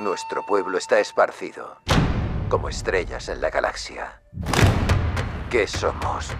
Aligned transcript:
Nuestro 0.00 0.46
pueblo 0.46 0.78
está 0.78 0.98
esparcido, 0.98 1.76
como 2.48 2.70
estrellas 2.70 3.28
en 3.28 3.42
la 3.42 3.50
galaxia. 3.50 4.22
¿Qué 5.50 5.66
somos? 5.66 6.30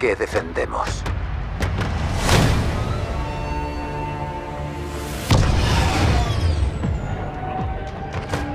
¿Qué 0.00 0.16
defendemos? 0.16 1.02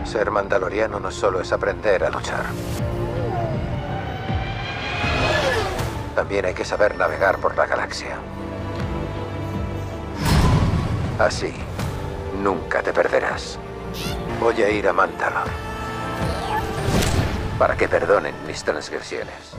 Ser 0.05 0.31
mandaloriano 0.31 0.99
no 0.99 1.11
solo 1.11 1.39
es 1.39 1.51
aprender 1.51 2.03
a 2.03 2.09
luchar. 2.09 2.45
También 6.15 6.45
hay 6.45 6.55
que 6.55 6.65
saber 6.65 6.97
navegar 6.97 7.37
por 7.37 7.55
la 7.55 7.67
galaxia. 7.67 8.17
Así, 11.19 11.53
nunca 12.41 12.81
te 12.81 12.91
perderás. 12.91 13.59
Voy 14.41 14.59
a 14.63 14.71
ir 14.71 14.87
a 14.87 14.91
Mandalor. 14.91 15.47
Para 17.59 17.77
que 17.77 17.87
perdonen 17.87 18.33
mis 18.47 18.63
transgresiones. 18.63 19.55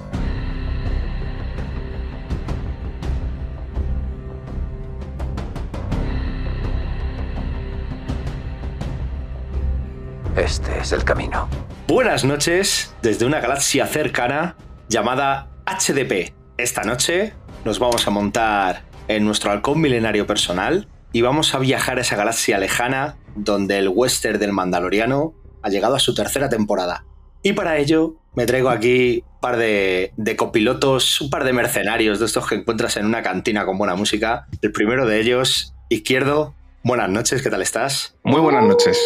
Este 10.35 10.79
es 10.81 10.91
el 10.91 11.05
camino. 11.05 11.49
Buenas 11.87 12.25
noches 12.25 12.93
desde 13.03 13.25
una 13.25 13.39
galaxia 13.39 13.87
cercana 13.87 14.57
llamada 14.89 15.47
HDP. 15.65 16.35
Esta 16.57 16.83
noche 16.83 17.35
nos 17.65 17.79
vamos 17.79 18.05
a 18.09 18.11
montar 18.11 18.83
en 19.07 19.25
nuestro 19.25 19.53
halcón 19.53 19.81
milenario 19.81 20.27
personal 20.27 20.89
y 21.13 21.23
vamos 21.23 21.55
a 21.55 21.59
viajar 21.59 21.99
a 21.99 22.01
esa 22.01 22.17
galaxia 22.17 22.59
lejana 22.59 23.17
donde 23.37 23.79
el 23.79 23.89
western 23.89 24.39
del 24.39 24.53
Mandaloriano 24.53 25.35
ha 25.63 25.69
llegado 25.69 25.95
a 25.95 25.99
su 25.99 26.15
tercera 26.15 26.49
temporada. 26.49 27.05
Y 27.43 27.53
para 27.53 27.79
ello 27.79 28.17
me 28.35 28.47
traigo 28.47 28.71
aquí 28.71 29.25
un 29.35 29.41
par 29.41 29.57
de, 29.57 30.13
de, 30.17 30.37
copilotos, 30.37 31.21
un 31.21 31.31
par 31.31 31.45
de 31.45 31.53
mercenarios 31.53 32.19
de 32.21 32.27
estos 32.27 32.49
que 32.49 32.55
encuentras 32.55 32.97
en 32.97 33.07
una 33.07 33.23
cantina 33.23 33.65
con 33.65 33.79
buena 33.79 33.95
música. 33.95 34.47
El 34.63 34.73
primero 34.73 35.07
de 35.07 35.21
ellos, 35.21 35.75
Izquierdo. 35.89 36.55
Buenas 36.85 37.11
noches, 37.11 37.43
¿qué 37.43 37.51
tal 37.51 37.63
estás? 37.63 38.17
Muy 38.25 38.41
buenas 38.41 38.65
noches. 38.65 38.99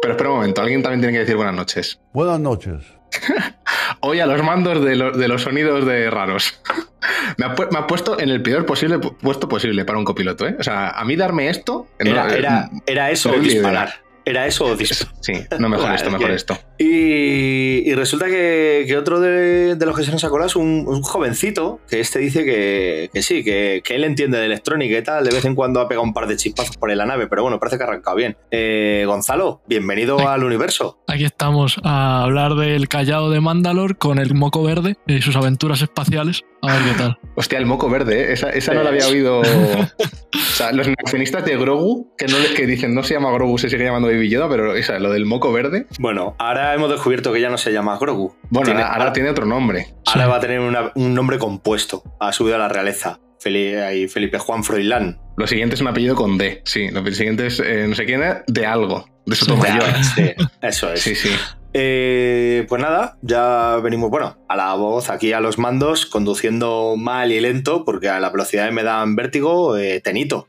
Pero 0.00 0.14
espera 0.14 0.30
un 0.30 0.36
momento, 0.36 0.62
alguien 0.62 0.82
también 0.82 1.00
tiene 1.00 1.12
que 1.12 1.20
decir 1.20 1.36
buenas 1.36 1.54
noches. 1.54 2.00
Buenas 2.14 2.40
noches. 2.40 2.82
Hoy 4.00 4.20
a 4.20 4.26
los 4.26 4.42
mandos 4.42 4.82
de, 4.84 4.96
lo, 4.96 5.12
de 5.12 5.28
los 5.28 5.42
sonidos 5.42 5.86
de 5.86 6.10
raros. 6.10 6.60
me, 7.36 7.46
ha, 7.46 7.54
me, 7.70 7.78
ha, 7.78 7.86
puesto 7.86 8.18
en 8.18 8.30
el 8.30 8.42
peor 8.42 8.64
posible 8.66 8.98
puesto 8.98 9.48
posible 9.48 9.84
para 9.84 9.98
un 9.98 10.04
copiloto, 10.04 10.46
¿eh? 10.46 10.56
O 10.58 10.62
sea, 10.62 10.90
a 10.90 11.04
mí 11.04 11.16
darme 11.16 11.48
esto. 11.48 11.86
Era, 11.98 12.26
no, 12.26 12.32
era, 12.32 12.70
era 12.86 13.10
eso, 13.10 13.30
disparar. 13.32 14.02
Era 14.24 14.46
eso 14.46 14.64
o 14.64 14.76
disparar. 14.76 15.14
Sí, 15.20 15.32
no 15.58 15.68
mejor 15.68 15.86
vale, 15.86 15.96
esto, 15.96 16.10
mejor 16.10 16.30
esto. 16.30 16.58
Y, 16.78 17.88
y 17.90 17.94
resulta 17.94 18.26
que, 18.26 18.84
que, 18.86 18.96
otro 18.96 19.20
de, 19.20 19.74
de, 19.76 19.86
los 19.86 19.96
que 19.96 20.04
se 20.04 20.12
nos 20.12 20.22
colado 20.24 20.46
es 20.46 20.56
un, 20.56 20.84
un 20.86 21.02
jovencito 21.02 21.80
que 21.88 22.00
este 22.00 22.18
dice 22.18 22.44
que, 22.44 23.10
que 23.12 23.22
sí, 23.22 23.44
que, 23.44 23.82
que, 23.84 23.94
él 23.94 24.04
entiende 24.04 24.38
de 24.38 24.46
electrónica 24.46 24.98
y 24.98 25.02
tal. 25.02 25.24
De 25.24 25.30
vez 25.30 25.44
en 25.44 25.54
cuando 25.54 25.80
ha 25.80 25.88
pegado 25.88 26.04
un 26.04 26.12
par 26.12 26.26
de 26.26 26.36
chispazos 26.36 26.76
por 26.76 26.94
la 26.94 27.06
nave, 27.06 27.26
pero 27.26 27.42
bueno, 27.42 27.58
parece 27.58 27.76
que 27.76 27.84
ha 27.84 27.86
arrancado 27.86 28.16
bien. 28.16 28.36
Eh, 28.50 29.04
Gonzalo, 29.06 29.62
bienvenido 29.66 30.16
aquí, 30.16 30.26
al 30.26 30.44
universo. 30.44 31.00
Aquí 31.06 31.24
estamos 31.24 31.78
a 31.84 32.22
hablar 32.22 32.54
del 32.54 32.88
callado 32.88 33.30
de 33.30 33.40
Mandalor 33.40 33.96
con 33.98 34.18
el 34.18 34.34
moco 34.34 34.62
verde 34.62 34.96
y 35.06 35.22
sus 35.22 35.36
aventuras 35.36 35.82
espaciales. 35.82 36.42
A 36.62 36.76
ver 36.76 36.82
qué 36.84 36.98
tal. 36.98 37.18
Hostia, 37.36 37.58
el 37.58 37.66
moco 37.66 37.88
verde, 37.88 38.20
¿eh? 38.20 38.32
esa, 38.32 38.50
esa 38.50 38.74
no 38.74 38.82
la 38.82 38.90
había 38.90 39.06
oído. 39.06 39.40
o 39.40 40.38
sea, 40.54 40.72
los 40.72 40.86
accionistas 40.88 41.44
de 41.44 41.56
Grogu, 41.56 42.14
que, 42.16 42.26
no, 42.26 42.36
que 42.54 42.66
dicen 42.66 42.94
no 42.94 43.02
se 43.02 43.14
llama 43.14 43.32
Grogu, 43.32 43.58
se 43.58 43.70
sigue 43.70 43.84
llamando 43.84 44.09
Baby 44.10 44.28
Yoda, 44.28 44.48
pero 44.48 44.74
esa, 44.74 44.98
lo 44.98 45.10
del 45.10 45.26
moco 45.26 45.52
verde. 45.52 45.86
Bueno, 45.98 46.36
ahora 46.38 46.74
hemos 46.74 46.90
descubierto 46.90 47.32
que 47.32 47.40
ya 47.40 47.50
no 47.50 47.58
se 47.58 47.72
llama 47.72 47.98
Grogu. 47.98 48.34
Bueno, 48.50 48.66
tiene, 48.66 48.82
ahora, 48.82 48.94
ahora, 48.94 49.12
tiene 49.12 49.30
otro 49.30 49.46
nombre. 49.46 49.88
Ahora 50.06 50.24
sí. 50.24 50.30
va 50.30 50.36
a 50.36 50.40
tener 50.40 50.60
una, 50.60 50.92
un 50.94 51.14
nombre 51.14 51.38
compuesto. 51.38 52.02
Ha 52.20 52.32
subido 52.32 52.56
a 52.56 52.58
la 52.58 52.68
realeza. 52.68 53.18
Felipe, 53.40 54.08
Felipe 54.08 54.38
Juan 54.38 54.62
Froilán. 54.62 55.18
Lo 55.36 55.46
siguiente 55.46 55.74
es 55.74 55.80
un 55.80 55.88
apellido 55.88 56.14
con 56.14 56.36
D, 56.36 56.60
sí. 56.64 56.90
Lo 56.90 57.04
siguiente 57.10 57.46
es 57.46 57.58
eh, 57.60 57.86
no 57.88 57.94
sé 57.94 58.04
quién 58.04 58.22
es, 58.22 58.36
de 58.46 58.66
algo. 58.66 59.06
De 59.24 59.34
Sotomayor. 59.34 59.82
Sí, 60.14 60.32
eso 60.62 60.92
es. 60.92 61.00
Sí, 61.00 61.14
sí. 61.14 61.30
Eh, 61.72 62.66
pues 62.68 62.82
nada, 62.82 63.16
ya 63.22 63.76
venimos, 63.82 64.10
bueno, 64.10 64.36
a 64.48 64.56
la 64.56 64.74
voz, 64.74 65.08
aquí 65.08 65.32
a 65.32 65.40
los 65.40 65.58
mandos, 65.58 66.04
conduciendo 66.04 66.96
mal 66.98 67.30
y 67.30 67.40
lento, 67.40 67.84
porque 67.84 68.08
a 68.08 68.18
la 68.20 68.30
velocidad 68.30 68.70
me 68.72 68.82
dan 68.82 69.14
vértigo, 69.16 69.76
eh, 69.76 70.00
tenito. 70.00 70.48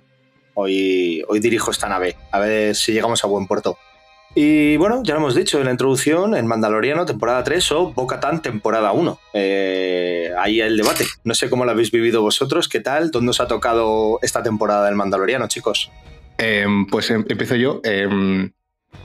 Hoy, 0.53 1.23
hoy 1.27 1.39
dirijo 1.39 1.71
esta 1.71 1.87
nave, 1.87 2.15
a 2.31 2.39
ver 2.39 2.75
si 2.75 2.93
llegamos 2.93 3.23
a 3.23 3.27
buen 3.27 3.47
puerto. 3.47 3.77
Y 4.33 4.77
bueno, 4.77 5.01
ya 5.03 5.13
lo 5.13 5.19
hemos 5.19 5.35
dicho 5.35 5.59
en 5.59 5.65
la 5.65 5.71
introducción, 5.71 6.35
en 6.35 6.47
Mandaloriano 6.47 7.05
temporada 7.05 7.43
3 7.43 7.71
o 7.73 7.91
Bo-Katan 7.91 8.41
temporada 8.41 8.93
1. 8.93 9.19
Eh, 9.33 10.31
ahí 10.39 10.61
el 10.61 10.77
debate. 10.77 11.05
No 11.25 11.33
sé 11.33 11.49
cómo 11.49 11.65
lo 11.65 11.71
habéis 11.71 11.91
vivido 11.91 12.21
vosotros, 12.21 12.69
¿qué 12.69 12.79
tal? 12.79 13.11
¿Dónde 13.11 13.31
os 13.31 13.41
ha 13.41 13.47
tocado 13.47 14.19
esta 14.21 14.41
temporada 14.41 14.85
del 14.85 14.95
Mandaloriano, 14.95 15.47
chicos? 15.49 15.91
Eh, 16.37 16.65
pues 16.89 17.11
empiezo 17.11 17.55
yo. 17.55 17.81
Eh, 17.83 18.07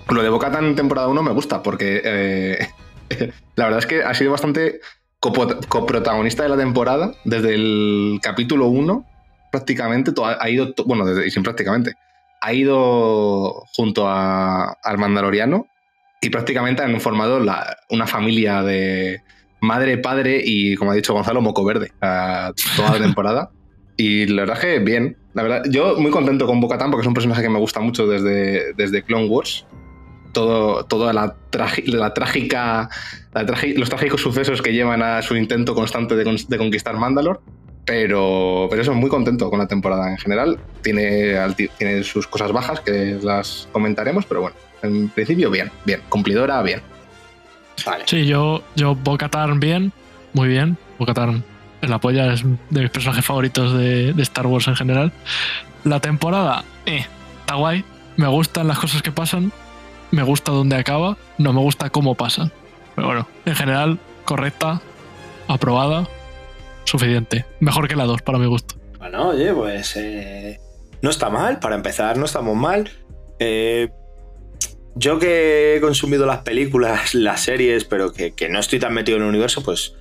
lo 0.09 0.23
de 0.23 0.29
Bo-Katan 0.29 0.77
temporada 0.77 1.09
1 1.09 1.23
me 1.23 1.33
gusta 1.33 1.63
porque 1.63 2.01
eh, 2.05 2.69
la 3.57 3.65
verdad 3.65 3.81
es 3.81 3.87
que 3.87 4.03
ha 4.03 4.15
sido 4.15 4.31
bastante 4.31 4.81
coprotagonista 5.19 6.45
de 6.45 6.49
la 6.49 6.57
temporada 6.57 7.15
desde 7.25 7.55
el 7.55 8.21
capítulo 8.23 8.67
1 8.69 9.05
prácticamente, 9.57 10.13
ha 10.23 10.51
ido, 10.51 10.75
bueno, 10.85 11.07
desde, 11.07 11.31
sin 11.31 11.43
prácticamente, 11.43 11.95
ha 12.43 12.53
ido 12.53 13.65
junto 13.75 14.07
a, 14.07 14.77
al 14.83 14.99
Mandaloriano 14.99 15.67
y 16.21 16.29
prácticamente 16.29 16.83
han 16.83 17.01
formado 17.01 17.41
la, 17.41 17.79
una 17.89 18.07
familia 18.07 18.63
de 18.63 19.23
madre, 19.61 19.97
padre 19.97 20.43
y, 20.45 20.77
como 20.77 20.91
ha 20.91 20.95
dicho 20.95 21.15
Gonzalo, 21.15 21.41
moco 21.41 21.65
verde 21.65 21.91
a 22.03 22.53
toda 22.77 22.99
la 22.99 23.05
temporada. 23.05 23.51
Y 23.99 24.27
la 24.27 24.43
verdad 24.43 24.59
es 24.59 24.63
que 24.63 24.79
bien. 24.81 25.17
La 25.33 25.43
verdad, 25.43 25.63
yo 25.71 25.99
muy 25.99 26.11
contento 26.11 26.47
con 26.47 26.61
Bo-Katan 26.61 26.91
porque 26.91 27.01
es 27.01 27.09
un 27.09 27.15
personaje 27.15 27.41
que 27.41 27.49
me 27.49 27.59
gusta 27.59 27.81
mucho 27.81 28.07
desde, 28.07 28.75
desde 28.75 29.03
Clone 29.03 29.25
Wars. 29.29 29.65
Todo, 30.35 30.85
toda 30.85 31.15
la, 31.15 31.35
la 31.87 32.13
trágica, 32.13 32.91
la 33.33 33.47
los 33.75 33.89
trágicos 33.89 34.21
sucesos 34.21 34.61
que 34.61 34.75
llevan 34.75 35.03
a 35.03 35.23
su 35.23 35.35
intento 35.35 35.75
constante 35.75 36.15
de, 36.15 36.45
de 36.47 36.59
conquistar 36.59 36.99
Mandalore. 36.99 37.41
Pero, 37.87 38.67
pero 38.69 38.83
eso, 38.83 38.93
muy 38.93 39.09
contento 39.09 39.49
con 39.49 39.61
la 39.61 39.69
temporada 39.69 40.11
en 40.11 40.19
general. 40.19 40.59
Tiene, 40.83 41.37
tiene 41.79 42.03
sus 42.03 42.27
cosas 42.27 42.53
bajas 42.53 42.81
que 42.81 43.19
las 43.23 43.69
comentaremos, 43.73 44.27
pero 44.27 44.43
bueno, 44.43 44.57
en 44.83 45.09
principio 45.09 45.51
bien, 45.51 45.71
bien. 45.85 46.03
Cumplidora, 46.09 46.61
bien. 46.63 46.83
Vale. 47.87 48.05
Sí, 48.07 48.27
yo, 48.27 48.65
yo 48.75 48.97
Bo-Katan 48.97 49.61
bien, 49.61 49.93
muy 50.33 50.49
bien. 50.49 50.77
Bo-Katan 50.99 51.45
la 51.83 51.99
polla 51.99 52.33
es 52.33 52.43
de 52.43 52.83
mis 52.83 52.91
personajes 52.91 53.25
favoritos 53.25 53.73
de, 53.79 54.13
de, 54.13 54.23
Star 54.23 54.47
Wars 54.47 54.67
en 54.67 54.77
general. 54.77 55.13
La 55.85 56.01
temporada, 56.01 56.65
eh, 56.87 57.07
está 57.41 57.55
guay. 57.55 57.85
Me 58.17 58.27
gustan 58.27 58.67
las 58.67 58.79
cosas 58.79 59.03
que 59.03 59.13
pasan. 59.13 59.53
Me 60.11 60.25
gusta 60.25 60.51
dónde 60.51 60.77
acaba. 60.77 61.17
No 61.39 61.53
me 61.53 61.61
gusta 61.61 61.91
cómo 61.91 62.15
pasan. 62.15 62.51
Pero 62.97 63.07
bueno, 63.07 63.29
en 63.45 63.55
general, 63.55 63.99
correcta, 64.25 64.81
aprobada. 65.47 66.09
Suficiente. 66.87 67.45
Mejor 67.61 67.89
que 67.89 67.97
la 67.97 68.05
2, 68.05 68.23
para 68.23 68.39
mi 68.39 68.47
gusto. 68.47 68.77
Bueno, 68.99 69.29
oye, 69.29 69.53
pues 69.53 69.97
eh, 69.97 70.59
no 71.03 71.11
está 71.11 71.29
mal. 71.31 71.59
Para 71.59 71.75
empezar, 71.75 72.17
no 72.17 72.25
estamos 72.25 72.57
mal. 72.57 72.91
Eh, 73.39 73.91
yo 74.95 75.19
que 75.19 75.77
he 75.77 75.81
consumido 75.81 76.27
las 76.27 76.39
películas, 76.39 77.15
las 77.15 77.43
series, 77.43 77.85
pero 77.85 78.13
que, 78.13 78.35
no 78.49 78.59
estoy 78.59 78.79
tan 78.79 78.95
metido 78.95 79.19
en 79.19 79.25
el 79.25 79.29
universo, 79.29 79.63
pues 79.63 79.95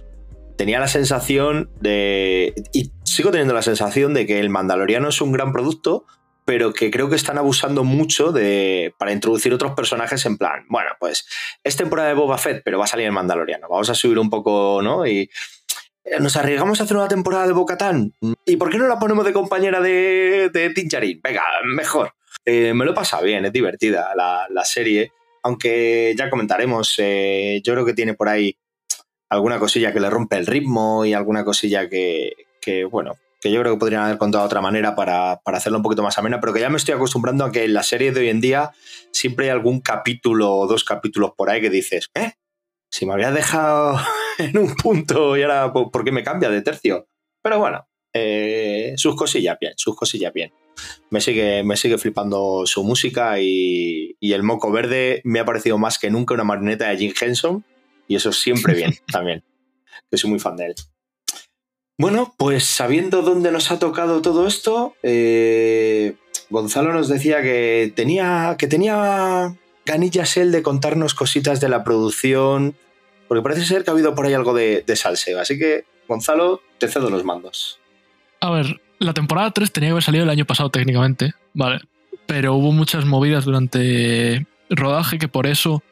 tenía 0.57 0.79
la 0.79 0.87
sensación 0.87 1.69
de. 1.81 2.53
Y 2.73 2.91
sigo 3.03 3.31
teniendo 3.31 3.53
la 3.53 3.61
sensación 3.61 4.13
de 4.13 4.25
que 4.25 4.39
el 4.39 4.49
Mandaloriano 4.49 5.09
es 5.09 5.19
un 5.21 5.31
gran 5.31 5.51
producto, 5.51 6.05
pero 6.45 6.73
que 6.73 6.91
creo 6.91 7.09
que 7.09 7.15
están 7.15 7.37
abusando 7.37 7.83
mucho 7.83 8.31
de, 8.31 8.93
para 8.97 9.11
introducir 9.11 9.53
otros 9.53 9.73
personajes 9.73 10.25
en 10.25 10.37
plan, 10.37 10.65
bueno, 10.69 10.91
pues 10.99 11.27
es 11.63 11.75
temporada 11.75 12.09
de 12.09 12.15
Boba 12.15 12.37
Fett, 12.37 12.61
pero 12.63 12.77
va 12.77 12.85
a 12.85 12.87
salir 12.87 13.07
el 13.07 13.11
Mandaloriano, 13.11 13.67
vamos 13.67 13.89
a 13.89 13.95
subir 13.95 14.19
un 14.19 14.29
poco, 14.29 14.81
¿no? 14.83 15.05
Y 15.07 15.29
nos 16.19 16.35
arriesgamos 16.35 16.79
a 16.79 16.83
hacer 16.83 16.97
una 16.97 17.07
temporada 17.07 17.47
de 17.47 17.53
Bocatán. 17.53 18.13
¿Y 18.45 18.57
por 18.57 18.69
qué 18.69 18.77
no 18.77 18.87
la 18.87 18.99
ponemos 18.99 19.25
de 19.25 19.33
compañera 19.33 19.81
de, 19.81 20.49
de 20.53 20.69
Tincharín? 20.69 21.19
Venga, 21.23 21.43
mejor. 21.65 22.13
Eh, 22.45 22.73
me 22.73 22.85
lo 22.85 22.93
pasa 22.93 23.21
bien, 23.21 23.43
es 23.45 23.51
divertida 23.51 24.13
la, 24.15 24.65
serie, 24.65 25.11
aunque 25.43 26.13
ya 26.17 26.29
comentaremos, 26.29 26.93
eh, 26.99 27.61
yo 27.63 27.73
creo 27.73 27.85
que 27.85 27.93
tiene 27.93 28.13
por 28.13 28.29
ahí 28.29 28.55
alguna 29.29 29.57
cosilla 29.57 29.91
que 29.91 29.99
le 29.99 30.09
rompe 30.09 30.37
el 30.37 30.45
ritmo 30.45 31.05
y 31.05 31.13
alguna 31.13 31.43
cosilla 31.43 31.89
que, 31.89 32.33
que 32.61 32.85
bueno, 32.85 33.15
que 33.41 33.51
yo 33.51 33.61
creo 33.61 33.73
que 33.73 33.79
podrían 33.79 34.03
haber 34.03 34.19
contado 34.19 34.43
de 34.43 34.47
otra 34.47 34.61
manera 34.61 34.95
para, 34.95 35.41
para, 35.43 35.57
hacerlo 35.57 35.79
un 35.79 35.83
poquito 35.83 36.03
más 36.03 36.17
amena, 36.19 36.39
pero 36.39 36.53
que 36.53 36.59
ya 36.59 36.69
me 36.69 36.77
estoy 36.77 36.93
acostumbrando 36.93 37.45
a 37.45 37.51
que 37.51 37.63
en 37.63 37.73
la 37.73 37.83
serie 37.83 38.11
de 38.11 38.19
hoy 38.19 38.29
en 38.29 38.41
día 38.41 38.71
siempre 39.11 39.45
hay 39.45 39.51
algún 39.51 39.81
capítulo 39.81 40.53
o 40.53 40.67
dos 40.67 40.83
capítulos 40.83 41.31
por 41.35 41.49
ahí 41.49 41.61
que 41.61 41.71
dices, 41.71 42.11
¿eh? 42.13 42.33
Si 42.91 43.05
me 43.05 43.13
habías 43.13 43.33
dejado 43.33 43.99
en 44.39 44.57
un 44.57 44.75
punto 44.75 45.37
y 45.37 45.43
ahora, 45.43 45.71
¿por 45.71 46.03
qué 46.03 46.11
me 46.11 46.23
cambia 46.23 46.49
de 46.49 46.61
tercio? 46.61 47.07
Pero 47.41 47.59
bueno, 47.59 47.87
eh, 48.13 48.93
sus 48.97 49.15
cosillas 49.15 49.57
bien, 49.59 49.73
sus 49.77 49.95
cosillas 49.95 50.33
bien. 50.33 50.51
Me 51.09 51.21
sigue, 51.21 51.63
me 51.63 51.77
sigue 51.77 51.97
flipando 51.97 52.63
su 52.65 52.83
música 52.83 53.39
y, 53.39 54.17
y, 54.19 54.33
el 54.33 54.43
moco 54.43 54.71
verde 54.71 55.21
me 55.23 55.39
ha 55.39 55.45
parecido 55.45 55.77
más 55.77 55.97
que 55.97 56.09
nunca 56.09 56.33
una 56.33 56.43
marioneta 56.43 56.89
de 56.89 56.97
Jim 56.97 57.13
Henson 57.19 57.65
y 58.07 58.15
eso 58.15 58.31
siempre 58.31 58.73
bien 58.73 58.93
también, 59.11 59.43
que 60.11 60.17
soy 60.17 60.29
muy 60.29 60.39
fan 60.39 60.57
de 60.57 60.67
él. 60.67 60.75
Bueno, 61.97 62.33
pues 62.37 62.65
sabiendo 62.65 63.21
dónde 63.21 63.51
nos 63.51 63.71
ha 63.71 63.79
tocado 63.79 64.21
todo 64.21 64.47
esto, 64.47 64.95
eh, 65.01 66.15
Gonzalo 66.49 66.93
nos 66.93 67.07
decía 67.07 67.41
que 67.41 67.93
tenía, 67.95 68.55
que 68.59 68.67
tenía 68.67 69.55
ganillas 69.85 70.35
él 70.35 70.51
de 70.51 70.61
contarnos 70.61 71.13
cositas 71.13 71.61
de 71.61 71.69
la 71.69 71.83
producción, 71.85 72.75
porque 73.27 73.41
parece 73.41 73.65
ser 73.65 73.83
que 73.83 73.89
ha 73.89 73.93
habido 73.93 74.15
por 74.15 74.25
ahí 74.25 74.33
algo 74.33 74.53
de, 74.53 74.83
de 74.85 74.95
salseo. 74.95 75.39
Así 75.39 75.57
que, 75.57 75.85
Gonzalo, 76.07 76.61
te 76.77 76.87
cedo 76.87 77.09
los 77.09 77.23
mandos. 77.23 77.79
A 78.41 78.51
ver, 78.51 78.81
la 78.99 79.13
temporada 79.13 79.51
3 79.51 79.71
tenía 79.71 79.89
que 79.89 79.91
haber 79.91 80.03
salido 80.03 80.23
el 80.23 80.29
año 80.29 80.45
pasado 80.45 80.69
técnicamente, 80.69 81.33
¿vale? 81.53 81.79
Pero 82.25 82.53
hubo 82.53 82.71
muchas 82.71 83.05
movidas 83.05 83.45
durante 83.45 84.45
rodaje 84.69 85.17
que 85.17 85.27
por 85.27 85.47
eso 85.47 85.83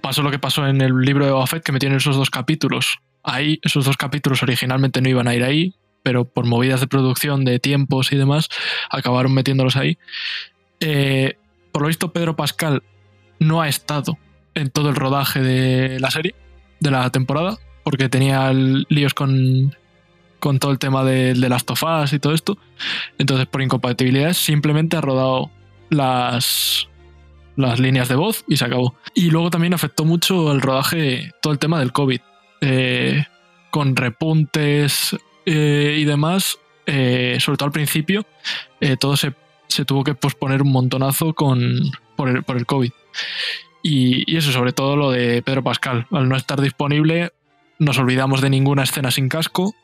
pasó 0.00 0.22
lo 0.22 0.30
que 0.30 0.38
pasó 0.38 0.66
en 0.66 0.80
el 0.80 1.00
libro 1.00 1.24
de 1.24 1.32
Boba 1.32 1.46
Fett, 1.46 1.62
que 1.62 1.72
metieron 1.72 1.96
esos 1.96 2.16
dos 2.16 2.30
capítulos 2.30 2.98
ahí, 3.22 3.60
esos 3.62 3.84
dos 3.84 3.96
capítulos 3.96 4.42
originalmente 4.42 5.00
no 5.00 5.08
iban 5.08 5.28
a 5.28 5.34
ir 5.34 5.44
ahí, 5.44 5.74
pero 6.02 6.24
por 6.24 6.46
movidas 6.46 6.80
de 6.80 6.86
producción, 6.86 7.44
de 7.44 7.58
tiempos 7.58 8.12
y 8.12 8.16
demás, 8.16 8.48
acabaron 8.90 9.32
metiéndolos 9.32 9.76
ahí. 9.76 9.98
Eh, 10.80 11.36
por 11.72 11.82
lo 11.82 11.88
visto, 11.88 12.12
Pedro 12.12 12.36
Pascal 12.36 12.82
no 13.38 13.60
ha 13.60 13.68
estado 13.68 14.18
en 14.54 14.70
todo 14.70 14.88
el 14.88 14.96
rodaje 14.96 15.40
de 15.40 16.00
la 16.00 16.10
serie, 16.10 16.34
de 16.80 16.90
la 16.90 17.10
temporada, 17.10 17.58
porque 17.82 18.08
tenía 18.08 18.52
líos 18.52 19.14
con, 19.14 19.74
con 20.38 20.58
todo 20.58 20.72
el 20.72 20.78
tema 20.78 21.04
de, 21.04 21.34
las 21.34 21.64
tofás 21.64 22.12
y 22.12 22.18
todo 22.18 22.34
esto. 22.34 22.58
Entonces, 23.18 23.46
por 23.46 23.62
incompatibilidades, 23.62 24.36
simplemente 24.36 24.96
ha 24.96 25.00
rodado 25.00 25.50
las, 25.90 26.88
las 27.56 27.80
líneas 27.80 28.08
de 28.08 28.14
voz 28.14 28.44
y 28.48 28.56
se 28.56 28.64
acabó. 28.64 28.94
Y 29.14 29.30
luego 29.30 29.50
también 29.50 29.74
afectó 29.74 30.04
mucho 30.04 30.52
el 30.52 30.60
rodaje, 30.60 31.32
todo 31.42 31.52
el 31.52 31.58
tema 31.58 31.78
del 31.78 31.92
COVID. 31.92 32.20
Eh, 32.60 33.24
con 33.70 33.94
repuntes 33.94 35.16
eh, 35.46 35.96
y 35.98 36.04
demás, 36.04 36.58
eh, 36.86 37.36
sobre 37.38 37.58
todo 37.58 37.66
al 37.66 37.72
principio, 37.72 38.26
todo 38.98 39.16
se, 39.16 39.34
se, 39.68 39.84
tuvo 39.84 40.02
que 40.02 40.14
posponer 40.14 40.62
un 40.62 40.72
montonazo 40.72 41.34
con, 41.34 41.78
por, 42.16 42.30
el, 42.30 42.42
por 42.42 42.56
el 42.56 42.64
COVID. 42.64 42.90
Y, 43.82 44.30
y, 44.32 44.36
eso, 44.36 44.52
sobre 44.52 44.72
todo 44.72 44.96
lo 44.96 45.10
de 45.10 45.42
Pedro 45.42 45.62
Pascal. 45.62 46.06
Al 46.10 46.28
no 46.28 46.36
estar 46.36 46.60
disponible, 46.60 47.32
nos 47.78 47.98
olvidamos 47.98 48.40
de 48.40 48.50
ninguna 48.50 48.82
escena 48.82 49.10
sin 49.10 49.28
casco, 49.28 49.74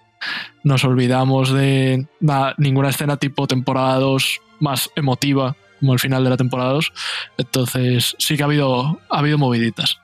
nos 0.62 0.84
olvidamos 0.84 1.52
de 1.52 2.06
na, 2.20 2.54
ninguna 2.58 2.88
escena 2.88 3.16
tipo 3.16 3.46
temporada 3.46 3.96
2 3.96 4.40
más 4.60 4.90
emotiva 4.96 5.56
como 5.80 5.92
el 5.92 6.00
final 6.00 6.24
de 6.24 6.30
la 6.30 6.36
temporada 6.36 6.72
2. 6.72 6.92
Entonces 7.38 8.16
sí 8.18 8.36
que 8.36 8.42
ha 8.42 8.46
habido, 8.46 9.00
ha 9.10 9.18
habido 9.18 9.38
moviditas. 9.38 9.98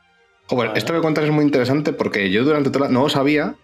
Bueno, 0.51 0.73
esto 0.75 0.93
que 0.93 1.01
cuentas 1.01 1.25
es 1.25 1.31
muy 1.31 1.45
interesante 1.45 1.93
porque 1.93 2.31
yo 2.31 2.45
durante 2.45 2.71
toda 2.71 2.89
no 2.89 3.03
lo 3.03 3.09
sabía 3.09 3.55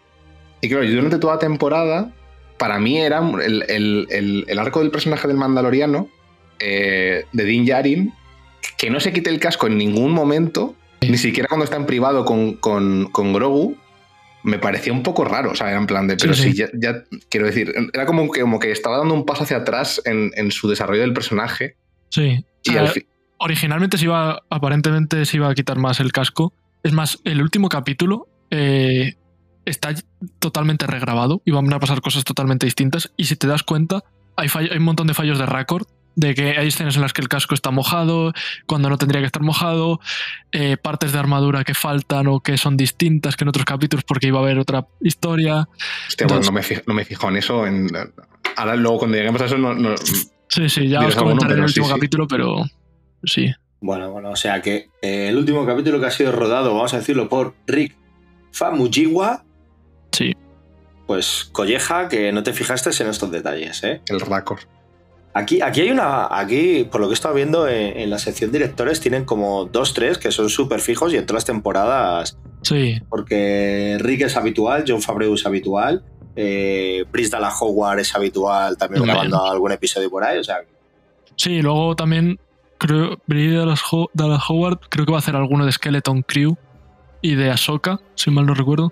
y 0.60 0.68
claro, 0.68 0.84
yo 0.84 0.94
durante 0.94 1.18
toda 1.18 1.34
la 1.34 1.40
temporada 1.40 2.12
para 2.58 2.78
mí 2.78 2.98
era 2.98 3.18
el, 3.18 3.64
el, 3.68 4.46
el, 4.48 4.58
arco 4.58 4.80
del 4.80 4.90
personaje 4.90 5.28
del 5.28 5.36
Mandaloriano 5.36 6.08
eh, 6.58 7.24
de 7.32 7.44
Din 7.44 7.66
Djarin 7.66 8.14
que 8.76 8.90
no 8.90 9.00
se 9.00 9.12
quite 9.12 9.30
el 9.30 9.40
casco 9.40 9.66
en 9.66 9.78
ningún 9.78 10.12
momento, 10.12 10.74
ni 11.00 11.18
siquiera 11.18 11.48
cuando 11.48 11.64
está 11.64 11.76
en 11.76 11.86
privado 11.86 12.24
con, 12.24 12.54
con, 12.54 13.10
con, 13.12 13.32
Grogu, 13.32 13.76
me 14.42 14.58
parecía 14.58 14.92
un 14.92 15.02
poco 15.02 15.24
raro, 15.24 15.52
o 15.52 15.54
sea, 15.54 15.70
era 15.70 15.78
en 15.78 15.86
plan 15.86 16.06
de, 16.06 16.16
pero 16.16 16.34
sí, 16.34 16.42
sí. 16.42 16.50
si 16.52 16.56
ya, 16.58 16.68
ya, 16.74 17.04
quiero 17.28 17.46
decir, 17.46 17.74
era 17.92 18.06
como 18.06 18.30
que, 18.30 18.40
como 18.40 18.58
que 18.58 18.70
estaba 18.70 18.98
dando 18.98 19.14
un 19.14 19.24
paso 19.24 19.44
hacia 19.44 19.58
atrás 19.58 20.00
en, 20.04 20.30
en 20.36 20.50
su 20.50 20.68
desarrollo 20.68 21.02
del 21.02 21.12
personaje. 21.12 21.76
Sí. 22.10 22.44
Y 22.64 22.76
al 22.76 22.88
fin... 22.88 23.06
Originalmente 23.38 23.98
se 23.98 24.04
iba, 24.04 24.42
aparentemente 24.48 25.24
se 25.26 25.36
iba 25.36 25.50
a 25.50 25.54
quitar 25.54 25.78
más 25.78 26.00
el 26.00 26.12
casco, 26.12 26.54
es 26.82 26.92
más, 26.92 27.18
el 27.24 27.42
último 27.42 27.68
capítulo 27.68 28.28
eh, 28.50 29.14
está 29.64 29.92
totalmente 30.38 30.86
regrabado 30.86 31.42
y 31.44 31.50
van 31.50 31.70
a 31.72 31.80
pasar 31.80 32.00
cosas 32.00 32.24
totalmente 32.24 32.66
distintas. 32.66 33.12
Y 33.16 33.24
si 33.24 33.36
te 33.36 33.46
das 33.46 33.62
cuenta, 33.62 34.04
hay, 34.36 34.48
fallo, 34.48 34.70
hay 34.70 34.78
un 34.78 34.84
montón 34.84 35.06
de 35.06 35.14
fallos 35.14 35.38
de 35.38 35.46
récord. 35.46 35.86
De 36.16 36.34
que 36.34 36.56
hay 36.56 36.68
escenas 36.68 36.96
en 36.96 37.02
las 37.02 37.12
que 37.12 37.20
el 37.20 37.28
casco 37.28 37.54
está 37.54 37.70
mojado, 37.70 38.32
cuando 38.66 38.88
no 38.88 38.96
tendría 38.96 39.20
que 39.20 39.26
estar 39.26 39.42
mojado, 39.42 40.00
eh, 40.50 40.78
partes 40.78 41.12
de 41.12 41.18
armadura 41.18 41.62
que 41.62 41.74
faltan 41.74 42.26
o 42.26 42.40
que 42.40 42.56
son 42.56 42.76
distintas 42.76 43.36
que 43.36 43.44
en 43.44 43.48
otros 43.48 43.66
capítulos 43.66 44.02
porque 44.02 44.28
iba 44.28 44.38
a 44.38 44.42
haber 44.42 44.58
otra 44.58 44.86
historia. 45.02 45.68
Hostia, 46.08 46.24
Entonces, 46.24 46.28
bueno, 46.28 46.46
no, 46.46 46.52
me 46.52 46.62
fijo, 46.62 46.82
no 46.86 46.94
me 46.94 47.04
fijo 47.04 47.28
en 47.28 47.36
eso. 47.36 47.66
En, 47.66 47.90
ahora, 48.56 48.76
luego, 48.76 48.98
cuando 48.98 49.18
lleguemos 49.18 49.42
a 49.42 49.44
eso, 49.44 49.58
no. 49.58 49.74
no 49.74 49.94
sí, 50.48 50.68
sí, 50.70 50.88
ya 50.88 51.00
os 51.00 51.14
comentaré 51.14 51.52
en 51.52 51.58
el 51.58 51.64
último 51.66 51.86
sí, 51.86 51.92
capítulo, 51.92 52.26
pero 52.26 52.64
sí. 53.24 53.52
Bueno, 53.80 54.10
bueno, 54.10 54.30
o 54.30 54.36
sea 54.36 54.62
que 54.62 54.88
eh, 55.02 55.28
el 55.28 55.36
último 55.36 55.66
capítulo 55.66 56.00
que 56.00 56.06
ha 56.06 56.10
sido 56.10 56.32
rodado, 56.32 56.74
vamos 56.74 56.94
a 56.94 56.98
decirlo, 56.98 57.28
por 57.28 57.54
Rick 57.66 57.94
Famuyiwa. 58.52 59.44
Sí. 60.12 60.34
Pues 61.06 61.48
colleja 61.52 62.08
que 62.08 62.32
no 62.32 62.42
te 62.42 62.52
fijaste 62.52 62.90
en 63.02 63.10
estos 63.10 63.30
detalles, 63.30 63.84
¿eh? 63.84 64.00
El 64.06 64.20
récord. 64.20 64.60
Aquí, 65.36 65.60
aquí 65.60 65.82
hay 65.82 65.90
una. 65.90 66.28
Aquí, 66.30 66.84
por 66.90 67.02
lo 67.02 67.08
que 67.08 67.12
he 67.12 67.14
estado 67.14 67.34
viendo 67.34 67.68
en, 67.68 67.98
en 67.98 68.08
la 68.08 68.18
sección 68.18 68.50
directores, 68.50 69.00
tienen 69.02 69.26
como 69.26 69.66
dos, 69.66 69.92
tres 69.92 70.16
que 70.16 70.30
son 70.30 70.48
súper 70.48 70.80
fijos 70.80 71.12
y 71.12 71.18
en 71.18 71.26
todas 71.26 71.42
las 71.42 71.44
temporadas. 71.44 72.38
Sí. 72.62 72.98
Porque 73.10 73.98
Rick 74.00 74.22
es 74.22 74.36
habitual, 74.38 74.84
John 74.88 75.02
Favreau 75.02 75.34
es 75.34 75.44
habitual, 75.44 76.02
eh, 76.36 77.04
Pris 77.10 77.30
Dalla 77.30 77.50
Howard 77.50 78.00
es 78.00 78.14
habitual, 78.16 78.78
también 78.78 79.04
grabando 79.04 79.44
algún 79.44 79.72
episodio 79.72 80.08
por 80.08 80.24
ahí, 80.24 80.38
o 80.38 80.44
sea. 80.44 80.62
Sí, 81.36 81.60
luego 81.60 81.94
también 81.94 82.40
creo 82.78 83.18
Brie 83.26 83.58
Howard 83.58 84.78
creo 84.88 85.04
que 85.04 85.12
va 85.12 85.18
a 85.18 85.20
hacer 85.20 85.36
alguno 85.36 85.66
de 85.66 85.72
Skeleton 85.72 86.22
Crew 86.22 86.56
y 87.20 87.34
de 87.34 87.50
Ahsoka, 87.50 88.00
si 88.14 88.30
mal 88.30 88.46
no 88.46 88.54
recuerdo. 88.54 88.90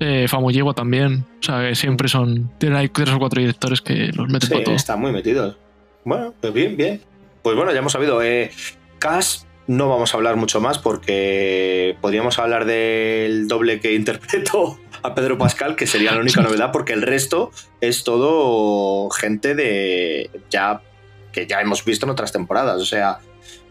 Eh, 0.00 0.26
Famuyegua 0.28 0.74
también. 0.74 1.24
O 1.40 1.42
sea, 1.42 1.68
que 1.68 1.74
siempre 1.74 2.08
son. 2.08 2.50
Tienen 2.58 2.90
tres 2.92 3.10
o 3.10 3.18
cuatro 3.18 3.40
directores 3.40 3.80
que 3.80 4.10
los 4.14 4.28
meten 4.28 4.48
sí, 4.48 4.54
por 4.54 4.64
todo. 4.64 4.74
Están 4.74 5.00
muy 5.00 5.12
metidos. 5.12 5.56
Bueno, 6.04 6.34
pues 6.40 6.52
bien, 6.52 6.76
bien. 6.76 7.00
Pues 7.42 7.56
bueno, 7.56 7.72
ya 7.72 7.78
hemos 7.78 7.92
sabido. 7.92 8.22
Eh, 8.22 8.50
Cass 8.98 9.46
no 9.66 9.88
vamos 9.88 10.14
a 10.14 10.16
hablar 10.16 10.36
mucho 10.36 10.60
más 10.60 10.78
porque 10.78 11.96
podríamos 12.00 12.38
hablar 12.38 12.64
del 12.66 13.48
doble 13.48 13.80
que 13.80 13.94
interpretó 13.94 14.78
a 15.02 15.14
Pedro 15.14 15.38
Pascal, 15.38 15.76
que 15.76 15.86
sería 15.86 16.12
la 16.12 16.20
única 16.20 16.40
novedad, 16.42 16.70
porque 16.72 16.92
el 16.92 17.02
resto 17.02 17.50
es 17.80 18.04
todo 18.04 19.10
gente 19.10 19.54
de 19.54 20.30
ya 20.50 20.80
que 21.32 21.46
ya 21.46 21.60
hemos 21.60 21.84
visto 21.84 22.06
en 22.06 22.10
otras 22.10 22.32
temporadas. 22.32 22.80
O 22.80 22.86
sea, 22.86 23.18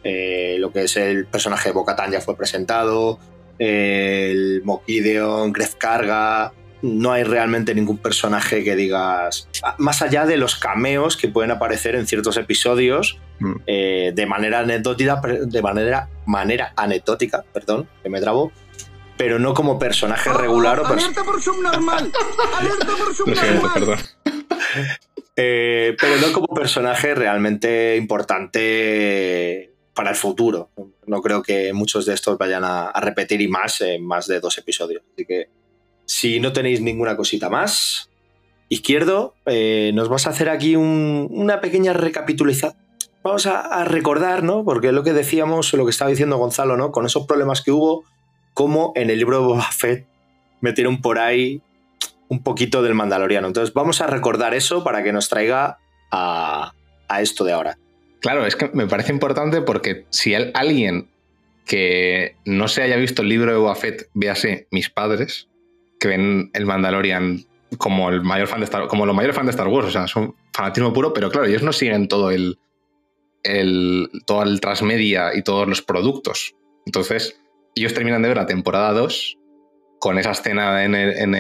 eh, 0.04 0.58
lo 0.60 0.72
que 0.72 0.84
es 0.84 0.98
el 0.98 1.26
personaje 1.26 1.70
de 1.70 1.74
Bocatán 1.74 2.12
ya 2.12 2.22
fue 2.22 2.38
presentado, 2.38 3.20
el 3.60 4.62
Mokideon, 4.64 5.54
Gref 5.54 5.76
Carga. 5.76 6.54
No 6.82 7.12
hay 7.12 7.24
realmente 7.24 7.74
ningún 7.74 7.98
personaje 7.98 8.64
que 8.64 8.76
digas. 8.76 9.48
Más 9.78 10.02
allá 10.02 10.26
de 10.26 10.38
los 10.38 10.56
cameos 10.56 11.18
que 11.18 11.30
pueden 11.30 11.52
aparecer 11.52 11.96
en 11.96 12.06
ciertos 12.06 12.38
episodios 12.38 13.20
mm. 13.40 13.54
eh, 13.66 14.12
de 14.14 14.26
manera 14.26 14.60
anecdótica, 14.60 15.20
de 15.46 15.62
manera, 15.62 16.10
manera 16.26 16.74
anecdótica, 16.76 17.44
perdón, 17.54 17.90
que 18.04 18.10
me 18.10 18.22
trabo. 18.22 18.52
pero 19.18 19.40
no 19.40 19.54
como 19.54 19.80
personaje 19.80 20.32
regular 20.34 20.80
o 20.82 20.86
¡Alerta 20.86 21.24
por 21.24 21.42
subnormal! 21.42 22.12
¡Alerta 22.60 22.94
por 22.98 23.16
subnormal! 23.16 23.72
perdón. 23.74 24.00
Eh, 25.38 25.96
pero 26.00 26.16
no 26.18 26.32
como 26.34 26.48
personaje 26.48 27.14
realmente 27.14 27.98
importante 27.98 29.75
para 29.96 30.12
el 30.12 30.16
futuro. 30.16 30.70
No 31.08 31.22
creo 31.22 31.42
que 31.42 31.74
muchos 31.74 32.06
de 32.06 32.14
estos 32.14 32.38
vayan 32.38 32.64
a, 32.64 32.92
repetir 33.00 33.42
y 33.42 33.48
más 33.48 33.82
en 33.82 34.06
más 34.06 34.28
de 34.28 34.40
dos 34.40 34.58
episodios. 34.58 35.02
Así 35.14 35.26
que 35.26 35.50
si 36.06 36.40
no 36.40 36.54
tenéis 36.54 36.82
ninguna 36.82 37.16
cosita 37.16 37.50
más, 37.50 38.10
izquierdo, 38.70 39.34
eh, 39.46 39.92
nos 39.96 40.10
vas 40.10 40.28
a 40.28 40.32
hacer 40.32 40.50
aquí 40.50 40.76
una 40.76 41.62
pequeña 41.62 41.94
recapitulación. 41.94 42.74
Vamos 43.24 43.48
a, 43.48 43.84
recordar, 43.86 44.44
¿no? 44.44 44.64
Porque 44.64 44.92
lo 44.92 45.04
que 45.04 45.14
decíamos, 45.14 45.74
lo 45.74 45.86
que 45.86 45.90
estaba 45.90 46.12
diciendo 46.12 46.38
Gonzalo, 46.38 46.78
¿no? 46.78 46.92
Con 46.92 47.08
esos 47.08 47.26
problemas 47.26 47.64
que 47.64 47.72
hubo, 47.72 48.04
como 48.54 48.92
en 48.96 49.10
el 49.10 49.18
libro 49.18 49.40
de 49.40 49.46
Boba 49.46 49.70
metieron 50.62 51.02
por 51.02 51.18
ahí 51.18 51.62
un 52.28 52.44
poquito 52.44 52.84
del 52.84 52.94
Mandaloriano. 52.94 53.48
Entonces 53.48 53.74
vamos 53.74 54.02
a 54.02 54.08
recordar 54.08 54.54
eso 54.54 54.84
para 54.84 55.04
que 55.04 55.12
nos 55.14 55.30
traiga 55.30 55.80
a, 56.12 56.74
esto 57.20 57.44
de 57.44 57.54
ahora. 57.54 57.78
Claro, 58.26 58.44
es 58.48 58.56
que 58.56 58.72
me 58.74 58.88
parece 58.88 59.12
importante 59.12 59.62
porque 59.62 60.08
si 60.10 60.34
alguien 60.34 61.12
que 61.64 62.36
no 62.44 62.68
se 62.68 62.82
haya 62.82 62.96
visto 62.96 63.22
el 63.22 63.30
libro 63.30 63.52
de 63.52 63.58
Boba 63.60 63.76
Fett, 63.76 64.10
véase 64.16 64.68
mis 64.72 64.90
padres, 64.90 65.48
que 66.00 66.08
ven 66.08 66.50
el 66.54 66.66
Mandalorian 66.66 67.46
como 67.78 68.10
el 68.10 68.24
mayor 68.24 68.48
fan 68.48 68.62
de 68.62 68.64
Star, 68.64 68.88
como 68.88 69.06
los 69.06 69.16
mayores 69.16 69.36
fans 69.36 69.46
de 69.46 69.52
Star 69.52 69.68
Wars, 69.68 69.90
o 69.90 69.92
sea, 69.92 70.08
son 70.08 70.34
fanatismo 70.54 70.92
puro, 70.92 71.14
pero 71.14 71.30
claro, 71.30 71.46
ellos 71.46 71.62
no 71.62 71.72
siguen 71.72 72.08
todo 72.08 72.32
el, 72.32 72.58
el 73.44 74.10
todo 74.26 74.42
el 74.42 74.60
transmedia 74.60 75.38
y 75.38 75.44
todos 75.44 75.68
los 75.68 75.84
productos. 75.84 76.56
Entonces, 76.88 77.40
ellos 77.76 77.94
terminan 77.94 78.24
de 78.24 78.30
ver 78.30 78.38
la 78.38 78.48
temporada 78.48 78.92
2 78.94 79.38
con 80.00 80.18
esa 80.18 80.32
escena 80.32 80.84
en, 80.84 81.32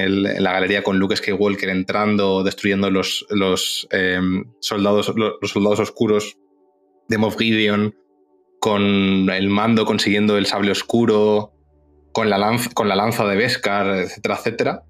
la 0.43 0.51
galería 0.51 0.83
con 0.83 0.99
Luke 0.99 1.15
Skywalker 1.15 1.69
entrando, 1.69 2.43
destruyendo 2.43 2.91
los, 2.91 3.25
los, 3.31 3.87
em, 3.89 4.45
soldados, 4.59 5.11
los, 5.15 5.49
soldados 5.49 5.79
oscuros 5.79 6.37
de 7.07 7.17
Moff 7.17 7.38
Gideon, 7.38 7.95
con 8.59 9.29
el 9.29 9.50
mando 9.50 9.85
consiguiendo 9.85 10.38
el 10.38 10.45
sable 10.45 10.71
oscuro, 10.71 11.51
con 12.12 12.29
la 12.29 12.38
lanza, 12.38 12.69
con 12.74 12.88
la 12.88 12.95
lanza 12.95 13.25
de 13.25 13.35
Beskar, 13.35 13.88
etcétera, 13.88 14.35
etcétera. 14.35 14.83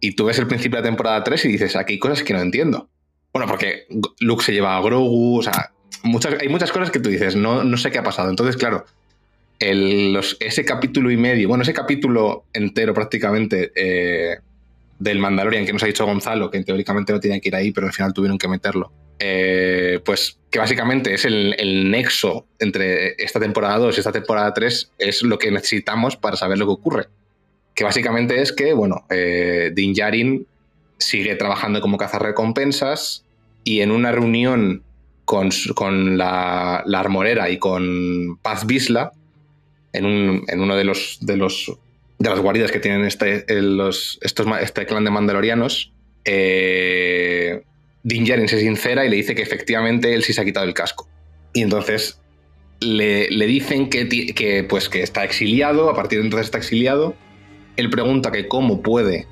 Y 0.00 0.14
tú 0.14 0.26
ves 0.26 0.38
el 0.38 0.46
principio 0.46 0.76
de 0.76 0.82
la 0.82 0.88
temporada 0.88 1.24
3 1.24 1.44
y 1.46 1.48
dices, 1.48 1.76
aquí 1.76 1.94
hay 1.94 1.98
cosas 1.98 2.22
que 2.22 2.34
no 2.34 2.40
entiendo. 2.40 2.88
Bueno, 3.32 3.48
porque 3.48 3.86
Luke 4.20 4.44
se 4.44 4.52
lleva 4.52 4.76
a 4.76 4.80
Grogu, 4.80 5.38
o 5.38 5.42
sea, 5.42 5.72
muchas, 6.02 6.34
hay 6.40 6.48
muchas 6.48 6.72
cosas 6.72 6.90
que 6.90 7.00
tú 7.00 7.08
dices, 7.08 7.36
no, 7.36 7.64
no 7.64 7.76
sé 7.76 7.90
qué 7.90 7.98
ha 7.98 8.02
pasado. 8.02 8.30
Entonces, 8.30 8.56
claro, 8.56 8.84
ese 9.60 10.64
capítulo 10.64 11.10
y 11.10 11.16
medio, 11.16 11.48
bueno, 11.48 11.62
ese 11.62 11.72
capítulo 11.72 12.44
entero 12.52 12.94
prácticamente 12.94 13.72
eh, 13.74 14.38
del 14.98 15.18
Mandalorian 15.18 15.66
que 15.66 15.72
nos 15.72 15.82
ha 15.82 15.86
dicho 15.86 16.06
Gonzalo, 16.06 16.50
que 16.50 16.62
teóricamente 16.62 17.12
no 17.12 17.20
tenía 17.20 17.40
que 17.40 17.48
ir 17.48 17.56
ahí, 17.56 17.72
pero 17.72 17.86
al 17.86 17.92
final 17.92 18.12
tuvieron 18.12 18.38
que 18.38 18.48
meterlo. 18.48 18.92
Eh, 19.18 20.00
pues 20.04 20.38
que 20.50 20.58
básicamente 20.58 21.12
es 21.12 21.24
el, 21.24 21.90
nexo 21.90 22.46
entre 22.58 23.14
esta 23.22 23.40
temporada 23.40 23.78
2 23.78 23.96
y 23.96 24.00
esta 24.00 24.12
temporada 24.12 24.54
3, 24.54 24.92
es 24.98 25.22
lo 25.22 25.38
que 25.38 25.50
necesitamos 25.50 26.16
para 26.16 26.36
saber 26.36 26.58
lo 26.58 26.66
que 26.66 26.72
ocurre. 26.72 27.06
Que 27.74 27.84
básicamente 27.84 28.40
es 28.40 28.52
que, 28.52 28.72
bueno, 28.72 29.04
eh, 29.10 29.70
Din 29.74 29.92
Djarin 29.92 30.46
sigue 30.98 31.36
trabajando 31.36 31.80
como 31.80 31.98
cazarrecompensas 31.98 33.24
y 33.64 33.80
en 33.80 33.90
una 33.90 34.12
reunión 34.12 34.82
con, 35.24 35.50
la, 36.16 36.82
la, 36.86 37.00
armorera 37.00 37.50
y 37.50 37.58
con 37.58 38.38
Paz 38.40 38.66
Bisla, 38.66 39.12
en, 39.92 40.06
un, 40.06 40.44
en 40.48 40.60
uno 40.60 40.74
de 40.74 40.84
los, 40.84 41.18
de 41.20 41.36
los 41.36 41.78
de 42.18 42.30
las 42.30 42.40
guaridas 42.40 42.72
que 42.72 42.80
tienen 42.80 43.04
este, 43.04 43.44
los, 43.60 44.18
estos, 44.22 44.46
este 44.60 44.86
clan 44.86 45.04
de 45.04 45.10
mandalorianos, 45.10 45.92
eh, 46.24 47.62
Din 48.08 48.48
se 48.48 48.60
sincera 48.60 49.04
y 49.04 49.10
le 49.10 49.16
dice 49.16 49.34
que 49.34 49.42
efectivamente 49.42 50.14
él 50.14 50.24
sí 50.24 50.32
se 50.32 50.40
ha 50.40 50.44
quitado 50.44 50.66
el 50.66 50.74
casco. 50.74 51.06
Y 51.52 51.62
entonces 51.62 52.20
le, 52.80 53.30
le 53.30 53.46
dicen 53.46 53.90
que, 53.90 54.08
que, 54.08 54.64
pues, 54.64 54.88
que 54.88 55.02
está 55.02 55.24
exiliado, 55.24 55.90
a 55.90 55.94
partir 55.94 56.18
de 56.18 56.24
entonces 56.24 56.46
está 56.46 56.58
exiliado. 56.58 57.14
Él 57.76 57.90
pregunta 57.90 58.32
que 58.32 58.48
cómo 58.48 58.82
puede 58.82 59.26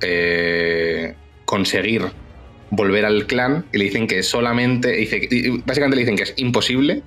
eh, 0.00 1.14
conseguir 1.44 2.04
volver 2.70 3.04
al 3.04 3.26
clan 3.26 3.66
y 3.72 3.78
le 3.78 3.84
dicen 3.84 4.06
que 4.06 4.22
solamente, 4.22 4.92
dice, 4.92 5.28
básicamente 5.66 5.96
le 5.96 6.02
dicen 6.02 6.16
que 6.16 6.22
es 6.22 6.34
imposible 6.36 7.02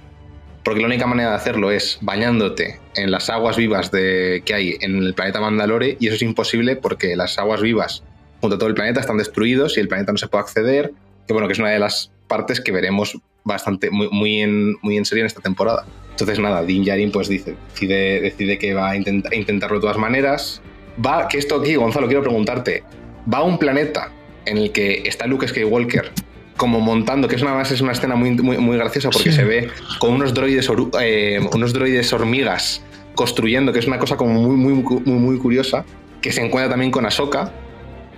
porque 0.63 0.81
la 0.81 0.87
única 0.87 1.07
manera 1.07 1.29
de 1.29 1.35
hacerlo 1.35 1.71
es 1.71 1.97
bañándote 2.01 2.79
en 2.95 3.11
las 3.11 3.29
aguas 3.29 3.57
vivas 3.57 3.91
de, 3.91 4.43
que 4.45 4.53
hay 4.53 4.77
en 4.81 4.97
el 4.97 5.13
planeta 5.13 5.41
Mandalore, 5.41 5.97
y 5.99 6.07
eso 6.07 6.15
es 6.15 6.21
imposible 6.21 6.75
porque 6.75 7.15
las 7.15 7.37
aguas 7.37 7.61
vivas 7.61 8.03
junto 8.39 8.55
a 8.55 8.59
todo 8.59 8.69
el 8.69 8.75
planeta 8.75 8.99
están 8.99 9.17
destruidos 9.17 9.77
y 9.77 9.81
el 9.81 9.87
planeta 9.87 10.11
no 10.11 10.17
se 10.17 10.27
puede 10.27 10.43
acceder, 10.43 10.93
que 11.27 11.33
bueno, 11.33 11.47
que 11.47 11.53
es 11.53 11.59
una 11.59 11.69
de 11.69 11.79
las 11.79 12.11
partes 12.27 12.61
que 12.61 12.71
veremos 12.71 13.17
bastante, 13.43 13.89
muy, 13.89 14.09
muy, 14.09 14.41
en, 14.41 14.75
muy 14.81 14.97
en 14.97 15.05
serio 15.05 15.23
en 15.23 15.27
esta 15.27 15.41
temporada. 15.41 15.85
Entonces 16.11 16.39
nada, 16.39 16.63
Din 16.63 16.83
Djarin 16.83 17.11
pues 17.11 17.27
dice, 17.27 17.55
decide, 17.71 18.21
decide 18.21 18.57
que 18.57 18.73
va 18.73 18.91
a 18.91 18.95
intentarlo 18.95 19.77
de 19.77 19.81
todas 19.81 19.97
maneras. 19.97 20.61
Va, 21.03 21.27
que 21.27 21.37
esto 21.37 21.55
aquí, 21.55 21.75
Gonzalo, 21.75 22.07
quiero 22.07 22.21
preguntarte, 22.21 22.83
va 23.31 23.39
a 23.39 23.43
un 23.43 23.57
planeta 23.57 24.11
en 24.45 24.57
el 24.57 24.71
que 24.71 25.03
está 25.05 25.25
Luke 25.27 25.47
Skywalker 25.47 26.11
como 26.57 26.79
montando, 26.79 27.27
que 27.27 27.35
es 27.35 27.41
una, 27.41 27.59
es 27.61 27.81
una 27.81 27.93
escena 27.93 28.15
muy, 28.15 28.31
muy, 28.31 28.77
graciosa 28.77 29.09
porque 29.09 29.31
se 29.31 29.43
ve 29.43 29.69
con 29.99 30.11
unos 30.13 30.33
droides, 30.33 30.69
eh, 31.01 31.39
unos 31.51 31.73
droides 31.73 32.13
hormigas 32.13 32.83
construyendo, 33.15 33.73
que 33.73 33.79
es 33.79 33.87
una 33.87 33.99
cosa 33.99 34.17
como 34.17 34.33
muy, 34.33 34.55
muy, 34.55 34.73
muy, 34.73 35.19
muy 35.19 35.37
curiosa, 35.39 35.83
que 36.21 36.31
se 36.31 36.45
encuentra 36.45 36.69
también 36.69 36.91
con 36.91 37.05
Ahsoka 37.05 37.51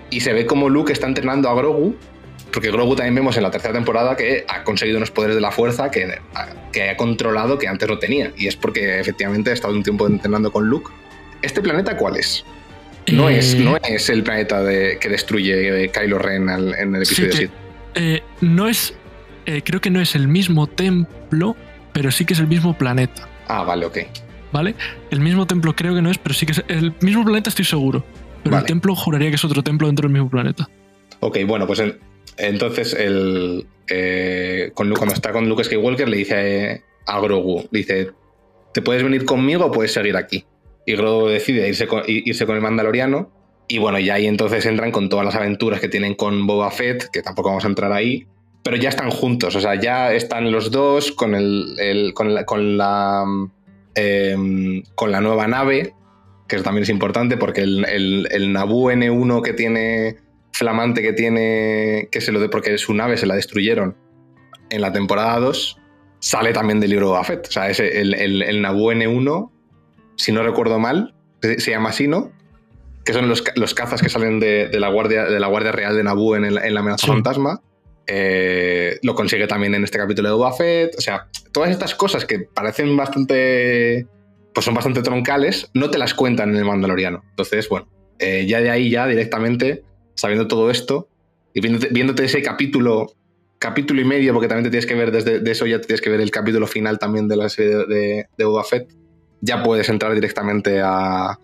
y 0.09 0.19
se 0.19 0.33
ve 0.33 0.45
como 0.45 0.69
Luke 0.69 0.91
está 0.91 1.07
entrenando 1.07 1.49
a 1.49 1.55
Grogu, 1.55 1.95
porque 2.51 2.71
Grogu 2.71 2.95
también 2.95 3.15
vemos 3.15 3.35
en 3.37 3.43
la 3.43 3.51
tercera 3.51 3.73
temporada 3.73 4.15
que 4.15 4.45
ha 4.47 4.63
conseguido 4.63 4.97
unos 4.97 5.11
poderes 5.11 5.35
de 5.35 5.41
la 5.41 5.51
fuerza 5.51 5.91
que, 5.91 6.19
que 6.71 6.89
ha 6.89 6.97
controlado 6.97 7.57
que 7.57 7.67
antes 7.67 7.87
no 7.87 7.99
tenía, 7.99 8.31
y 8.37 8.47
es 8.47 8.55
porque 8.55 8.99
efectivamente 8.99 9.49
ha 9.49 9.53
estado 9.53 9.73
un 9.73 9.83
tiempo 9.83 10.07
entrenando 10.07 10.51
con 10.51 10.67
Luke. 10.67 10.91
¿Este 11.41 11.61
planeta 11.61 11.97
cuál 11.97 12.17
es? 12.17 12.45
No, 13.11 13.29
es, 13.29 13.53
eh, 13.53 13.59
no 13.59 13.77
es 13.77 14.09
el 14.09 14.23
planeta 14.23 14.63
de, 14.63 14.97
que 14.99 15.09
destruye 15.09 15.91
Kylo 15.91 16.17
Ren 16.17 16.49
en 16.49 16.95
el 16.95 17.03
episodio 17.03 17.31
7. 17.31 17.53
Eh, 17.95 18.23
no 18.41 18.67
es. 18.67 18.93
Eh, 19.45 19.61
creo 19.63 19.79
que 19.79 19.91
no 19.91 20.01
es 20.01 20.15
el 20.15 20.27
mismo 20.27 20.67
templo, 20.67 21.55
pero 21.93 22.11
sí 22.11 22.25
que 22.25 22.33
es 22.33 22.39
el 22.39 22.47
mismo 22.47 22.77
planeta. 22.77 23.27
Ah, 23.47 23.63
vale, 23.63 23.85
ok. 23.85 23.99
¿Vale? 24.51 24.75
El 25.11 25.19
mismo 25.19 25.45
templo 25.45 25.75
creo 25.75 25.93
que 25.93 26.01
no 26.01 26.09
es, 26.09 26.17
pero 26.17 26.33
sí 26.33 26.45
que 26.45 26.53
es 26.53 26.63
el 26.67 26.93
mismo 27.01 27.23
planeta, 27.23 27.49
estoy 27.49 27.65
seguro. 27.65 28.03
Pero 28.43 28.57
el 28.57 28.63
templo 28.63 28.95
juraría 28.95 29.29
que 29.29 29.35
es 29.35 29.45
otro 29.45 29.63
templo 29.63 29.87
dentro 29.87 30.07
del 30.07 30.13
mismo 30.13 30.29
planeta. 30.29 30.69
Ok, 31.19 31.39
bueno, 31.47 31.65
pues 31.65 31.81
entonces 32.37 32.93
el, 32.93 33.65
eh, 33.87 34.71
cuando 34.73 34.95
está 35.13 35.31
con 35.31 35.47
Luke 35.47 35.63
Skywalker 35.63 36.09
le 36.09 36.17
dice 36.17 36.83
a 37.05 37.19
Grogu, 37.19 37.67
dice, 37.71 38.11
¿te 38.73 38.81
puedes 38.81 39.03
venir 39.03 39.25
conmigo 39.25 39.65
o 39.65 39.71
puedes 39.71 39.93
seguir 39.93 40.17
aquí? 40.17 40.45
Y 40.85 40.95
Grogu 40.95 41.27
decide 41.27 41.67
irse 41.67 41.87
irse 42.07 42.45
con 42.45 42.55
el 42.55 42.61
Mandaloriano 42.61 43.31
y 43.67 43.79
bueno, 43.79 43.99
ya 43.99 44.15
ahí 44.15 44.27
entonces 44.27 44.65
entran 44.65 44.91
con 44.91 45.09
todas 45.09 45.25
las 45.25 45.35
aventuras 45.35 45.79
que 45.79 45.87
tienen 45.87 46.15
con 46.15 46.45
Boba 46.45 46.69
Fett, 46.71 47.09
que 47.11 47.21
tampoco 47.21 47.49
vamos 47.49 47.65
a 47.65 47.67
entrar 47.67 47.91
ahí, 47.91 48.27
pero 48.63 48.77
ya 48.77 48.89
están 48.89 49.09
juntos, 49.11 49.55
o 49.55 49.61
sea, 49.61 49.75
ya 49.75 50.13
están 50.13 50.51
los 50.51 50.71
dos 50.71 51.11
con, 51.11 51.35
el, 51.35 52.11
con 52.13 52.33
la, 52.33 52.45
con 52.45 52.77
la, 52.77 53.23
em, 53.95 54.83
con 54.95 55.11
la 55.11 55.21
nueva 55.21 55.47
nave, 55.47 55.93
que 56.47 56.57
también 56.61 56.83
es 56.83 56.89
importante 56.89 57.37
porque 57.37 57.61
el, 57.61 57.85
el, 57.85 58.27
el 58.31 58.53
Naboo 58.53 58.91
N1 58.91 59.41
que 59.41 59.53
tiene 59.53 60.17
flamante 60.57 61.01
que 61.01 61.13
tiene, 61.13 62.09
que 62.11 62.21
se 62.21 62.31
lo 62.31 62.39
de 62.39 62.49
porque 62.49 62.77
su 62.77 62.93
nave 62.93 63.17
se 63.17 63.25
la 63.25 63.35
destruyeron 63.35 63.95
en 64.69 64.81
la 64.81 64.91
temporada 64.91 65.39
2, 65.39 65.79
sale 66.19 66.53
también 66.53 66.79
del 66.79 66.91
libro 66.91 67.09
Boba 67.09 67.23
Fett. 67.23 67.47
O 67.47 67.51
sea, 67.51 67.69
es 67.69 67.79
el, 67.79 68.13
el, 68.13 68.41
el 68.41 68.61
Naboo 68.61 68.91
N1, 68.91 69.51
si 70.15 70.31
no 70.31 70.43
recuerdo 70.43 70.79
mal, 70.79 71.13
se 71.41 71.71
llama 71.71 71.89
así, 71.89 72.07
¿no? 72.07 72.31
que 73.05 73.13
son 73.13 73.29
los, 73.29 73.73
cazas 73.75 74.01
que 74.01 74.09
salen 74.09 74.39
de, 74.39 74.67
la 74.79 74.89
guardia, 74.89 75.25
de 75.25 75.39
la 75.39 75.47
Guardia 75.47 75.71
Real 75.71 75.95
de 75.95 76.03
Naboo 76.03 76.35
en, 76.35 76.55
la 76.55 76.79
amenaza 76.79 77.05
fantasma. 77.05 77.61
Eh, 78.07 78.97
lo 79.03 79.13
consigue 79.13 79.47
también 79.47 79.75
en 79.75 79.83
este 79.83 79.99
capítulo 79.99 80.29
de 80.29 80.35
Boba 80.35 80.53
Fett. 80.53 80.95
O 80.97 81.01
sea, 81.01 81.27
todas 81.51 81.69
estas 81.69 81.93
cosas 81.93 82.25
que 82.25 82.39
parecen 82.39 82.97
bastante. 82.97 84.07
Pues 84.53 84.65
son 84.65 84.73
bastante 84.73 85.01
troncales, 85.01 85.69
no 85.73 85.91
te 85.91 85.97
las 85.97 86.13
cuentan 86.13 86.49
en 86.49 86.55
el 86.55 86.65
Mandaloriano. 86.65 87.23
Entonces, 87.29 87.67
bueno, 87.69 87.89
eh, 88.19 88.45
ya 88.47 88.61
de 88.61 88.69
ahí, 88.71 88.89
ya 88.89 89.05
directamente, 89.05 89.83
sabiendo 90.15 90.47
todo 90.47 90.71
esto 90.71 91.07
y 91.53 91.61
viéndote, 91.61 92.25
ese 92.25 92.41
capítulo, 92.41 93.13
capítulo 93.59 94.01
y 94.01 94.05
medio, 94.05 94.33
porque 94.33 94.47
también 94.47 94.65
te 94.65 94.69
tienes 94.71 94.85
que 94.85 94.95
ver 94.95 95.11
desde 95.11 95.39
de 95.39 95.51
eso, 95.51 95.65
ya 95.65 95.79
tienes 95.79 96.01
que 96.01 96.09
ver 96.09 96.19
el 96.19 96.31
capítulo 96.31 96.67
final 96.67 96.99
también 96.99 97.27
de 97.27 97.37
la 97.37 97.47
serie 97.47 97.85
de, 97.87 98.25
de 98.37 98.45
Boba 98.45 98.63
Fett, 98.63 98.89
ya 99.41 99.63
puedes 99.63 99.87
entrar 99.87 100.13
directamente 100.13 100.81
a, 100.83 101.39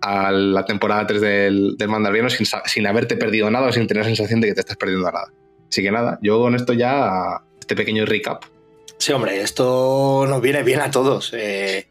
a 0.00 0.30
la 0.30 0.64
temporada 0.64 1.06
3 1.06 1.20
del, 1.20 1.76
del 1.76 1.88
Mandaloriano 1.88 2.30
sin, 2.30 2.46
sin, 2.66 2.86
haberte 2.86 3.16
perdido 3.16 3.50
nada 3.50 3.68
o 3.68 3.72
sin 3.72 3.86
tener 3.86 4.04
sensación 4.04 4.40
de 4.40 4.48
que 4.48 4.54
te 4.54 4.60
estás 4.60 4.76
perdiendo 4.76 5.10
nada. 5.10 5.32
Así 5.68 5.82
que 5.82 5.90
nada, 5.90 6.18
yo 6.22 6.38
con 6.40 6.54
esto 6.54 6.72
ya, 6.72 7.42
este 7.60 7.74
pequeño 7.74 8.06
recap. 8.06 8.44
Sí, 8.98 9.12
hombre, 9.12 9.40
esto 9.40 10.26
nos 10.28 10.40
viene 10.40 10.62
bien 10.62 10.80
a 10.80 10.90
todos. 10.90 11.32
Eh, 11.34 11.88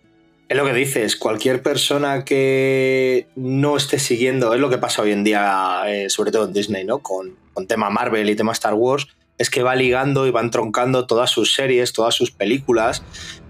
Es 0.50 0.56
lo 0.56 0.66
que 0.66 0.74
dices, 0.74 1.18
cualquier 1.18 1.62
persona 1.62 2.24
que 2.24 3.27
no 3.36 3.75
esté 3.75 4.00
siguiendo, 4.00 4.54
es 4.54 4.62
lo 4.62 4.70
que 4.70 4.77
pasa 4.77 5.01
hoy 5.01 5.12
en 5.12 5.25
día, 5.25 5.84
eh, 5.88 6.10
sobre 6.10 6.32
todo 6.32 6.46
en 6.46 6.54
Disney, 6.54 6.86
¿no? 6.86 7.00
Con, 7.00 7.36
con, 7.54 7.68
tema 7.68 7.89
Marvel 7.89 8.30
y 8.30 8.36
tema 8.36 8.54
Star 8.54 8.74
Wars, 8.74 9.08
es 9.38 9.50
que 9.50 9.62
va 9.62 9.75
ligando 9.75 10.25
y 10.25 10.32
van 10.32 10.50
troncando 10.50 11.06
todas 11.06 11.32
sus 11.32 11.54
series, 11.54 11.92
todas 11.92 12.16
sus 12.16 12.32
películas, 12.32 13.04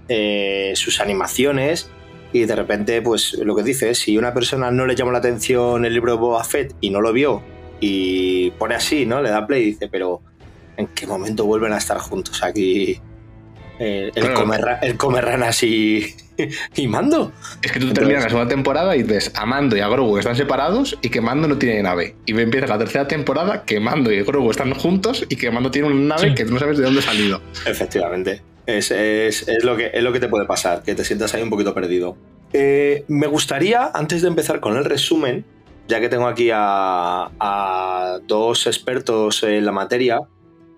eh, 0.09 0.73
sus 0.75 0.99
animaciones, 0.99 1.91
y 2.33 2.45
de 2.45 2.55
repente, 2.55 3.01
pues 3.03 3.33
lo 3.33 3.55
que 3.55 3.61
dices, 3.61 3.99
si 3.99 4.17
una 4.17 4.33
persona 4.33 4.71
no 4.71 4.87
le 4.87 4.95
llama 4.95 5.11
la 5.11 5.19
atención 5.19 5.85
el 5.85 5.93
libro 5.93 6.13
de 6.13 6.17
Boba 6.17 6.43
Fett 6.43 6.75
y 6.81 6.89
no 6.89 6.99
lo 6.99 7.13
vio, 7.13 7.43
y 7.79 8.49
pone 8.51 8.73
así, 8.73 9.05
¿no? 9.05 9.21
Le 9.21 9.29
da 9.29 9.45
play 9.45 9.61
y 9.61 9.65
dice, 9.67 9.87
pero 9.87 10.21
¿en 10.77 10.87
qué 10.87 11.05
momento 11.05 11.45
vuelven 11.45 11.73
a 11.73 11.77
estar 11.77 11.99
juntos 11.99 12.43
aquí? 12.43 12.99
Eh, 13.79 14.11
el, 14.15 14.33
comer, 14.33 14.79
el 14.81 14.97
comer 14.97 15.25
ranas 15.25 15.61
y, 15.61 16.07
y 16.75 16.87
Mando. 16.87 17.31
Es 17.61 17.71
que 17.71 17.79
tú 17.79 17.93
terminas 17.93 18.23
la 18.23 18.29
segunda 18.29 18.49
temporada 18.49 18.95
y 18.95 19.03
ves 19.03 19.31
a 19.35 19.45
Mando 19.45 19.75
y 19.77 19.79
a 19.79 19.87
Grogu 19.87 20.17
están 20.17 20.35
separados 20.35 20.97
y 21.01 21.09
que 21.09 21.21
Mando 21.21 21.47
no 21.47 21.57
tiene 21.57 21.81
nave. 21.81 22.15
Y 22.25 22.39
empieza 22.39 22.67
la 22.67 22.77
tercera 22.77 23.07
temporada 23.07 23.63
que 23.63 23.79
Mando 23.79 24.11
y 24.11 24.21
Grogu 24.23 24.51
están 24.51 24.73
juntos 24.73 25.25
y 25.29 25.35
que 25.35 25.51
Mando 25.51 25.71
tiene 25.71 25.87
una 25.87 26.15
nave 26.15 26.35
que 26.35 26.45
no 26.45 26.59
sabes 26.59 26.77
de 26.77 26.85
dónde 26.85 26.99
ha 26.99 27.03
salido. 27.03 27.41
Efectivamente. 27.65 28.41
Es, 28.65 28.91
lo 29.63 29.77
que, 29.77 29.91
es 29.93 30.03
lo 30.03 30.11
que 30.11 30.19
te 30.19 30.27
puede 30.27 30.45
pasar, 30.45 30.83
que 30.83 30.93
te 30.93 31.05
sientas 31.05 31.33
ahí 31.33 31.41
un 31.41 31.49
poquito 31.49 31.73
perdido. 31.73 32.17
Eh, 32.51 33.05
me 33.07 33.27
gustaría, 33.27 33.91
antes 33.93 34.21
de 34.21 34.27
empezar 34.27 34.59
con 34.59 34.75
el 34.75 34.83
resumen, 34.83 35.45
ya 35.87 36.01
que 36.01 36.09
tengo 36.09 36.27
aquí 36.27 36.49
a, 36.53 37.31
a 37.39 38.19
dos 38.27 38.67
expertos 38.67 39.43
en 39.43 39.65
la 39.65 39.71
materia, 39.71 40.19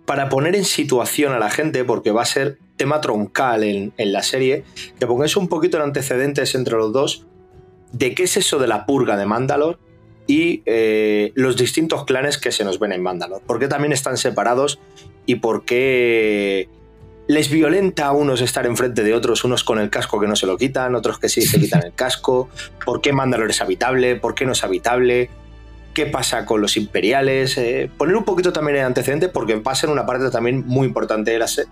para 0.05 0.29
poner 0.29 0.55
en 0.55 0.65
situación 0.65 1.33
a 1.33 1.39
la 1.39 1.49
gente, 1.49 1.83
porque 1.83 2.11
va 2.11 2.21
a 2.21 2.25
ser 2.25 2.59
tema 2.79 3.01
troncal 3.01 3.63
en, 3.63 3.93
la 3.97 4.23
serie, 4.23 4.63
que 4.99 5.05
pongáis 5.05 5.37
un 5.37 5.47
poquito 5.49 5.77
de 5.77 5.83
antecedentes 5.83 6.55
entre 6.55 6.77
los 6.77 6.91
dos 6.91 7.27
de 7.91 8.15
qué 8.15 8.23
es 8.23 8.37
eso 8.37 8.57
de 8.57 8.67
la 8.67 8.85
purga 8.85 9.17
de 9.17 9.25
Mandalor 9.25 9.79
y 10.25 10.63
eh, 10.65 11.31
los 11.35 11.57
distintos 11.57 12.05
clanes 12.05 12.37
que 12.37 12.51
se 12.51 12.63
nos 12.63 12.79
ven 12.79 12.93
en 12.93 13.03
Mandalor. 13.03 13.41
¿Por 13.41 13.59
qué 13.59 13.67
también 13.67 13.91
están 13.91 14.17
separados 14.17 14.79
y 15.25 15.35
por 15.35 15.65
qué 15.65 16.69
les 17.27 17.49
violenta 17.49 18.05
a 18.05 18.11
unos 18.13 18.41
estar 18.41 18.65
enfrente 18.65 19.03
de 19.03 19.13
otros, 19.13 19.43
unos 19.43 19.63
con 19.63 19.79
el 19.79 19.89
casco 19.89 20.19
que 20.19 20.27
no 20.27 20.35
se 20.35 20.47
lo 20.47 20.57
quitan, 20.57 20.95
otros 20.95 21.19
que 21.19 21.27
sí 21.29 21.41
se 21.41 21.59
quitan 21.61 21.83
el 21.83 21.93
casco? 21.93 22.47
¿Por 22.85 23.01
qué 23.01 23.11
Mandalor 23.11 23.49
es 23.49 23.61
habitable? 23.61 24.15
¿Por 24.15 24.35
qué 24.35 24.45
no 24.45 24.53
es 24.53 24.63
habitable? 24.63 25.29
¿Qué 25.93 26.05
pasa 26.05 26.45
con 26.45 26.61
los 26.61 26.77
imperiales? 26.77 27.57
Eh, 27.57 27.91
poner 27.97 28.15
un 28.15 28.23
poquito 28.23 28.53
también 28.53 28.77
en 28.77 28.85
antecedentes 28.85 29.29
porque 29.29 29.55
va 29.55 29.73
a 29.73 29.75
ser 29.75 29.89
una 29.89 30.05
parte 30.05 30.29
también 30.29 30.63
muy 30.65 30.87
importante 30.87 31.31
de 31.31 31.39
la 31.39 31.47
serie 31.47 31.71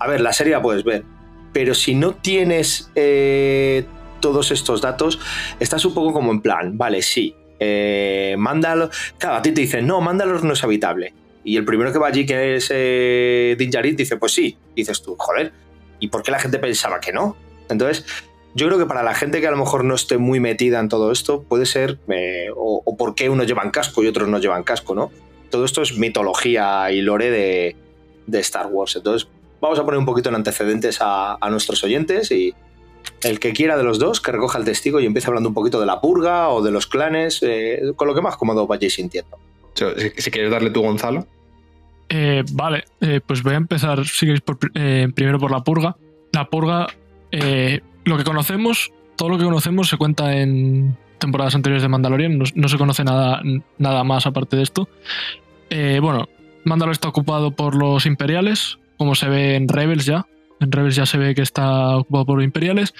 a 0.00 0.08
ver, 0.08 0.20
la 0.20 0.32
serie 0.32 0.54
la 0.54 0.62
puedes 0.62 0.82
ver, 0.82 1.04
pero 1.52 1.74
si 1.74 1.94
no 1.94 2.14
tienes 2.14 2.90
eh, 2.94 3.84
todos 4.20 4.50
estos 4.50 4.80
datos, 4.80 5.20
estás 5.60 5.84
un 5.84 5.94
poco 5.94 6.12
como 6.12 6.32
en 6.32 6.40
plan, 6.40 6.76
vale, 6.78 7.02
sí, 7.02 7.34
eh, 7.58 8.34
Mandalor, 8.38 8.90
claro, 9.18 9.36
a 9.36 9.42
ti 9.42 9.52
te 9.52 9.60
dicen, 9.60 9.86
no, 9.86 10.00
Mandalor 10.00 10.42
no 10.42 10.54
es 10.54 10.64
habitable. 10.64 11.12
Y 11.44 11.56
el 11.56 11.64
primero 11.64 11.92
que 11.92 11.98
va 11.98 12.08
allí, 12.08 12.26
que 12.26 12.56
es 12.56 12.68
eh, 12.70 13.56
dice, 13.58 14.16
pues 14.16 14.32
sí. 14.32 14.56
dices 14.74 15.02
tú, 15.02 15.16
joder, 15.18 15.52
¿y 15.98 16.08
por 16.08 16.22
qué 16.22 16.30
la 16.30 16.38
gente 16.38 16.58
pensaba 16.58 17.00
que 17.00 17.12
no? 17.12 17.36
Entonces, 17.68 18.04
yo 18.54 18.66
creo 18.66 18.78
que 18.78 18.86
para 18.86 19.02
la 19.02 19.14
gente 19.14 19.40
que 19.40 19.46
a 19.46 19.50
lo 19.50 19.56
mejor 19.56 19.84
no 19.84 19.94
esté 19.94 20.18
muy 20.18 20.40
metida 20.40 20.80
en 20.80 20.88
todo 20.88 21.12
esto, 21.12 21.42
puede 21.42 21.66
ser, 21.66 21.98
eh, 22.08 22.48
o, 22.54 22.96
por 22.96 23.14
qué 23.14 23.28
unos 23.28 23.46
llevan 23.46 23.70
casco 23.70 24.02
y 24.02 24.06
otros 24.06 24.28
no 24.28 24.38
llevan 24.38 24.64
casco, 24.64 24.94
¿no? 24.94 25.10
Todo 25.50 25.64
esto 25.64 25.82
es 25.82 25.96
mitología 25.96 26.90
y 26.90 27.00
lore 27.00 27.30
de 27.30 28.40
Star 28.40 28.66
Wars. 28.66 28.96
Entonces, 28.96 29.28
vamos 29.60 29.78
a 29.78 29.84
poner 29.84 29.98
un 29.98 30.06
poquito 30.06 30.28
en 30.28 30.34
antecedentes 30.34 30.98
a, 31.00 31.38
nuestros 31.50 31.82
oyentes 31.84 32.30
y 32.30 32.54
el 33.22 33.40
que 33.40 33.52
quiera 33.52 33.76
de 33.76 33.84
los 33.84 33.98
dos 33.98 34.20
que 34.20 34.32
recoja 34.32 34.58
el 34.58 34.64
testigo 34.64 35.00
y 35.00 35.06
empiece 35.06 35.28
hablando 35.28 35.48
un 35.48 35.54
poquito 35.54 35.80
de 35.80 35.86
la 35.86 36.00
purga 36.00 36.48
o 36.48 36.62
de 36.62 36.70
los 36.70 36.86
clanes, 36.86 37.42
eh, 37.42 37.80
con 37.96 38.08
lo 38.08 38.14
que 38.14 38.20
más 38.20 38.36
cómodo 38.36 38.66
vayáis 38.66 38.94
sintiendo. 38.94 39.38
Si, 39.74 40.30
quieres 40.30 40.50
darle 40.50 40.70
tú, 40.70 40.82
Gonzalo. 40.82 41.26
Eh, 42.08 42.42
vale, 42.52 42.84
eh, 43.00 43.20
pues 43.24 43.42
voy 43.42 43.54
a 43.54 43.58
empezar, 43.58 44.04
si 44.04 44.26
queréis, 44.26 44.42
primero 45.14 45.38
por 45.38 45.50
la 45.50 45.62
purga. 45.62 45.96
La 46.32 46.48
purga, 46.48 46.86
lo 47.32 48.16
que 48.16 48.24
conocemos, 48.24 48.92
todo 49.16 49.28
lo 49.28 49.38
que 49.38 49.44
conocemos 49.44 49.88
se 49.88 49.96
cuenta 49.96 50.36
en 50.36 50.96
temporadas 51.18 51.54
anteriores 51.54 51.82
de 51.82 51.88
Mandalorian, 51.88 52.38
no, 52.38 52.68
se 52.68 52.78
conoce 52.78 53.04
nada, 53.04 53.42
nada 53.78 54.04
más 54.04 54.26
aparte 54.26 54.56
de 54.56 54.62
esto. 54.62 54.88
bueno, 55.70 56.28
Mandalorian 56.64 56.92
está 56.92 57.08
ocupado 57.08 57.52
por 57.52 57.74
los 57.74 58.06
imperiales, 58.06 58.79
como 59.00 59.14
se 59.14 59.30
ve 59.30 59.54
en 59.54 59.66
Rebels 59.66 60.04
ya. 60.04 60.26
En 60.60 60.70
Rebels 60.70 60.94
ya 60.94 61.06
se 61.06 61.16
ve 61.16 61.34
que 61.34 61.40
está 61.40 61.96
ocupado 61.96 62.26
por 62.26 62.42
imperiales. 62.42 62.92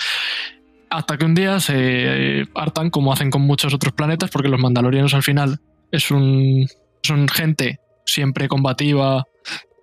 Hasta 0.89 1.19
que 1.19 1.27
un 1.27 1.35
día 1.35 1.61
se 1.61 2.47
hartan, 2.55 2.89
como 2.89 3.13
hacen 3.13 3.31
con 3.31 3.43
muchos 3.43 3.75
otros 3.75 3.93
planetas, 3.93 4.31
porque 4.31 4.49
los 4.49 4.59
mandalorianos 4.59 5.13
al 5.13 5.23
final 5.23 5.61
es 5.93 6.11
un, 6.11 6.67
son 7.03 7.29
gente 7.29 7.81
siempre 8.07 8.49
combativa, 8.49 9.27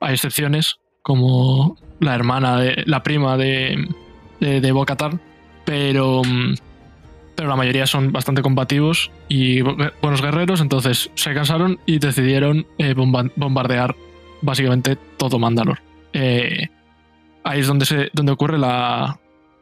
hay 0.02 0.16
excepciones, 0.16 0.78
como 1.04 1.78
la 2.00 2.16
hermana, 2.16 2.62
de, 2.62 2.82
la 2.88 3.04
prima 3.04 3.38
de, 3.38 3.88
de, 4.40 4.60
de 4.60 4.86
pero, 5.66 6.24
pero 7.36 7.48
la 7.48 7.56
mayoría 7.56 7.86
son 7.86 8.12
bastante 8.12 8.42
combativos 8.42 9.12
y 9.30 9.62
buenos 9.62 10.24
guerreros, 10.24 10.62
entonces 10.62 11.12
se 11.14 11.36
cansaron 11.36 11.78
y 11.86 12.00
decidieron 12.00 12.66
eh, 12.80 12.96
bombardear 12.96 13.96
básicamente 14.42 14.98
todo 15.18 15.38
Mandalor. 15.38 15.78
Eh, 16.14 16.68
ahí 17.44 17.60
es 17.60 17.68
donde, 17.68 17.86
se, 17.86 18.10
donde 18.14 18.32
ocurre 18.32 18.58
la, 18.58 19.20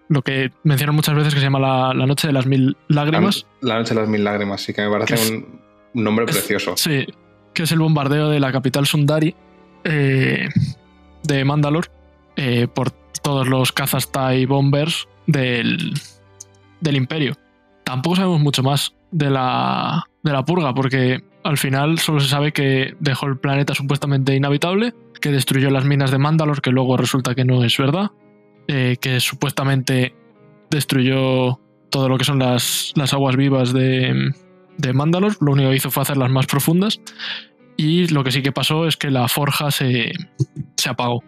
lo 0.07 0.21
que 0.21 0.51
mencionan 0.63 0.95
muchas 0.95 1.15
veces 1.15 1.33
que 1.33 1.39
se 1.39 1.45
llama 1.45 1.59
la, 1.93 2.05
Noche 2.05 2.27
de 2.27 2.33
las 2.33 2.45
Mil 2.45 2.77
Lágrimas. 2.87 3.45
La, 3.61 3.77
Noche 3.79 3.93
de 3.93 4.01
las 4.01 4.09
Mil 4.09 4.23
Lágrimas, 4.23 4.61
sí, 4.61 4.73
que 4.73 4.83
me 4.83 4.89
parece 4.89 5.33
un, 5.33 5.61
nombre 5.93 6.25
precioso. 6.25 6.75
Sí, 6.77 7.05
que 7.53 7.63
es 7.63 7.71
el 7.71 7.79
bombardeo 7.79 8.29
de 8.29 8.39
la 8.39 8.51
capital 8.51 8.85
Sundari 8.85 9.35
eh, 9.83 10.49
de 11.23 11.45
Mandalore 11.45 11.89
eh, 12.35 12.67
por 12.67 12.91
todos 12.91 13.47
los 13.47 13.71
cazas 13.71 14.11
TIE 14.11 14.45
bombers 14.45 15.07
del, 15.25 15.93
del 16.81 16.95
Imperio. 16.95 17.35
Tampoco 17.83 18.17
sabemos 18.17 18.41
mucho 18.41 18.63
más 18.63 18.93
de 19.11 19.29
la, 19.29 20.03
de 20.23 20.31
la 20.31 20.43
purga, 20.43 20.73
porque 20.73 21.23
al 21.43 21.57
final 21.57 21.99
solo 21.99 22.19
se 22.19 22.27
sabe 22.27 22.51
que 22.51 22.95
dejó 22.99 23.27
el 23.27 23.37
planeta 23.37 23.73
supuestamente 23.73 24.35
inhabitable 24.35 24.93
que 25.25 25.31
destruyó 25.31 25.71
las 25.71 25.85
minas 25.85 26.11
de 26.11 26.19
Mandalor, 26.19 26.61
que 26.61 26.69
luego 26.69 26.97
resulta 26.97 27.33
que 27.33 27.45
no 27.45 27.63
es 27.63 27.75
verdad, 27.79 28.11
eh, 28.67 28.97
que 29.01 29.19
supuestamente 29.19 30.13
destruyó 30.69 31.59
todo 31.89 32.09
lo 32.09 32.19
que 32.19 32.23
son 32.23 32.37
las, 32.37 32.93
las 32.93 33.11
aguas 33.11 33.35
vivas 33.35 33.73
de, 33.73 34.31
de 34.77 34.93
Mandalor, 34.93 35.35
lo 35.41 35.53
único 35.53 35.71
que 35.71 35.77
hizo 35.77 35.89
fue 35.89 36.03
hacerlas 36.03 36.29
más 36.29 36.45
profundas, 36.45 37.01
y 37.75 38.07
lo 38.09 38.23
que 38.23 38.29
sí 38.29 38.43
que 38.43 38.51
pasó 38.51 38.85
es 38.87 38.97
que 38.97 39.09
la 39.09 39.27
forja 39.27 39.71
se, 39.71 40.11
se 40.77 40.89
apagó. 40.89 41.23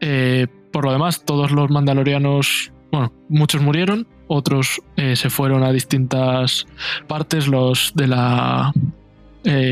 Eh, 0.00 0.48
por 0.72 0.84
lo 0.84 0.90
demás, 0.90 1.24
todos 1.24 1.52
los 1.52 1.70
mandalorianos, 1.70 2.72
bueno, 2.90 3.12
muchos 3.28 3.62
murieron, 3.62 4.08
otros 4.26 4.82
eh, 4.96 5.14
se 5.14 5.30
fueron 5.30 5.62
a 5.62 5.70
distintas 5.70 6.66
partes, 7.06 7.46
los 7.46 7.92
de 7.94 8.08
la 8.08 8.72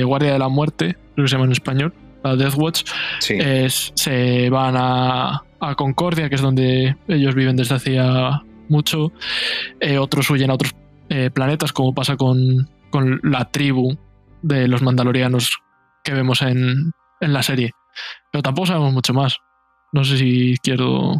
Guardia 0.04 0.32
de 0.32 0.38
la 0.38 0.48
Muerte, 0.48 0.96
creo 1.14 1.24
que 1.24 1.28
se 1.28 1.34
llama 1.34 1.46
en 1.46 1.52
español, 1.52 1.92
a 2.24 2.37
Death 2.37 2.54
Watch, 2.56 2.84
se 3.20 4.48
van 4.50 4.74
a, 4.76 5.42
Concordia, 5.76 6.28
que 6.28 6.34
es 6.34 6.42
donde 6.42 6.96
ellos 7.08 7.34
viven 7.34 7.56
desde 7.56 7.76
hacía 7.76 8.42
mucho. 8.68 9.12
Eh, 9.80 9.98
otros 9.98 10.28
huyen 10.30 10.50
a 10.50 10.54
otros 10.54 10.74
eh, 11.08 11.30
planetas, 11.32 11.72
como 11.72 11.94
pasa 11.94 12.16
con, 12.16 12.68
la 13.22 13.50
tribu 13.50 13.96
de 14.42 14.68
los 14.68 14.82
mandalorianos 14.82 15.58
que 16.02 16.12
vemos 16.12 16.42
en, 16.42 16.92
la 17.20 17.42
serie. 17.42 17.70
Pero 18.30 18.42
tampoco 18.42 18.66
sabemos 18.66 18.92
mucho 18.92 19.14
más. 19.14 19.38
No 19.92 20.04
sé 20.04 20.18
si 20.18 20.56
quiero. 20.62 21.14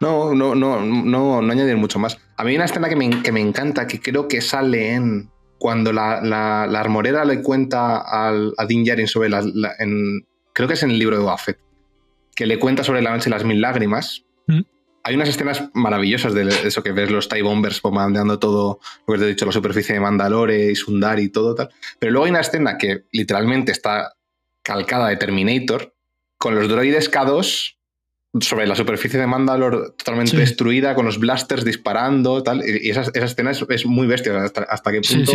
No, 0.00 0.34
no, 0.34 0.54
no, 0.54 0.80
no, 0.80 1.40
no 1.40 1.52
añadir 1.52 1.76
mucho 1.76 1.98
más. 1.98 2.18
A 2.36 2.44
mí 2.44 2.50
hay 2.50 2.56
una 2.56 2.66
escena 2.66 2.88
que 2.88 2.96
me, 2.96 3.22
que 3.22 3.32
me 3.32 3.40
encanta, 3.40 3.86
que 3.86 4.00
creo 4.00 4.28
que 4.28 4.40
sale 4.40 4.92
en. 4.92 5.30
Cuando 5.58 5.90
la, 5.90 6.20
la, 6.20 6.64
armorera 6.78 7.24
le 7.24 7.40
cuenta 7.40 7.96
al, 7.96 8.52
a 8.58 8.66
Din 8.66 8.84
Djarin 8.84 9.08
sobre 9.08 9.30
la, 9.30 9.42
en, 9.78 10.26
creo 10.56 10.68
que 10.68 10.74
es 10.74 10.82
en 10.82 10.90
el 10.90 10.98
libro 10.98 11.18
de 11.18 11.22
Buffett, 11.22 11.58
que 12.34 12.46
le 12.46 12.58
cuenta 12.58 12.82
sobre 12.82 13.02
la 13.02 13.10
noche 13.10 13.28
y 13.28 13.30
las 13.30 13.44
mil 13.44 13.60
lágrimas. 13.60 14.24
Mm. 14.46 14.62
Hay 15.02 15.14
unas 15.14 15.28
escenas 15.28 15.68
maravillosas 15.74 16.32
de 16.32 16.48
eso 16.64 16.82
que 16.82 16.92
ves 16.92 17.10
los 17.10 17.28
TIE 17.28 17.42
Bombers 17.42 17.82
bombardeando 17.82 18.38
todo, 18.38 18.80
lo 19.06 19.12
que 19.12 19.20
te 19.20 19.24
he 19.26 19.28
dicho, 19.28 19.44
la 19.44 19.52
superficie 19.52 19.94
de 19.94 20.00
Mandalore 20.00 20.70
y 20.70 20.74
Sundari 20.74 21.24
y 21.24 21.28
todo 21.28 21.54
tal. 21.54 21.68
Pero 21.98 22.10
luego 22.10 22.24
hay 22.24 22.30
una 22.30 22.40
escena 22.40 22.78
que 22.78 23.04
literalmente 23.12 23.70
está 23.70 24.14
calcada 24.62 25.08
de 25.08 25.18
Terminator, 25.18 25.94
con 26.38 26.54
los 26.54 26.68
droides 26.68 27.12
K2 27.12 27.76
sobre 28.40 28.66
la 28.66 28.76
superficie 28.76 29.20
de 29.20 29.26
Mandalore 29.26 29.90
totalmente 29.98 30.38
destruida, 30.38 30.94
con 30.94 31.04
los 31.04 31.18
blasters 31.20 31.66
disparando, 31.66 32.42
tal. 32.42 32.62
Y 32.66 32.88
esa, 32.88 33.02
escena 33.12 33.50
es, 33.50 33.84
muy 33.84 34.06
bestia. 34.06 34.42
Hasta, 34.42 34.90
qué 34.90 35.02
punto. 35.02 35.32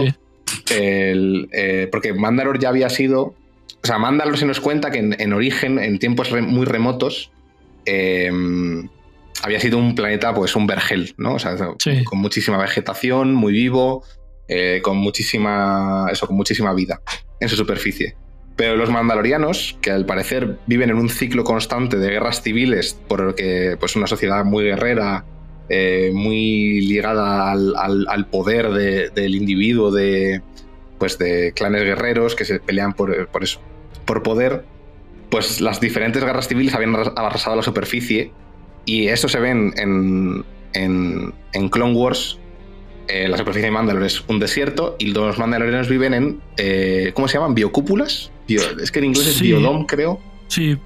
Eh, 0.72 1.88
porque 1.92 2.12
Mandalore 2.14 2.60
ya 2.60 2.70
había 2.70 2.90
sido 2.90 3.36
o 3.84 3.88
sea, 3.88 3.98
Mandalor 3.98 4.38
se 4.38 4.46
nos 4.46 4.60
cuenta 4.60 4.92
que 4.92 5.00
en, 5.00 5.34
origen, 5.34 5.80
en 5.80 5.98
tiempos 5.98 6.32
muy 6.32 6.66
remotos, 6.66 7.32
em, 7.86 8.88
había 9.44 9.60
sido 9.60 9.80
un 9.80 9.96
planeta, 9.96 10.34
pues 10.34 10.56
un 10.56 10.68
vergel, 10.68 11.16
¿no? 11.18 11.36
O 11.36 11.40
sea, 11.40 11.56
con 11.56 12.20
muchísima 12.20 12.58
vegetación, 12.58 13.34
muy 13.34 13.54
vivo, 13.54 14.04
eh, 14.48 14.82
con 14.84 14.98
muchísima. 14.98 16.08
Eso, 16.12 16.28
con 16.28 16.36
muchísima 16.36 16.74
vida 16.74 17.02
en 17.40 17.50
su 17.50 17.56
superficie. 17.56 18.16
Pero 18.56 18.76
los 18.76 18.92
mandalorianos, 18.92 19.78
que 19.82 19.90
al 19.90 20.06
parecer 20.06 20.58
viven 20.68 20.92
en 20.92 20.98
un 20.98 21.10
ciclo 21.10 21.44
constante 21.44 21.98
de 21.98 22.10
guerras 22.12 22.44
civiles, 22.44 23.00
porque 23.08 23.78
pues 23.80 23.96
una 23.96 24.06
sociedad 24.06 24.46
muy 24.46 24.66
guerrera, 24.66 25.26
eh, 25.70 26.12
muy 26.14 26.82
ligada 26.82 27.52
al, 27.52 28.28
poder 28.30 28.70
del 29.14 29.36
individuo, 29.36 29.90
de, 29.90 30.42
pues 31.00 31.18
de 31.18 31.54
clanes 31.56 31.84
guerreros 31.84 32.36
que 32.36 32.46
se 32.46 32.60
pelean 32.60 32.94
por, 32.94 33.28
por 33.30 33.44
eso, 33.44 33.62
por 34.12 34.24
poder, 34.24 34.66
pues 35.30 35.62
las 35.62 35.80
diferentes 35.80 36.22
guerras 36.22 36.50
civiles 36.50 36.74
habían 36.74 36.94
arrasado 37.16 37.56
la 37.56 37.62
superficie 37.62 38.34
y 38.84 39.08
eso 39.08 39.30
se 39.30 39.40
ve 39.40 39.52
en, 39.52 40.44
en, 40.74 41.70
Clone 41.70 41.94
Wars. 41.94 42.38
Eh, 43.08 43.30
la 43.30 43.38
superficie 43.38 43.68
de 43.68 43.72
Mandalore 43.72 44.08
es 44.08 44.22
un 44.28 44.40
desierto 44.40 44.98
y 45.00 45.14
los 45.14 45.38
mandalorianos 45.38 45.88
viven 45.88 46.14
en, 46.14 46.42
eh, 46.58 47.12
¿cómo 47.14 47.30
se 47.30 47.36
llaman? 47.36 47.56
Biocúpulas. 47.56 48.34
es 48.50 48.92
que 48.92 49.00
en 49.00 49.06
inglés 49.06 49.28
es 49.28 49.42
biodome, 49.42 49.86
creo. 49.86 50.20
Sí. 50.50 50.78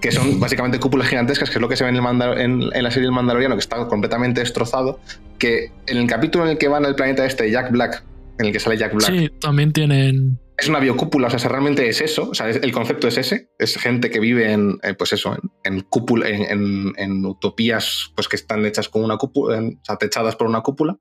Que 0.00 0.10
son 0.10 0.40
básicamente 0.40 0.80
cúpulas 0.80 1.08
gigantescas, 1.08 1.50
que 1.50 1.56
es 1.56 1.60
lo 1.60 1.68
que 1.68 1.76
se 1.76 1.84
ve 1.84 1.90
en, 1.90 1.96
el 1.96 2.72
en, 2.74 2.82
la 2.82 2.90
serie 2.90 3.04
del 3.04 3.12
Mandaloriano, 3.12 3.54
que 3.54 3.60
está 3.60 3.86
completamente 3.86 4.40
destrozado. 4.40 4.98
Que 5.38 5.72
en 5.86 5.98
el 5.98 6.06
capítulo 6.06 6.46
en 6.46 6.52
el 6.52 6.56
que 6.56 6.68
van 6.68 6.86
al 6.86 6.94
planeta 6.94 7.26
este, 7.26 7.50
Jack 7.50 7.70
Black, 7.70 8.02
en 8.38 8.46
el 8.46 8.52
que 8.52 8.60
sale 8.60 8.78
Jack 8.78 8.94
Black. 8.94 9.12
Sí, 9.12 9.28
también 9.40 9.74
tienen 9.74 10.38
es 10.62 10.68
una 10.68 10.78
biocúpula, 10.78 11.26
o 11.26 11.30
sea, 11.30 11.48
realmente 11.48 11.88
es 11.88 12.00
eso, 12.00 12.30
o 12.30 12.34
sea, 12.34 12.48
el 12.48 12.72
concepto 12.72 13.08
es 13.08 13.18
ese, 13.18 13.50
es 13.58 13.76
gente 13.76 14.10
que 14.10 14.20
vive 14.20 14.52
en, 14.52 14.78
eh, 14.82 14.94
pues 14.94 15.12
eso, 15.12 15.36
en, 15.64 15.80
cúpula, 15.80 16.28
en, 16.28 17.26
utopías 17.26 18.12
pues 18.14 18.28
que 18.28 18.36
están 18.36 18.64
hechas 18.64 18.88
con 18.88 19.02
una 19.02 19.16
cúpula, 19.16 19.58
o 19.58 19.84
sea, 19.84 19.96
techadas 19.96 20.36
por 20.36 20.46
una 20.46 20.60
cúpula, 20.60 20.98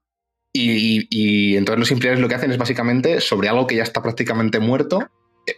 y, 0.54 1.56
entonces 1.56 1.80
los 1.80 1.91
imperiales 1.91 2.19
lo 2.21 2.28
que 2.28 2.36
hacen 2.36 2.52
es 2.52 2.58
básicamente 2.58 3.21
sobre 3.21 3.50
algo 3.50 3.67
que 3.67 3.76
ya 3.76 3.84
está 3.84 4.02
prácticamente 4.02 4.60
muerto, 4.60 5.08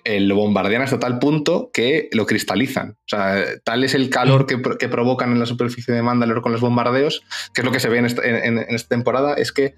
eh, 0.03 0.19
lo 0.19 0.35
bombardean 0.35 0.81
hasta 0.81 0.99
tal 0.99 1.19
punto 1.19 1.71
que 1.73 2.09
lo 2.11 2.25
cristalizan. 2.25 2.91
O 2.91 3.07
sea, 3.07 3.43
tal 3.63 3.83
es 3.83 3.95
el 3.95 4.09
calor 4.09 4.45
que, 4.45 4.87
provocan 4.87 5.31
en 5.31 5.39
la 5.39 5.45
superficie 5.45 5.93
de 5.93 6.01
Mandalore 6.01 6.41
con 6.41 6.51
los 6.51 6.61
bombardeos, 6.61 7.23
que 7.53 7.61
es 7.61 7.65
lo 7.65 7.71
que 7.71 7.79
se 7.79 7.89
ve 7.89 7.97
en 7.99 8.05
esta 8.05 8.89
temporada, 8.89 9.33
es 9.33 9.51
que 9.51 9.75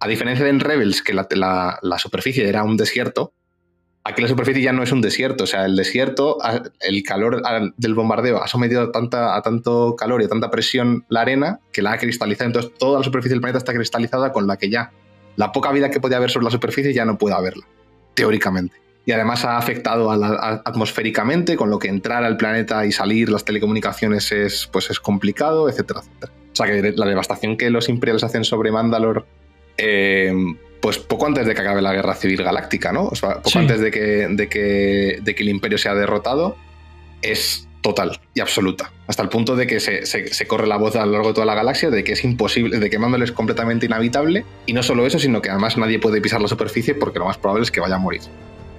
a 0.00 0.08
diferencia 0.08 0.44
de 0.44 0.50
en 0.50 0.60
Rebels, 0.60 1.02
que 1.02 1.12
la, 1.12 1.98
superficie 1.98 2.48
era 2.48 2.64
un 2.64 2.78
desierto, 2.78 3.34
aquí 4.04 4.22
la 4.22 4.28
superficie 4.28 4.62
ya 4.62 4.72
no 4.72 4.82
es 4.82 4.92
un 4.92 5.00
desierto. 5.00 5.44
O 5.44 5.46
sea, 5.46 5.66
el 5.66 5.76
desierto, 5.76 6.38
el 6.80 7.02
calor 7.02 7.42
del 7.76 7.94
bombardeo 7.94 8.42
ha 8.42 8.48
sometido 8.48 8.82
a, 8.82 8.92
tanta, 8.92 9.36
a 9.36 9.42
tanto 9.42 9.96
calor 9.96 10.22
y 10.22 10.24
a 10.24 10.28
tanta 10.28 10.50
presión 10.50 11.04
la 11.08 11.22
arena 11.22 11.60
que 11.72 11.82
la 11.82 11.92
ha 11.92 11.98
cristalizado. 11.98 12.46
Entonces, 12.46 12.72
toda 12.78 12.98
la 12.98 13.04
superficie 13.04 13.34
del 13.34 13.40
planeta 13.40 13.58
está 13.58 13.74
cristalizada 13.74 14.32
con 14.32 14.46
la 14.46 14.56
que 14.56 14.70
ya 14.70 14.92
la 15.36 15.52
poca 15.52 15.72
vida 15.72 15.90
que 15.90 16.00
podía 16.00 16.16
haber 16.16 16.30
sobre 16.30 16.44
la 16.44 16.50
superficie 16.50 16.92
ya 16.92 17.04
no 17.04 17.18
puede 17.18 17.34
haberla, 17.34 17.66
teóricamente. 18.14 18.76
Y 19.06 19.12
además 19.12 19.44
ha 19.44 19.56
afectado 19.56 20.10
atmosféricamente, 20.10 21.56
con 21.56 21.70
lo 21.70 21.78
que 21.78 21.88
entrar 21.88 22.22
al 22.22 22.36
planeta 22.36 22.84
y 22.84 22.92
salir 22.92 23.30
las 23.30 23.44
telecomunicaciones 23.44 24.30
es, 24.30 24.68
pues 24.70 24.90
es 24.90 25.00
complicado, 25.00 25.68
etcétera, 25.68 26.00
etcétera. 26.00 26.32
O 26.52 26.56
sea 26.56 26.66
que 26.66 26.92
la 26.94 27.06
devastación 27.06 27.56
que 27.56 27.70
los 27.70 27.88
imperiales 27.88 28.22
hacen 28.22 28.44
sobre 28.44 28.70
Mandalore 28.70 29.24
eh, 29.78 30.32
pues 30.80 30.98
poco 30.98 31.26
antes 31.26 31.46
de 31.46 31.54
que 31.54 31.60
acabe 31.60 31.82
la 31.82 31.92
guerra 31.92 32.14
civil 32.14 32.42
galáctica, 32.42 32.92
¿no? 32.92 33.04
O 33.06 33.14
sea, 33.14 33.42
poco 33.42 33.58
antes 33.58 33.80
de 33.80 33.90
que, 33.90 34.28
de, 34.30 34.48
que, 34.48 35.18
de 35.22 35.34
que 35.34 35.42
el 35.42 35.48
imperio 35.48 35.78
sea 35.78 35.94
derrotado, 35.94 36.56
es 37.22 37.68
total 37.80 38.20
y 38.34 38.40
absoluta. 38.40 38.92
Hasta 39.06 39.22
el 39.22 39.28
punto 39.28 39.56
de 39.56 39.66
que 39.66 39.80
se, 39.80 40.46
corre 40.46 40.66
la 40.66 40.76
voz 40.76 40.96
a 40.96 41.06
lo 41.06 41.12
largo 41.12 41.28
de 41.28 41.34
toda 41.34 41.46
la 41.46 41.54
galaxia 41.54 41.90
de 41.90 42.04
que 42.04 42.12
es 42.12 42.24
imposible, 42.24 42.78
de 42.78 42.90
que 42.90 42.98
Mandalore 42.98 43.30
es 43.30 43.32
completamente 43.32 43.86
inhabitable. 43.86 44.44
Y 44.66 44.72
no 44.72 44.82
solo 44.82 45.06
eso, 45.06 45.18
sino 45.18 45.42
que 45.42 45.50
además 45.50 45.76
nadie 45.76 45.98
puede 45.98 46.20
pisar 46.20 46.40
la 46.40 46.48
superficie 46.48 46.94
porque 46.94 47.18
lo 47.18 47.26
más 47.26 47.38
probable 47.38 47.64
es 47.64 47.70
que 47.70 47.80
vaya 47.80 47.96
a 47.96 47.98
morir. 47.98 48.22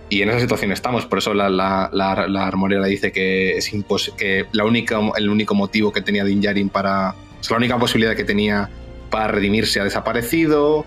Y 0.10 0.22
en 0.22 0.30
esa 0.30 0.42
situación 0.42 0.72
estamos, 0.74 1.06
por 1.06 1.20
eso 1.20 1.34
la, 1.34 1.50
la, 1.50 1.90
la, 1.94 2.46
armorera 2.46 2.86
dice 2.86 3.14
que 3.14 3.58
es 3.58 3.72
que 4.18 4.46
la 4.52 4.66
única, 4.66 5.00
el 5.16 5.30
único 5.30 5.56
motivo 5.56 5.94
que 5.94 6.02
tenía 6.02 6.26
Din 6.26 6.42
Djarin 6.42 6.70
para. 6.70 7.16
O 7.40 7.44
sea, 7.44 7.56
la 7.56 7.60
única 7.60 7.80
posibilidad 7.80 8.14
que 8.14 8.26
tenía 8.26 8.70
para 9.10 9.30
redimirse 9.30 9.80
ha 9.80 9.86
desaparecido, 9.86 10.86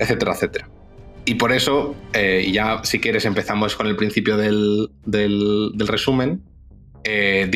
etcétera, 0.00 0.32
etcétera. 0.32 0.68
Y 1.26 1.34
por 1.34 1.52
eso, 1.52 1.94
eh, 2.12 2.50
ya 2.52 2.80
si 2.82 2.98
quieres 2.98 3.24
empezamos 3.24 3.76
con 3.76 3.86
el 3.86 3.94
principio 3.94 4.36
del, 4.36 4.90
resumen, 5.76 6.42
eh, 7.04 7.48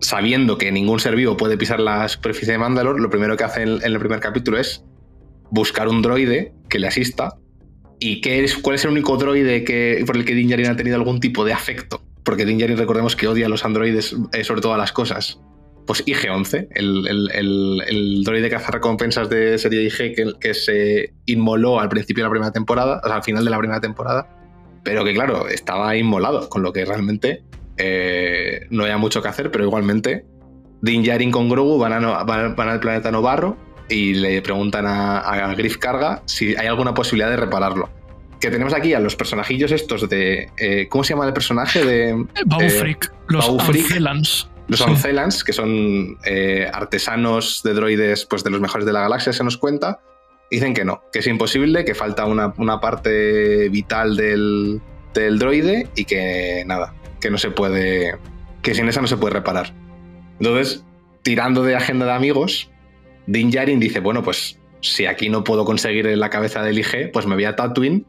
sabiendo 0.00 0.58
que 0.58 0.72
ningún 0.72 0.98
ser 1.00 1.14
vivo 1.16 1.36
puede 1.36 1.56
pisar 1.56 1.80
la 1.80 2.08
superficie 2.08 2.52
de 2.52 2.58
Mandalor, 2.58 3.00
lo 3.00 3.08
primero 3.08 3.36
que 3.36 3.44
hace 3.44 3.62
en, 3.62 3.80
el 3.82 3.98
primer 3.98 4.20
capítulo 4.20 4.58
es 4.58 4.84
buscar 5.50 5.88
un 5.88 6.02
droide 6.02 6.52
que 6.68 6.78
le 6.78 6.88
asista. 6.88 7.36
¿Y 8.00 8.20
qué 8.20 8.42
es, 8.42 8.56
cuál 8.56 8.76
es 8.76 8.84
el 8.84 8.90
único 8.90 9.16
droide 9.16 9.62
que, 9.62 10.02
por 10.06 10.16
el 10.16 10.24
que 10.24 10.34
Din 10.34 10.48
Djarin 10.48 10.68
ha 10.68 10.76
tenido 10.76 10.96
algún 10.96 11.20
tipo 11.20 11.44
de 11.44 11.52
afecto? 11.52 12.02
Porque 12.24 12.44
Din 12.44 12.58
Djarin 12.58 12.78
recordemos 12.78 13.14
que 13.14 13.28
odia 13.28 13.46
a 13.46 13.48
los 13.48 13.64
androides 13.64 14.16
eh, 14.32 14.42
sobre 14.42 14.60
todas 14.60 14.78
las 14.78 14.92
cosas 14.92 15.38
pues 15.90 16.06
IG-11, 16.06 16.68
el, 16.70 17.08
el, 17.08 17.30
el, 17.32 17.82
el, 17.88 18.22
droide 18.22 18.48
recompensas 18.48 19.28
de 19.28 19.58
serie 19.58 19.82
IG 19.82 20.14
que, 20.14 20.32
que, 20.40 20.54
se 20.54 21.12
inmoló 21.26 21.80
al 21.80 21.88
principio 21.88 22.22
de 22.22 22.28
la 22.28 22.30
primera 22.30 22.52
temporada, 22.52 23.00
o 23.02 23.06
sea, 23.08 23.16
al 23.16 23.24
final 23.24 23.44
de 23.44 23.50
la 23.50 23.58
primera 23.58 23.80
temporada, 23.80 24.28
pero 24.84 25.04
que 25.04 25.12
claro, 25.12 25.48
estaba 25.48 25.96
inmolado, 25.96 26.48
con 26.48 26.62
lo 26.62 26.72
que 26.72 26.84
realmente 26.84 27.42
eh, 27.76 28.68
no 28.70 28.84
había 28.84 28.98
mucho 28.98 29.20
que 29.20 29.26
hacer, 29.26 29.50
pero 29.50 29.64
igualmente 29.64 30.24
Din 30.80 31.02
Djarin 31.02 31.32
con 31.32 31.48
Grogu 31.48 31.76
van, 31.76 32.04
a, 32.04 32.22
van, 32.22 32.68
al 32.68 32.78
planeta 32.78 33.10
Novarro 33.10 33.56
y 33.88 34.14
le 34.14 34.40
preguntan 34.42 34.86
a, 34.86 35.18
a 35.18 35.54
Griff 35.56 35.78
Carga 35.78 36.22
si 36.26 36.54
hay 36.54 36.68
alguna 36.68 36.94
posibilidad 36.94 37.30
de 37.30 37.36
repararlo 37.36 37.90
que 38.40 38.48
tenemos 38.48 38.74
aquí 38.74 38.94
a 38.94 39.00
los 39.00 39.16
personajillos 39.16 39.72
estos 39.72 40.08
de. 40.08 40.50
Eh, 40.56 40.86
¿Cómo 40.88 41.02
se 41.02 41.14
llama 41.14 41.26
el 41.26 41.32
personaje? 41.32 41.84
De. 41.84 42.26
Babu 42.46 42.62
eh, 42.62 42.96
los 43.26 43.46
Babu 43.46 43.58
los 44.70 44.80
Ancelans, 44.82 45.42
que 45.42 45.52
son 45.52 46.16
eh, 46.24 46.70
artesanos 46.72 47.62
de 47.64 47.74
droides 47.74 48.24
pues, 48.24 48.44
de 48.44 48.50
los 48.50 48.60
mejores 48.60 48.86
de 48.86 48.92
la 48.92 49.00
galaxia, 49.00 49.32
se 49.32 49.42
nos 49.42 49.56
cuenta, 49.56 50.00
dicen 50.48 50.74
que 50.74 50.84
no, 50.84 51.02
que 51.12 51.18
es 51.18 51.26
imposible, 51.26 51.84
que 51.84 51.94
falta 51.94 52.24
una, 52.24 52.80
parte 52.80 53.68
vital 53.68 54.16
del, 54.16 54.80
droide 55.12 55.88
y 55.96 56.04
que 56.04 56.62
nada, 56.66 56.94
que 57.20 57.30
no 57.30 57.38
se 57.38 57.50
puede, 57.50 58.16
que 58.62 58.74
sin 58.74 58.88
esa 58.88 59.00
no 59.00 59.08
se 59.08 59.16
puede 59.16 59.34
reparar. 59.34 59.74
Entonces, 60.38 60.84
tirando 61.22 61.64
de 61.64 61.74
agenda 61.74 62.06
de 62.06 62.12
amigos, 62.12 62.70
Din 63.26 63.50
Djarin 63.50 63.80
dice, 63.80 63.98
bueno, 63.98 64.22
pues 64.22 64.60
si 64.82 65.06
aquí 65.06 65.28
no 65.28 65.42
puedo 65.42 65.64
conseguir 65.64 66.06
la 66.16 66.30
cabeza 66.30 66.62
del 66.62 66.78
IG, 66.78 67.10
pues 67.12 67.26
me 67.26 67.34
voy 67.34 67.44
a 67.44 67.56
Tatooine, 67.56 68.06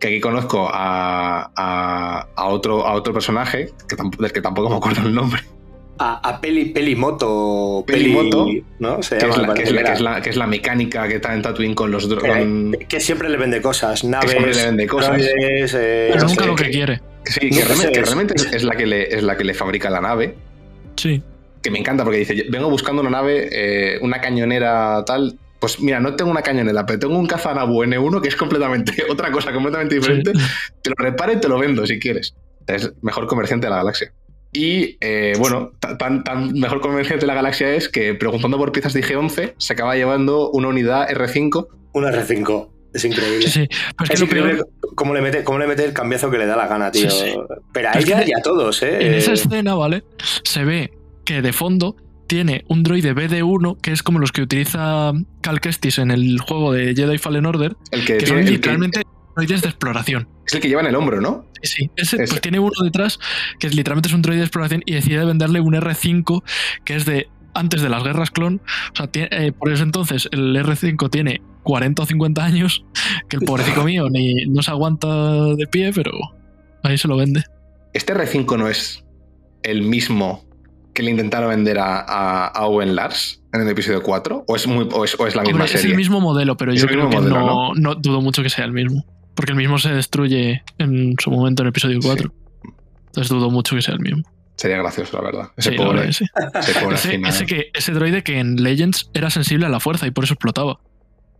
que 0.00 0.08
aquí 0.08 0.20
conozco 0.20 0.68
a, 0.72 2.26
otro, 2.36 2.84
a 2.84 2.94
otro 2.94 3.12
personaje, 3.12 3.70
que 3.88 3.96
del 4.18 4.32
que 4.32 4.42
tampoco 4.42 4.70
me 4.70 4.76
acuerdo 4.76 5.02
el 5.02 5.14
nombre, 5.14 5.42
a, 6.02 6.40
Peli, 6.40 6.66
Pelimoto. 6.66 7.84
Pelimoto, 7.86 8.46
¿no? 8.78 9.00
que, 9.00 9.16
es 10.30 10.36
la, 10.36 10.46
mecánica 10.46 11.06
que 11.06 11.16
está 11.16 11.34
en 11.34 11.42
Tatooine 11.42 11.74
con 11.74 11.90
los 11.90 12.08
drones. 12.08 12.78
Que 12.88 13.00
siempre 13.00 13.28
le 13.28 13.36
vende 13.36 13.60
cosas, 13.60 14.02
naves. 14.04 14.30
siempre 14.30 14.54
le 14.54 14.64
vende 14.64 14.86
cosas. 14.86 15.20
Eh, 15.20 16.10
Pero 16.12 16.26
nunca 16.26 16.46
lo 16.46 16.56
que 16.56 16.70
quiere. 16.70 17.00
Sí, 17.24 17.50
que, 17.50 17.64
realmente, 17.64 18.34
es, 18.34 18.64
la 18.64 18.74
que 18.76 18.86
le, 18.86 19.14
es 19.14 19.22
la 19.22 19.36
que 19.36 19.44
le 19.44 19.52
fabrica 19.52 19.90
la 19.90 20.00
nave. 20.00 20.36
Sí. 20.96 21.22
Que 21.62 21.70
me 21.70 21.78
encanta 21.78 22.02
porque 22.02 22.20
dice: 22.20 22.46
Vengo 22.48 22.70
buscando 22.70 23.02
una 23.02 23.10
nave, 23.10 23.48
eh, 23.52 23.98
una 24.00 24.20
cañonera 24.20 25.04
tal. 25.04 25.38
Pues 25.58 25.80
mira, 25.80 26.00
no 26.00 26.16
tengo 26.16 26.30
una 26.30 26.40
cañonera, 26.40 26.86
pero 26.86 26.98
tengo 26.98 27.18
un 27.18 27.26
Kazanabu 27.26 27.84
N1 27.84 28.22
que 28.22 28.28
es 28.28 28.36
completamente 28.36 29.04
otra 29.10 29.30
cosa 29.30 29.52
completamente 29.52 29.96
diferente. 29.96 30.32
Te 30.80 30.88
lo 30.88 30.96
reparo 30.96 31.34
y 31.34 31.36
te 31.40 31.48
lo 31.48 31.58
vendo 31.58 31.86
si 31.86 31.98
quieres. 31.98 32.34
Es 32.66 32.90
mejor 33.02 33.26
comerciante 33.26 33.66
de 33.66 33.70
la 33.70 33.76
galaxia. 33.76 34.12
Y 34.52 34.96
eh, 35.00 35.34
bueno, 35.38 35.72
tan, 35.98 36.24
tan 36.24 36.52
mejor 36.54 36.80
convenciente 36.80 37.20
de 37.20 37.26
la 37.28 37.34
galaxia 37.34 37.72
es 37.74 37.88
que 37.88 38.14
preguntando 38.14 38.58
por 38.58 38.72
piezas 38.72 38.92
de 38.92 39.02
IG-11 39.02 39.54
se 39.56 39.72
acaba 39.72 39.94
llevando 39.94 40.50
una 40.50 40.68
unidad 40.68 41.08
R5. 41.08 41.68
Una 41.92 42.10
R5. 42.10 42.68
Es 42.92 43.04
increíble. 43.04 43.48
Sí, 43.48 43.68
es, 44.10 44.20
increíble 44.20 44.62
cómo 44.96 45.14
le, 45.14 45.20
mete, 45.20 45.44
cómo 45.44 45.58
le 45.60 45.68
mete 45.68 45.84
el 45.84 45.92
cambiazo 45.92 46.30
que 46.30 46.38
le 46.38 46.46
da 46.46 46.56
la 46.56 46.66
gana, 46.66 46.90
tío. 46.90 47.08
Pero 47.72 47.88
a 47.88 47.98
ella 47.98 48.24
y 48.26 48.32
a 48.32 48.42
todos, 48.42 48.82
¿eh? 48.82 49.06
En 49.06 49.14
esa 49.14 49.32
escena, 49.32 49.74
¿vale? 49.74 50.02
Se 50.42 50.64
ve 50.64 50.90
que 51.24 51.40
de 51.40 51.52
fondo 51.52 51.94
tiene 52.26 52.64
un 52.68 52.82
droide 52.82 53.14
BD-1, 53.14 53.80
que 53.80 53.92
es 53.92 54.02
como 54.02 54.18
los 54.18 54.32
que 54.32 54.42
utiliza 54.42 55.12
Cal 55.40 55.60
Kestis 55.60 55.98
en 55.98 56.10
el 56.10 56.40
juego 56.40 56.72
de 56.72 56.94
Jedi 56.94 57.18
Fallen 57.18 57.46
Order, 57.46 57.76
el 57.92 58.04
que, 58.04 58.26
son 58.26 58.44
literalmente 58.44 59.02
droides 59.40 59.62
de 59.62 59.68
exploración. 59.68 60.28
Es 60.46 60.54
el 60.54 60.60
que 60.60 60.68
lleva 60.68 60.80
en 60.80 60.88
el 60.88 60.94
hombro, 60.94 61.20
¿no? 61.20 61.46
Sí, 61.62 61.90
ese, 61.96 62.16
pues 62.16 62.40
tiene 62.40 62.58
uno 62.58 62.72
detrás 62.82 63.18
que 63.58 63.68
literalmente 63.68 64.08
es 64.08 64.14
un 64.14 64.22
droide 64.22 64.40
de 64.40 64.46
exploración 64.46 64.82
y 64.86 64.94
decide 64.94 65.24
venderle 65.24 65.60
un 65.60 65.74
R5 65.74 66.42
que 66.84 66.96
es 66.96 67.04
de 67.04 67.28
antes 67.54 67.82
de 67.82 67.88
las 67.88 68.02
guerras 68.02 68.30
clon. 68.30 68.60
O 68.92 68.96
sea, 68.96 69.08
eh, 69.12 69.52
por 69.52 69.70
eso 69.72 69.82
entonces 69.82 70.28
el 70.32 70.56
R5 70.56 71.10
tiene 71.10 71.40
40 71.62 72.02
o 72.02 72.06
50 72.06 72.44
años, 72.44 72.84
que 73.28 73.36
el 73.36 73.42
pobrecito 73.42 73.84
mío 73.84 74.08
ni 74.10 74.46
no 74.46 74.62
se 74.62 74.70
aguanta 74.70 75.08
de 75.54 75.66
pie, 75.66 75.92
pero 75.94 76.12
ahí 76.82 76.98
se 76.98 77.08
lo 77.08 77.16
vende. 77.16 77.44
Este 77.92 78.14
R5 78.14 78.58
no 78.58 78.68
es 78.68 79.04
el 79.62 79.82
mismo 79.82 80.44
que 80.94 81.02
le 81.02 81.10
intentaron 81.10 81.50
vender 81.50 81.78
a, 81.80 82.52
Owen 82.60 82.94
Lars 82.94 83.42
en 83.52 83.62
el 83.62 83.68
episodio 83.68 84.02
4? 84.02 84.44
¿O 84.46 84.56
es, 84.56 84.66
muy, 84.66 84.88
o 84.92 85.04
es, 85.04 85.16
la 85.34 85.42
misma 85.42 85.66
serie? 85.66 85.80
Es 85.80 85.84
el 85.86 85.96
mismo 85.96 86.20
modelo, 86.20 86.56
pero 86.56 86.72
yo 86.74 86.86
creo 86.86 87.08
que 87.08 87.20
no, 87.20 87.74
¿no? 87.74 87.94
dudo 87.94 88.20
mucho 88.20 88.42
que 88.42 88.50
sea 88.50 88.64
el 88.64 88.72
mismo. 88.72 89.04
Porque 89.34 89.52
el 89.52 89.58
mismo 89.58 89.78
se 89.78 89.92
destruye 89.92 90.62
en 90.78 91.14
su 91.18 91.30
momento 91.30 91.62
en 91.62 91.66
el 91.66 91.70
episodio 91.70 91.98
4. 92.02 92.32
Entonces 93.06 93.28
dudo 93.28 93.50
mucho 93.50 93.74
que 93.76 93.82
sea 93.82 93.94
el 93.94 94.00
mismo. 94.00 94.22
Sería 94.56 94.76
gracioso, 94.76 95.16
la 95.16 95.24
verdad. 95.24 95.50
Ese 95.56 95.72
pobre, 95.72 96.08
ese, 96.08 96.26
ese, 97.26 97.46
que, 97.46 97.70
ese 97.72 97.92
droide 97.92 98.22
que 98.22 98.38
en 98.38 98.62
Legends 98.62 99.10
era 99.14 99.30
sensible 99.30 99.64
a 99.64 99.70
la 99.70 99.80
fuerza 99.80 100.06
y 100.06 100.10
por 100.10 100.24
eso 100.24 100.34
explotaba. 100.34 100.78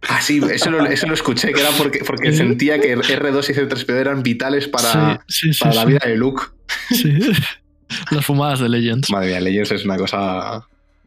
Ah, 0.09 0.23
sí, 0.23 0.41
eso 0.51 0.71
lo, 0.71 0.87
eso 0.87 1.07
lo 1.07 1.13
escuché, 1.13 1.53
que 1.53 1.61
era 1.61 1.71
porque, 1.77 2.03
porque 2.07 2.33
sentía 2.33 2.81
que 2.81 2.97
R2 2.97 3.51
y 3.51 3.53
C3PO 3.53 3.93
eran 3.93 4.23
vitales 4.23 4.67
para, 4.69 5.23
para 5.61 5.75
la 5.75 5.85
vida 5.85 6.01
de 6.07 6.17
Luke. 6.17 6.45
Sí. 6.91 7.19
Las 8.11 8.25
fumadas 8.25 8.61
de 8.61 8.69
Legends. 8.69 9.11
Madre 9.11 9.29
mía, 9.29 9.41
Legends 9.41 9.73
es 9.73 9.85
una 9.85 9.99
cosa. 9.99 10.67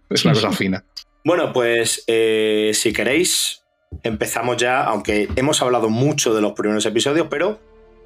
Es 0.09 0.23
una 0.25 0.33
cosa 0.35 0.51
fina. 0.51 0.83
Bueno, 1.23 1.53
pues 1.53 2.03
eh, 2.07 2.71
si 2.73 2.93
queréis, 2.93 3.62
empezamos 4.03 4.57
ya, 4.57 4.83
aunque 4.83 5.29
hemos 5.35 5.61
hablado 5.61 5.89
mucho 5.89 6.33
de 6.33 6.41
los 6.41 6.53
primeros 6.53 6.85
episodios, 6.85 7.27
pero 7.29 7.59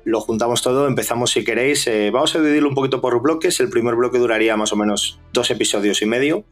lo 0.03 0.21
juntamos 0.21 0.61
todo, 0.61 0.87
empezamos 0.87 1.31
si 1.31 1.43
queréis. 1.43 1.87
Eh, 1.87 2.11
vamos 2.11 2.35
a 2.35 2.39
dividirlo 2.39 2.69
un 2.69 2.75
poquito 2.75 3.01
por 3.01 3.21
bloques. 3.21 3.59
El 3.59 3.69
primer 3.69 3.95
bloque 3.95 4.17
duraría 4.17 4.55
más 4.57 4.71
o 4.73 4.75
menos 4.75 5.19
dos 5.33 5.51
episodios 5.51 6.01
y 6.01 6.05
medio. 6.05 6.43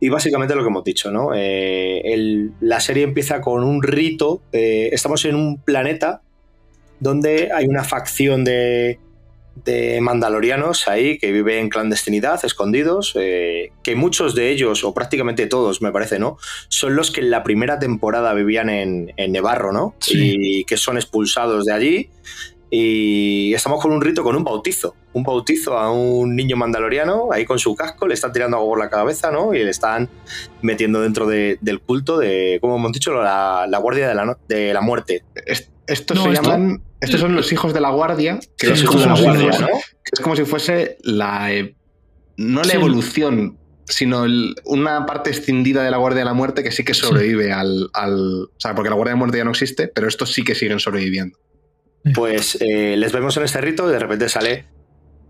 Y 0.00 0.08
básicamente 0.08 0.54
lo 0.54 0.62
que 0.62 0.68
hemos 0.68 0.84
dicho, 0.84 1.10
¿no? 1.10 1.30
Eh, 1.34 2.50
la 2.60 2.80
serie 2.80 3.04
empieza 3.04 3.40
con 3.40 3.62
un 3.62 3.82
rito. 3.82 4.42
estamos 4.52 5.24
en 5.24 5.36
un 5.36 5.58
planeta 5.62 6.22
donde 6.98 7.50
hay 7.52 7.66
una 7.66 7.84
facción 7.84 8.44
de, 8.44 8.98
de 9.54 10.00
mandalorianos 10.00 10.88
ahí 10.88 11.18
que 11.18 11.32
viven 11.32 11.58
en 11.58 11.68
clandestinidad, 11.68 12.44
escondidos, 12.44 13.12
eh, 13.16 13.70
que 13.82 13.94
muchos 13.94 14.34
de 14.34 14.50
ellos, 14.50 14.84
o 14.84 14.94
prácticamente 14.94 15.46
todos, 15.46 15.82
me 15.82 15.92
parece, 15.92 16.18
¿no? 16.18 16.38
Son 16.68 16.96
los 16.96 17.10
que 17.10 17.20
en 17.20 17.30
la 17.30 17.42
primera 17.42 17.78
temporada 17.78 18.34
vivían 18.34 18.70
en, 18.70 19.12
Nevarro, 19.16 19.72
¿no? 19.72 19.94
Y 20.08 20.64
que 20.64 20.76
son 20.76 20.96
expulsados 20.96 21.64
de 21.64 21.72
allí. 21.72 22.10
Y 22.74 23.52
estamos 23.52 23.82
con 23.82 23.92
un 23.92 24.00
rito, 24.00 24.22
con 24.22 24.34
un 24.34 24.44
bautizo. 24.44 24.96
Un 25.12 25.22
bautizo 25.22 25.76
a 25.76 25.92
un 25.92 26.34
niño 26.34 26.56
mandaloriano, 26.56 27.28
ahí 27.30 27.44
con 27.44 27.58
su 27.58 27.74
casco, 27.74 28.08
le 28.08 28.14
están 28.14 28.32
tirando 28.32 28.56
algo 28.56 28.70
por 28.70 28.78
la 28.78 28.88
cabeza, 28.88 29.30
¿no? 29.30 29.52
Y 29.52 29.62
le 29.62 29.70
están 29.70 30.08
metiendo 30.62 31.02
dentro 31.02 31.26
del 31.26 31.80
culto 31.84 32.18
de, 32.18 32.58
como 32.62 32.76
hemos 32.76 32.92
dicho, 32.92 33.12
la, 33.12 33.78
Guardia 33.78 34.08
de 34.08 34.14
la, 34.14 34.38
de 34.48 34.72
la 34.72 34.80
Muerte. 34.80 35.22
Estos 35.92 36.22
se 36.22 36.32
llaman. 36.32 36.82
Estos 37.00 37.20
son 37.20 37.34
los 37.34 37.52
hijos 37.52 37.74
de 37.74 37.80
la 37.80 37.90
guardia. 37.90 38.40
Que 38.56 38.72
es, 38.72 38.82
como, 38.84 39.04
es 39.04 40.20
como 40.20 40.36
si 40.36 40.44
fuese 40.44 40.96
la. 41.02 41.52
Eh, 41.52 41.74
no 42.36 42.62
la 42.62 42.72
evolución, 42.72 43.58
sino 43.86 44.24
una 44.64 45.06
parte 45.06 45.30
extendida 45.30 45.82
de 45.82 45.90
la 45.90 45.98
Guardia 45.98 46.20
de 46.20 46.24
la 46.24 46.34
Muerte 46.34 46.62
que 46.62 46.72
sí 46.72 46.84
que 46.84 46.94
sobrevive 46.94 47.52
al, 47.52 47.90
al, 47.92 48.44
O 48.44 48.50
sea, 48.58 48.74
porque 48.74 48.88
la 48.88 48.96
Guardia 48.96 49.12
de 49.12 49.16
la 49.16 49.18
Muerte 49.18 49.38
ya 49.38 49.44
no 49.44 49.50
existe, 49.50 49.88
pero 49.88 50.08
estos 50.08 50.32
sí 50.32 50.44
que 50.44 50.54
siguen 50.54 50.80
sobreviviendo. 50.80 51.38
Pues 52.14 52.58
eh, 52.60 52.96
les 52.96 53.12
vemos 53.12 53.36
en 53.36 53.44
este 53.44 53.60
rito 53.60 53.88
y 53.88 53.92
de 53.92 53.98
repente 53.98 54.28
sale 54.28 54.64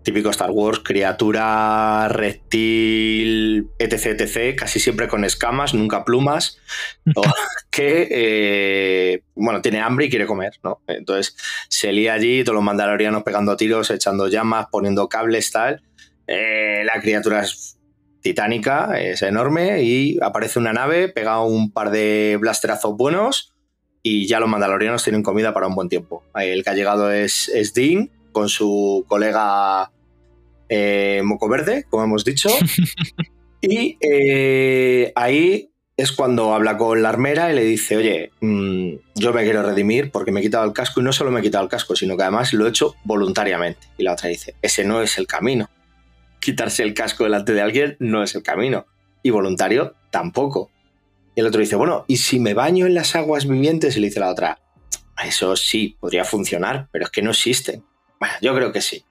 típico 0.03 0.29
Star 0.29 0.51
Wars, 0.51 0.79
criatura, 0.79 2.07
reptil, 2.09 3.69
etc, 3.79 4.19
etc, 4.19 4.55
casi 4.57 4.79
siempre 4.79 5.07
con 5.07 5.23
escamas, 5.23 5.73
nunca 5.73 6.05
plumas, 6.05 6.59
que, 7.71 8.07
eh, 8.11 9.23
bueno, 9.35 9.61
tiene 9.61 9.79
hambre 9.79 10.05
y 10.05 10.09
quiere 10.09 10.27
comer, 10.27 10.53
¿no? 10.63 10.81
Entonces 10.87 11.35
se 11.69 11.91
lía 11.91 12.13
allí, 12.13 12.43
todos 12.43 12.55
los 12.55 12.63
mandalorianos 12.63 13.23
pegando 13.23 13.55
tiros, 13.55 13.89
echando 13.89 14.27
llamas, 14.27 14.67
poniendo 14.71 15.07
cables, 15.07 15.51
tal. 15.51 15.81
Eh, 16.27 16.83
la 16.85 17.01
criatura 17.01 17.41
es 17.41 17.77
titánica, 18.21 18.99
es 18.99 19.21
enorme 19.21 19.83
y 19.83 20.17
aparece 20.21 20.59
una 20.59 20.73
nave, 20.73 21.09
pega 21.09 21.43
un 21.43 21.71
par 21.71 21.91
de 21.91 22.37
blasterazos 22.39 22.95
buenos 22.95 23.53
y 24.01 24.27
ya 24.27 24.39
los 24.39 24.49
mandalorianos 24.49 25.03
tienen 25.03 25.23
comida 25.23 25.53
para 25.53 25.67
un 25.67 25.75
buen 25.75 25.89
tiempo. 25.89 26.23
El 26.35 26.63
que 26.63 26.69
ha 26.69 26.73
llegado 26.73 27.11
es, 27.11 27.49
es 27.49 27.73
Dean, 27.73 28.09
con 28.33 28.49
su 28.49 29.05
colega 29.07 29.89
eh, 30.67 31.21
Moco 31.23 31.47
Verde, 31.47 31.85
como 31.89 32.03
hemos 32.03 32.25
dicho. 32.25 32.49
y 33.61 33.97
eh, 34.01 35.13
ahí 35.15 35.69
es 35.95 36.11
cuando 36.11 36.53
habla 36.53 36.77
con 36.77 37.01
la 37.01 37.09
armera 37.09 37.51
y 37.51 37.55
le 37.55 37.63
dice, 37.63 37.95
oye, 37.95 38.31
mm, 38.41 38.95
yo 39.15 39.31
me 39.31 39.43
quiero 39.43 39.63
redimir 39.63 40.11
porque 40.11 40.31
me 40.31 40.39
he 40.39 40.43
quitado 40.43 40.65
el 40.65 40.73
casco 40.73 40.99
y 40.99 41.03
no 41.03 41.13
solo 41.13 41.31
me 41.31 41.39
he 41.39 41.43
quitado 41.43 41.63
el 41.63 41.69
casco, 41.69 41.95
sino 41.95 42.17
que 42.17 42.23
además 42.23 42.51
lo 42.53 42.65
he 42.65 42.69
hecho 42.69 42.95
voluntariamente. 43.03 43.87
Y 43.97 44.03
la 44.03 44.13
otra 44.13 44.29
dice, 44.29 44.55
ese 44.61 44.83
no 44.83 45.01
es 45.01 45.17
el 45.17 45.27
camino. 45.27 45.69
Quitarse 46.39 46.83
el 46.83 46.93
casco 46.93 47.23
delante 47.23 47.53
de 47.53 47.61
alguien 47.61 47.95
no 47.99 48.23
es 48.23 48.35
el 48.35 48.43
camino. 48.43 48.85
Y 49.21 49.29
voluntario 49.29 49.95
tampoco. 50.09 50.69
Y 51.35 51.39
el 51.39 51.47
otro 51.47 51.61
dice, 51.61 51.75
bueno, 51.75 52.05
¿y 52.07 52.17
si 52.17 52.39
me 52.39 52.53
baño 52.53 52.85
en 52.85 52.95
las 52.95 53.15
aguas 53.15 53.47
vivientes? 53.47 53.95
Y 53.95 53.99
le 53.99 54.07
dice 54.07 54.19
la 54.19 54.29
otra, 54.29 54.59
eso 55.23 55.55
sí, 55.55 55.95
podría 55.99 56.25
funcionar, 56.25 56.89
pero 56.91 57.05
es 57.05 57.11
que 57.11 57.21
no 57.21 57.31
existen. 57.31 57.83
Bueno, 58.19 58.35
yo 58.41 58.55
creo 58.55 58.71
que 58.71 58.81
sí. 58.81 59.03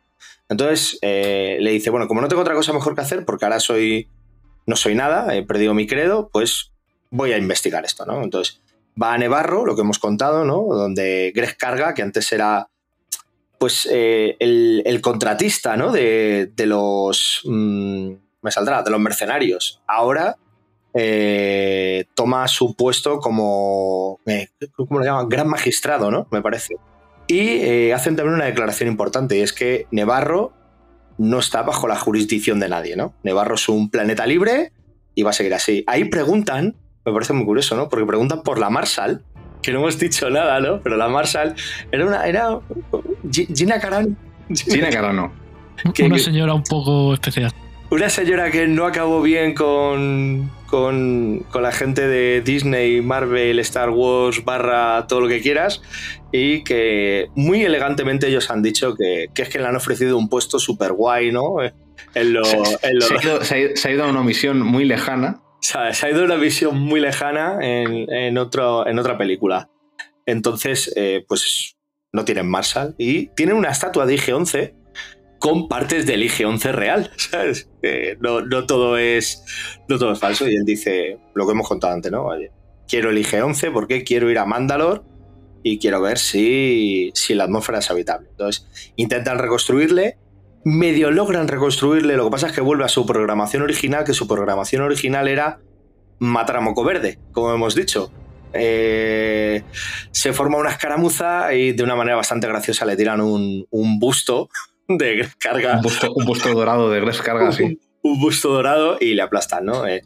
Entonces 0.49 0.99
eh, 1.03 1.57
le 1.61 1.71
dice, 1.71 1.91
bueno, 1.91 2.09
como 2.09 2.21
no 2.21 2.29
tengo 2.29 2.43
otra 2.43 2.55
cosa 2.55 2.73
mejor 2.73 2.95
que 2.95 3.01
hacer, 3.01 3.25
porque 3.25 3.45
ahora 3.45 3.61
soy, 3.61 4.09
no 4.67 4.77
soy 4.77 4.95
nada, 4.95 5.35
he 5.35 5.43
perdido 5.43 5.75
mi 5.75 5.87
credo, 5.87 6.29
pues 6.33 6.73
voy 7.11 7.33
a 7.33 7.39
investigar 7.39 7.85
esto, 7.85 8.05
¿no? 8.05 8.23
Entonces 8.23 8.61
va 9.01 9.15
a 9.15 9.19
Nevarro, 9.19 9.65
lo 9.65 9.75
que 9.75 9.83
hemos 9.83 9.99
contado, 9.99 10.45
¿no? 10.45 10.63
Donde 10.63 11.33
Greg 11.35 11.57
Carga, 11.57 11.95
que 11.95 12.03
antes 12.03 12.33
era 12.33 12.69
pues 13.59 13.89
eh, 13.91 14.37
el, 14.41 15.01
contratista, 15.01 15.77
¿no? 15.77 15.93
De, 15.93 16.53
los... 16.67 17.43
Mm, 17.45 18.13
me 18.43 18.51
saldrá, 18.51 18.83
de 18.83 18.91
los 18.91 19.01
mercenarios. 19.01 19.81
Ahora 19.87 20.37
eh, 20.95 22.07
toma 22.15 22.49
su 22.49 22.75
puesto 22.75 23.21
como, 23.21 24.19
¿cómo 24.77 24.99
lo 24.99 25.05
llaman? 25.05 25.29
Gran 25.29 25.49
magistrado, 25.49 26.11
¿no? 26.11 26.27
Me 26.33 26.43
parece. 26.43 26.75
Y 27.27 27.39
eh, 27.39 27.95
hacen 27.95 28.17
también 28.17 28.35
una 28.35 28.45
declaración 28.45 28.89
importante, 28.89 29.39
y 29.39 29.41
es 29.41 29.53
que 29.53 29.87
Nevarro 29.91 30.53
no 31.19 31.39
está 31.39 31.63
bajo 31.63 31.87
la 31.87 31.97
jurisdicción 31.97 32.61
de 32.61 32.69
nadie, 32.69 32.97
¿no? 32.97 33.15
Nevarro 33.23 33.55
es 33.55 33.69
un 33.69 33.91
planeta 33.91 34.27
libre 34.27 34.73
y 35.15 35.23
va 35.23 35.31
a 35.31 35.33
seguir 35.35 35.55
así. 35.55 35.85
Ahí 35.87 36.05
preguntan, 36.05 36.77
me 37.05 37.13
parece 37.13 37.33
muy 37.33 37.45
curioso, 37.45 37.77
¿no? 37.77 37.89
Porque 37.89 38.07
preguntan 38.07 38.43
por 38.43 38.59
la 38.59 38.71
Marshall, 38.71 39.23
que 39.63 39.73
no 39.73 39.81
hemos 39.81 39.99
dicho 39.99 40.29
nada, 40.31 40.61
¿no? 40.61 40.81
Pero 40.83 40.97
la 40.97 41.09
Marshall 41.09 41.55
era 41.91 42.07
una. 42.07 42.27
era. 42.27 42.59
Gina 43.31 43.79
Carano. 43.79 44.17
Gina 44.51 44.91
Carano. 44.91 45.33
una 46.05 46.19
señora 46.19 46.55
un 46.55 46.65
poco 46.65 47.15
especial 47.15 47.53
una 47.93 48.09
señora 48.09 48.51
que 48.51 48.67
no 48.67 48.87
acabó 48.87 49.21
bien 49.21 49.53
con, 49.53 50.51
con, 50.67 51.45
la 51.53 51.73
gente 51.73 52.09
de 52.09 52.41
Disney, 52.41 53.03
Marvel, 53.03 53.59
Star 53.59 53.91
Wars, 53.91 54.43
barra 54.47 55.07
todo 55.07 55.21
lo 55.21 55.29
que 55.29 55.43
quieras, 55.43 55.83
y 56.33 56.65
que 56.65 57.29
muy 57.35 57.63
elegantemente 57.63 58.29
ellos 58.29 58.51
han 58.51 58.63
dicho 58.63 58.95
que, 58.97 59.29
es 59.35 59.49
que 59.51 59.59
le 59.59 59.67
han 59.67 59.77
ofrecido 59.77 60.17
un 60.17 60.31
puesto 60.31 60.59
súper 60.59 60.95
guay, 60.95 61.33
¿no? 61.33 61.57
En 62.15 62.33
lo, 62.33 62.43
se, 62.47 63.89
ha 63.89 63.91
ido, 63.91 64.05
a 64.05 64.09
una 64.09 64.23
misión 64.23 64.63
muy 64.63 64.87
lejana. 64.87 65.43
Se 65.61 65.79
ha, 65.79 66.11
ido 66.11 66.23
a 66.23 66.25
una 66.25 66.39
misión 66.39 66.79
muy 66.81 66.99
lejana 66.99 67.59
en, 67.61 68.39
otro, 68.39 68.87
en 68.87 68.99
otra 68.99 69.19
película. 69.19 69.69
Entonces, 70.25 70.91
eh, 70.97 71.27
pues 71.29 71.77
no 72.11 72.25
tienen 72.25 72.49
Marshall 72.49 72.95
y 72.97 73.27
tienen 73.35 73.57
una 73.57 73.69
estatua 73.69 74.07
de 74.07 74.15
IG-11 74.15 74.82
con 75.43 75.67
partes 75.67 76.07
del 76.07 76.23
IG-11 76.23 76.71
real, 76.71 77.11
¿sabes? 77.17 77.69
no, 78.21 78.65
todo 78.65 78.97
es, 78.97 79.45
no 79.89 79.99
todo 79.99 80.13
es 80.13 80.21
falso. 80.21 80.49
Y 80.49 80.55
él 80.55 80.65
dice 80.65 81.19
lo 81.35 81.47
que 81.47 81.53
hemos 81.53 81.69
contado 81.69 81.93
antes, 81.93 82.13
¿no? 82.13 82.29
quiero 82.87 83.11
el 83.11 83.19
IG-11 83.19 83.73
porque 83.73 84.05
quiero 84.05 84.31
ir 84.31 84.39
a 84.39 84.45
Mandalore 84.45 85.01
y 85.65 85.81
quiero 85.81 86.01
ver 86.01 86.19
si, 86.19 87.11
si 87.15 87.35
la 87.35 87.45
atmósfera 87.45 87.81
es 87.81 87.91
habitable. 87.91 88.29
Entonces, 88.31 88.93
intentan 88.95 89.41
reconstruirle, 89.41 90.17
medio 90.65 91.11
logran 91.11 91.49
reconstruirle, 91.49 92.17
lo 92.17 92.27
que 92.27 92.31
pasa 92.31 92.47
es 92.47 92.53
que 92.53 92.61
vuelve 92.61 92.85
a 92.85 92.89
su 92.89 93.05
programación 93.05 93.65
original, 93.65 94.05
que 94.05 94.15
su 94.15 94.29
programación 94.29 94.83
original 94.83 95.27
era 95.27 95.59
matar 96.21 96.59
a 96.59 96.61
Moco 96.61 96.85
Verde, 96.85 97.19
como 97.33 97.53
hemos 97.53 97.75
dicho. 97.75 98.13
Eh, 98.53 99.65
se 100.13 100.33
forma 100.33 100.59
una 100.59 100.71
escaramuza 100.71 101.53
y 101.53 101.73
de 101.73 101.83
una 101.83 101.97
manera 101.97 102.15
bastante 102.15 102.47
graciosa 102.47 102.85
le 102.85 102.95
tiran 102.95 103.21
un 103.21 103.99
busto 103.99 104.49
de 104.89 105.29
Carga. 105.39 105.81
Un 106.15 106.25
busto, 106.25 106.53
dorado 106.53 106.91
de 106.91 107.01
Carga, 107.25 107.53
sí. 107.53 107.79
Un 108.03 108.21
busto 108.21 108.49
dorado 108.49 108.99
y 109.01 109.15
le 109.15 109.23
aplastan, 109.23 109.65
¿no? 109.65 109.87
Eh, 109.87 110.03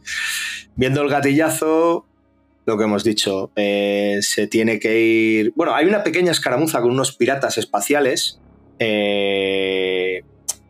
viendo 0.75 1.01
el 1.01 1.09
gatillazo, 1.09 2.05
lo 2.67 2.77
que 2.77 2.85
hemos 2.85 3.05
dicho, 3.05 3.51
eh, 3.57 4.19
se 4.21 4.47
tiene 4.47 4.79
que 4.79 5.01
ir. 5.01 5.53
Bueno, 5.57 5.75
hay 5.75 5.87
una 5.87 6.03
pequeña 6.03 6.31
escaramuza 6.31 6.83
con 6.83 6.91
unos 6.91 7.17
piratas 7.17 7.57
espaciales. 7.57 8.39
Eh, 8.79 10.23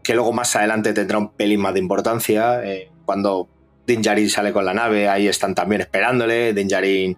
que 0.05 0.15
luego 0.15 0.33
más 0.33 0.55
adelante 0.55 0.93
tendrá 0.93 1.19
un 1.19 1.33
pelín 1.33 1.61
más 1.61 1.75
de 1.75 1.81
importancia. 1.81 2.63
cuando 3.05 3.49
Din 3.89 4.05
sale 4.29 4.53
con 4.53 4.65
la 4.65 4.73
nave, 4.73 5.09
ahí 5.09 5.27
están 5.27 5.57
también 5.57 5.81
esperándole. 5.81 6.53
Din 6.53 7.17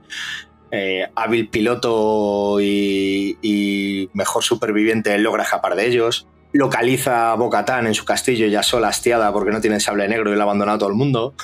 hábil 1.14 1.50
piloto 1.50 2.60
y, 2.62 3.36
y, 3.42 4.08
mejor 4.14 4.42
superviviente, 4.42 5.18
logra 5.18 5.42
escapar 5.42 5.76
de 5.76 5.86
ellos. 5.86 6.26
Localiza 6.52 7.32
a 7.32 7.34
Bocatán 7.34 7.86
en 7.86 7.94
su 7.94 8.04
castillo 8.04 8.46
ya 8.46 8.62
sola, 8.62 8.88
hastiada 8.88 9.32
porque 9.32 9.50
no 9.50 9.60
tiene 9.60 9.80
sable 9.80 10.08
negro 10.08 10.32
y 10.32 10.34
le 10.34 10.40
ha 10.40 10.44
abandonado 10.44 10.76
a 10.76 10.78
todo 10.78 10.88
el 10.88 10.94
mundo. 10.94 11.34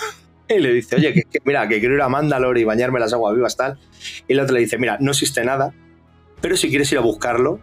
Y 0.49 0.59
le 0.59 0.73
dice, 0.73 0.97
oye, 0.97 1.15
que, 1.15 1.41
mira, 1.45 1.67
que 1.69 1.81
quiero 1.81 1.95
ir 1.95 2.03
a 2.03 2.09
Mandalore 2.09 2.61
y 2.61 2.65
bañarme 2.65 3.01
las 3.01 3.13
aguas 3.13 3.35
vivas, 3.35 3.57
tal. 3.57 3.79
Y 4.29 4.35
el 4.35 4.41
otro 4.41 4.55
le 4.55 4.61
dice, 4.61 4.77
mira, 4.79 4.99
no 5.01 5.13
existe 5.13 5.43
nada, 5.45 5.73
pero 6.41 6.57
si 6.57 6.69
quieres 6.69 6.93
ir 6.93 6.99
a 6.99 7.01
buscarlo, 7.01 7.61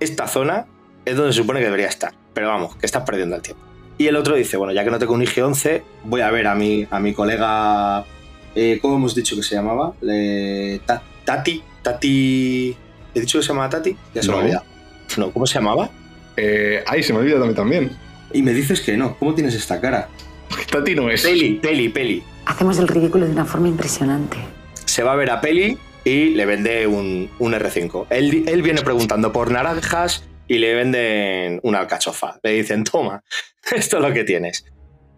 esta 0.00 0.26
zona 0.26 0.66
es 1.06 1.16
donde 1.16 1.32
se 1.32 1.38
supone 1.38 1.60
que 1.60 1.66
debería 1.66 1.88
estar. 1.88 2.12
Pero 2.34 2.48
vamos, 2.48 2.76
que 2.76 2.86
estás 2.86 3.04
perdiendo 3.04 3.36
el 3.36 3.42
tiempo. 3.42 3.64
Y 3.96 4.06
el 4.06 4.16
otro 4.16 4.34
dice, 4.34 4.56
bueno, 4.56 4.72
ya 4.72 4.84
que 4.84 4.90
no 4.90 4.98
tengo 4.98 5.14
un 5.14 5.22
IG-11, 5.22 5.82
voy 6.04 6.20
a 6.20 6.30
ver 6.30 6.46
a 6.46 6.54
mi, 6.54 6.86
a 6.90 7.00
mi 7.00 7.12
colega, 7.12 8.04
eh, 8.54 8.78
¿cómo 8.80 8.96
hemos 8.96 9.14
dicho 9.14 9.36
que 9.36 9.42
se 9.42 9.54
llamaba? 9.54 9.94
tati, 11.24 11.62
Tati... 11.82 12.76
¿He 13.14 13.20
dicho 13.20 13.38
que 13.38 13.42
se 13.42 13.48
llamaba 13.48 13.68
Tati? 13.68 13.96
Ya 14.14 14.22
se 14.22 14.28
me 14.28 14.34
ha 14.34 14.40
olvidado. 14.40 14.64
No, 15.16 15.32
¿cómo 15.32 15.46
se 15.46 15.54
llamaba? 15.54 15.90
Eh, 16.36 16.82
ay, 16.86 17.02
se 17.02 17.12
me 17.12 17.20
olvidado 17.20 17.44
a 17.44 17.48
mí 17.48 17.54
también. 17.54 17.90
Y 18.32 18.42
me 18.42 18.52
dices 18.52 18.80
que 18.80 18.96
no. 18.96 19.16
¿Cómo 19.16 19.34
tienes 19.34 19.54
esta 19.54 19.80
cara? 19.80 20.08
Tati 20.70 20.94
no 20.94 21.10
es. 21.10 21.22
Peli, 21.22 21.54
Peli, 21.54 21.88
Peli. 21.88 22.22
Hacemos 22.46 22.78
el 22.78 22.88
ridículo 22.88 23.26
de 23.26 23.32
una 23.32 23.44
forma 23.44 23.68
impresionante. 23.68 24.36
Se 24.84 25.02
va 25.02 25.12
a 25.12 25.16
ver 25.16 25.30
a 25.30 25.40
Peli 25.40 25.78
y 26.04 26.30
le 26.30 26.46
vende 26.46 26.86
un, 26.86 27.28
R5. 27.38 28.06
Él, 28.10 28.62
viene 28.62 28.82
preguntando 28.82 29.32
por 29.32 29.50
naranjas 29.50 30.24
y 30.48 30.58
le 30.58 30.74
venden 30.74 31.60
una 31.62 31.80
alcachofa. 31.80 32.40
Le 32.42 32.52
dicen, 32.52 32.84
toma, 32.84 33.22
esto 33.76 33.98
es 33.98 34.02
lo 34.02 34.12
que 34.12 34.24
tienes. 34.24 34.64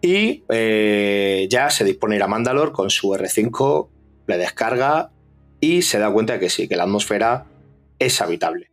Y 0.01 0.43
eh, 0.49 1.47
ya 1.49 1.69
se 1.69 1.85
dispone 1.85 2.15
a 2.15 2.17
ir 2.17 2.23
a 2.23 2.27
Mandalor 2.27 2.73
con 2.73 2.89
su 2.89 3.09
R5, 3.09 3.89
le 4.27 4.37
descarga 4.37 5.11
y 5.61 5.81
se 5.81 5.97
da 5.97 6.11
cuenta 6.11 6.33
de 6.33 6.39
que 6.39 6.49
sí, 6.49 6.67
que 6.67 6.75
la 6.75 6.83
atmósfera 6.83 7.45
es 7.99 8.21
habitable. 8.21 8.71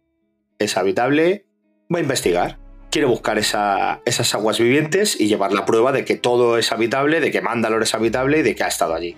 Es 0.59 0.76
habitable, 0.76 1.46
va 1.92 1.98
a 1.98 2.03
investigar. 2.03 2.59
Quiere 2.90 3.07
buscar 3.07 3.38
esas 3.38 4.35
aguas 4.35 4.59
vivientes 4.59 5.20
y 5.20 5.29
llevar 5.29 5.53
la 5.53 5.64
prueba 5.64 5.92
de 5.92 6.05
que 6.05 6.16
todo 6.16 6.59
es 6.59 6.72
habitable, 6.72 7.20
de 7.20 7.31
que 7.31 7.40
Mandalor 7.40 7.83
es 7.83 7.94
habitable 7.94 8.38
y 8.38 8.42
de 8.42 8.55
que 8.55 8.64
ha 8.64 8.68
estado 8.68 8.94
allí. 8.94 9.16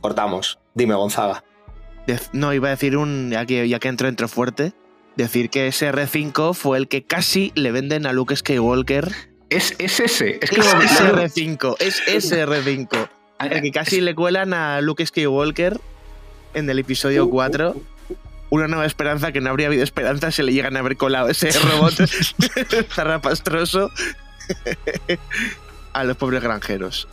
Cortamos. 0.00 0.58
Dime, 0.74 0.94
Gonzaga. 0.94 1.44
No, 2.32 2.52
iba 2.52 2.68
a 2.68 2.70
decir 2.70 2.96
un. 2.96 3.30
Ya 3.30 3.44
que, 3.46 3.68
ya 3.68 3.78
que 3.78 3.88
entro, 3.88 4.08
entro 4.08 4.26
fuerte. 4.28 4.72
Decir 5.16 5.50
que 5.50 5.66
ese 5.66 5.92
R5 5.92 6.54
fue 6.54 6.78
el 6.78 6.88
que 6.88 7.04
casi 7.04 7.52
le 7.54 7.72
venden 7.72 8.06
a 8.06 8.12
Luke 8.12 8.34
Skywalker. 8.34 9.12
Es, 9.50 9.74
ese. 9.78 10.38
Es 10.40 10.50
que 10.50 10.60
es 10.60 10.66
ese 10.66 11.04
R5. 11.04 11.76
Es 11.78 12.02
ese 12.06 12.46
R5. 12.46 13.08
El 13.40 13.62
que 13.62 13.70
casi 13.70 14.00
le 14.00 14.14
cuelan 14.14 14.54
a 14.54 14.80
Luke 14.80 15.04
Skywalker 15.04 15.78
en 16.54 16.70
el 16.70 16.78
episodio 16.78 17.28
4. 17.28 17.74
Una 18.50 18.68
nueva 18.68 18.84
esperanza 18.84 19.32
que 19.32 19.40
no 19.40 19.50
habría 19.50 19.68
habido 19.68 19.82
esperanza 19.82 20.30
si 20.30 20.42
le 20.42 20.52
llegan 20.52 20.76
a 20.76 20.80
haber 20.80 20.96
colado 20.96 21.28
ese 21.28 21.50
robot 21.70 21.94
zarrapastroso 22.92 23.90
a 25.92 26.04
los 26.04 26.16
pobres 26.16 26.42
granjeros. 26.42 27.08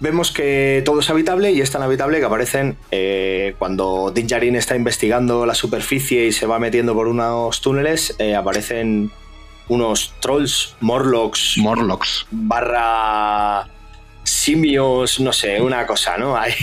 Vemos 0.00 0.32
que 0.32 0.82
todo 0.84 0.98
es 0.98 1.08
habitable 1.10 1.52
y 1.52 1.60
es 1.60 1.70
tan 1.70 1.82
habitable 1.82 2.18
que 2.18 2.24
aparecen 2.24 2.76
eh, 2.90 3.54
cuando 3.58 4.10
Din 4.12 4.26
Djarin 4.26 4.56
está 4.56 4.74
investigando 4.74 5.46
la 5.46 5.54
superficie 5.54 6.26
y 6.26 6.32
se 6.32 6.46
va 6.46 6.58
metiendo 6.58 6.92
por 6.92 7.06
unos 7.06 7.60
túneles, 7.60 8.16
eh, 8.18 8.34
aparecen 8.34 9.12
unos 9.68 10.12
trolls, 10.18 10.74
morlocks, 10.80 11.56
morlocks 11.58 12.26
barra 12.32 13.68
simios, 14.24 15.20
no 15.20 15.32
sé, 15.32 15.60
una 15.60 15.86
cosa, 15.86 16.16
¿no? 16.16 16.36
Ahí 16.38 16.54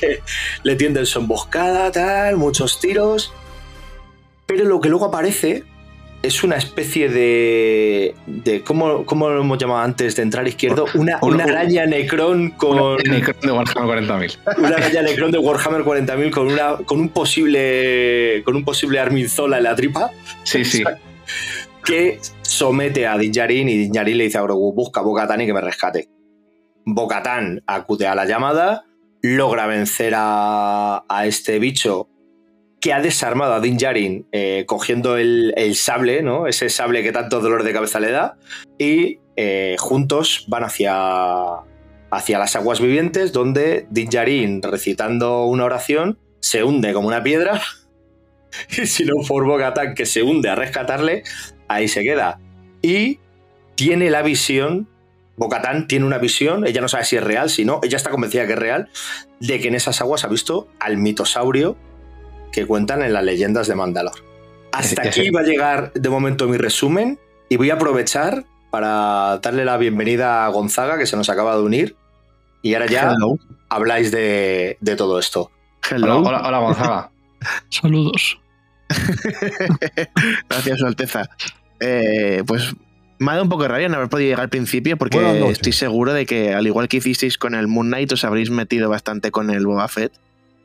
que 0.00 0.20
le 0.62 0.76
tienden 0.76 1.06
su 1.06 1.18
emboscada, 1.18 1.90
tal, 1.90 2.36
muchos 2.36 2.80
tiros. 2.80 3.32
Pero 4.46 4.64
lo 4.64 4.80
que 4.80 4.88
luego 4.88 5.06
aparece 5.06 5.64
es 6.24 6.42
una 6.42 6.56
especie 6.56 7.08
de. 7.08 8.14
de 8.26 8.62
¿cómo, 8.62 9.04
¿Cómo 9.04 9.28
lo 9.28 9.42
hemos 9.42 9.58
llamado 9.58 9.80
antes 9.80 10.16
de 10.16 10.22
entrar 10.22 10.48
izquierdo? 10.48 10.86
Una, 10.94 11.18
una 11.22 11.44
araña 11.44 11.86
Necron 11.86 12.50
con. 12.50 12.78
Una 12.78 12.96
Necron 13.04 13.40
de 13.40 13.52
Warhammer 13.52 14.04
40.000. 14.04 14.58
Una 14.58 14.76
araña 14.76 15.02
Necron 15.02 15.30
de 15.30 15.38
Warhammer 15.38 15.82
40.000 15.82 16.30
con, 16.30 16.46
una, 16.46 16.76
con 16.78 17.00
un 17.00 17.08
posible. 17.10 18.42
con 18.44 18.56
un 18.56 18.64
posible 18.64 19.00
Arminzola 19.00 19.58
en 19.58 19.64
la 19.64 19.76
tripa. 19.76 20.10
Sí, 20.44 20.64
sí. 20.64 20.82
Que 21.84 22.18
somete 22.40 23.06
a 23.06 23.18
Dinjarin 23.18 23.68
y 23.68 23.76
Dinjarin 23.76 24.16
le 24.16 24.24
dice 24.24 24.38
a 24.38 24.42
Grogu: 24.42 24.72
busca 24.72 25.00
a 25.00 25.02
Bocatán 25.02 25.42
y 25.42 25.46
que 25.46 25.52
me 25.52 25.60
rescate. 25.60 26.08
Bocatán 26.84 27.62
acude 27.66 28.06
a 28.06 28.14
la 28.14 28.24
llamada, 28.24 28.84
logra 29.22 29.66
vencer 29.66 30.14
a, 30.16 31.04
a 31.08 31.26
este 31.26 31.58
bicho 31.58 32.08
que 32.84 32.92
ha 32.92 33.00
desarmado 33.00 33.54
a 33.54 33.60
Din 33.60 33.78
Djarin 33.78 34.26
eh, 34.30 34.64
cogiendo 34.66 35.16
el, 35.16 35.54
sable, 35.74 36.20
¿no? 36.20 36.46
Ese 36.46 36.68
sable 36.68 37.02
que 37.02 37.12
tanto 37.12 37.40
dolor 37.40 37.62
de 37.62 37.72
cabeza 37.72 37.98
le 37.98 38.10
da. 38.10 38.36
Y 38.78 39.20
eh, 39.36 39.76
juntos 39.78 40.44
van 40.48 40.64
hacia, 40.64 40.92
hacia 42.10 42.38
las 42.38 42.56
aguas 42.56 42.82
vivientes, 42.82 43.32
donde 43.32 43.86
Din 43.88 44.10
Djarin, 44.10 44.60
recitando 44.60 45.46
una 45.46 45.64
oración, 45.64 46.18
se 46.40 46.62
hunde 46.62 46.92
como 46.92 47.08
una 47.08 47.22
piedra. 47.22 47.62
Y 48.68 48.86
si 48.86 49.04
no 49.06 49.14
por 49.26 49.46
Bocatán 49.46 49.94
que 49.94 50.04
se 50.04 50.22
hunde 50.22 50.50
a 50.50 50.54
rescatarle, 50.54 51.24
ahí 51.66 51.88
se 51.88 52.02
queda. 52.02 52.38
Y 52.82 53.18
tiene 53.76 54.10
la 54.10 54.20
visión 54.20 54.90
Bocatán 55.36 55.88
tiene 55.88 56.06
una 56.06 56.18
visión, 56.18 56.66
ella 56.66 56.80
no 56.80 56.88
sabe 56.88 57.04
si 57.04 57.16
es 57.16 57.24
real, 57.24 57.50
si 57.50 57.64
no, 57.64 57.80
ella 57.82 57.96
está 57.96 58.10
convencida 58.10 58.46
que 58.46 58.52
es 58.52 58.58
real, 58.58 58.88
de 59.40 59.60
que 59.60 59.68
en 59.68 59.74
esas 59.74 60.00
aguas 60.00 60.24
ha 60.24 60.28
visto 60.28 60.68
al 60.78 60.96
mitosaurio 60.96 61.76
que 62.52 62.66
cuentan 62.66 63.02
en 63.02 63.12
las 63.12 63.24
leyendas 63.24 63.66
de 63.66 63.74
Mandalor. 63.74 64.14
Hasta 64.72 65.02
aquí 65.02 65.30
va 65.30 65.40
a 65.40 65.44
llegar 65.44 65.92
de 65.92 66.08
momento 66.08 66.48
mi 66.48 66.56
resumen 66.56 67.18
y 67.48 67.56
voy 67.56 67.70
a 67.70 67.74
aprovechar 67.74 68.44
para 68.70 69.38
darle 69.38 69.64
la 69.64 69.76
bienvenida 69.76 70.44
a 70.44 70.48
Gonzaga, 70.48 70.98
que 70.98 71.06
se 71.06 71.16
nos 71.16 71.28
acaba 71.28 71.56
de 71.56 71.62
unir. 71.62 71.96
Y 72.62 72.74
ahora 72.74 72.86
ya 72.86 73.14
habláis 73.68 74.10
de, 74.10 74.78
todo 74.96 75.18
esto. 75.18 75.50
Hola, 75.92 76.58
Gonzaga. 76.58 77.10
Saludos. 77.68 78.40
Gracias, 80.48 80.78
Su 80.78 80.86
Alteza. 80.86 81.28
Eh, 81.80 82.42
pues 82.46 82.74
me 83.24 83.30
ha 83.32 83.34
dado 83.34 83.44
un 83.44 83.48
poco 83.48 83.62
de 83.62 83.68
rabia 83.68 83.88
no 83.88 83.96
haber 83.96 84.08
podido 84.08 84.28
llegar 84.28 84.42
al 84.42 84.50
principio 84.50 84.96
porque 84.96 85.48
estoy 85.50 85.72
seguro 85.72 86.12
de 86.12 86.26
que, 86.26 86.54
al 86.54 86.66
igual 86.66 86.88
que 86.88 86.98
hicisteis 86.98 87.38
con 87.38 87.54
el 87.54 87.66
Moon 87.66 87.88
Knight, 87.88 88.12
os 88.12 88.24
habréis 88.24 88.50
metido 88.50 88.88
bastante 88.88 89.30
con 89.30 89.50
el 89.50 89.66
Boba 89.66 89.88
Fett. 89.88 90.12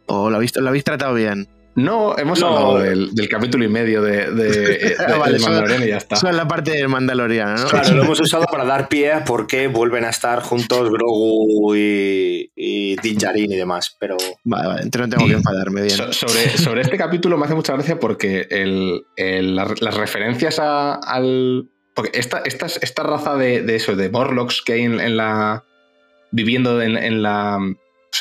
¿O 0.06 0.30
lo 0.30 0.38
habéis, 0.38 0.56
lo 0.56 0.68
habéis 0.68 0.84
tratado 0.84 1.14
bien? 1.14 1.48
No, 1.76 2.18
hemos 2.18 2.42
hablado 2.44 2.80
del, 2.80 3.30
capítulo 3.30 3.64
y 3.64 3.70
medio 3.70 4.02
de, 4.02 4.32
de, 4.32 4.96
Mandalorian 5.40 5.84
y 5.84 5.88
ya 5.88 5.98
está. 5.98 6.16
Eso 6.16 6.30
es 6.30 6.36
la 6.36 6.48
parte 6.48 6.72
del 6.72 6.90
Mandalorian, 6.90 7.56
¿no? 7.56 7.68
Claro, 7.68 7.96
lo 7.96 8.04
hemos 8.06 8.20
usado 8.20 8.46
para 8.52 8.66
dar 8.66 8.90
pie 8.90 9.14
a 9.14 9.24
por 9.24 9.48
qué 9.48 9.68
vuelven 9.68 10.04
a 10.04 10.10
estar 10.10 10.42
juntos 10.42 10.90
Grogu 10.90 11.76
y, 11.76 12.52
y 12.56 12.96
Din 12.98 13.18
Djarin 13.18 13.52
y 13.52 13.56
demás, 13.56 13.96
pero... 14.00 14.18
Vale, 14.44 14.68
vale, 14.68 14.82
entonces 14.82 15.10
no 15.10 15.16
tengo 15.16 15.30
que 15.30 15.38
enfadarme 15.38 15.84
bien. 15.84 15.98
sobre, 16.12 16.58
sobre 16.58 16.82
este 16.82 16.98
capítulo 16.98 17.38
me 17.38 17.46
hace 17.46 17.56
mucha 17.56 17.74
gracia 17.74 18.00
porque 18.00 18.48
el, 18.50 19.06
las 19.16 19.96
referencias 19.96 20.60
al... 20.60 21.70
Esta, 22.14 22.42
esta, 22.46 23.04
raza 23.04 23.36
de, 23.36 23.76
eso, 23.76 23.96
de 23.96 24.10
Morlocks 24.10 24.62
que 24.62 24.74
hay 24.74 24.82
en, 24.84 25.18
la... 25.18 25.64
viviendo 26.32 26.82
en 26.82 27.22
la 27.22 27.60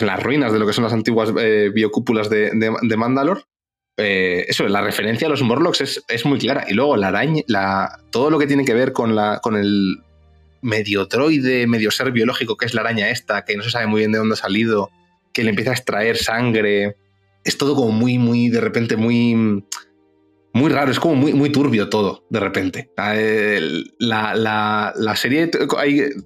en 0.01 0.07
las 0.07 0.23
ruinas 0.23 0.53
de 0.53 0.59
lo 0.59 0.67
que 0.67 0.73
son 0.73 0.85
las 0.85 0.93
antiguas 0.93 1.33
eh, 1.39 1.71
biocúpulas 1.75 2.31
de, 2.31 2.51
de, 2.53 2.97
Mandalor. 2.97 3.45
Eh, 3.97 4.45
eso, 4.49 4.67
la 4.69 4.81
referencia 4.81 5.27
a 5.27 5.31
los 5.31 5.43
Morlocks 5.43 6.03
es, 6.09 6.27
muy 6.27 6.39
clara. 6.39 6.65
Y 6.69 6.75
luego 6.75 6.97
la 6.97 7.09
araña, 7.09 7.43
la, 7.47 8.01
todo 8.11 8.31
lo 8.31 8.39
que 8.39 8.47
tiene 8.47 8.65
que 8.65 8.75
ver 8.75 8.93
con, 8.93 9.17
la, 9.17 9.41
con 9.43 9.57
el 9.57 9.99
medio 10.63 11.07
droide, 11.07 11.67
medio 11.67 11.91
ser 11.91 12.13
biológico 12.13 12.57
que 12.57 12.67
es 12.67 12.75
la 12.75 12.83
araña 12.83 13.11
esta, 13.11 13.45
que 13.45 13.57
no 13.57 13.63
se 13.63 13.71
sabe 13.71 13.87
muy 13.87 14.01
bien 14.01 14.13
de 14.13 14.19
dónde 14.19 14.35
ha 14.35 14.37
salido, 14.37 14.91
que 15.33 15.43
le 15.43 15.51
empieza 15.51 15.71
a 15.71 15.75
extraer 15.75 16.17
sangre. 16.17 16.97
Es 17.45 17.59
todo 17.59 17.75
como 17.75 17.93
muy, 17.93 18.19
muy, 18.19 18.49
de 18.49 18.61
repente, 18.61 18.97
muy. 18.97 19.65
Muy 20.59 20.73
raro, 20.73 20.91
es 20.91 20.99
como 20.99 21.15
muy, 21.15 21.33
muy 21.35 21.51
turbio 21.51 21.89
todo, 21.89 22.27
de 22.31 22.41
repente. 22.41 22.91
La, 22.97 24.35
la, 24.35 24.93
la 24.97 25.17
serie 25.17 25.51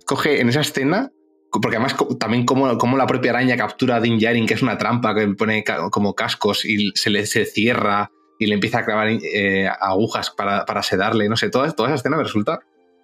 coge 0.07 0.41
en 0.41 0.49
esa 0.49 0.63
escena 0.63 1.13
porque 1.61 1.77
además 1.77 1.95
también 2.19 2.47
como, 2.47 2.79
como, 2.79 2.97
la 2.97 3.07
propia 3.07 3.33
araña 3.33 3.59
captura 3.59 3.97
a 3.97 4.01
Din 4.01 4.19
Djarin, 4.19 4.47
que 4.47 4.55
es 4.55 4.63
una 4.63 4.79
trampa 4.79 5.15
que 5.15 5.29
pone 5.29 5.63
como 5.91 6.15
cascos 6.15 6.65
y 6.65 6.93
se 6.95 7.11
le 7.11 7.27
se 7.27 7.45
cierra 7.45 8.11
y 8.39 8.47
le 8.47 8.55
empieza 8.55 8.79
a 8.79 8.85
clavar 8.87 9.09
eh, 9.09 9.69
agujas 9.81 10.31
para, 10.31 10.65
para, 10.65 10.83
sedarle, 10.83 11.29
no 11.29 11.37
sé, 11.37 11.51
toda, 11.51 11.71
toda 11.73 11.91
esa 11.91 11.97
escena 11.97 12.17
resulta 12.17 12.61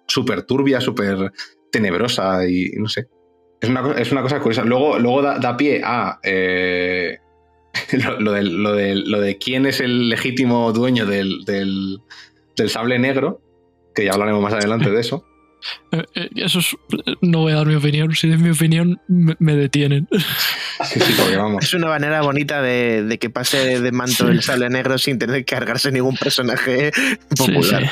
súper 0.07 0.41
turbia, 0.41 0.81
súper 0.81 1.31
tenebrosa 1.71 2.47
y 2.47 2.71
no 2.77 2.89
sé. 2.89 3.07
Es 3.61 3.69
una, 3.69 3.91
es 3.91 4.11
una 4.11 4.23
cosa 4.23 4.39
curiosa. 4.39 4.63
Luego, 4.63 4.97
luego 4.97 5.21
da, 5.21 5.55
pie 5.55 5.81
a 5.83 6.19
eh, 6.23 7.19
lo, 8.19 8.31
de, 8.31 8.43
lo, 8.43 8.73
de, 8.73 8.95
lo, 8.95 9.21
de, 9.21 9.37
quién 9.37 9.65
es 9.65 9.79
el 9.79 10.09
legítimo 10.09 10.71
dueño 10.73 11.05
del, 11.05 11.45
del, 11.45 11.99
del 12.55 12.69
sable 12.69 12.99
negro, 12.99 13.41
que 13.93 14.05
ya 14.05 14.11
hablaremos 14.11 14.41
más 14.41 14.53
adelante 14.53 14.89
de 14.89 14.99
eso. 14.99 15.25
Eh, 15.91 16.05
eh, 16.15 16.29
eso 16.35 16.59
es, 16.59 16.75
no 17.21 17.39
voy 17.39 17.51
a 17.51 17.55
dar 17.55 17.67
mi 17.67 17.75
opinión. 17.75 18.15
Si 18.15 18.31
es 18.31 18.39
mi 18.39 18.51
opinión, 18.51 19.01
me, 19.07 19.55
detienen. 19.55 20.07
Es 21.59 21.73
una 21.73 21.87
manera 21.87 22.21
bonita 22.21 22.61
de, 22.61 23.17
que 23.19 23.29
pase 23.29 23.81
de 23.81 23.91
manto 23.91 24.29
el 24.29 24.41
sable 24.41 24.69
negro 24.69 24.97
sin 24.97 25.19
tener 25.19 25.43
que 25.43 25.55
cargarse 25.55 25.91
ningún 25.91 26.15
personaje 26.15 26.91
popular. 27.37 27.91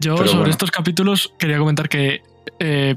Yo 0.00 0.18
sobre 0.26 0.50
estos 0.50 0.70
capítulos 0.70 1.32
quería 1.38 1.56
comentar 1.56 1.88
que 1.88 2.20
eh, 2.58 2.96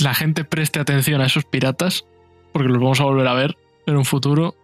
la 0.00 0.14
gente 0.14 0.44
preste 0.44 0.80
atención 0.80 1.20
a 1.20 1.26
esos 1.26 1.44
piratas, 1.44 2.06
porque 2.52 2.68
los 2.68 2.78
vamos 2.78 3.00
a 3.00 3.04
volver 3.04 3.26
a 3.26 3.34
ver 3.34 3.56
en 3.86 3.96
un 3.96 4.04
futuro. 4.04 4.54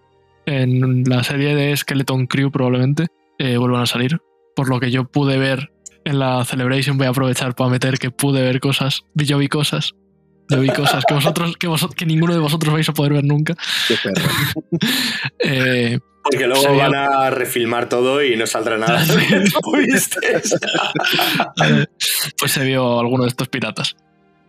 En 0.46 1.04
la 1.04 1.24
serie 1.24 1.54
de 1.54 1.76
Skeleton 1.76 2.26
Crew 2.26 2.50
probablemente 2.50 3.08
eh, 3.38 3.56
vuelvan 3.56 3.82
a 3.82 3.86
salir. 3.86 4.20
Por 4.54 4.68
lo 4.68 4.80
que 4.80 4.90
yo 4.90 5.04
pude 5.04 5.38
ver 5.38 5.72
en 6.04 6.18
la 6.18 6.44
Celebration, 6.44 6.96
voy 6.96 7.08
a 7.08 7.10
aprovechar 7.10 7.54
para 7.54 7.68
meter 7.68 7.98
que 7.98 8.10
pude 8.10 8.42
ver 8.42 8.60
cosas. 8.60 9.04
Yo 9.14 9.38
vi 9.38 9.48
cosas. 9.48 9.94
Yo 10.48 10.60
vi 10.60 10.68
cosas 10.68 11.04
que 11.06 11.14
vosotros, 11.14 11.56
que, 11.56 11.66
vosotros, 11.66 11.96
que 11.96 12.06
ninguno 12.06 12.32
de 12.32 12.38
vosotros 12.38 12.72
vais 12.72 12.88
a 12.88 12.92
poder 12.92 13.14
ver 13.14 13.24
nunca. 13.24 13.56
eh, 15.40 15.98
porque 16.22 16.46
luego 16.46 16.76
van 16.76 16.94
a 16.94 17.30
refilmar 17.30 17.88
todo 17.88 18.22
y 18.22 18.36
no 18.36 18.46
saldrá 18.46 18.78
nada. 18.78 19.04
pues 22.38 22.52
se 22.52 22.64
vio 22.64 23.00
alguno 23.00 23.24
de 23.24 23.28
estos 23.28 23.48
piratas. 23.48 23.96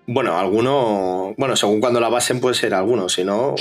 Bueno, 0.10 0.38
alguno. 0.38 1.34
Bueno, 1.38 1.58
según 1.58 1.82
cuando 1.82 2.00
la 2.00 2.08
basen 2.08 2.40
puede 2.40 2.56
ser 2.56 2.74
alguno, 2.74 3.10
si 3.10 3.26
no, 3.26 3.50
o 3.50 3.56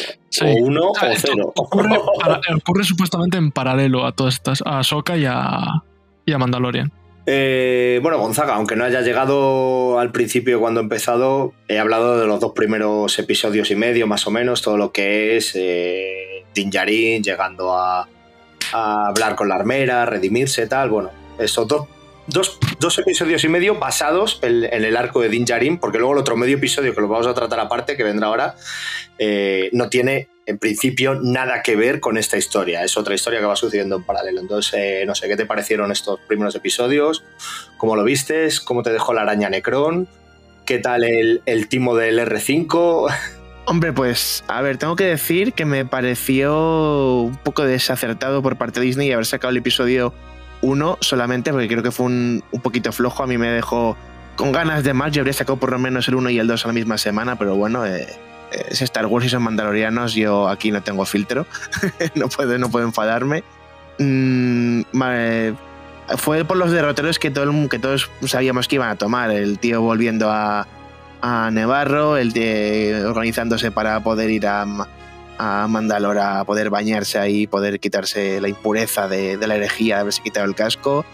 uno 0.61 0.91
o 0.91 0.95
cero. 1.17 1.53
Ocurre, 1.57 2.85
supuestamente 2.85 3.37
en 3.37 3.51
paralelo 3.51 4.07
a 4.07 4.13
todas 4.13 4.35
estas, 4.35 4.63
a 4.65 4.85
Soka 4.85 5.17
y 5.17 5.25
a, 5.27 5.83
y 6.25 6.33
a 6.33 6.39
Mandalorian. 6.39 6.93
Eh, 7.27 7.99
bueno, 8.01 8.19
Gonzaga, 8.19 8.55
aunque 8.55 8.77
no 8.77 8.85
haya 8.85 9.01
llegado 9.01 9.99
al 9.99 10.13
principio 10.13 10.61
cuando 10.61 10.79
he 10.79 10.85
empezado, 10.85 11.53
he 11.67 11.81
hablado 11.81 12.21
de 12.21 12.29
los 12.29 12.39
dos 12.39 12.53
primeros 12.53 13.19
episodios 13.19 13.73
y 13.73 13.75
medio, 13.75 14.07
más 14.07 14.29
o 14.29 14.31
menos, 14.31 14.63
todo 14.63 14.77
lo 14.77 14.93
que 14.93 15.37
es 15.37 15.53
eh, 15.57 16.45
llegando 16.55 17.75
a, 17.75 18.09
a, 18.73 19.09
hablar 19.09 19.35
con 19.35 19.49
la 19.49 19.57
armera, 19.57 20.07
redimirse, 20.07 20.69
tal. 20.69 20.91
Bueno, 20.91 21.11
estos 21.41 21.67
dos 21.67 21.89
dos, 22.27 22.59
dos, 22.81 22.99
episodios 22.99 23.45
y 23.45 23.49
medio 23.49 23.79
basados 23.79 24.39
en, 24.43 24.65
el 24.65 24.97
arco 24.97 25.21
de 25.21 25.29
Din 25.29 25.45
Djarin, 25.45 25.79
porque 25.79 25.99
luego 25.99 26.15
el 26.15 26.19
otro 26.19 26.37
medio 26.37 26.57
episodio 26.57 26.95
que 26.95 27.01
lo 27.01 27.09
vamos 27.09 27.27
a 27.27 27.35
tratar 27.35 27.61
aparte, 27.61 27.97
que 27.97 28.05
vendrá 28.05 28.29
ahora, 28.29 28.57
eh, 29.19 29.71
no 29.73 29.89
tiene 29.89 30.29
en 30.47 30.59
principio 30.59 31.19
nada 31.21 31.63
que 31.63 31.77
ver 31.77 32.01
con 32.01 32.17
esta 32.17 32.37
historia. 32.37 32.85
Es 32.85 32.97
otra 32.97 33.15
historia 33.15 33.41
que 33.41 33.47
va 33.47 33.57
sucediendo 33.57 33.97
en 33.97 34.05
paralelo. 34.05 34.41
Entonces, 34.41 34.75
eh, 34.75 35.05
no 35.07 35.15
sé, 35.15 35.29
¿qué 35.29 35.37
te 35.37 35.47
parecieron 35.47 35.91
estos 35.91 36.21
primeros 36.29 36.55
episodios? 36.55 37.25
¿Cómo 37.77 37.97
lo 37.97 38.05
vistes? 38.05 38.61
¿Cómo 38.61 38.83
te 38.83 38.93
dejó 38.93 39.13
la 39.13 39.23
araña 39.23 39.51
Necron? 39.51 40.09
¿Qué 40.65 40.79
tal 40.79 41.05
el, 41.05 41.43
el 41.47 41.69
timo 41.69 41.97
del 41.97 42.19
R5? 42.21 43.13
Hombre, 43.69 43.93
pues, 43.93 44.45
a 44.47 44.63
ver, 44.63 44.79
tengo 44.79 44.95
que 44.95 45.05
decir 45.05 45.53
que 45.53 45.65
me 45.65 45.85
pareció 45.85 47.23
un 47.23 47.37
poco 47.37 47.65
desacertado 47.65 48.41
por 48.41 48.57
parte 48.57 48.79
de 48.79 48.87
Disney 48.87 49.11
haber 49.11 49.27
sacado 49.27 49.51
el 49.51 49.57
episodio 49.57 50.15
uno 50.61 50.99
solamente, 51.01 51.53
porque 51.53 51.69
creo 51.69 51.83
que 51.83 51.91
fue 51.91 52.07
un, 52.07 52.45
un, 52.51 52.61
poquito 52.61 52.93
flojo. 52.93 53.23
A 53.23 53.27
mí 53.27 53.39
me 53.39 53.49
dejó 53.49 53.97
con 54.37 54.53
ganas 54.53 54.85
de 54.85 54.95
más. 54.95 55.13
Yo 55.13 55.21
habría 55.21 55.33
sacado 55.33 55.59
por 55.59 55.73
lo 55.73 55.79
menos 55.79 56.09
el 56.09 56.15
1 56.15 56.31
y 56.31 56.39
el 56.39 56.47
2 56.47 56.65
a 56.65 56.69
la 56.69 56.75
misma 56.75 56.99
semana, 56.99 57.37
pero 57.37 57.57
bueno, 57.57 57.85
eh, 57.85 58.07
es 58.51 58.83
Star 58.83 59.07
Wars 59.07 59.27
y 59.27 59.29
son 59.29 59.43
mandalorianos. 59.43 60.15
Yo 60.15 60.49
aquí 60.49 60.71
no 60.71 60.83
tengo 60.83 61.05
filtro, 61.05 61.47
no, 62.15 62.29
puedo, 62.29 62.59
no 62.59 62.71
puedo 62.71 62.87
enfadarme. 62.87 63.45
Mm, 63.99 64.83
fue 66.19 66.45
por 66.45 66.57
los 66.57 66.71
derroteros 66.71 67.19
que, 67.19 67.31
todo 67.31 67.69
que 67.69 67.79
todos 67.79 68.11
sabíamos 68.27 68.69
que 68.69 68.77
iban 68.77 68.91
a 68.91 68.97
tomar. 68.97 69.31
El 69.31 69.59
tío 69.59 69.81
volviendo 69.81 70.31
a, 70.31 70.67
a 71.23 71.51
Nevarro, 71.51 72.17
el 72.17 72.33
de 72.33 73.05
organizándose 73.07 73.71
para 73.71 74.01
poder 74.01 74.31
ir 74.31 74.47
a 74.47 74.65
a 75.39 75.67
Mandalor 75.69 76.19
a 76.19 76.45
poder 76.45 76.71
bañarse 76.71 77.19
ahí, 77.19 77.47
poder 77.47 77.81
quitarse 77.81 78.41
la 78.41 78.49
impureza 78.49 79.09
de, 79.09 79.37
la 79.47 79.57
herejía, 79.57 80.01
haberse 80.01 80.23
quitado 80.23 80.47
el 80.47 80.55
casco, 80.55 81.05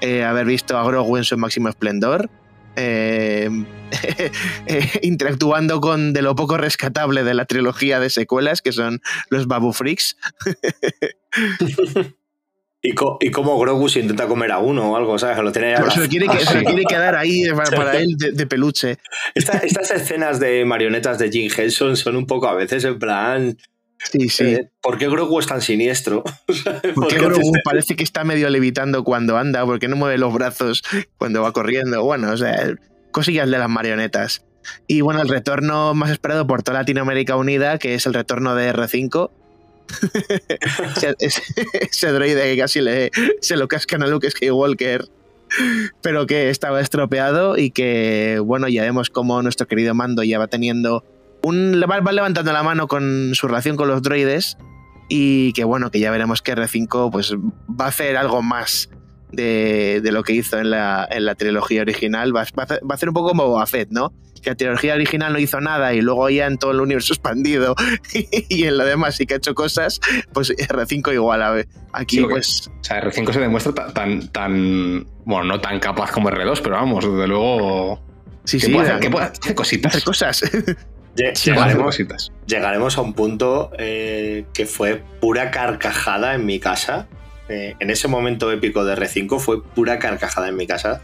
eh, 0.00 0.24
haber 0.24 0.46
visto 0.46 0.78
a 0.78 0.84
Grogu 0.84 1.16
en 1.16 1.24
su 1.24 1.36
máximo 1.38 1.68
esplendor, 1.68 2.30
eh, 2.76 3.48
eh, 4.66 4.90
interactuando 5.02 5.80
con 5.80 6.12
de 6.12 6.22
lo 6.22 6.34
poco 6.34 6.56
rescatable 6.56 7.24
de 7.24 7.34
la 7.34 7.44
trilogía 7.44 8.00
de 8.00 8.10
secuelas, 8.10 8.62
que 8.62 8.72
son 8.72 9.00
los 9.30 9.46
Babu 9.46 9.72
Freaks. 9.72 10.16
Y, 12.84 13.30
como 13.30 13.60
Grogu 13.60 13.88
se 13.88 14.00
intenta 14.00 14.26
comer 14.26 14.50
a 14.50 14.58
uno 14.58 14.90
o 14.90 14.96
algo, 14.96 15.16
¿sabes? 15.16 15.38
Lo 15.38 15.52
tiene 15.52 15.76
se, 15.76 16.00
lo 16.00 16.08
quiere, 16.08 16.26
quedar 16.88 17.14
ahí 17.16 17.44
para, 17.54 17.96
él 17.96 18.16
de, 18.18 18.46
peluche. 18.48 18.98
estas 19.36 19.92
escenas 19.92 20.40
de 20.40 20.64
marionetas 20.64 21.16
de 21.20 21.30
Jim 21.30 21.48
Henson 21.56 21.96
son 21.96 22.16
un 22.16 22.26
poco 22.26 22.48
a 22.48 22.54
veces 22.54 22.82
en 22.82 22.98
plan. 22.98 23.56
Sí, 24.10 24.28
sí. 24.28 24.44
Eh, 24.44 24.70
¿Por 24.80 24.98
qué 24.98 25.08
Grogu 25.08 25.38
es 25.38 25.46
tan 25.46 25.60
siniestro? 25.60 26.24
¿Por 26.94 27.08
qué 27.08 27.18
Grogu 27.18 27.52
parece 27.64 27.96
que 27.96 28.04
está 28.04 28.24
medio 28.24 28.50
levitando 28.50 29.04
cuando 29.04 29.36
anda? 29.36 29.64
¿Por 29.64 29.78
qué 29.78 29.88
no 29.88 29.96
mueve 29.96 30.18
los 30.18 30.32
brazos 30.32 30.82
cuando 31.18 31.42
va 31.42 31.52
corriendo? 31.52 32.02
Bueno, 32.04 32.32
o 32.32 32.36
sea, 32.36 32.74
cosillas 33.10 33.48
de 33.50 33.58
las 33.58 33.68
marionetas. 33.68 34.44
Y 34.86 35.00
bueno, 35.00 35.22
el 35.22 35.28
retorno 35.28 35.94
más 35.94 36.10
esperado 36.10 36.46
por 36.46 36.62
toda 36.62 36.78
Latinoamérica 36.78 37.36
Unida, 37.36 37.78
que 37.78 37.94
es 37.94 38.06
el 38.06 38.14
retorno 38.14 38.54
de 38.54 38.72
R5. 38.72 39.30
ese, 41.18 42.12
droide 42.12 42.42
que 42.42 42.56
casi 42.56 42.80
le, 42.80 43.10
se 43.40 43.56
lo 43.56 43.68
cascan 43.68 44.02
a 44.02 44.06
Luke 44.06 44.30
Skywalker, 44.30 45.06
pero 46.00 46.26
que 46.26 46.50
estaba 46.50 46.80
estropeado 46.80 47.58
y 47.58 47.70
que, 47.70 48.40
bueno, 48.42 48.68
ya 48.68 48.82
vemos 48.82 49.10
cómo 49.10 49.42
nuestro 49.42 49.66
querido 49.66 49.94
Mando 49.94 50.22
ya 50.22 50.38
va 50.38 50.46
teniendo 50.46 51.04
un, 51.42 51.82
va, 51.88 52.12
levantando 52.12 52.52
la 52.52 52.62
mano 52.62 52.88
con 52.88 53.30
su 53.34 53.46
relación 53.48 53.76
con 53.76 53.88
los 53.88 54.02
droides 54.02 54.58
y 55.08 55.52
que 55.52 55.64
bueno, 55.64 55.90
que 55.90 56.00
ya 56.00 56.10
veremos 56.10 56.42
que 56.42 56.54
R5 56.54 57.10
pues 57.10 57.34
va 57.34 57.86
a 57.86 57.88
hacer 57.88 58.16
algo 58.16 58.42
más 58.42 58.88
de, 59.32 60.00
lo 60.04 60.22
que 60.22 60.32
hizo 60.32 60.58
en 60.58 60.70
la, 60.70 61.06
en 61.10 61.24
la 61.24 61.34
trilogía 61.34 61.82
original. 61.82 62.34
Va, 62.34 62.44
va, 62.58 62.66
a 62.66 62.94
hacer 62.94 63.08
un 63.08 63.14
poco 63.14 63.28
como 63.28 63.46
Boba 63.46 63.66
Fett, 63.66 63.90
¿no? 63.90 64.12
Que 64.42 64.50
la 64.50 64.56
trilogía 64.56 64.94
original 64.94 65.32
no 65.32 65.38
hizo 65.38 65.60
nada 65.60 65.94
y 65.94 66.00
luego 66.00 66.28
ya 66.28 66.46
en 66.46 66.58
todo 66.58 66.72
el 66.72 66.80
universo 66.80 67.12
expandido 67.14 67.74
y 68.48 68.64
en 68.64 68.76
lo 68.76 68.84
demás 68.84 69.16
sí 69.16 69.26
que 69.26 69.34
ha 69.34 69.36
hecho 69.36 69.54
cosas, 69.54 70.00
pues 70.32 70.50
R5 70.50 71.12
igual. 71.14 71.42
A 71.42 71.50
ver, 71.50 71.68
aquí 71.92 72.20
pues... 72.20 72.68
O 72.80 72.84
sea, 72.84 73.02
R5 73.02 73.32
se 73.32 73.40
demuestra 73.40 73.92
tan, 73.92 74.28
tan, 74.28 75.06
bueno, 75.24 75.44
no 75.44 75.60
tan 75.60 75.78
capaz 75.78 76.10
como 76.10 76.30
R2, 76.30 76.60
pero 76.62 76.76
vamos, 76.76 77.04
desde 77.04 77.26
luego... 77.26 78.00
Sí, 78.44 78.58
sí, 78.58 78.72
puede 78.72 78.90
hacer, 78.90 79.10
puede 79.10 79.26
hacer 79.26 79.54
cositas. 79.54 79.92
Hacer 79.92 80.04
cosas. 80.04 80.42
Llegaremos, 82.46 82.98
a 82.98 83.00
un 83.00 83.12
punto 83.12 83.70
eh, 83.78 84.46
que 84.54 84.66
fue 84.66 85.02
pura 85.20 85.50
carcajada 85.50 86.34
en 86.34 86.46
mi 86.46 86.58
casa. 86.58 87.06
Eh, 87.48 87.74
en 87.78 87.90
ese 87.90 88.08
momento 88.08 88.50
épico 88.50 88.84
de 88.84 88.94
R5 88.96 89.38
fue 89.38 89.62
pura 89.62 89.98
carcajada 89.98 90.48
en 90.48 90.56
mi 90.56 90.66
casa. 90.66 91.02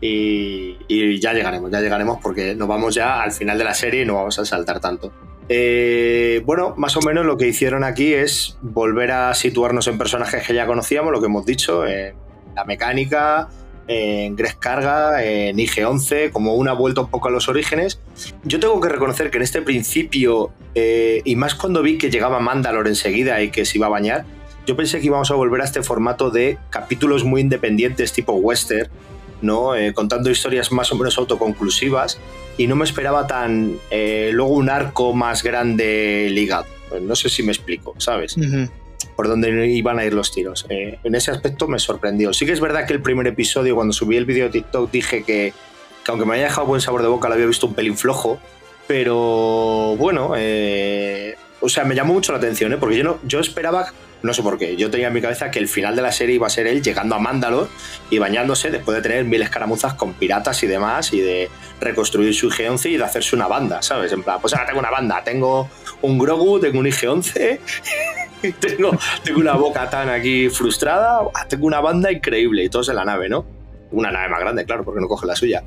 Y, 0.00 1.18
ya 1.20 1.32
llegaremos, 1.34 1.70
ya 1.70 1.80
llegaremos 1.80 2.18
porque 2.22 2.54
nos 2.54 2.66
vamos 2.66 2.94
ya 2.94 3.22
al 3.22 3.32
final 3.32 3.58
de 3.58 3.64
la 3.64 3.74
serie 3.74 4.02
y 4.02 4.06
no 4.06 4.14
vamos 4.14 4.38
a 4.38 4.44
saltar 4.44 4.80
tanto. 4.80 5.12
Eh, 5.48 6.42
bueno, 6.44 6.74
más 6.76 6.96
o 6.96 7.00
menos 7.00 7.26
lo 7.26 7.36
que 7.36 7.48
hicieron 7.48 7.84
aquí 7.84 8.14
es 8.14 8.56
volver 8.62 9.10
a 9.10 9.34
situarnos 9.34 9.86
en 9.88 9.98
personajes 9.98 10.46
que 10.46 10.54
ya 10.54 10.66
conocíamos, 10.66 11.12
lo 11.12 11.20
que 11.20 11.26
hemos 11.26 11.44
dicho, 11.44 11.84
la 11.84 12.64
mecánica, 12.64 13.48
en 13.92 14.36
Greg 14.36 14.56
Carga, 14.60 15.24
en 15.24 15.58
IG-11, 15.58 16.30
como 16.30 16.54
una 16.54 16.72
vuelta 16.72 17.00
un 17.00 17.10
poco 17.10 17.26
a 17.26 17.32
los 17.32 17.48
orígenes. 17.48 17.98
Yo 18.44 18.60
tengo 18.60 18.80
que 18.80 18.88
reconocer 18.88 19.32
que 19.32 19.38
en 19.38 19.42
este 19.42 19.62
principio, 19.62 20.52
eh, 20.76 21.22
y 21.24 21.34
más 21.34 21.56
cuando 21.56 21.82
vi 21.82 21.98
que 21.98 22.08
llegaba 22.08 22.38
Mandalor 22.38 22.86
enseguida 22.86 23.42
y 23.42 23.50
que 23.50 23.64
se 23.64 23.78
iba 23.78 23.88
a 23.88 23.90
bañar, 23.90 24.26
yo 24.64 24.76
pensé 24.76 25.00
que 25.00 25.06
íbamos 25.06 25.32
a 25.32 25.34
volver 25.34 25.62
a 25.62 25.64
este 25.64 25.82
formato 25.82 26.30
de 26.30 26.56
capítulos 26.70 27.24
muy 27.24 27.40
independientes 27.40 28.12
tipo 28.12 28.32
western, 28.34 28.88
¿no? 29.42 29.74
Eh, 29.74 29.92
contando 29.92 30.30
historias 30.30 30.70
más 30.70 30.92
o 30.92 30.94
menos 30.94 31.18
autoconclusivas, 31.18 32.20
y 32.56 32.68
no 32.68 32.76
me 32.76 32.84
esperaba 32.84 33.26
tan 33.26 33.76
eh, 33.90 34.30
luego 34.32 34.52
un 34.52 34.70
arco 34.70 35.14
más 35.14 35.42
grande 35.42 36.28
ligado. 36.30 36.66
No 37.02 37.16
sé 37.16 37.28
si 37.28 37.42
me 37.42 37.50
explico, 37.50 37.96
¿sabes? 37.98 38.36
Por 39.20 39.28
dónde 39.28 39.66
iban 39.66 39.98
a 39.98 40.04
ir 40.06 40.14
los 40.14 40.32
tiros. 40.32 40.64
Eh, 40.70 40.98
en 41.04 41.14
ese 41.14 41.30
aspecto 41.30 41.68
me 41.68 41.78
sorprendió. 41.78 42.32
Sí 42.32 42.46
que 42.46 42.52
es 42.52 42.60
verdad 42.60 42.86
que 42.86 42.94
el 42.94 43.02
primer 43.02 43.26
episodio, 43.26 43.74
cuando 43.74 43.92
subí 43.92 44.16
el 44.16 44.24
vídeo 44.24 44.44
de 44.46 44.50
TikTok, 44.50 44.90
dije 44.90 45.24
que, 45.24 45.52
aunque 46.08 46.24
me 46.24 46.36
haya 46.36 46.44
dejado 46.44 46.66
buen 46.66 46.80
sabor 46.80 47.02
de 47.02 47.08
boca, 47.08 47.28
lo 47.28 47.34
había 47.34 47.44
visto 47.44 47.66
un 47.66 47.74
pelín 47.74 47.98
flojo. 47.98 48.40
Pero 48.86 49.94
bueno, 49.98 50.32
eh, 50.38 51.34
o 51.60 51.68
sea, 51.68 51.84
me 51.84 51.94
llamó 51.94 52.14
mucho 52.14 52.32
la 52.32 52.38
atención, 52.38 52.72
¿eh? 52.72 52.78
porque 52.78 52.96
yo, 52.96 53.04
no, 53.04 53.18
yo 53.24 53.40
esperaba, 53.40 53.92
no 54.22 54.32
sé 54.32 54.42
por 54.42 54.56
qué, 54.56 54.74
yo 54.76 54.90
tenía 54.90 55.08
en 55.08 55.12
mi 55.12 55.20
cabeza 55.20 55.50
que 55.50 55.58
el 55.58 55.68
final 55.68 55.94
de 55.96 56.00
la 56.00 56.12
serie 56.12 56.36
iba 56.36 56.46
a 56.46 56.50
ser 56.50 56.66
él 56.66 56.82
llegando 56.82 57.14
a 57.14 57.18
Mandalor 57.18 57.68
y 58.08 58.18
bañándose 58.18 58.70
después 58.70 58.96
de 58.96 59.02
tener 59.02 59.24
mil 59.26 59.42
escaramuzas 59.42 59.92
con 59.94 60.14
piratas 60.14 60.62
y 60.62 60.66
demás 60.66 61.12
y 61.12 61.20
de 61.20 61.50
reconstruir 61.78 62.34
su 62.34 62.48
IG-11 62.48 62.92
y 62.92 62.96
de 62.96 63.04
hacerse 63.04 63.36
una 63.36 63.48
banda, 63.48 63.82
¿sabes? 63.82 64.12
En 64.12 64.22
plan, 64.22 64.38
pues 64.40 64.54
ahora 64.54 64.66
tengo 64.66 64.80
una 64.80 64.90
banda, 64.90 65.22
tengo 65.22 65.68
un 66.02 66.18
Grogu, 66.18 66.60
tengo 66.60 66.78
un 66.78 66.86
IG-11 66.86 67.58
tengo, 68.60 68.90
tengo 69.22 69.40
una 69.40 69.54
boca 69.54 69.88
tan 69.90 70.08
aquí 70.08 70.48
frustrada, 70.48 71.20
tengo 71.48 71.66
una 71.66 71.80
banda 71.80 72.10
increíble 72.10 72.64
y 72.64 72.68
todos 72.68 72.88
en 72.88 72.96
la 72.96 73.04
nave, 73.04 73.28
¿no? 73.28 73.44
Una 73.90 74.10
nave 74.10 74.28
más 74.28 74.40
grande, 74.40 74.64
claro, 74.64 74.84
porque 74.84 75.00
no 75.00 75.08
coge 75.08 75.26
la 75.26 75.36
suya. 75.36 75.62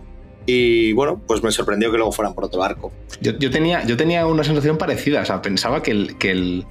Y 0.45 0.93
bueno, 0.93 1.21
pues 1.25 1.43
me 1.43 1.51
sorprendió 1.51 1.91
que 1.91 1.97
luego 1.97 2.11
fueran 2.11 2.33
por 2.33 2.45
otro 2.45 2.59
barco. 2.59 2.91
Yo, 3.21 3.37
tenía, 3.49 3.85
yo 3.85 3.95
tenía 3.95 4.25
una 4.25 4.43
sensación 4.43 4.77
parecida, 4.77 5.21
o 5.21 5.25
sea, 5.25 5.41
pensaba 5.41 5.81
que 5.83 5.91
el, 5.91 6.17
que 6.17 6.31
el, 6.31 6.65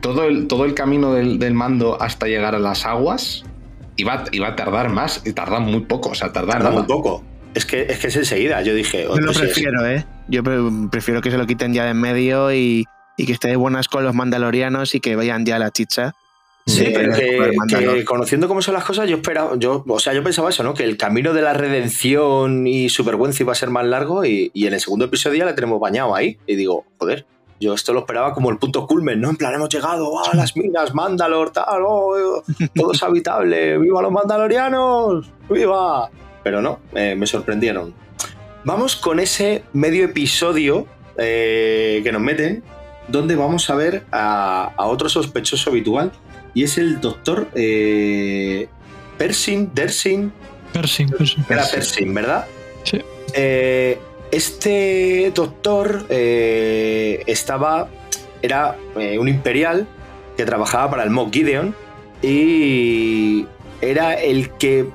todo, 0.00 0.24
el, 0.24 0.48
todo 0.48 0.64
el 0.64 0.74
camino 0.74 1.14
del, 1.14 1.54
mando 1.54 2.00
hasta 2.00 2.26
llegar 2.26 2.54
a 2.54 2.58
las 2.58 2.84
aguas 2.84 3.44
iba, 3.96 4.24
iba 4.32 4.48
a 4.48 4.56
tardar 4.56 4.90
más 4.90 5.22
y 5.24 5.32
tarda 5.32 5.60
muy 5.60 5.80
poco. 5.80 6.10
O 6.10 6.14
sea, 6.14 6.32
tarda, 6.32 6.54
tarda 6.54 6.70
muy 6.70 6.84
poco. 6.84 7.22
Es 7.54 7.64
que, 7.64 7.82
es 7.82 7.98
que 7.98 8.08
es 8.08 8.16
enseguida. 8.16 8.60
Yo 8.62 8.74
dije. 8.74 9.04
Yo 9.04 9.16
lo 9.16 9.32
prefiero, 9.32 9.86
¿eh? 9.86 10.04
Yo 10.28 10.42
prefiero 10.90 11.22
que 11.22 11.30
se 11.30 11.38
lo 11.38 11.46
quiten 11.46 11.72
ya 11.72 11.84
de 11.84 11.90
en 11.92 12.00
medio 12.00 12.52
y, 12.52 12.84
y 13.16 13.26
que 13.26 13.32
esté 13.32 13.48
de 13.48 13.56
buenas 13.56 13.88
con 13.88 14.04
los 14.04 14.14
mandalorianos 14.14 14.94
y 14.94 15.00
que 15.00 15.16
vayan 15.16 15.44
ya 15.44 15.56
a 15.56 15.58
la 15.58 15.70
chicha. 15.70 16.14
Sí, 16.66 16.90
pero 16.92 17.14
que, 17.14 18.04
conociendo 18.04 18.48
cómo 18.48 18.60
son 18.60 18.74
las 18.74 18.84
cosas, 18.84 19.08
yo 19.08 19.16
esperaba, 19.16 19.56
yo, 19.56 19.84
o 19.86 20.00
sea, 20.00 20.12
yo 20.14 20.24
pensaba 20.24 20.50
eso, 20.50 20.64
¿no? 20.64 20.74
Que 20.74 20.82
el 20.82 20.96
camino 20.96 21.32
de 21.32 21.40
la 21.40 21.52
redención 21.52 22.66
y 22.66 22.88
su 22.88 23.04
vergüenza 23.04 23.44
iba 23.44 23.52
a 23.52 23.54
ser 23.54 23.70
más 23.70 23.86
largo 23.86 24.24
y, 24.24 24.50
en 24.54 24.74
el 24.74 24.80
segundo 24.80 25.04
episodio 25.04 25.38
ya 25.38 25.44
le 25.44 25.52
tenemos 25.52 25.78
bañado 25.78 26.14
ahí. 26.16 26.38
Y 26.44 26.56
digo, 26.56 26.84
joder, 26.98 27.24
yo 27.60 27.72
esto 27.72 27.92
lo 27.92 28.00
esperaba 28.00 28.34
como 28.34 28.50
el 28.50 28.58
punto 28.58 28.84
culmen, 28.88 29.20
¿no? 29.20 29.30
En 29.30 29.36
plan, 29.36 29.54
hemos 29.54 29.68
llegado 29.68 30.24
a 30.24 30.34
las 30.34 30.56
minas, 30.56 30.92
Mandalor, 30.92 31.50
tal, 31.50 31.82
oh, 31.86 32.42
todo 32.74 32.92
es 32.92 33.02
habitable, 33.02 33.78
¡viva 33.78 34.02
los 34.02 34.10
mandalorianos! 34.10 35.30
¡Viva! 35.48 36.10
Pero 36.42 36.60
no, 36.60 36.80
me 36.92 37.26
sorprendieron. 37.28 37.94
Vamos 38.64 38.96
con 38.96 39.20
ese 39.20 39.62
medio 39.72 40.04
episodio 40.04 40.88
eh, 41.16 42.00
que 42.02 42.10
nos 42.10 42.20
meten, 42.20 42.64
donde 43.08 43.36
vamos 43.36 43.68
a 43.70 43.74
ver 43.74 44.04
a, 44.12 44.72
a 44.76 44.86
otro 44.86 45.08
sospechoso 45.08 45.70
habitual 45.70 46.12
y 46.54 46.64
es 46.64 46.78
el 46.78 47.00
doctor 47.00 47.48
eh, 47.54 48.68
Pershing, 49.18 49.70
Dersin. 49.74 50.32
Pershing, 50.72 51.10
Pershing. 51.10 51.44
Era 51.48 51.66
Pershing, 51.66 52.14
¿verdad? 52.14 52.46
Sí. 52.84 53.00
Eh, 53.34 53.98
este 54.30 55.32
doctor 55.34 56.06
eh, 56.08 57.22
estaba. 57.26 57.88
Era 58.42 58.76
eh, 58.96 59.18
un 59.18 59.28
imperial 59.28 59.86
que 60.36 60.44
trabajaba 60.44 60.90
para 60.90 61.02
el 61.02 61.10
Mock 61.10 61.32
Gideon 61.32 61.74
y 62.22 63.46
era 63.80 64.14
el 64.14 64.50
que 64.50 64.86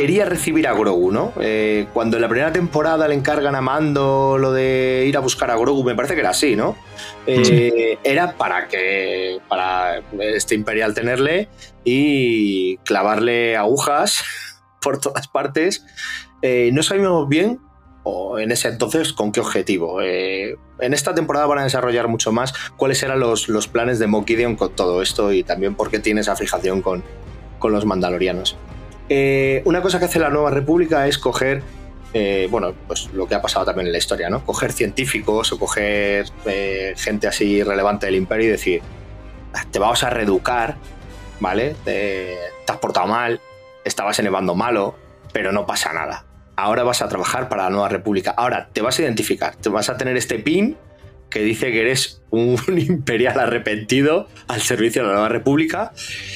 quería 0.00 0.24
recibir 0.24 0.66
a 0.66 0.72
Grogu, 0.72 1.12
¿no? 1.12 1.34
Eh, 1.40 1.86
cuando 1.92 2.16
en 2.16 2.22
la 2.22 2.28
primera 2.28 2.52
temporada 2.52 3.06
le 3.06 3.14
encargan 3.14 3.54
a 3.54 3.60
Mando 3.60 4.38
lo 4.38 4.50
de 4.50 5.04
ir 5.06 5.14
a 5.16 5.20
buscar 5.20 5.50
a 5.50 5.56
Grogu, 5.56 5.84
me 5.84 5.94
parece 5.94 6.14
que 6.14 6.20
era 6.20 6.30
así, 6.30 6.56
¿no? 6.56 6.74
Eh, 7.26 7.98
era 8.02 8.32
para 8.38 8.66
que 8.66 9.40
para 9.46 10.02
este 10.18 10.54
imperial 10.54 10.94
tenerle 10.94 11.48
y 11.84 12.78
clavarle 12.78 13.58
agujas 13.58 14.24
por 14.80 14.98
todas 14.98 15.28
partes. 15.28 15.84
Eh, 16.40 16.70
no 16.72 16.82
sabíamos 16.82 17.28
bien 17.28 17.60
o 18.02 18.38
en 18.38 18.52
ese 18.52 18.68
entonces 18.68 19.12
con 19.12 19.32
qué 19.32 19.40
objetivo. 19.40 20.00
en 20.00 20.94
esta 20.94 21.14
temporada 21.14 21.44
van 21.44 21.58
a 21.58 21.64
desarrollar 21.64 22.08
mucho 22.08 22.32
más 22.32 22.54
cuáles 22.78 23.02
eran 23.02 23.20
los, 23.20 23.50
los 23.50 23.68
planes 23.68 23.98
de 23.98 24.06
Mokideon 24.06 24.56
con 24.56 24.74
todo 24.74 25.02
esto 25.02 25.30
y 25.30 25.42
también 25.42 25.74
por 25.74 25.90
qué 25.90 25.98
tiene 25.98 26.22
esa 26.22 26.36
fijación 26.36 26.80
con, 26.80 27.04
con 27.58 27.72
los 27.72 27.84
mandalorianos. 27.84 28.56
Eh, 29.12 29.60
una 29.64 29.82
cosa 29.82 29.98
que 29.98 30.04
hace 30.04 30.20
la 30.20 30.30
Nueva 30.30 30.50
República 30.50 31.08
es 31.08 31.18
coger, 31.18 31.64
eh, 32.14 32.46
bueno, 32.48 32.72
pues 32.86 33.12
lo 33.12 33.26
que 33.26 33.34
ha 33.34 33.42
pasado 33.42 33.64
también 33.64 33.88
en 33.88 33.92
la 33.92 33.98
historia, 33.98 34.30
¿no? 34.30 34.46
Coger 34.46 34.72
científicos 34.72 35.50
o 35.50 35.58
coger 35.58 36.26
eh, 36.46 36.94
gente 36.96 37.26
así 37.26 37.60
relevante 37.64 38.06
del 38.06 38.14
imperio 38.14 38.46
y 38.46 38.50
decir, 38.50 38.82
ah, 39.52 39.64
te 39.68 39.80
vamos 39.80 40.04
a 40.04 40.10
reeducar, 40.10 40.76
¿vale? 41.40 41.74
Te, 41.84 42.38
has 42.68 42.76
portado 42.76 43.08
mal, 43.08 43.40
estabas 43.84 44.16
en 44.20 44.26
el 44.26 44.30
bando 44.30 44.54
malo, 44.54 44.94
pero 45.32 45.50
no 45.50 45.66
pasa 45.66 45.92
nada. 45.92 46.24
Ahora 46.54 46.84
vas 46.84 47.02
a 47.02 47.08
trabajar 47.08 47.48
para 47.48 47.64
la 47.64 47.70
Nueva 47.70 47.88
República. 47.88 48.30
Ahora 48.36 48.68
te 48.72 48.80
vas 48.80 48.96
a 49.00 49.02
identificar, 49.02 49.56
te 49.56 49.70
vas 49.70 49.90
a 49.90 49.96
tener 49.96 50.16
este 50.16 50.38
pin 50.38 50.76
que 51.30 51.40
dice 51.40 51.72
que 51.72 51.80
eres 51.80 52.22
un 52.30 52.58
imperial 52.78 53.38
arrepentido 53.38 54.28
al 54.48 54.60
servicio 54.60 55.02
de 55.02 55.08
la 55.08 55.14
Nueva 55.14 55.28
República. 55.28 55.92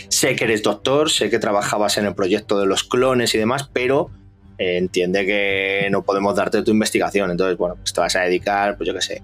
Sé 0.09 0.37
que 0.37 0.45
eres 0.45 0.63
doctor, 0.63 1.11
sé 1.11 1.31
que 1.31 1.39
trabajabas 1.39 1.99
en 1.99 2.07
el 2.07 2.15
proyecto 2.15 2.59
de 2.59 2.67
los 2.67 2.85
clones 2.85 3.35
y 3.35 3.39
demás, 3.39 3.69
pero 3.73 4.11
eh, 4.59 4.77
entiende 4.77 5.27
que 5.27 5.89
no 5.91 6.03
podemos 6.03 6.37
darte 6.37 6.63
tu 6.63 6.71
investigación. 6.71 7.31
Entonces, 7.31 7.59
bueno, 7.59 7.77
pues 7.77 7.93
te 7.93 8.01
vas 8.01 8.17
a 8.17 8.21
dedicar, 8.21 8.77
pues 8.77 8.87
yo 8.87 8.95
qué 8.95 9.03
sé, 9.03 9.23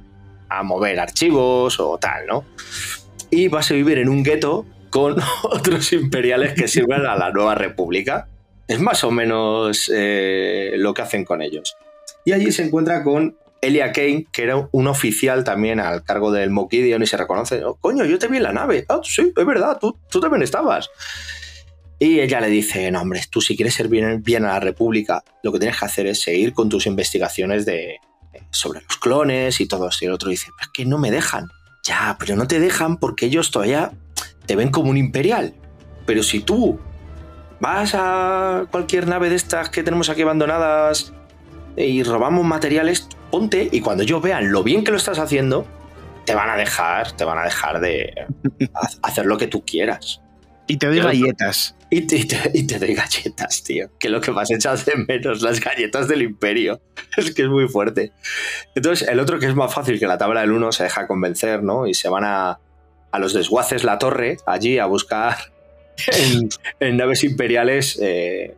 a 0.48 0.62
mover 0.62 0.98
archivos 0.98 1.78
o 1.80 1.98
tal, 1.98 2.26
¿no? 2.26 2.44
Y 3.30 3.48
vas 3.48 3.70
a 3.70 3.74
vivir 3.74 3.98
en 3.98 4.08
un 4.08 4.22
gueto 4.22 4.66
con 4.90 5.16
otros 5.44 5.92
imperiales 5.92 6.54
que 6.54 6.68
sirven 6.68 7.06
a 7.06 7.16
la 7.16 7.30
Nueva 7.30 7.54
República. 7.54 8.28
Es 8.66 8.80
más 8.80 9.02
o 9.04 9.10
menos 9.10 9.90
eh, 9.92 10.72
lo 10.76 10.94
que 10.94 11.02
hacen 11.02 11.24
con 11.24 11.42
ellos. 11.42 11.76
Y 12.24 12.32
allí 12.32 12.52
se 12.52 12.64
encuentra 12.64 13.02
con 13.02 13.36
Elia 13.62 13.92
Kane, 13.92 14.26
que 14.32 14.42
era 14.42 14.68
un 14.72 14.86
oficial 14.86 15.44
también 15.44 15.80
al 15.80 16.02
cargo 16.02 16.32
del 16.32 16.50
Mokidion 16.50 17.02
y 17.02 17.06
se 17.06 17.16
reconoce, 17.16 17.64
oh, 17.64 17.74
coño, 17.76 18.04
yo 18.04 18.18
te 18.18 18.28
vi 18.28 18.38
en 18.38 18.44
la 18.44 18.52
nave. 18.52 18.86
Ah, 18.88 19.00
sí, 19.02 19.32
es 19.36 19.46
verdad, 19.46 19.78
tú, 19.80 19.98
tú 20.10 20.20
también 20.20 20.42
estabas. 20.42 20.90
Y 21.98 22.20
ella 22.20 22.40
le 22.40 22.48
dice, 22.48 22.90
no, 22.90 23.02
hombre, 23.02 23.22
tú 23.30 23.42
si 23.42 23.56
quieres 23.56 23.74
ser 23.74 23.88
bien, 23.88 24.44
a 24.46 24.52
la 24.52 24.60
República, 24.60 25.22
lo 25.42 25.52
que 25.52 25.58
tienes 25.58 25.78
que 25.78 25.84
hacer 25.84 26.06
es 26.06 26.22
seguir 26.22 26.54
con 26.54 26.70
tus 26.70 26.86
investigaciones 26.86 27.66
de, 27.66 27.98
sobre 28.50 28.80
los 28.80 28.96
clones 28.96 29.60
y 29.60 29.66
todo. 29.66 29.90
Y 30.00 30.06
el 30.06 30.12
otro 30.12 30.30
dice, 30.30 30.48
es 30.58 30.68
que 30.68 30.86
no 30.86 30.96
me 30.96 31.10
dejan. 31.10 31.48
Ya, 31.84 32.16
pero 32.18 32.36
no 32.36 32.46
te 32.46 32.58
dejan 32.58 32.96
porque 32.96 33.26
ellos 33.26 33.50
todavía 33.50 33.92
te 34.46 34.56
ven 34.56 34.70
como 34.70 34.88
un 34.88 34.96
imperial. 34.96 35.52
Pero 36.06 36.22
si 36.22 36.40
tú 36.40 36.80
vas 37.60 37.94
a 37.94 38.64
cualquier 38.70 39.06
nave 39.06 39.28
de 39.28 39.36
estas 39.36 39.68
que 39.68 39.82
tenemos 39.82 40.08
aquí 40.08 40.22
abandonadas 40.22 41.12
y 41.76 42.02
robamos 42.02 42.44
materiales, 42.44 43.08
ponte 43.30 43.68
y 43.70 43.80
cuando 43.80 44.02
ellos 44.02 44.22
vean 44.22 44.52
lo 44.52 44.62
bien 44.62 44.84
que 44.84 44.90
lo 44.90 44.96
estás 44.96 45.18
haciendo, 45.18 45.66
te 46.24 46.34
van 46.34 46.50
a 46.50 46.56
dejar, 46.56 47.12
te 47.12 47.24
van 47.24 47.38
a 47.38 47.44
dejar 47.44 47.80
de 47.80 48.12
hacer 49.02 49.26
lo 49.26 49.38
que 49.38 49.46
tú 49.46 49.64
quieras. 49.64 50.20
Y 50.66 50.76
te 50.76 50.86
doy 50.86 51.00
galletas. 51.00 51.74
Y 51.90 52.02
te, 52.02 52.78
doy 52.78 52.94
galletas, 52.94 53.64
tío. 53.64 53.90
Que 53.98 54.08
lo 54.08 54.20
que 54.20 54.30
más 54.30 54.52
echas 54.52 54.86
de 54.86 54.94
menos, 55.08 55.42
las 55.42 55.58
galletas 55.58 56.06
del 56.06 56.22
imperio. 56.22 56.80
Es 57.16 57.34
que 57.34 57.42
es 57.42 57.48
muy 57.48 57.66
fuerte. 57.66 58.12
Entonces, 58.76 59.08
el 59.08 59.18
otro 59.18 59.40
que 59.40 59.46
es 59.46 59.54
más 59.56 59.74
fácil 59.74 59.98
que 59.98 60.06
la 60.06 60.16
tabla 60.16 60.42
del 60.42 60.52
1 60.52 60.70
se 60.70 60.84
deja 60.84 61.08
convencer, 61.08 61.64
¿no? 61.64 61.88
Y 61.88 61.94
se 61.94 62.08
van 62.08 62.22
a, 62.24 62.60
a 63.10 63.18
los 63.18 63.34
desguaces 63.34 63.82
la 63.82 63.98
torre, 63.98 64.36
allí 64.46 64.78
a 64.78 64.86
buscar 64.86 65.36
en, 66.80 66.96
naves 66.96 67.24
imperiales, 67.24 67.98
eh, 68.00 68.54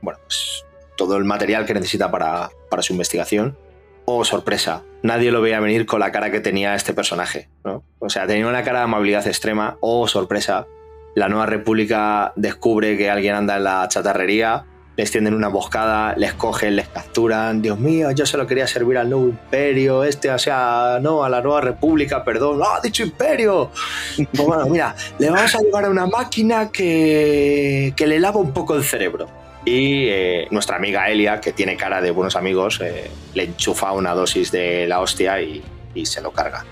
bueno, 0.00 0.18
pues 0.24 0.64
todo 1.06 1.16
el 1.16 1.24
material 1.24 1.64
que 1.64 1.72
necesita 1.72 2.10
para, 2.10 2.50
para 2.68 2.82
su 2.82 2.92
investigación 2.92 3.56
oh, 4.04 4.24
sorpresa, 4.24 4.82
nadie 5.02 5.30
lo 5.30 5.40
veía 5.40 5.60
venir 5.60 5.86
con 5.86 6.00
la 6.00 6.12
cara 6.12 6.30
que 6.30 6.40
tenía 6.40 6.74
este 6.74 6.92
personaje. 6.92 7.48
¿no? 7.64 7.84
O 7.98 8.10
sea, 8.10 8.26
tenía 8.26 8.46
una 8.46 8.62
cara 8.62 8.80
de 8.80 8.84
amabilidad 8.84 9.26
extrema, 9.26 9.76
oh, 9.80 10.08
sorpresa. 10.08 10.66
La 11.14 11.28
nueva 11.28 11.46
república 11.46 12.32
descubre 12.36 12.96
que 12.96 13.10
alguien 13.10 13.34
anda 13.34 13.56
en 13.56 13.64
la 13.64 13.88
chatarrería, 13.88 14.64
les 14.96 15.10
tienden 15.10 15.34
una 15.34 15.48
boscada, 15.48 16.14
les 16.16 16.34
cogen, 16.34 16.76
les 16.76 16.88
capturan. 16.88 17.62
Dios 17.62 17.78
mío, 17.78 18.10
yo 18.10 18.26
solo 18.26 18.46
quería 18.46 18.66
servir 18.66 18.98
al 18.98 19.08
nuevo 19.08 19.26
imperio, 19.26 20.04
este, 20.04 20.30
o 20.30 20.38
sea, 20.38 20.98
no, 21.00 21.24
a 21.24 21.28
la 21.28 21.40
nueva 21.40 21.62
república, 21.62 22.22
perdón. 22.22 22.60
¡Ah, 22.62 22.80
dicho 22.82 23.02
imperio! 23.02 23.70
Pues 24.16 24.46
bueno, 24.46 24.66
mira, 24.66 24.94
le 25.18 25.30
vamos 25.30 25.54
a 25.54 25.60
llevar 25.60 25.86
a 25.86 25.90
una 25.90 26.06
máquina 26.06 26.70
que, 26.70 27.94
que 27.96 28.06
le 28.06 28.20
lava 28.20 28.38
un 28.38 28.52
poco 28.52 28.76
el 28.76 28.84
cerebro. 28.84 29.39
Y 29.64 30.08
eh, 30.08 30.48
nuestra 30.50 30.76
amiga 30.76 31.08
Elia, 31.10 31.40
que 31.40 31.52
tiene 31.52 31.76
cara 31.76 32.00
de 32.00 32.10
buenos 32.10 32.36
amigos, 32.36 32.80
eh, 32.82 33.10
le 33.34 33.44
enchufa 33.44 33.92
una 33.92 34.14
dosis 34.14 34.50
de 34.50 34.86
la 34.86 35.00
hostia 35.00 35.40
y, 35.42 35.62
se 36.04 36.22
lo 36.22 36.32
carga. 36.32 36.64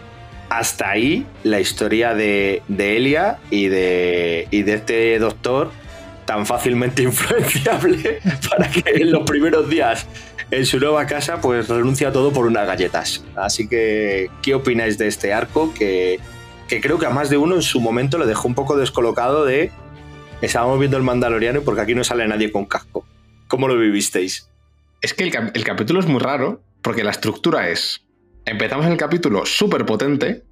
Hasta 0.48 0.90
ahí 0.90 1.26
la 1.42 1.60
historia 1.60 2.14
de, 2.14 2.62
Elia 2.78 3.38
y 3.50 3.68
de, 3.68 4.48
y 4.50 4.62
de 4.62 4.74
este 4.74 5.18
doctor 5.18 5.70
tan 6.24 6.46
fácilmente 6.46 7.02
influenciable 7.04 8.20
para 8.48 8.70
que 8.70 8.82
en 8.86 9.12
los 9.12 9.24
primeros 9.24 9.68
días 9.68 10.06
en 10.50 10.64
su 10.64 10.78
nueva 10.78 11.06
casa 11.06 11.40
pues 11.40 11.68
renuncia 11.68 12.08
a 12.08 12.12
todo 12.12 12.32
por 12.32 12.46
unas 12.46 12.66
galletas. 12.66 13.24
Así 13.36 13.68
que, 13.68 14.30
¿qué 14.42 14.54
opináis 14.54 14.96
de 14.96 15.08
este 15.08 15.32
arco? 15.32 15.74
Que, 15.74 16.20
que 16.68 16.80
creo 16.80 16.98
que 16.98 17.06
a 17.06 17.10
más 17.10 17.30
de 17.30 17.36
uno 17.36 17.54
en 17.54 17.62
su 17.62 17.80
momento 17.80 18.18
le 18.18 18.26
dejó 18.26 18.48
un 18.48 18.54
poco 18.54 18.76
descolocado 18.76 19.44
de 19.44 19.70
estábamos 20.40 20.78
viendo 20.78 20.96
el 20.96 21.02
Mandaloriano 21.02 21.62
porque 21.62 21.80
aquí 21.80 21.94
no 21.94 22.04
sale 22.04 22.26
nadie 22.26 22.52
con 22.52 22.66
casco. 22.66 23.06
¿Cómo 23.48 23.68
lo 23.68 23.78
vivisteis? 23.78 24.50
Es 25.00 25.14
que 25.14 25.24
el, 25.24 25.64
capítulo 25.64 26.00
es 26.00 26.06
muy 26.06 26.20
raro 26.20 26.60
porque 26.82 27.04
la 27.04 27.10
estructura 27.10 27.68
es, 27.68 28.04
empezamos 28.44 28.86
el 28.86 28.96
capítulo 28.96 29.46
súper 29.46 29.86
potente 29.86 30.42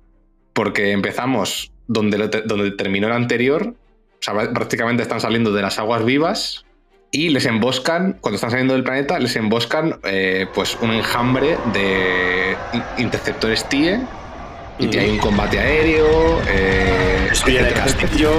porque 0.52 0.92
empezamos 0.92 1.72
donde, 1.88 2.28
donde 2.46 2.70
terminó 2.72 3.08
el 3.08 3.12
anterior, 3.12 3.74
o 3.74 4.22
sea, 4.22 4.52
prácticamente 4.52 5.02
están 5.02 5.20
saliendo 5.20 5.52
de 5.52 5.62
las 5.62 5.78
aguas 5.78 6.04
vivas 6.04 6.64
y 7.10 7.28
les 7.28 7.46
emboscan, 7.46 8.18
cuando 8.20 8.36
están 8.36 8.50
saliendo 8.50 8.74
del 8.74 8.84
planeta, 8.84 9.18
les 9.18 9.36
emboscan 9.36 9.98
eh, 10.04 10.46
pues 10.54 10.76
un 10.80 10.92
enjambre 10.92 11.58
de 11.72 12.56
interceptores 12.98 13.68
TIE 13.68 14.00
y 14.78 14.96
hay 14.96 15.10
un 15.10 15.18
combate 15.18 15.58
aéreo. 15.58 16.40
Eh, 16.48 17.28
el 17.30 17.72
castillo. 17.74 18.30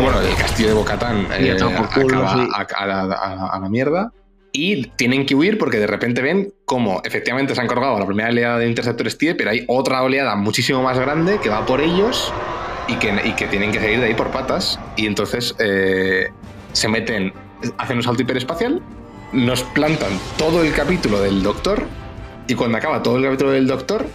bueno, 0.00 0.20
el 0.20 0.34
castillo 0.36 0.68
de 0.68 0.74
Bocatán 0.74 1.26
eh, 1.38 1.56
acaba 2.54 3.02
a, 3.02 3.58
la 3.60 3.68
mierda. 3.68 4.12
Y 4.54 4.88
tienen 4.88 5.24
que 5.24 5.34
huir 5.34 5.56
porque 5.56 5.78
de 5.78 5.86
repente 5.86 6.20
ven 6.20 6.52
cómo 6.66 7.00
efectivamente 7.04 7.54
se 7.54 7.60
han 7.62 7.68
cargado 7.68 7.96
a 7.96 8.00
la 8.00 8.04
primera 8.04 8.28
oleada 8.28 8.58
de 8.58 8.68
interceptores 8.68 9.16
TIE, 9.16 9.34
pero 9.34 9.48
hay 9.48 9.64
otra 9.66 10.02
oleada 10.02 10.36
muchísimo 10.36 10.82
más 10.82 10.98
grande 10.98 11.38
que 11.42 11.48
va 11.48 11.64
por 11.64 11.80
ellos 11.80 12.30
y 12.86 12.96
que, 12.96 13.18
y 13.24 13.32
que 13.32 13.46
tienen 13.46 13.72
que 13.72 13.80
seguir 13.80 14.00
de 14.00 14.06
ahí 14.06 14.14
por 14.14 14.30
patas. 14.30 14.78
Y 14.96 15.06
entonces, 15.06 15.54
eh, 15.58 16.28
se 16.72 16.88
meten, 16.88 17.32
hacen 17.78 17.96
un 17.96 18.02
salto 18.02 18.22
hiperespacial, 18.22 18.82
nos 19.32 19.62
plantan 19.62 20.10
todo 20.36 20.62
el 20.62 20.72
capítulo 20.74 21.20
del 21.20 21.42
Doctor 21.42 21.86
y 22.46 22.54
cuando 22.54 22.76
acaba 22.78 23.02
todo 23.02 23.16
el 23.16 23.24
capítulo 23.24 23.52
del 23.52 23.66
Doctor, 23.66 24.06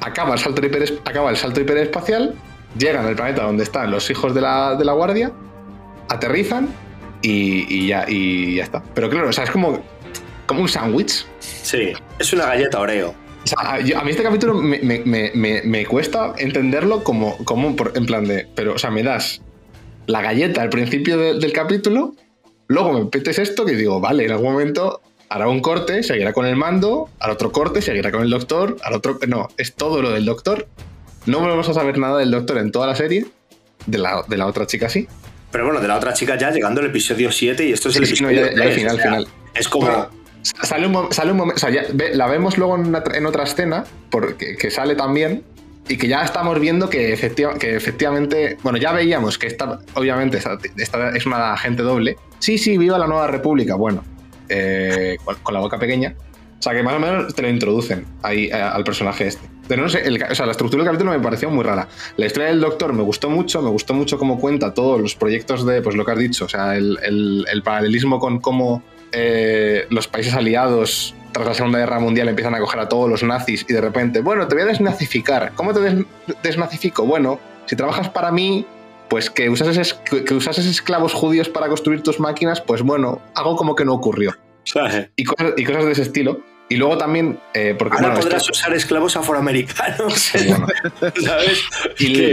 acaba 0.00 0.34
el 0.34 0.40
salto, 0.40 0.62
acaba 1.04 1.30
el 1.30 1.36
salto 1.36 1.60
hiperespacial, 1.60 2.34
llegan 2.78 3.06
al 3.06 3.16
planeta 3.16 3.42
donde 3.44 3.64
están 3.64 3.90
los 3.90 4.10
hijos 4.10 4.34
de 4.34 4.40
la, 4.40 4.74
de 4.76 4.84
la 4.84 4.92
guardia, 4.92 5.32
aterrizan 6.08 6.68
y, 7.22 7.86
ya, 7.86 8.04
y 8.08 8.56
ya 8.56 8.64
está. 8.64 8.82
Pero 8.94 9.08
claro, 9.08 9.28
o 9.28 9.32
sea, 9.32 9.44
es 9.44 9.50
como, 9.50 9.82
como 10.46 10.62
un 10.62 10.68
sándwich. 10.68 11.26
Sí, 11.38 11.92
es 12.18 12.32
una 12.32 12.46
galleta 12.46 12.80
Oreo. 12.80 13.14
O 13.44 13.46
sea, 13.46 13.74
a 13.74 14.04
mí 14.04 14.10
este 14.10 14.22
capítulo 14.22 14.54
me, 14.54 15.86
cuesta 15.86 16.32
entenderlo 16.38 17.04
como, 17.04 17.36
como 17.44 17.76
en 17.94 18.06
plan 18.06 18.24
de, 18.24 18.46
pero, 18.54 18.74
o 18.74 18.78
sea, 18.78 18.90
me 18.90 19.02
das 19.02 19.42
la 20.06 20.22
galleta 20.22 20.62
al 20.62 20.70
principio 20.70 21.18
del 21.18 21.52
capítulo, 21.52 22.14
luego 22.68 22.92
me 22.92 23.04
metes 23.04 23.38
esto 23.38 23.66
que 23.66 23.74
digo, 23.74 24.00
vale, 24.00 24.24
en 24.24 24.32
algún 24.32 24.52
momento 24.52 25.02
hará 25.28 25.48
un 25.48 25.60
corte, 25.60 26.02
seguirá 26.02 26.32
con 26.32 26.46
el 26.46 26.56
mando, 26.56 27.08
al 27.18 27.30
otro 27.30 27.52
corte, 27.52 27.82
seguirá 27.82 28.10
con 28.10 28.22
el 28.22 28.30
doctor, 28.30 28.76
al 28.82 28.94
otro... 28.94 29.18
No, 29.26 29.48
es 29.56 29.74
todo 29.74 30.02
lo 30.02 30.10
del 30.10 30.24
doctor. 30.24 30.66
No 31.26 31.40
volvemos 31.40 31.68
a 31.68 31.74
saber 31.74 31.98
nada 31.98 32.18
del 32.18 32.30
doctor 32.30 32.58
en 32.58 32.70
toda 32.70 32.86
la 32.86 32.94
serie, 32.94 33.26
de 33.86 33.98
la, 33.98 34.22
de 34.28 34.36
la 34.36 34.46
otra 34.46 34.66
chica 34.66 34.88
sí. 34.88 35.08
Pero 35.50 35.66
bueno, 35.66 35.80
de 35.80 35.88
la 35.88 35.96
otra 35.96 36.12
chica 36.12 36.36
ya 36.36 36.50
llegando 36.50 36.80
al 36.80 36.88
episodio 36.88 37.30
7 37.30 37.64
y 37.64 37.72
esto 37.72 37.88
es 37.88 37.96
el 37.96 38.04
episodio 38.04 38.50
ya, 38.54 38.70
final, 38.70 39.00
final. 39.00 39.28
Es 39.54 39.68
como... 39.68 40.08
sale, 40.42 40.86
un, 40.86 40.92
momento, 40.92 41.54
o 41.54 41.58
sea, 41.58 41.70
la 42.12 42.26
vemos 42.26 42.58
luego 42.58 42.76
en, 42.76 43.26
otra 43.26 43.44
escena, 43.44 43.84
porque, 44.10 44.56
que 44.56 44.70
sale 44.70 44.96
también, 44.96 45.44
y 45.88 45.96
que 45.96 46.08
ya 46.08 46.22
estamos 46.24 46.58
viendo 46.58 46.90
que, 46.90 47.16
que 47.60 47.76
efectivamente, 47.76 48.56
bueno, 48.62 48.78
ya 48.78 48.92
veíamos 48.92 49.38
que 49.38 49.46
esta, 49.46 49.78
obviamente, 49.94 50.38
esta, 50.38 51.10
es 51.10 51.26
una 51.26 51.52
agente 51.52 51.82
doble. 51.82 52.16
Sí, 52.40 52.58
sí, 52.58 52.76
viva 52.76 52.98
la 52.98 53.06
nueva 53.06 53.28
república, 53.28 53.76
bueno, 53.76 54.02
eh, 54.48 55.16
con, 55.42 55.54
la 55.54 55.60
boca 55.60 55.78
pequeña. 55.78 56.14
O 56.58 56.62
sea, 56.64 56.72
que 56.72 56.82
más 56.82 56.94
o 56.94 56.98
menos 56.98 57.34
te 57.34 57.42
lo 57.42 57.48
introducen 57.48 58.06
ahí 58.22 58.46
eh, 58.46 58.54
al 58.54 58.84
personaje 58.84 59.26
este. 59.26 59.48
Pero 59.68 59.82
no 59.82 59.88
sé, 59.88 60.02
o 60.30 60.34
sea, 60.34 60.46
la 60.46 60.52
estructura 60.52 60.82
del 60.82 60.92
capítulo 60.92 61.12
me 61.12 61.20
pareció 61.20 61.50
muy 61.50 61.64
rara. 61.64 61.88
La 62.16 62.26
historia 62.26 62.48
del 62.48 62.60
Doctor 62.60 62.92
me 62.92 63.02
gustó 63.02 63.30
mucho, 63.30 63.62
me 63.62 63.70
gustó 63.70 63.94
mucho 63.94 64.18
cómo 64.18 64.38
cuenta 64.38 64.74
todos 64.74 65.00
los 65.00 65.14
proyectos 65.14 65.66
de, 65.66 65.82
pues 65.82 65.96
lo 65.96 66.04
que 66.04 66.12
has 66.12 66.18
dicho, 66.18 66.44
o 66.44 66.48
sea, 66.48 66.76
el, 66.76 66.98
el 67.02 67.62
paralelismo 67.62 68.18
con 68.18 68.40
cómo 68.40 68.82
eh, 69.16 69.86
los 69.90 70.08
países 70.08 70.34
aliados 70.34 71.14
tras 71.30 71.46
la 71.46 71.54
Segunda 71.54 71.78
Guerra 71.78 72.00
Mundial 72.00 72.28
empiezan 72.28 72.54
a 72.56 72.58
coger 72.58 72.80
a 72.80 72.88
todos 72.88 73.08
los 73.08 73.22
nazis 73.22 73.64
y 73.68 73.72
de 73.72 73.80
repente, 73.80 74.20
bueno, 74.20 74.48
te 74.48 74.56
voy 74.56 74.64
a 74.64 74.66
desnazificar. 74.66 75.52
¿Cómo 75.54 75.72
te 75.72 76.04
desnazifico? 76.42 77.06
Bueno, 77.06 77.38
si 77.66 77.76
trabajas 77.76 78.08
para 78.08 78.32
mí, 78.32 78.66
pues 79.08 79.30
que 79.30 79.48
usas 79.50 79.94
que 79.94 80.34
usases 80.34 80.66
esclavos 80.66 81.12
judíos 81.12 81.48
para 81.48 81.68
construir 81.68 82.02
tus 82.02 82.20
máquinas, 82.20 82.60
pues 82.60 82.82
bueno, 82.82 83.20
hago 83.34 83.56
como 83.56 83.74
que 83.74 83.84
no 83.84 83.92
ocurrió. 83.92 84.36
Y 85.16 85.22
y 85.22 85.64
cosas 85.64 85.84
de 85.84 85.92
ese 85.92 86.02
estilo. 86.02 86.40
Y 86.68 86.76
luego 86.76 86.96
también, 86.96 87.38
eh, 87.52 87.74
porque 87.78 87.98
Ahora 87.98 88.18
podrás 88.18 88.48
usar 88.48 88.72
esclavos 88.72 89.16
afroamericanos. 89.16 90.14
¿Sabes? 91.22 91.62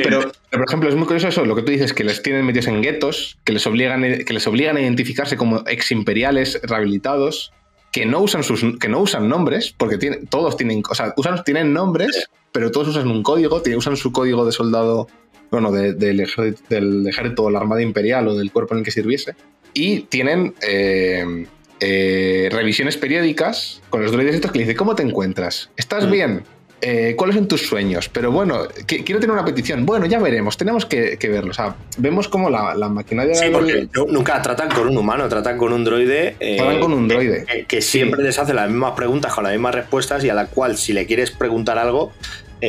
pero, 0.04 0.32
por 0.50 0.64
ejemplo, 0.66 0.90
es 0.90 0.96
muy 0.96 1.06
curioso 1.06 1.28
eso, 1.28 1.44
lo 1.44 1.54
que 1.54 1.64
tú 1.64 1.72
dices, 1.72 1.94
que 1.94 2.06
les 2.06 2.24
tienen 2.24 2.46
metidos 2.46 2.68
en 2.68 2.82
guetos, 2.82 3.38
que 3.44 3.52
les 3.52 3.68
obligan, 3.68 4.02
que 4.02 4.34
les 4.34 4.48
obligan 4.48 4.78
a 4.78 4.82
identificarse 4.82 5.36
como 5.36 5.64
ex 5.68 5.92
imperiales 5.92 6.62
rehabilitados, 6.64 7.52
que 7.92 8.06
no 8.06 8.22
usan 8.22 8.44
sus, 8.44 8.64
que 8.80 8.88
no 8.88 9.00
usan 9.00 9.28
nombres, 9.28 9.76
porque 9.78 9.98
todos 10.30 10.56
tienen, 10.56 10.82
o 10.90 10.96
sea, 10.96 11.14
usan, 11.18 11.44
tienen 11.44 11.74
nombres, 11.74 12.30
pero 12.54 12.72
todos 12.72 12.88
usan 12.88 13.10
un 13.10 13.24
código, 13.24 13.62
usan 13.76 13.98
su 13.98 14.14
código 14.14 14.46
de 14.46 14.54
soldado, 14.54 15.08
bueno, 15.52 15.72
del, 15.72 16.20
ejército, 16.20 16.64
del 16.70 17.08
ejército 17.08 17.44
o 17.44 17.50
la 17.52 17.60
armada 17.60 17.82
imperial 17.82 18.28
o 18.30 18.36
del 18.36 18.52
cuerpo 18.52 18.74
en 18.74 18.80
el 18.80 18.86
que 18.86 18.92
sirviese. 18.92 19.36
Y 19.74 20.02
tienen 20.02 20.54
eh, 20.62 21.46
eh, 21.80 22.50
revisiones 22.52 22.98
periódicas 22.98 23.82
con 23.90 24.02
los 24.02 24.12
droides 24.12 24.36
estos 24.36 24.52
que 24.52 24.60
le 24.60 24.64
dicen, 24.64 24.78
¿cómo 24.78 24.96
te 24.96 25.04
encuentras? 25.04 25.70
¿Estás 25.76 26.08
mm. 26.08 26.12
bien? 26.12 26.44
Eh, 26.84 27.14
¿Cuáles 27.16 27.36
son 27.36 27.48
tus 27.48 27.68
sueños? 27.68 28.10
Pero 28.10 28.32
bueno, 28.32 28.68
quiero 28.88 29.20
tener 29.20 29.32
una 29.32 29.46
petición. 29.46 29.86
Bueno, 29.86 30.08
ya 30.08 30.20
veremos, 30.20 30.58
tenemos 30.58 30.86
que, 30.86 31.18
verlo. 31.22 31.52
O 31.52 31.54
sea, 31.54 31.76
vemos 31.98 32.28
como 32.28 32.50
la, 32.50 32.74
maquinaria... 32.90 33.36
Sí, 33.36 33.46
porque 33.52 33.88
nunca 34.08 34.42
tratan 34.42 34.70
con 34.70 34.88
un 34.88 34.98
humano, 34.98 35.30
tratan 35.30 35.58
con 35.58 35.74
un 35.74 35.84
droide... 35.84 36.36
Eh, 36.40 36.58
tratan 36.58 36.80
con 36.80 36.94
un 36.94 37.08
droide. 37.08 37.66
Que, 37.68 37.82
siempre 37.82 38.24
les 38.24 38.40
hace 38.40 38.54
las 38.54 38.68
mismas 38.70 38.94
preguntas 38.94 39.34
con 39.34 39.44
las 39.44 39.54
mismas 39.54 39.76
respuestas 39.76 40.24
y 40.24 40.30
a 40.30 40.34
la 40.34 40.48
cual 40.48 40.76
si 40.78 40.94
le 40.94 41.06
quieres 41.06 41.30
preguntar 41.30 41.78
algo, 41.78 42.14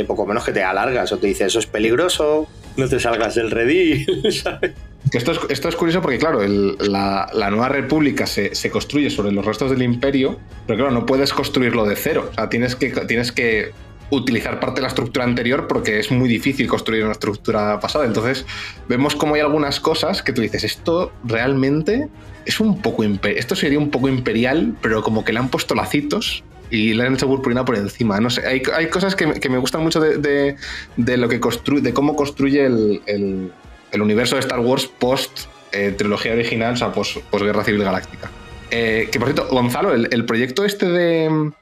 poco 0.07 0.27
menos 0.27 0.45
que 0.45 0.53
te 0.53 0.63
alargas 0.63 1.13
o 1.13 1.19
te 1.19 1.27
dice, 1.27 1.45
eso 1.45 1.59
es 1.59 1.67
peligroso, 1.67 2.49
no 2.77 2.89
te 2.89 2.99
salgas 2.99 3.35
del 3.35 3.51
redil, 3.51 4.07
¿sabes? 4.43 4.73
Esto 5.13 5.33
es, 5.33 5.41
esto 5.51 5.69
es 5.69 5.77
curioso 5.77 6.01
porque, 6.01 6.19
claro, 6.19 6.41
la, 6.43 7.51
nueva 7.51 7.69
república 7.69 8.27
se, 8.27 8.71
construye 8.71 9.11
sobre 9.11 9.33
los 9.33 9.45
restos 9.45 9.71
del 9.71 9.83
imperio, 9.83 10.39
pero 10.67 10.79
claro, 10.79 10.93
no 10.93 11.05
puedes 11.05 11.33
construirlo 11.33 11.85
de 11.85 11.97
cero. 11.97 12.29
O 12.31 12.35
sea, 12.35 12.49
tienes 12.49 12.77
que, 12.77 12.91
tienes 13.07 13.33
que 13.33 13.73
utilizar 14.11 14.61
parte 14.61 14.77
de 14.77 14.83
la 14.83 14.89
estructura 14.89 15.25
anterior 15.25 15.67
porque 15.69 15.99
es 15.99 16.11
muy 16.11 16.29
difícil 16.29 16.67
construir 16.69 17.03
una 17.03 17.13
estructura 17.13 17.81
pasada. 17.81 18.05
Entonces, 18.07 18.47
vemos 18.89 19.15
como 19.15 19.35
hay 19.35 19.41
algunas 19.41 19.81
cosas 19.81 20.23
que 20.23 20.33
tú 20.33 20.41
dices, 20.41 20.65
esto 20.65 21.13
realmente 21.25 22.09
es 22.45 22.61
un 22.61 22.81
poco 22.81 23.05
esto 23.05 23.55
sería 23.57 23.79
un 23.79 23.91
poco 23.91 24.09
imperial, 24.09 24.77
pero 24.81 25.03
como 25.03 25.25
que 25.25 25.33
le 25.33 25.41
han 25.41 25.49
puesto 25.49 25.75
lacitos 25.75 26.45
y 26.73 26.95
le 26.95 27.07
han 27.07 27.15
hecho 27.15 27.29
purpurina 27.29 27.65
por 27.65 27.77
encima. 27.77 28.19
No 28.19 28.31
sé, 28.31 28.45
hay, 28.47 28.89
cosas 28.89 29.15
que, 29.15 29.27
me 29.27 29.59
gustan 29.59 29.83
mucho 29.83 30.01
de, 30.01 30.57
lo 30.97 31.29
que 31.29 31.39
construye, 31.39 31.83
de 31.83 31.95
cómo 31.95 32.17
construye 32.17 32.67
el 32.67 33.53
el 33.93 34.03
universo 34.03 34.35
de 34.35 34.41
Star 34.41 34.59
Wars 34.59 34.87
post 34.87 35.43
eh, 35.71 35.95
trilogía 35.97 36.33
original, 36.33 36.75
o 36.75 36.77
sea, 36.77 36.93
post, 36.93 37.19
Guerra 37.31 37.65
Civil 37.65 37.85
Galáctica. 37.85 38.31
Eh, 38.71 39.09
que 39.13 39.19
por 39.19 39.29
cierto, 39.29 39.49
Gonzalo, 39.51 39.95
el, 39.95 40.25
proyecto 40.25 40.65
este 40.65 40.87
de. 40.87 41.53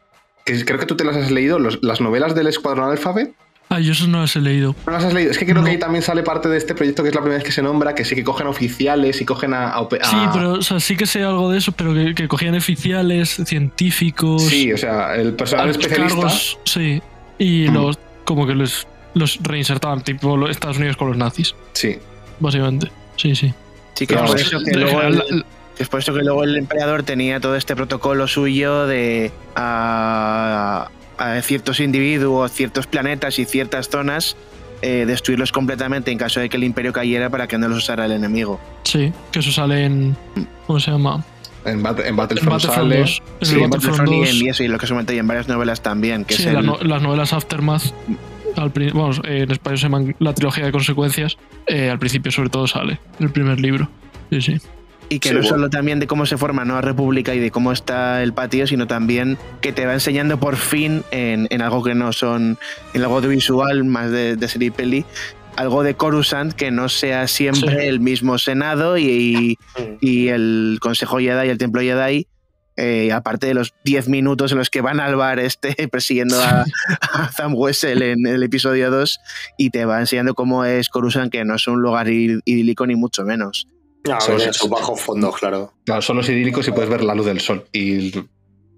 que 0.45 0.65
creo 0.65 0.79
que 0.79 0.87
tú 0.87 0.97
te 0.97 1.05
las 1.05 1.17
has 1.17 1.31
leído, 1.31 1.59
las 1.59 2.01
novelas 2.01 2.35
del 2.35 2.47
Escuadrón 2.47 2.91
Alphabet. 2.91 3.35
Ah, 3.71 3.81
yo 3.81 3.93
eso 3.93 4.07
no 4.09 4.21
las 4.21 4.37
he 4.37 4.41
leído. 4.41 4.75
No 4.87 4.93
las 4.93 5.05
has 5.05 5.15
leído. 5.15 5.31
Es 5.31 5.39
que 5.39 5.47
creo 5.47 5.63
que 5.65 5.71
ahí 5.71 5.79
también 5.79 6.03
sale 6.03 6.23
parte 6.23 6.49
de 6.49 6.59
este 6.59 6.75
proyecto 6.75 7.03
que 7.03 7.11
es 7.11 7.15
la 7.15 7.21
primera 7.21 7.39
vez 7.39 7.45
que 7.45 7.53
se 7.53 7.63
nombra, 7.63 7.95
que 7.95 8.05
sí 8.05 8.15
que 8.15 8.25
cogen 8.25 8.49
oficiales 8.49 9.21
y 9.21 9.25
cogen 9.25 9.55
a. 9.55 9.75
Sí, 10.03 10.17
pero 10.33 10.53
o 10.55 10.63
sea, 10.63 10.81
sí 10.81 10.97
que 10.97 11.07
sé 11.07 11.23
algo 11.23 11.51
de 11.51 11.59
eso, 11.59 11.73
pero 11.73 11.95
que, 11.95 12.29
cogían 12.29 12.55
oficiales, 12.55 13.41
científicos. 13.47 14.43
Sí, 14.43 14.73
o 14.73 14.77
sea, 14.77 15.15
el 15.15 15.35
personal 15.35 15.71
especialista. 15.71 16.29
sí. 16.65 17.01
Y 17.39 17.69
mm. 17.69 17.73
los. 17.73 17.99
como 18.25 18.47
que 18.47 18.55
les, 18.55 18.87
los 19.15 19.39
reinsertaban, 19.43 20.03
tipo 20.03 20.37
los 20.37 20.51
Estados 20.51 20.77
Unidos 20.77 20.97
con 20.97 21.09
los 21.09 21.17
nazis. 21.17 21.55
Sí 21.73 21.97
básicamente. 22.41 22.91
Sí, 23.17 23.37
sí. 23.37 23.55
Sí, 23.95 24.07
que 24.07 24.15
es 24.15 24.21
por 24.21 24.41
eso 24.41 24.59
que 24.65 24.73
luego 24.73 25.03
el, 25.03 25.45
es 25.79 25.89
por 25.89 26.01
eso 26.01 26.13
que 26.15 26.23
luego 26.23 26.43
el 26.43 26.57
emperador 26.57 27.03
tenía 27.03 27.39
todo 27.39 27.55
este 27.55 27.77
protocolo 27.77 28.27
suyo 28.27 28.87
de 28.87 29.31
a, 31.21 31.41
ciertos 31.43 31.81
individuos, 31.81 32.51
ciertos 32.53 32.87
planetas 32.87 33.39
y 33.39 33.45
ciertas 33.45 33.89
zonas 33.89 34.37
eh, 34.83 35.05
destruirlos 35.07 35.53
completamente 35.53 36.11
en 36.11 36.19
caso 36.19 36.41
de 36.41 36.49
que 36.49 36.57
el 36.57 36.65
imperio 36.65 36.93
cayera 36.93 37.29
para 37.29 37.47
que 37.47 37.59
no 37.59 37.69
los 37.69 37.79
usara 37.79 38.07
el 38.07 38.13
enemigo. 38.13 38.59
Sí, 38.85 39.13
que 39.31 39.41
eso 39.41 39.53
sale 39.53 39.85
en. 39.85 40.17
¿Cómo 40.67 40.81
se 40.81 40.91
llama? 40.91 41.23
En, 41.67 41.83
Battlefront, 41.83 42.63
sale. 42.63 43.07
sí, 43.07 43.61
en 43.61 43.69
Battlefront 43.69 44.09
2. 44.09 44.35
Y, 44.35 44.49
eso, 44.49 44.65
y 44.65 44.69
lo 44.69 44.79
que 44.79 44.87
se 44.87 44.95
comenta 44.95 45.13
en 45.13 45.27
varias 45.27 45.49
novelas 45.49 45.83
también. 45.83 46.25
Que 46.25 46.35
sí, 46.35 46.49
las 46.49 47.03
novelas 47.03 47.35
Aftermath 47.35 47.93
al, 48.57 48.73
vamos, 48.95 49.21
en 49.25 49.51
español 49.51 49.79
se 49.79 49.83
llama 49.83 50.05
la 50.19 50.35
trilogía 50.35 50.65
de 50.65 50.73
consecuencias. 50.73 51.37
Eh, 51.67 51.91
al 51.91 51.99
principio, 51.99 52.33
sobre 52.33 52.49
todo, 52.49 52.67
sale 52.67 52.99
el 53.19 53.31
primer 53.31 53.61
libro. 53.61 53.89
Sí, 54.31 54.41
sí. 54.41 54.57
Y 55.11 55.19
que 55.19 55.33
no 55.33 55.43
solo 55.43 55.69
también 55.69 55.99
de 55.99 56.07
cómo 56.07 56.25
se 56.25 56.39
forma 56.39 56.65
Nueva 56.65 56.83
República 56.83 57.35
y 57.35 57.41
de 57.41 57.51
cómo 57.51 57.73
está 57.73 58.23
el 58.23 58.33
patio, 58.33 58.67
sino 58.69 58.87
también 58.87 59.39
que 59.61 59.73
te 59.73 59.85
va 59.85 59.93
enseñando 59.93 60.39
por 60.39 60.57
fin 60.57 61.03
en, 61.11 61.61
algo 61.61 61.83
que 61.83 61.97
no 61.97 62.13
son, 62.13 62.59
en 62.95 63.03
algo 63.03 63.17
audiovisual, 63.17 63.85
más 63.85 64.13
de, 64.13 64.37
de 64.37 64.49
serie 64.49 64.69
y 64.69 64.71
peli, 64.71 65.05
algo 65.57 65.83
de 65.83 65.95
Coruscant 65.95 66.53
que 66.53 66.71
no 66.71 66.89
sea 66.89 67.27
siempre 67.29 67.89
el 67.89 68.01
mismo 68.01 68.39
Senado 68.39 68.97
y, 68.99 69.59
y, 70.01 70.29
el 70.29 70.79
Consejo 70.81 71.19
Jedi 71.19 71.49
y 71.49 71.51
el 71.51 71.59
Templo 71.59 71.81
Jedi, 71.83 72.27
eh, 72.77 73.13
aparte 73.13 73.47
de 73.47 73.55
los 73.55 73.75
10 73.85 74.09
minutos 74.09 74.53
en 74.53 74.59
los 74.59 74.71
que 74.71 74.81
van 74.81 75.01
al 75.01 75.17
bar 75.17 75.39
este 75.39 75.89
persiguiendo 75.93 76.41
a, 76.43 76.65
Sam 77.37 77.55
Wessel 77.55 78.01
en 78.03 78.27
el 78.27 78.43
episodio 78.43 78.91
2 78.91 79.21
y 79.59 79.71
te 79.71 79.85
va 79.85 80.01
enseñando 80.01 80.35
cómo 80.35 80.65
es 80.65 80.89
Coruscant, 80.89 81.31
que 81.31 81.45
no 81.45 81.57
es 81.57 81.67
un 81.67 81.83
lugar 81.83 82.09
idílico 82.09 82.87
ni 82.87 82.97
mucho 82.97 83.25
menos. 83.25 83.67
No, 84.09 84.21
son 84.21 84.41
su 84.53 84.69
bajo 84.69 84.97
fondo, 84.97 85.31
claro. 85.33 85.75
Claro, 85.85 86.03
son 86.03 86.17
los 86.17 86.29
idílicos 86.29 86.67
y 86.69 86.73
puedes 86.73 86.89
ver 86.89 87.05
la 87.05 87.15
luz 87.15 87.27
del 87.27 87.41
sol. 87.41 87.67
Y, 87.73 88.13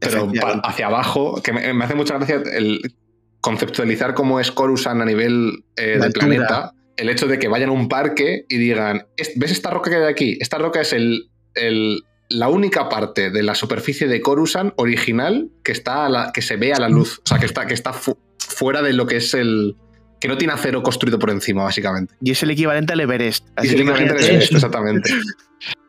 pero 0.00 0.30
hacia 0.64 0.86
abajo, 0.86 1.40
que 1.42 1.52
me, 1.52 1.84
hace 1.84 1.94
mucha 1.94 2.16
gracia 2.16 2.42
el 2.52 2.94
conceptualizar 3.40 4.14
cómo 4.14 4.40
es 4.40 4.50
Coruscant 4.50 5.00
a 5.00 5.04
nivel 5.04 5.64
eh, 5.76 5.98
del 6.00 6.12
planeta. 6.12 6.72
El 6.96 7.08
hecho 7.08 7.26
de 7.26 7.38
que 7.38 7.48
vayan 7.48 7.70
a 7.70 7.72
un 7.72 7.88
parque 7.88 8.44
y 8.48 8.58
digan, 8.58 9.06
¿ves 9.36 9.50
esta 9.50 9.70
roca 9.70 9.90
que 9.90 9.96
hay 9.96 10.04
aquí? 10.04 10.38
Esta 10.40 10.58
roca 10.58 10.80
es 10.80 10.92
el, 10.92 11.30
el 11.54 12.04
la 12.32 12.48
única 12.48 12.88
parte 12.88 13.30
de 13.30 13.42
la 13.42 13.54
superficie 13.54 14.08
de 14.08 14.20
Coruscant 14.20 14.72
original 14.76 15.50
que, 15.62 15.72
está 15.72 16.08
la, 16.08 16.32
que 16.32 16.42
se 16.42 16.56
ve 16.56 16.72
a 16.72 16.80
la 16.80 16.88
luz, 16.88 17.20
o 17.24 17.28
sea, 17.28 17.38
que 17.38 17.46
está, 17.46 17.66
que 17.66 17.74
está 17.74 17.92
fuera 18.38 18.82
de 18.82 18.92
lo 18.92 19.06
que 19.06 19.16
es 19.16 19.34
el... 19.34 19.76
que 20.22 20.28
no 20.28 20.38
tiene 20.38 20.52
acero 20.52 20.84
construido 20.84 21.18
por 21.18 21.30
encima, 21.30 21.64
básicamente. 21.64 22.14
Y 22.20 22.30
es 22.30 22.40
el 22.44 22.50
equivalente 22.52 22.92
al 22.92 23.00
Everest. 23.00 23.44
es 23.56 23.72
el 23.72 23.80
equivalente 23.80 24.12
al 24.12 24.22
Everest, 24.22 24.52
exactamente. 24.52 25.10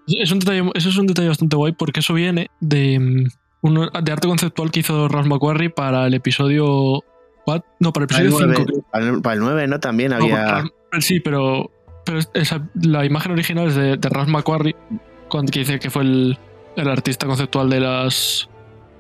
Es 0.05 0.33
un 0.33 0.39
detalle, 0.39 0.69
eso 0.73 0.89
es 0.89 0.97
un 0.97 1.07
detalle 1.07 1.29
bastante 1.29 1.55
guay 1.55 1.71
porque 1.71 2.01
eso 2.01 2.13
viene 2.13 2.51
de, 2.59 2.99
mm, 2.99 3.27
uno, 3.61 3.89
de 3.89 4.11
arte 4.11 4.27
conceptual 4.27 4.69
que 4.69 4.81
hizo 4.81 5.07
Ross 5.07 5.25
McQuarrie 5.25 5.69
para 5.69 6.05
el 6.07 6.13
episodio. 6.13 6.99
No, 7.79 7.93
para 7.93 8.03
el 8.05 8.11
episodio 8.11 8.55
5. 8.55 8.85
Para, 8.91 9.33
el 9.35 9.39
9, 9.39 9.67
¿no? 9.67 9.79
También 9.79 10.11
había. 10.11 10.65
sí, 10.99 11.21
pero, 11.21 11.71
pero 12.05 12.19
esa, 12.33 12.67
la 12.81 13.05
imagen 13.05 13.31
original 13.31 13.69
es 13.69 13.75
de, 13.75 13.95
de 13.95 14.09
Ross 14.09 14.27
McQuarrie, 14.27 14.75
cuando, 15.29 15.53
que 15.53 15.59
dice 15.59 15.79
que 15.79 15.89
fue 15.89 16.01
el, 16.01 16.37
el 16.75 16.89
artista 16.89 17.25
conceptual 17.25 17.69
de 17.69 17.79
las, 17.79 18.49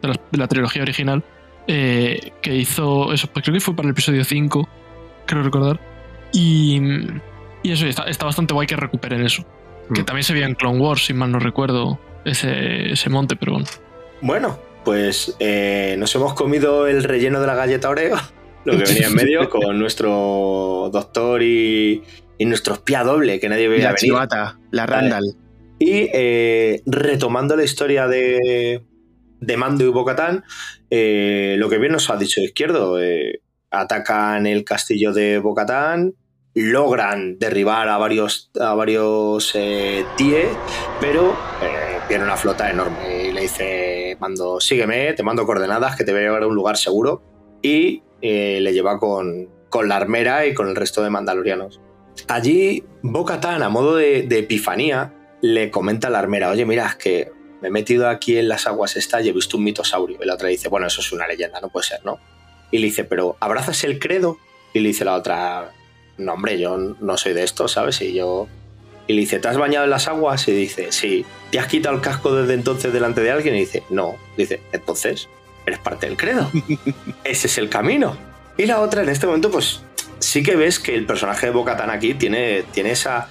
de, 0.01 0.37
la 0.37 0.47
trilogía 0.47 0.83
original, 0.83 1.21
eh, 1.67 2.31
que 2.41 2.55
hizo 2.55 3.11
eso, 3.11 3.27
pues 3.27 3.43
creo 3.43 3.55
que 3.55 3.59
fue 3.59 3.75
para 3.75 3.89
el 3.89 3.91
episodio 3.91 4.23
5, 4.23 4.69
creo 5.25 5.43
recordar. 5.43 5.79
Y, 6.31 6.79
y 7.61 7.71
eso, 7.71 7.85
está, 7.85 8.03
está 8.05 8.25
bastante 8.25 8.53
guay 8.53 8.67
que 8.67 8.75
recuperen 8.75 9.23
eso. 9.23 9.45
Que 9.93 10.01
mm. 10.01 10.05
también 10.05 10.23
se 10.23 10.33
veía 10.33 10.45
en 10.45 10.55
Clone 10.55 10.79
Wars, 10.79 11.05
si 11.05 11.13
mal 11.13 11.31
no 11.31 11.39
recuerdo, 11.39 11.99
ese, 12.25 12.91
ese 12.91 13.09
monte, 13.09 13.35
pero 13.35 13.53
bueno. 13.53 13.67
Bueno, 14.21 14.59
pues 14.83 15.35
eh, 15.39 15.95
nos 15.97 16.13
hemos 16.15 16.33
comido 16.33 16.87
el 16.87 17.03
relleno 17.03 17.39
de 17.39 17.47
la 17.47 17.55
galleta 17.55 17.89
Oreo, 17.89 18.17
lo 18.65 18.77
que 18.77 18.83
venía 18.83 19.07
en 19.07 19.15
medio, 19.15 19.49
con 19.51 19.77
nuestro 19.77 20.89
doctor 20.91 21.43
y, 21.43 22.03
y 22.37 22.45
nuestro 22.45 22.75
espía 22.75 23.03
doble, 23.03 23.39
que 23.39 23.49
nadie 23.49 23.67
veía 23.67 23.91
la 23.91 23.95
Chivata, 23.95 24.59
la 24.71 24.85
Randall. 24.85 25.35
Y 25.79 26.09
eh, 26.13 26.81
retomando 26.85 27.55
la 27.55 27.63
historia 27.63 28.07
de, 28.07 28.83
de 29.39 29.57
Mando 29.57 29.83
y 29.83 29.89
Bocatán, 29.89 30.43
eh, 30.89 31.55
lo 31.57 31.69
que 31.69 31.77
bien 31.77 31.91
nos 31.91 32.09
ha 32.09 32.17
dicho 32.17 32.41
Izquierdo, 32.41 33.01
eh, 33.01 33.41
atacan 33.73 34.45
el 34.45 34.63
castillo 34.63 35.11
de 35.11 35.39
Bocatán, 35.39 36.13
logran 36.53 37.39
derribar 37.39 37.89
a 37.89 37.97
varios, 37.97 38.51
a 38.59 38.73
varios 38.75 39.51
TIE, 39.51 40.47
pero 41.01 41.35
viene 42.07 42.23
una 42.23 42.37
flota 42.37 42.69
enorme 42.69 43.25
y 43.25 43.31
le 43.31 43.41
dice, 43.41 44.17
Mando, 44.19 44.61
sígueme, 44.61 45.13
te 45.13 45.23
mando 45.23 45.45
coordenadas 45.45 45.95
que 45.95 46.03
te 46.03 46.11
voy 46.11 46.21
a 46.21 46.25
llevar 46.25 46.43
a 46.43 46.47
un 46.47 46.55
lugar 46.55 46.77
seguro 46.77 47.23
y 47.61 48.03
le 48.21 48.71
lleva 48.71 48.99
con, 48.99 49.49
con 49.69 49.89
la 49.89 49.97
armera 49.97 50.45
y 50.45 50.53
con 50.53 50.69
el 50.69 50.75
resto 50.75 51.01
de 51.03 51.09
mandalorianos. 51.09 51.81
Allí, 52.27 52.83
Bocatán, 53.01 53.63
a 53.63 53.69
modo 53.69 53.95
de, 53.95 54.21
de 54.23 54.39
epifanía, 54.39 55.13
le 55.41 55.71
comenta 55.71 56.07
a 56.07 56.11
la 56.11 56.19
armera, 56.19 56.51
oye, 56.51 56.65
mira, 56.65 56.85
es 56.85 56.95
que 56.95 57.31
me 57.61 57.69
he 57.69 57.71
metido 57.71 58.07
aquí 58.07 58.37
en 58.37 58.47
las 58.47 58.67
aguas 58.67 58.95
esta 58.95 59.21
y 59.21 59.29
he 59.29 59.33
visto 59.33 59.57
un 59.57 59.63
mitosaurio. 59.63 60.19
Y 60.21 60.25
la 60.25 60.35
otra 60.35 60.49
dice, 60.49 60.69
bueno, 60.69 60.87
eso 60.87 61.01
es 61.01 61.11
una 61.11 61.27
leyenda, 61.27 61.59
no 61.59 61.69
puede 61.69 61.87
ser, 61.87 62.05
¿no? 62.05 62.19
Y 62.73 62.79
le 62.79 62.87
dice, 62.87 63.03
pero 63.03 63.37
¿abrazas 63.39 63.83
el 63.83 63.99
credo? 63.99 64.39
Y 64.73 64.79
le 64.79 64.89
dice 64.89 65.05
la 65.05 65.13
otra, 65.13 65.69
no, 66.17 66.33
hombre, 66.33 66.59
yo 66.59 66.75
no 66.75 67.17
soy 67.17 67.33
de 67.33 67.43
esto, 67.43 67.67
¿sabes? 67.67 68.01
Y 68.01 68.13
yo... 68.13 68.47
Y 69.05 69.13
le 69.13 69.19
dice, 69.19 69.37
¿te 69.37 69.47
has 69.47 69.57
bañado 69.57 69.83
en 69.85 69.91
las 69.91 70.07
aguas? 70.07 70.47
Y 70.47 70.53
dice, 70.53 70.91
sí. 70.91 71.23
¿Te 71.51 71.59
has 71.59 71.67
quitado 71.67 71.93
el 71.93 72.01
casco 72.01 72.33
desde 72.33 72.55
entonces 72.55 72.91
delante 72.91 73.21
de 73.21 73.29
alguien? 73.29 73.55
Y 73.55 73.59
dice, 73.59 73.83
no. 73.91 74.15
Dice, 74.37 74.59
entonces, 74.71 75.29
eres 75.67 75.77
parte 75.77 76.07
del 76.07 76.17
credo. 76.17 76.49
Ese 77.23 77.45
es 77.45 77.59
el 77.59 77.69
camino. 77.69 78.17
Y 78.57 78.65
la 78.65 78.79
otra, 78.79 79.03
en 79.03 79.09
este 79.09 79.27
momento, 79.27 79.51
pues 79.51 79.83
sí 80.17 80.41
que 80.41 80.55
ves 80.55 80.79
que 80.79 80.95
el 80.95 81.05
personaje 81.05 81.45
de 81.45 81.51
Bocatán 81.51 81.91
aquí 81.91 82.15
tiene, 82.15 82.63
tiene 82.71 82.89
esa, 82.89 83.29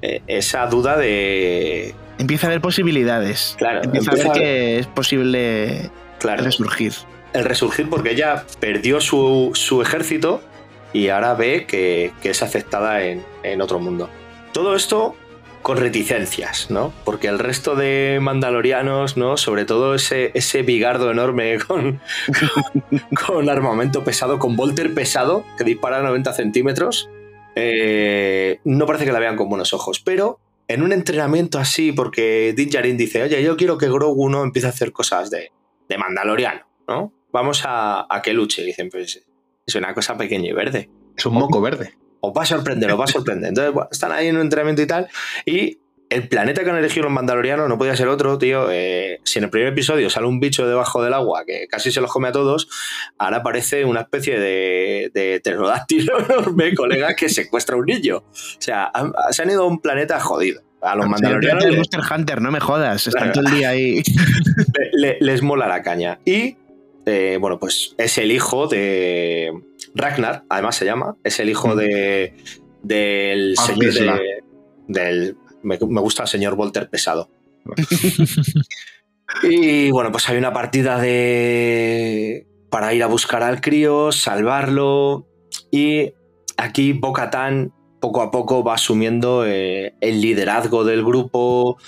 eh, 0.00 0.22
esa 0.28 0.66
duda 0.66 0.96
de... 0.96 1.94
Empieza 2.18 2.46
a 2.46 2.48
haber 2.48 2.62
posibilidades. 2.62 3.54
Claro, 3.58 3.82
empieza, 3.84 4.12
a 4.12 4.14
ver 4.14 4.28
que 4.32 4.78
es 4.78 4.86
posible 4.86 5.90
resurgir. 6.20 6.94
El 7.32 7.44
resurgir 7.44 7.88
porque 7.88 8.12
ella 8.12 8.44
perdió 8.60 9.00
su, 9.00 9.52
ejército 9.82 10.42
y 10.92 11.08
ahora 11.08 11.34
ve 11.34 11.66
que, 11.66 12.12
es 12.22 12.42
aceptada 12.42 13.02
en, 13.02 13.60
otro 13.60 13.78
mundo. 13.78 14.08
Todo 14.52 14.74
esto 14.74 15.14
con 15.62 15.76
reticencias, 15.76 16.70
¿no? 16.70 16.92
Porque 17.04 17.28
el 17.28 17.38
resto 17.38 17.74
de 17.74 18.18
mandalorianos, 18.22 19.16
¿no? 19.16 19.36
Sobre 19.36 19.64
todo 19.64 19.94
ese, 19.94 20.30
ese 20.34 20.62
bigardo 20.62 21.10
enorme 21.10 21.58
con, 21.66 22.00
con, 23.26 23.48
armamento 23.50 24.04
pesado, 24.04 24.38
con 24.38 24.56
volter 24.56 24.94
pesado, 24.94 25.44
que 25.58 25.64
dispara 25.64 25.98
a 25.98 26.02
90 26.02 26.32
centímetros, 26.32 27.10
eh, 27.54 28.60
no 28.64 28.86
parece 28.86 29.04
que 29.04 29.12
la 29.12 29.18
vean 29.18 29.36
con 29.36 29.48
buenos 29.48 29.72
ojos, 29.72 30.00
pero 30.00 30.38
en 30.68 30.82
un 30.82 30.92
entrenamiento 30.92 31.58
así, 31.58 31.92
porque 31.92 32.54
Din 32.54 32.96
dice, 32.96 33.22
oye, 33.22 33.42
yo 33.42 33.56
quiero 33.56 33.78
que 33.78 33.88
Grogu 33.88 34.28
no 34.28 34.44
empiece 34.44 34.66
a 34.66 34.70
hacer 34.70 34.92
cosas 34.92 35.30
de, 35.30 35.50
de 35.88 35.98
mandaloriano, 35.98 36.68
¿no? 36.86 37.12
Vamos 37.32 37.62
a, 37.64 38.06
que 38.22 38.32
luche. 38.32 38.62
Y 38.62 38.66
dicen, 38.66 38.88
pues 38.90 39.22
es 39.66 39.74
una 39.74 39.94
cosa 39.94 40.16
pequeña 40.16 40.48
y 40.48 40.52
verde. 40.52 40.90
Es 41.16 41.26
un 41.26 41.34
moco 41.34 41.60
verde. 41.60 41.94
Os 42.20 42.32
va 42.36 42.42
a 42.42 42.46
sorprender, 42.46 42.90
os 42.92 43.00
va 43.00 43.04
a 43.04 43.08
sorprender. 43.08 43.50
Entonces, 43.50 43.72
bueno, 43.72 43.88
están 43.92 44.12
ahí 44.12 44.28
en 44.28 44.36
un 44.36 44.42
entrenamiento 44.42 44.82
y 44.82 44.86
tal, 44.86 45.08
y 45.46 45.78
el 46.10 46.28
planeta 46.28 46.64
que 46.64 46.70
han 46.70 46.76
elegido 46.76 47.04
los 47.04 47.12
mandalorianos 47.12 47.68
no 47.68 47.76
podía 47.76 47.94
ser 47.96 48.08
otro, 48.08 48.38
tío. 48.38 48.70
Eh, 48.70 49.20
si 49.24 49.38
en 49.38 49.44
el 49.44 49.50
primer 49.50 49.72
episodio 49.72 50.08
sale 50.08 50.26
un 50.26 50.40
bicho 50.40 50.66
debajo 50.66 51.02
del 51.02 51.12
agua 51.14 51.44
que 51.46 51.66
casi 51.68 51.92
se 51.92 52.00
los 52.00 52.10
come 52.10 52.28
a 52.28 52.32
todos, 52.32 52.68
ahora 53.18 53.38
aparece 53.38 53.84
una 53.84 54.00
especie 54.00 54.38
de, 54.38 55.10
de 55.12 55.40
pterodáctilo 55.40 56.18
enorme, 56.24 56.74
colega, 56.74 57.14
que 57.14 57.28
secuestra 57.28 57.76
a 57.76 57.78
un 57.78 57.86
niño. 57.86 58.18
O 58.18 58.60
sea, 58.60 58.90
se 59.30 59.42
han 59.42 59.50
ido 59.50 59.64
a 59.64 59.66
un 59.66 59.80
planeta 59.80 60.18
jodido. 60.20 60.62
A 60.80 60.94
los 60.94 61.08
mandalorianos. 61.08 61.76
Monster 61.76 62.00
Hunter, 62.08 62.40
no 62.40 62.52
me 62.52 62.60
jodas. 62.60 63.08
Están 63.08 63.32
todo 63.32 63.44
el 63.48 63.52
día 63.52 63.70
ahí. 63.70 64.00
les 65.20 65.42
mola 65.42 65.66
la 65.66 65.82
caña. 65.82 66.20
Y, 66.24 66.56
eh, 67.08 67.38
bueno, 67.38 67.58
pues 67.58 67.94
es 67.98 68.18
el 68.18 68.30
hijo 68.32 68.66
de. 68.66 69.52
Ragnar, 69.94 70.44
además 70.48 70.76
se 70.76 70.84
llama. 70.84 71.16
Es 71.24 71.40
el 71.40 71.48
hijo 71.48 71.74
de. 71.74 72.34
Del 72.82 73.54
ah, 73.58 73.66
señor 73.66 74.20
del 74.86 75.36
me, 75.62 75.76
gusta 75.76 76.22
el 76.22 76.28
señor 76.28 76.54
Volter 76.54 76.88
pesado. 76.88 77.28
y 79.42 79.90
bueno, 79.90 80.12
pues 80.12 80.28
hay 80.28 80.38
una 80.38 80.52
partida 80.52 80.98
de. 80.98 82.46
para 82.70 82.94
ir 82.94 83.02
a 83.02 83.06
buscar 83.06 83.42
al 83.42 83.60
crío, 83.60 84.12
salvarlo. 84.12 85.26
Y 85.70 86.12
aquí 86.56 86.92
Bocatán 86.92 87.72
poco 88.00 88.22
a 88.22 88.30
poco 88.30 88.62
va 88.62 88.74
asumiendo 88.74 89.44
eh, 89.46 89.94
el 90.00 90.20
liderazgo 90.20 90.84
del 90.84 91.04
grupo. 91.04 91.78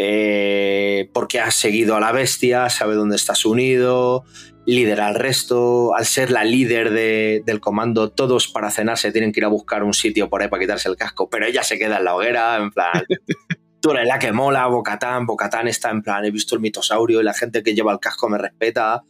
Eh, 0.00 1.10
porque 1.12 1.40
ha 1.40 1.50
seguido 1.50 1.96
a 1.96 2.00
la 2.00 2.12
bestia, 2.12 2.70
sabe 2.70 2.94
dónde 2.94 3.16
está 3.16 3.34
su 3.34 3.56
nido, 3.56 4.24
lidera 4.68 5.06
al 5.06 5.14
resto, 5.14 5.94
al 5.96 6.04
ser 6.04 6.30
la 6.30 6.44
líder 6.44 6.90
del 6.90 7.58
comando, 7.58 8.10
todos 8.10 8.48
para 8.48 8.70
cenar 8.70 8.98
se 8.98 9.10
tienen 9.12 9.32
que 9.32 9.40
ir 9.40 9.46
a 9.46 9.48
buscar 9.48 9.82
un 9.82 9.94
sitio 9.94 10.28
por 10.28 10.42
ahí 10.42 10.48
para 10.48 10.60
quitarse 10.60 10.90
el 10.90 10.96
casco, 10.96 11.30
pero 11.30 11.46
ella 11.46 11.62
se 11.62 11.78
queda 11.78 11.96
en 11.96 12.04
la 12.04 12.14
hoguera, 12.14 12.58
en 12.58 12.70
plan, 12.70 12.92
tú 13.80 13.92
eres 13.92 14.06
la 14.06 14.18
que 14.18 14.30
mola, 14.30 14.66
Bocatán, 14.66 15.24
Bocatán 15.24 15.68
está 15.68 15.88
en 15.88 16.02
plan, 16.02 16.22
he 16.26 16.30
visto 16.30 16.54
el 16.54 16.60
mitosaurio 16.60 17.22
y 17.22 17.24
la 17.24 17.32
gente 17.32 17.62
que 17.62 17.74
lleva 17.74 17.92
el 17.92 17.98
casco 17.98 18.28
me 18.28 18.36
respeta, 18.36 19.04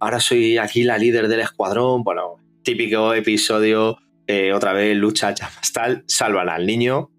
ahora 0.00 0.18
soy 0.18 0.58
aquí 0.58 0.82
la 0.82 0.98
líder 0.98 1.28
del 1.28 1.40
escuadrón, 1.40 2.02
bueno, 2.02 2.34
típico 2.64 3.14
episodio, 3.14 3.98
eh, 4.26 4.52
otra 4.52 4.72
vez 4.72 4.96
lucha, 4.96 5.32
llamas 5.32 5.72
tal, 5.72 6.02
salvan 6.08 6.48
al 6.48 6.66
niño 6.66 7.12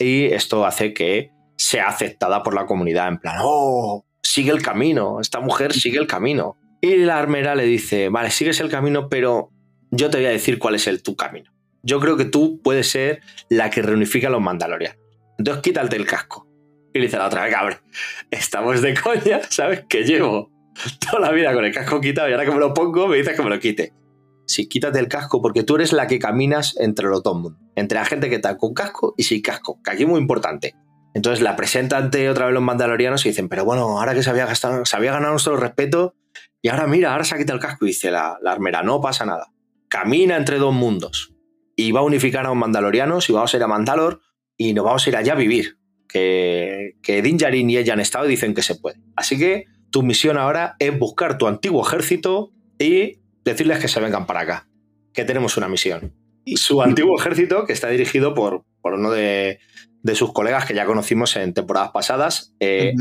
y 0.00 0.24
esto 0.24 0.66
hace 0.66 0.92
que 0.92 1.30
sea 1.56 1.86
aceptada 1.86 2.42
por 2.42 2.52
la 2.52 2.66
comunidad, 2.66 3.06
en 3.06 3.18
plan, 3.18 3.36
oh, 3.42 4.04
sigue 4.24 4.50
el 4.50 4.60
camino, 4.60 5.20
esta 5.20 5.38
mujer 5.38 5.72
sigue 5.72 6.00
el 6.00 6.08
camino. 6.08 6.56
Y 6.84 6.96
la 6.96 7.16
armera 7.16 7.54
le 7.54 7.62
dice, 7.62 8.08
vale, 8.08 8.30
sigues 8.30 8.58
el 8.58 8.68
camino, 8.68 9.08
pero 9.08 9.50
yo 9.92 10.10
te 10.10 10.18
voy 10.18 10.26
a 10.26 10.30
decir 10.30 10.58
cuál 10.58 10.74
es 10.74 10.88
el 10.88 11.00
tu 11.00 11.14
camino. 11.14 11.52
Yo 11.84 12.00
creo 12.00 12.16
que 12.16 12.24
tú 12.24 12.60
puedes 12.60 12.90
ser 12.90 13.20
la 13.48 13.70
que 13.70 13.82
reunifica 13.82 14.26
a 14.26 14.30
los 14.32 14.40
mandalorianos. 14.40 14.98
Entonces 15.38 15.62
quítate 15.62 15.94
el 15.94 16.06
casco. 16.06 16.48
Y 16.92 16.98
le 16.98 17.04
dice 17.04 17.18
la 17.18 17.28
otra, 17.28 17.48
cabrón, 17.48 17.78
estamos 18.32 18.82
de 18.82 18.94
coña, 18.94 19.40
¿sabes? 19.48 19.84
Que 19.88 20.02
llevo 20.02 20.50
toda 21.08 21.20
la 21.20 21.30
vida 21.30 21.54
con 21.54 21.64
el 21.64 21.72
casco 21.72 22.00
quitado 22.00 22.28
y 22.28 22.32
ahora 22.32 22.46
que 22.46 22.50
me 22.50 22.58
lo 22.58 22.74
pongo 22.74 23.06
me 23.06 23.16
dices 23.16 23.36
que 23.36 23.42
me 23.44 23.50
lo 23.50 23.60
quite. 23.60 23.92
Sí, 24.48 24.68
quítate 24.68 24.98
el 24.98 25.06
casco 25.06 25.40
porque 25.40 25.62
tú 25.62 25.76
eres 25.76 25.92
la 25.92 26.08
que 26.08 26.18
caminas 26.18 26.74
entre 26.78 27.06
los 27.06 27.22
dos 27.22 27.36
mundos. 27.36 27.62
Entre 27.76 27.96
la 27.96 28.04
gente 28.04 28.28
que 28.28 28.36
está 28.36 28.56
con 28.58 28.74
casco 28.74 29.14
y 29.16 29.22
sin 29.22 29.40
casco, 29.40 29.80
que 29.84 29.92
aquí 29.92 30.02
es 30.02 30.08
muy 30.08 30.20
importante. 30.20 30.74
Entonces 31.14 31.42
la 31.42 31.54
presenta 31.54 31.96
ante 31.96 32.28
otra 32.28 32.46
vez 32.46 32.54
los 32.54 32.62
mandalorianos 32.62 33.24
y 33.24 33.28
dicen, 33.28 33.48
pero 33.48 33.64
bueno, 33.64 34.00
ahora 34.00 34.14
que 34.14 34.24
se 34.24 34.30
había, 34.30 34.52
se 34.52 34.96
había 34.96 35.12
ganado 35.12 35.30
nuestro 35.30 35.56
respeto, 35.56 36.14
y 36.62 36.68
ahora 36.68 36.86
mira, 36.86 37.12
ahora 37.12 37.24
se 37.24 37.34
ha 37.34 37.38
quitado 37.38 37.56
el 37.56 37.62
casco 37.62 37.84
y 37.84 37.88
dice 37.88 38.10
la, 38.10 38.38
armera, 38.46 38.82
no 38.84 39.00
pasa 39.00 39.26
nada. 39.26 39.52
Camina 39.88 40.36
entre 40.36 40.58
dos 40.58 40.72
mundos 40.72 41.34
y 41.76 41.90
va 41.90 42.00
a 42.00 42.04
unificar 42.04 42.46
a 42.46 42.50
los 42.50 42.56
mandalorianos 42.56 43.28
y 43.28 43.32
vamos 43.32 43.52
a 43.52 43.56
ir 43.56 43.62
a 43.62 43.66
Mandalor 43.66 44.20
y 44.56 44.72
nos 44.72 44.84
vamos 44.84 45.04
a 45.04 45.10
ir 45.10 45.16
allá 45.16 45.32
a 45.32 45.36
vivir. 45.36 45.78
Que, 46.08 46.96
que 47.02 47.22
Din 47.22 47.38
Djarin 47.38 47.68
y 47.70 47.78
ella 47.78 47.94
han 47.94 48.00
estado 48.00 48.26
y 48.26 48.30
dicen 48.30 48.54
que 48.54 48.62
se 48.62 48.76
puede. 48.76 49.00
Así 49.16 49.38
que 49.38 49.64
tu 49.90 50.02
misión 50.02 50.38
ahora 50.38 50.76
es 50.78 50.96
buscar 50.96 51.36
tu 51.36 51.46
antiguo 51.46 51.84
ejército 51.86 52.52
y 52.78 53.20
decirles 53.44 53.80
que 53.80 53.88
se 53.88 54.00
vengan 54.00 54.26
para 54.26 54.40
acá, 54.40 54.68
que 55.12 55.24
tenemos 55.24 55.56
una 55.56 55.68
misión. 55.68 56.14
Y 56.44 56.58
su 56.58 56.82
antiguo 56.82 57.18
ejército, 57.18 57.64
que 57.64 57.72
está 57.72 57.88
dirigido 57.88 58.34
por, 58.34 58.64
por 58.80 58.94
uno 58.94 59.10
de, 59.10 59.58
sus 60.14 60.32
colegas 60.32 60.66
que 60.66 60.74
ya 60.74 60.86
conocimos 60.86 61.34
en 61.36 61.54
temporadas 61.54 61.90
pasadas, 61.92 62.54
eh, 62.60 62.92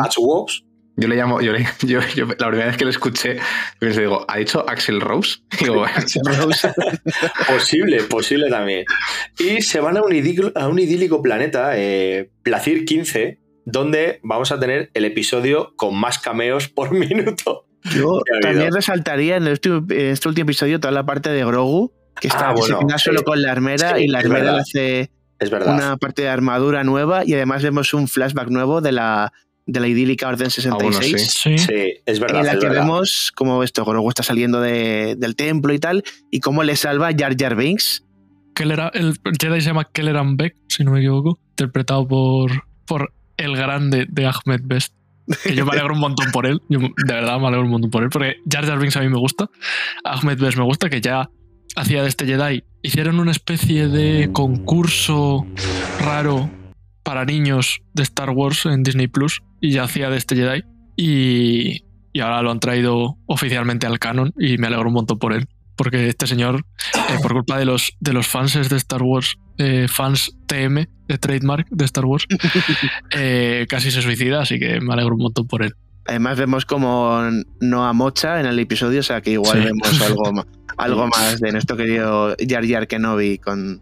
yo 1.01 1.07
le 1.07 1.15
llamo, 1.15 1.41
yo, 1.41 1.53
la 1.53 2.47
primera 2.47 2.67
vez 2.67 2.77
que 2.77 2.83
lo 2.83 2.91
escuché, 2.91 3.39
le 3.79 3.89
digo, 3.89 4.23
¿ha 4.27 4.37
dicho 4.37 4.63
Axel 4.69 5.01
Rose? 5.01 5.39
Digo, 5.59 5.83
Axel 5.83 6.21
Rose. 6.23 6.71
posible, 7.47 8.03
posible 8.03 8.49
también. 8.49 8.85
Y 9.39 9.61
se 9.61 9.79
van 9.79 9.97
a 9.97 10.03
un 10.03 10.13
idílico, 10.13 10.51
a 10.55 10.67
un 10.67 10.77
idílico 10.77 11.21
planeta, 11.21 11.71
eh, 11.75 12.29
Placir 12.43 12.85
15, 12.85 13.39
donde 13.65 14.19
vamos 14.23 14.51
a 14.51 14.59
tener 14.59 14.91
el 14.93 15.05
episodio 15.05 15.73
con 15.75 15.95
más 15.95 16.19
cameos 16.19 16.69
por 16.69 16.91
minuto. 16.91 17.65
Yo 17.83 18.21
también 18.41 18.71
resaltaría 18.71 19.37
en 19.37 19.47
este, 19.47 19.71
último 19.71 20.43
episodio 20.43 20.79
toda 20.79 20.91
la 20.91 21.03
parte 21.03 21.31
de 21.31 21.43
Grogu, 21.43 21.91
que 22.19 22.27
está 22.27 22.49
ah, 22.49 22.53
bueno, 22.53 22.79
solo 22.99 23.23
con 23.23 23.41
la 23.41 23.51
armera 23.51 23.99
y 23.99 24.07
la 24.07 24.19
armera 24.19 24.53
le 24.53 24.59
hace 24.59 25.11
una 25.65 25.97
parte 25.97 26.21
de 26.21 26.29
armadura 26.29 26.83
nueva 26.83 27.23
y 27.25 27.33
además 27.33 27.63
vemos 27.63 27.95
un 27.95 28.07
flashback 28.07 28.49
nuevo 28.49 28.81
de 28.81 28.91
la, 28.91 29.33
de 29.71 29.79
la 29.79 29.87
idílica 29.87 30.27
Orden 30.27 30.49
66. 30.49 31.15
Ah, 31.15 31.57
sí. 31.57 31.93
es 32.05 32.19
verdad. 32.19 32.41
En 32.41 32.45
la 32.47 32.59
que 32.59 32.69
vemos 32.69 33.31
cómo 33.35 33.63
esto, 33.63 33.85
Grogu 33.85 34.09
está 34.09 34.23
saliendo 34.23 34.61
del 34.61 35.35
templo 35.35 35.73
y 35.73 35.79
tal, 35.79 36.03
y 36.29 36.39
cómo 36.39 36.63
le 36.63 36.75
salva 36.75 37.11
Jar 37.17 37.35
Jar 37.37 37.55
Binks. 37.55 38.03
el 38.93 39.13
Jedi 39.39 39.61
se 39.61 39.67
llama 39.67 39.85
Kelleran 39.91 40.37
Beck, 40.37 40.55
si 40.67 40.83
no 40.83 40.91
me 40.91 40.99
equivoco, 40.99 41.39
interpretado 41.51 42.07
por, 42.07 42.65
por 42.85 43.13
el 43.37 43.55
grande 43.55 44.05
de 44.09 44.25
Ahmed 44.25 44.61
Best. 44.63 44.93
Que 45.43 45.55
yo 45.55 45.65
me 45.65 45.71
alegro 45.71 45.93
un 45.93 45.99
montón 45.99 46.31
por 46.31 46.45
él. 46.45 46.61
Yo 46.67 46.79
de 46.79 47.13
verdad 47.13 47.39
me 47.39 47.47
alegro 47.47 47.65
un 47.65 47.71
montón 47.71 47.89
por 47.89 48.03
él. 48.03 48.09
Porque 48.09 48.37
Jar 48.51 48.65
Jar 48.65 48.79
Binks 48.79 48.97
a 48.97 49.01
mí 49.01 49.07
me 49.07 49.19
gusta. 49.19 49.49
Ahmed 50.03 50.39
Best 50.39 50.57
me 50.57 50.63
gusta, 50.63 50.89
que 50.89 50.99
ya 50.99 51.29
hacía 51.75 52.01
de 52.01 52.09
este 52.09 52.25
Jedi. 52.25 52.63
Hicieron 52.81 53.19
una 53.19 53.31
especie 53.31 53.87
de 53.87 54.31
concurso 54.33 55.45
raro 56.01 56.49
para 57.03 57.25
niños 57.25 57.81
de 57.93 58.03
Star 58.03 58.29
Wars 58.29 58.65
en 58.65 58.83
Disney 58.83 59.07
Plus. 59.07 59.41
Y 59.59 59.71
ya 59.71 59.83
hacía 59.83 60.09
de 60.09 60.17
este 60.17 60.35
Jedi. 60.35 60.63
Y, 60.95 61.83
y 62.13 62.19
ahora 62.19 62.41
lo 62.41 62.51
han 62.51 62.59
traído 62.59 63.17
oficialmente 63.25 63.87
al 63.87 63.99
canon. 63.99 64.33
Y 64.37 64.57
me 64.57 64.67
alegro 64.67 64.87
un 64.87 64.93
montón 64.93 65.19
por 65.19 65.33
él 65.33 65.47
porque 65.81 66.09
este 66.09 66.27
señor, 66.27 66.63
eh, 67.09 67.17
por 67.23 67.33
culpa 67.33 67.57
de 67.57 67.65
los, 67.65 67.93
de 67.99 68.13
los 68.13 68.27
fans 68.27 68.69
de 68.69 68.77
Star 68.77 69.01
Wars, 69.01 69.39
eh, 69.57 69.87
fans 69.89 70.37
TM 70.45 70.85
de 71.07 71.17
trademark 71.17 71.67
de 71.71 71.85
Star 71.85 72.05
Wars, 72.05 72.27
eh, 73.17 73.65
casi 73.67 73.89
se 73.89 74.03
suicida, 74.03 74.41
así 74.41 74.59
que 74.59 74.79
me 74.79 74.93
alegro 74.93 75.15
un 75.15 75.23
montón 75.23 75.47
por 75.47 75.63
él. 75.63 75.73
Además 76.05 76.37
vemos 76.37 76.65
como 76.65 77.21
no 77.61 77.93
mocha 77.95 78.39
en 78.39 78.45
el 78.45 78.59
episodio, 78.59 78.99
o 78.99 79.03
sea 79.03 79.21
que 79.21 79.31
igual 79.31 79.63
vemos 79.63 80.01
algo, 80.01 80.45
algo 80.77 81.07
más 81.07 81.39
de 81.39 81.51
nuestro 81.51 81.75
querido 81.75 82.35
Jar 82.47 82.67
Jar 82.67 82.87
Kenobi 82.87 83.39
con... 83.39 83.81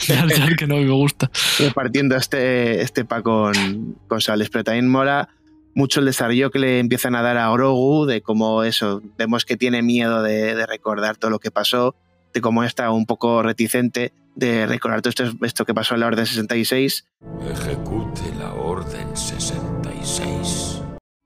Jar 0.00 0.28
Jar 0.30 0.56
Kenobi 0.56 0.84
me 0.84 0.92
gusta. 0.92 1.30
Repartiendo 1.58 2.16
este, 2.16 2.82
este 2.82 3.04
pa 3.04 3.22
con, 3.22 3.96
con 4.08 4.20
Sales, 4.20 4.50
pero 4.50 4.64
también 4.64 4.88
mola 4.88 5.28
mucho 5.74 6.00
el 6.00 6.06
desarrollo 6.06 6.50
que 6.50 6.58
le 6.58 6.78
empiezan 6.78 7.14
a 7.14 7.22
dar 7.22 7.36
a 7.36 7.50
Grogu, 7.50 8.06
de 8.06 8.22
cómo 8.22 8.64
eso, 8.64 9.02
vemos 9.16 9.44
que 9.44 9.56
tiene 9.56 9.82
miedo 9.82 10.22
de, 10.22 10.66
recordar 10.66 11.16
todo 11.16 11.30
lo 11.30 11.38
que 11.38 11.50
pasó, 11.50 11.94
de 12.32 12.40
cómo 12.40 12.64
está 12.64 12.90
un 12.90 13.06
poco 13.06 13.42
reticente 13.42 14.12
de 14.36 14.66
recordar 14.66 15.02
todo 15.02 15.10
esto, 15.10 15.24
esto 15.44 15.64
que 15.64 15.74
pasó 15.74 15.94
en 15.94 16.00
la 16.00 16.06
Orden 16.06 16.24
66. 16.24 17.06
Ejecute 17.50 18.34
la 18.38 18.54
Orden 18.54 19.16
66. 19.16 19.59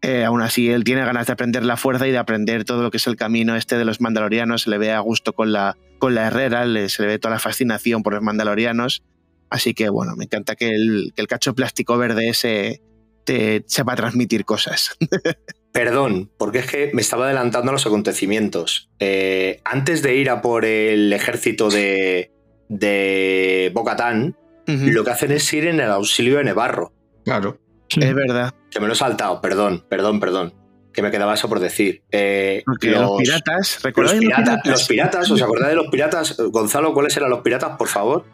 Eh, 0.06 0.22
aún 0.22 0.42
así, 0.42 0.68
él 0.68 0.84
tiene 0.84 1.02
ganas 1.02 1.28
de 1.28 1.32
aprender 1.32 1.64
la 1.64 1.78
fuerza 1.78 2.06
y 2.06 2.10
de 2.10 2.18
aprender 2.18 2.64
todo 2.64 2.82
lo 2.82 2.90
que 2.90 2.98
es 2.98 3.06
el 3.06 3.16
camino 3.16 3.56
este 3.56 3.78
de 3.78 3.86
los 3.86 4.02
mandalorianos. 4.02 4.62
Se 4.62 4.70
le 4.70 4.76
ve 4.76 4.92
a 4.92 5.00
gusto 5.00 5.32
con 5.32 5.50
la, 5.50 5.78
con 5.98 6.14
la 6.14 6.26
Herrera, 6.26 6.66
se 6.90 7.02
le 7.02 7.08
ve 7.08 7.18
toda 7.18 7.32
la 7.32 7.40
fascinación 7.40 8.02
por 8.02 8.12
los 8.12 8.22
mandalorianos. 8.22 9.02
Así 9.48 9.72
que, 9.72 9.88
bueno, 9.88 10.14
me 10.14 10.24
encanta 10.24 10.56
que 10.56 10.68
el, 10.68 11.14
que 11.16 11.22
el 11.22 11.26
cacho 11.26 11.54
plástico 11.54 11.96
verde 11.96 12.28
ese 12.28 12.82
te 13.24 13.64
sepa 13.66 13.96
transmitir 13.96 14.44
cosas. 14.44 14.94
Perdón, 15.72 16.30
porque 16.36 16.58
es 16.58 16.70
que 16.70 16.90
me 16.92 17.00
estaba 17.00 17.24
adelantando 17.24 17.70
a 17.70 17.72
los 17.72 17.86
acontecimientos. 17.86 18.90
Eh, 18.98 19.62
antes 19.64 20.02
de 20.02 20.16
ir 20.16 20.28
a 20.28 20.42
por 20.42 20.66
el 20.66 21.14
ejército 21.14 21.70
de, 21.70 22.30
de 22.68 23.70
Bocatán, 23.72 24.36
lo 24.66 25.02
que 25.02 25.10
hacen 25.10 25.32
es 25.32 25.50
ir 25.54 25.66
en 25.66 25.80
el 25.80 25.90
auxilio 25.90 26.36
de 26.36 26.44
Nevarro. 26.44 26.92
Claro. 27.24 27.58
Es 27.88 28.14
verdad. 28.14 28.54
Que 28.74 28.80
me 28.80 28.88
lo 28.88 28.94
he 28.94 28.96
saltado, 28.96 29.40
perdón, 29.40 29.84
perdón, 29.88 30.18
perdón. 30.18 30.52
Que 30.92 31.00
me 31.00 31.12
quedaba 31.12 31.34
eso 31.34 31.48
por 31.48 31.60
decir. 31.60 32.02
Eh, 32.10 32.64
los, 32.66 33.16
piratas, 33.16 33.80
¿recordáis 33.84 34.20
los, 34.20 34.34
piratas, 34.34 34.60
los 34.64 34.88
piratas? 34.88 35.30
¿Os 35.30 35.42
acordáis 35.42 35.70
de 35.70 35.76
los 35.76 35.86
piratas? 35.86 36.36
Gonzalo, 36.50 36.92
¿cuáles 36.92 37.16
eran 37.16 37.30
los 37.30 37.40
piratas, 37.40 37.76
por 37.76 37.86
favor? 37.86 38.24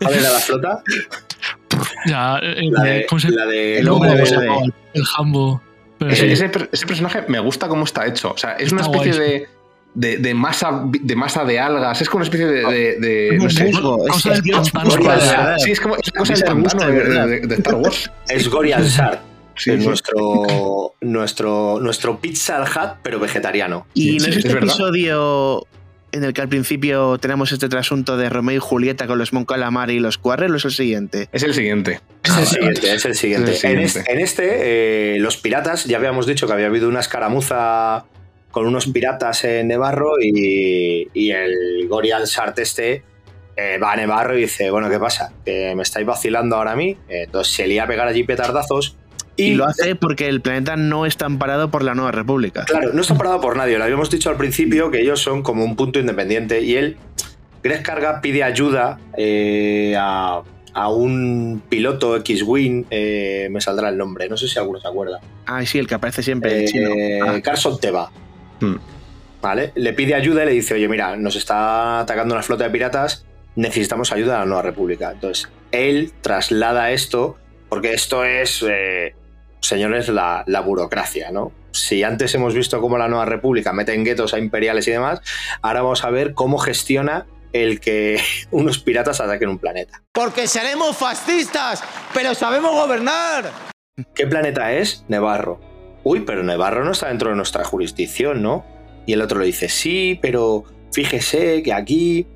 ¿Cuál 0.00 0.14
era 0.14 0.30
la 0.30 0.38
flota? 0.38 0.82
Ya, 2.06 2.38
eh, 2.38 2.70
la, 2.70 2.82
de, 2.84 3.06
la 3.30 3.46
de, 3.46 3.78
el 3.78 3.88
hombre 3.88 4.14
de, 4.14 4.72
el 4.92 5.04
jambo. 5.04 5.60
Ese, 6.08 6.32
ese, 6.32 6.48
personaje 6.86 7.24
me 7.26 7.40
gusta 7.40 7.66
cómo 7.66 7.84
está 7.84 8.06
hecho. 8.06 8.32
O 8.32 8.36
sea, 8.36 8.52
es 8.52 8.70
una 8.70 8.82
especie 8.82 9.12
de, 9.12 9.48
de, 9.94 10.18
de, 10.18 10.34
masa, 10.34 10.84
de 10.84 11.16
masa 11.16 11.44
de 11.44 11.58
algas. 11.58 12.00
Es 12.00 12.08
como 12.08 12.18
una 12.18 12.24
especie 12.26 12.46
de. 12.46 12.98
de, 13.00 13.38
no 13.38 13.50
sé, 13.50 13.70
es, 13.70 13.76
sí, 15.62 15.70
es 15.72 15.80
como 15.80 15.96
es 15.96 16.12
cosa 16.12 16.34
del 16.34 16.44
pantano 16.44 16.86
de, 16.86 17.54
Star 17.56 17.74
Wars. 17.74 18.10
Es 18.28 18.48
Gorian. 18.48 18.84
Sí, 19.56 19.70
es 19.70 19.84
nuestro, 19.84 20.94
nuestro, 21.00 21.78
nuestro 21.80 22.20
Pizza 22.20 22.56
al 22.56 22.64
Hut, 22.64 22.98
pero 23.02 23.20
vegetariano. 23.20 23.86
Y 23.94 24.22
en 24.22 24.32
este 24.32 24.52
episodio 24.52 25.66
en 26.14 26.22
el 26.22 26.32
que 26.32 26.40
al 26.40 26.48
principio 26.48 27.18
tenemos 27.18 27.50
este 27.50 27.68
trasunto 27.68 28.16
de 28.16 28.28
Romeo 28.28 28.56
y 28.56 28.60
Julieta 28.60 29.08
con 29.08 29.18
los 29.18 29.32
Mon 29.32 29.44
Calamari 29.44 29.94
y 29.94 29.98
los 29.98 30.16
Quarrel, 30.16 30.52
o 30.52 30.56
es 30.56 30.64
el 30.64 30.70
siguiente? 30.70 31.28
Es 31.32 31.42
el 31.42 31.54
siguiente. 31.54 32.00
Es 32.22 32.38
el 32.38 32.46
siguiente, 32.46 32.94
es 32.94 33.04
el 33.04 33.14
siguiente. 33.16 34.04
En, 34.06 34.20
este, 34.20 35.14
eh, 35.14 35.18
los 35.18 35.36
piratas, 35.36 35.86
ya 35.86 35.96
habíamos 35.96 36.26
dicho 36.26 36.46
que 36.46 36.52
había 36.52 36.66
habido 36.66 36.88
una 36.88 37.00
escaramuza 37.00 38.06
con 38.52 38.66
unos 38.66 38.86
piratas 38.86 39.42
en 39.42 39.66
Nevarro 39.66 40.12
y, 40.22 41.30
el 41.32 41.88
Gorial 41.88 42.28
Sart 42.28 42.56
este 42.60 43.02
eh, 43.56 43.78
va 43.78 43.92
a 43.92 43.96
Nevarro 43.96 44.38
y 44.38 44.42
dice, 44.42 44.70
bueno, 44.70 44.88
¿qué 44.88 45.00
pasa? 45.00 45.32
¿Que 45.44 45.74
me 45.74 45.82
estáis 45.82 46.06
vacilando 46.06 46.54
ahora 46.54 46.72
a 46.72 46.76
mí? 46.76 46.96
Entonces 47.08 47.52
se 47.52 47.66
lía 47.66 47.82
a 47.82 47.86
pegar 47.88 48.06
allí 48.06 48.22
petardazos 48.22 48.96
y, 49.36 49.54
lo 49.54 49.64
hace 49.64 49.94
porque 49.94 50.28
el 50.28 50.40
planeta 50.40 50.76
no 50.76 51.06
está 51.06 51.26
amparado 51.26 51.70
por 51.70 51.82
la 51.82 51.94
Nueva 51.94 52.12
República. 52.12 52.64
Claro, 52.64 52.92
no 52.92 53.00
está 53.00 53.14
amparado 53.14 53.40
por 53.40 53.56
nadie. 53.56 53.78
Lo 53.78 53.84
habíamos 53.84 54.10
dicho 54.10 54.30
al 54.30 54.36
principio 54.36 54.90
que 54.90 55.00
ellos 55.00 55.20
son 55.20 55.42
como 55.42 55.64
un 55.64 55.76
punto 55.76 55.98
independiente 55.98 56.60
y 56.60 56.76
él, 56.76 56.96
Greg 57.62 57.82
Carga, 57.82 58.20
pide 58.20 58.42
ayuda 58.44 58.98
eh, 59.16 59.94
a, 59.98 60.42
un 60.88 61.62
piloto 61.68 62.16
X-Wing, 62.16 62.86
eh, 62.90 63.48
me 63.50 63.60
saldrá 63.60 63.88
el 63.88 63.96
nombre, 63.96 64.28
no 64.28 64.36
sé 64.36 64.48
si 64.48 64.58
alguno 64.58 64.80
se 64.80 64.88
acuerda. 64.88 65.20
Ah, 65.46 65.64
sí, 65.64 65.78
el 65.78 65.86
que 65.86 65.94
aparece 65.94 66.22
siempre. 66.22 66.64
Eh, 66.64 67.20
ah. 67.20 67.40
Carson 67.42 67.78
Teva. 67.80 68.10
Hmm. 68.60 68.76
¿Vale? 69.40 69.72
Le 69.74 69.92
pide 69.92 70.14
ayuda 70.14 70.42
y 70.42 70.46
le 70.46 70.52
dice, 70.52 70.74
oye, 70.74 70.88
mira, 70.88 71.16
nos 71.16 71.36
está 71.36 72.00
atacando 72.00 72.34
una 72.34 72.42
flota 72.42 72.64
de 72.64 72.70
piratas, 72.70 73.26
necesitamos 73.56 74.10
ayuda 74.10 74.36
a 74.36 74.40
la 74.40 74.46
Nueva 74.46 74.62
República. 74.62 75.12
Entonces, 75.12 75.48
él 75.70 76.12
traslada 76.22 76.90
esto, 76.92 77.36
porque 77.68 77.92
esto 77.92 78.24
es 78.24 78.64
señores, 79.66 80.08
la, 80.08 80.44
burocracia, 80.64 81.30
¿no? 81.30 81.52
Si 81.72 82.02
antes 82.02 82.34
hemos 82.34 82.54
visto 82.54 82.80
cómo 82.80 82.98
la 82.98 83.08
nueva 83.08 83.24
república 83.24 83.72
mete 83.72 83.94
en 83.94 84.04
guetos 84.04 84.34
a 84.34 84.38
imperiales 84.38 84.86
y 84.88 84.92
demás, 84.92 85.20
ahora 85.62 85.82
vamos 85.82 86.04
a 86.04 86.10
ver 86.10 86.34
cómo 86.34 86.58
gestiona 86.58 87.26
el 87.52 87.80
que 87.80 88.20
unos 88.50 88.78
piratas 88.78 89.20
ataquen 89.20 89.48
un 89.48 89.58
planeta. 89.58 90.02
Porque 90.12 90.46
seremos 90.46 90.96
fascistas, 90.96 91.82
pero 92.12 92.34
sabemos 92.34 92.72
gobernar. 92.72 93.50
¿Qué 94.14 94.26
planeta 94.26 94.72
es? 94.72 95.04
Nevarro. 95.08 95.60
Uy, 96.02 96.20
pero 96.20 96.42
Nevarro 96.42 96.84
no 96.84 96.92
está 96.92 97.08
dentro 97.08 97.30
de 97.30 97.36
nuestra 97.36 97.64
jurisdicción, 97.64 98.42
¿no? 98.42 98.64
Y 99.06 99.12
el 99.12 99.22
otro 99.22 99.38
le 99.38 99.46
dice, 99.46 99.68
sí, 99.68 100.18
pero 100.20 100.64
fíjese 100.92 101.62
que 101.62 101.72
aquí 101.72 102.26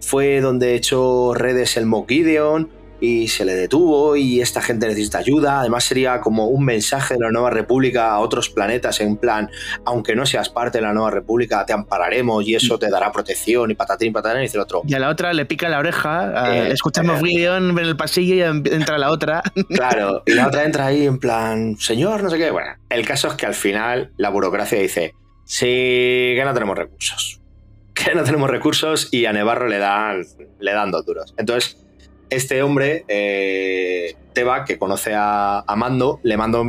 fue 0.00 0.40
donde 0.40 0.74
echó 0.74 1.34
redes 1.34 1.76
el 1.76 1.86
Mokideon, 1.86 2.70
y 3.00 3.28
se 3.28 3.44
le 3.44 3.54
detuvo 3.54 4.16
y 4.16 4.40
esta 4.40 4.60
gente 4.60 4.86
necesita 4.86 5.18
ayuda. 5.18 5.60
Además 5.60 5.84
sería 5.84 6.20
como 6.20 6.46
un 6.46 6.64
mensaje 6.64 7.14
de 7.14 7.20
la 7.20 7.30
nueva 7.30 7.50
república 7.50 8.10
a 8.10 8.20
otros 8.20 8.48
planetas 8.50 9.00
en 9.00 9.16
plan, 9.16 9.50
aunque 9.84 10.14
no 10.14 10.26
seas 10.26 10.48
parte 10.48 10.78
de 10.78 10.82
la 10.82 10.92
nueva 10.92 11.10
república, 11.10 11.64
te 11.64 11.72
ampararemos 11.72 12.46
y 12.46 12.54
eso 12.54 12.78
te 12.78 12.90
dará 12.90 13.12
protección 13.12 13.70
y 13.70 13.74
patatín, 13.74 14.12
patatán 14.12 14.38
y 14.38 14.42
dice 14.42 14.56
el 14.56 14.62
otro. 14.62 14.82
Y 14.86 14.94
a 14.94 14.98
la 14.98 15.08
otra 15.08 15.32
le 15.32 15.46
pica 15.46 15.68
la 15.68 15.78
oreja, 15.78 16.54
eh, 16.54 16.72
escuchamos 16.72 17.22
eh, 17.22 17.44
en 17.44 17.78
el 17.78 17.96
pasillo 17.96 18.34
y 18.34 18.40
entra 18.42 18.98
la 18.98 19.10
otra. 19.10 19.42
Claro, 19.68 20.22
y 20.26 20.32
la 20.32 20.48
otra 20.48 20.64
entra 20.64 20.86
ahí 20.86 21.06
en 21.06 21.18
plan, 21.18 21.76
señor, 21.78 22.22
no 22.22 22.30
sé 22.30 22.38
qué. 22.38 22.50
Bueno, 22.50 22.70
el 22.88 23.06
caso 23.06 23.28
es 23.28 23.34
que 23.34 23.46
al 23.46 23.54
final 23.54 24.12
la 24.16 24.30
burocracia 24.30 24.78
dice, 24.78 25.14
sí, 25.44 25.66
que 25.66 26.42
no 26.44 26.54
tenemos 26.54 26.76
recursos. 26.76 27.40
Que 27.98 28.14
no 28.14 28.22
tenemos 28.22 28.48
recursos 28.48 29.08
y 29.10 29.26
a 29.26 29.32
Nevarro 29.32 29.66
le 29.66 29.78
dan, 29.78 30.22
le 30.60 30.72
dan 30.72 30.92
dos 30.92 31.04
duros. 31.04 31.34
Entonces, 31.36 31.84
este 32.30 32.62
hombre, 32.62 33.04
eh, 33.08 34.14
Teba, 34.32 34.64
que 34.64 34.78
conoce 34.78 35.12
a, 35.16 35.64
Mando, 35.76 36.20
le 36.22 36.36
mando, 36.36 36.64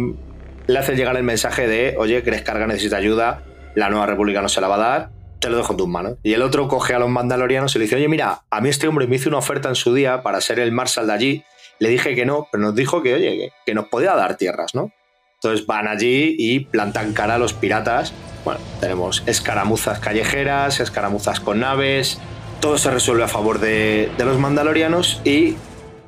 le 0.68 0.80
hace 0.80 0.96
llegar 0.96 1.18
el 1.18 1.24
mensaje 1.24 1.68
de, 1.68 1.96
oye, 1.98 2.24
crees 2.24 2.42
carga 2.42 2.68
necesita 2.68 2.98
ayuda, 2.98 3.44
la 3.76 3.90
nueva 3.90 4.06
república 4.06 4.42
no 4.42 4.50
se 4.50 4.62
la 4.62 4.68
va 4.68 4.76
a 4.76 4.78
dar, 4.80 5.10
te 5.40 5.50
lo 5.50 5.58
dejo 5.58 5.74
en 5.74 5.78
tus 5.78 5.88
manos. 5.88 6.18
Y 6.24 6.34
el 6.34 6.42
otro 6.42 6.68
coge 6.68 6.94
a 6.94 7.00
los 7.00 7.10
mandalorianos 7.10 7.76
y 7.76 7.80
le 7.80 7.86
dice, 7.86 7.96
oye, 7.96 8.08
mira, 8.08 8.44
a 8.50 8.62
mí 8.62 8.70
este 8.70 8.88
hombre 8.88 9.08
me 9.08 9.16
hizo 9.16 9.30
una 9.30 9.38
oferta 9.38 9.70
en 9.70 9.76
su 9.76 9.94
día 9.94 10.22
para 10.22 10.42
ser 10.42 10.60
el 10.60 10.72
marshal 10.72 11.08
de 11.08 11.14
allí, 11.14 11.44
le 11.80 11.90
dije 11.90 12.14
que 12.14 12.26
no, 12.26 12.48
pero 12.52 12.62
nos 12.62 12.76
dijo 12.76 13.02
que, 13.02 13.14
oye, 13.14 13.52
que, 13.66 13.74
nos 13.74 13.88
podía 13.88 14.14
dar 14.16 14.36
tierras, 14.36 14.76
¿no? 14.76 14.92
Entonces 15.36 15.66
van 15.66 15.88
allí 15.88 16.36
y 16.38 16.60
plantan 16.60 17.14
cara 17.14 17.36
a 17.36 17.38
los 17.38 17.54
piratas. 17.54 18.14
Bueno, 18.44 18.60
tenemos 18.82 19.24
escaramuzas 19.26 20.00
callejeras, 20.00 20.82
escaramuzas 20.82 21.40
con 21.40 21.62
naves, 21.62 22.20
todo 22.60 22.78
se 22.78 22.92
resuelve 22.92 23.24
a 23.24 23.28
favor 23.28 23.60
de, 23.60 24.12
los 24.18 24.38
mandalorianos 24.38 25.22
y 25.24 25.56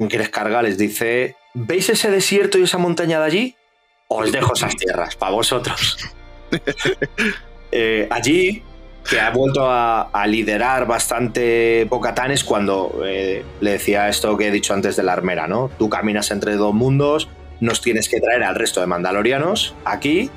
quieres 0.09 0.29
cargar 0.29 0.63
les 0.63 0.77
dice 0.77 1.35
¿veis 1.53 1.89
ese 1.89 2.09
desierto 2.09 2.57
y 2.57 2.63
esa 2.63 2.77
montaña 2.77 3.19
de 3.19 3.25
allí? 3.25 3.55
Os 4.07 4.31
dejo 4.31 4.53
esas 4.53 4.75
tierras 4.75 5.15
para 5.15 5.31
vosotros. 5.31 5.97
Eh, 7.73 8.05
allí, 8.11 8.61
que 9.09 9.17
ha 9.17 9.29
vuelto 9.29 9.65
a, 9.65 10.25
liderar 10.27 10.85
bastante 10.85 11.87
Bocatán 11.89 12.31
es 12.31 12.43
cuando 12.43 13.01
eh, 13.05 13.45
le 13.61 13.71
decía 13.71 14.09
esto 14.09 14.35
que 14.35 14.49
he 14.49 14.51
dicho 14.51 14.73
antes 14.73 14.97
de 14.97 15.03
la 15.03 15.13
armera, 15.13 15.47
¿no? 15.47 15.71
Tú 15.79 15.89
caminas 15.89 16.31
entre 16.31 16.55
dos 16.55 16.73
mundos, 16.73 17.29
nos 17.61 17.79
tienes 17.79 18.09
que 18.09 18.19
traer 18.19 18.43
al 18.43 18.55
resto 18.55 18.81
de 18.81 18.87
mandalorianos 18.87 19.73
aquí 19.85 20.29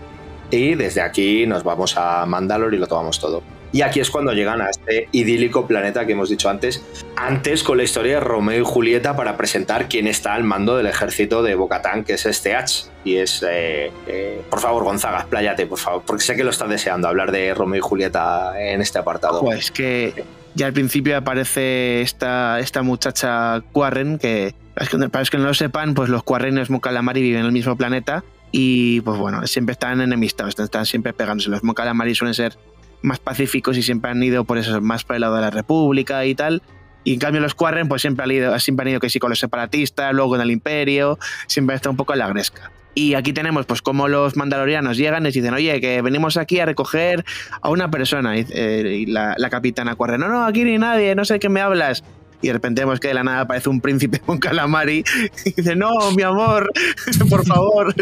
y 0.52 0.76
desde 0.76 1.00
aquí 1.00 1.44
nos 1.46 1.64
vamos 1.64 1.96
a 1.96 2.24
Mandalor 2.26 2.72
y 2.72 2.78
lo 2.78 2.86
tomamos 2.86 3.18
todo. 3.18 3.42
Y 3.74 3.82
aquí 3.82 3.98
es 3.98 4.08
cuando 4.08 4.32
llegan 4.32 4.60
a 4.60 4.70
este 4.70 5.08
idílico 5.10 5.66
planeta 5.66 6.06
que 6.06 6.12
hemos 6.12 6.28
dicho 6.28 6.48
antes, 6.48 6.84
antes 7.16 7.64
con 7.64 7.76
la 7.76 7.82
historia 7.82 8.14
de 8.14 8.20
Romeo 8.20 8.60
y 8.60 8.64
Julieta 8.64 9.16
para 9.16 9.36
presentar 9.36 9.88
quién 9.88 10.06
está 10.06 10.34
al 10.34 10.44
mando 10.44 10.76
del 10.76 10.86
ejército 10.86 11.42
de 11.42 11.56
Bocatán, 11.56 12.04
que 12.04 12.12
es 12.12 12.24
este 12.24 12.54
H. 12.54 12.84
Y 13.04 13.16
es, 13.16 13.42
eh, 13.42 13.90
eh, 14.06 14.42
por 14.48 14.60
favor, 14.60 14.84
Gonzaga, 14.84 15.18
expláyate, 15.18 15.66
por 15.66 15.80
favor, 15.80 16.04
porque 16.06 16.22
sé 16.22 16.36
que 16.36 16.44
lo 16.44 16.50
estás 16.50 16.68
deseando 16.68 17.08
hablar 17.08 17.32
de 17.32 17.52
Romeo 17.52 17.78
y 17.78 17.80
Julieta 17.80 18.52
en 18.56 18.80
este 18.80 19.00
apartado. 19.00 19.40
Pues 19.40 19.72
que 19.72 20.24
ya 20.54 20.66
al 20.66 20.72
principio 20.72 21.16
aparece 21.16 22.00
esta, 22.00 22.60
esta 22.60 22.82
muchacha 22.82 23.60
Quarren, 23.72 24.20
que 24.20 24.54
para 25.10 25.18
los 25.18 25.30
que 25.30 25.38
no 25.38 25.46
lo 25.46 25.54
sepan, 25.54 25.94
pues 25.94 26.08
los 26.08 26.22
Quarren 26.22 26.54
y 26.54 26.58
los 26.58 26.70
Mocalamari 26.70 27.22
viven 27.22 27.40
en 27.40 27.46
el 27.46 27.52
mismo 27.52 27.74
planeta 27.74 28.22
y 28.52 29.00
pues 29.00 29.18
bueno, 29.18 29.44
siempre 29.48 29.72
están 29.72 30.00
enemistados, 30.00 30.56
están 30.60 30.86
siempre 30.86 31.12
pegándose. 31.12 31.50
Los 31.50 31.64
Mocalamari 31.64 32.14
suelen 32.14 32.34
ser 32.34 32.56
más 33.04 33.18
pacíficos 33.18 33.76
y 33.76 33.82
siempre 33.82 34.10
han 34.10 34.22
ido 34.22 34.44
por 34.44 34.58
eso, 34.58 34.80
más 34.80 35.04
por 35.04 35.16
el 35.16 35.20
lado 35.20 35.36
de 35.36 35.42
la 35.42 35.50
República 35.50 36.24
y 36.24 36.34
tal. 36.34 36.62
Y 37.04 37.12
en 37.12 37.18
cambio 37.18 37.40
los 37.40 37.54
Quarren 37.54 37.86
pues 37.86 38.00
siempre 38.02 38.24
han 38.24 38.30
ido, 38.30 38.58
siempre 38.58 38.84
han 38.84 38.92
ido 38.92 39.00
que 39.00 39.10
sí 39.10 39.18
con 39.18 39.30
los 39.30 39.38
separatistas, 39.38 40.12
luego 40.14 40.36
en 40.36 40.42
el 40.42 40.50
Imperio, 40.50 41.18
siempre 41.46 41.76
está 41.76 41.90
un 41.90 41.96
poco 41.96 42.14
en 42.14 42.20
la 42.20 42.28
gresca. 42.28 42.72
Y 42.94 43.14
aquí 43.14 43.32
tenemos 43.32 43.66
pues 43.66 43.82
como 43.82 44.08
los 44.08 44.36
mandalorianos 44.36 44.96
llegan 44.96 45.26
y 45.26 45.30
dicen, 45.30 45.52
oye, 45.52 45.80
que 45.80 46.00
venimos 46.00 46.36
aquí 46.36 46.60
a 46.60 46.66
recoger 46.66 47.24
a 47.60 47.68
una 47.68 47.90
persona. 47.90 48.38
Y, 48.38 48.46
eh, 48.50 49.04
la, 49.08 49.34
la, 49.36 49.50
capitana 49.50 49.96
Quarren, 49.96 50.20
no, 50.20 50.28
no, 50.28 50.44
aquí 50.44 50.64
ni 50.64 50.78
nadie, 50.78 51.14
no 51.14 51.24
sé 51.24 51.38
qué 51.38 51.48
me 51.48 51.60
hablas 51.60 52.04
y 52.44 52.48
de 52.48 52.52
repente 52.52 52.82
vemos 52.82 53.00
que 53.00 53.08
de 53.08 53.14
la 53.14 53.24
nada 53.24 53.40
aparece 53.40 53.70
un 53.70 53.80
príncipe 53.80 54.20
con 54.20 54.38
calamari 54.38 55.02
y 55.46 55.52
dice, 55.52 55.74
no, 55.74 56.10
mi 56.14 56.22
amor, 56.22 56.70
por 57.30 57.44
favor, 57.46 57.94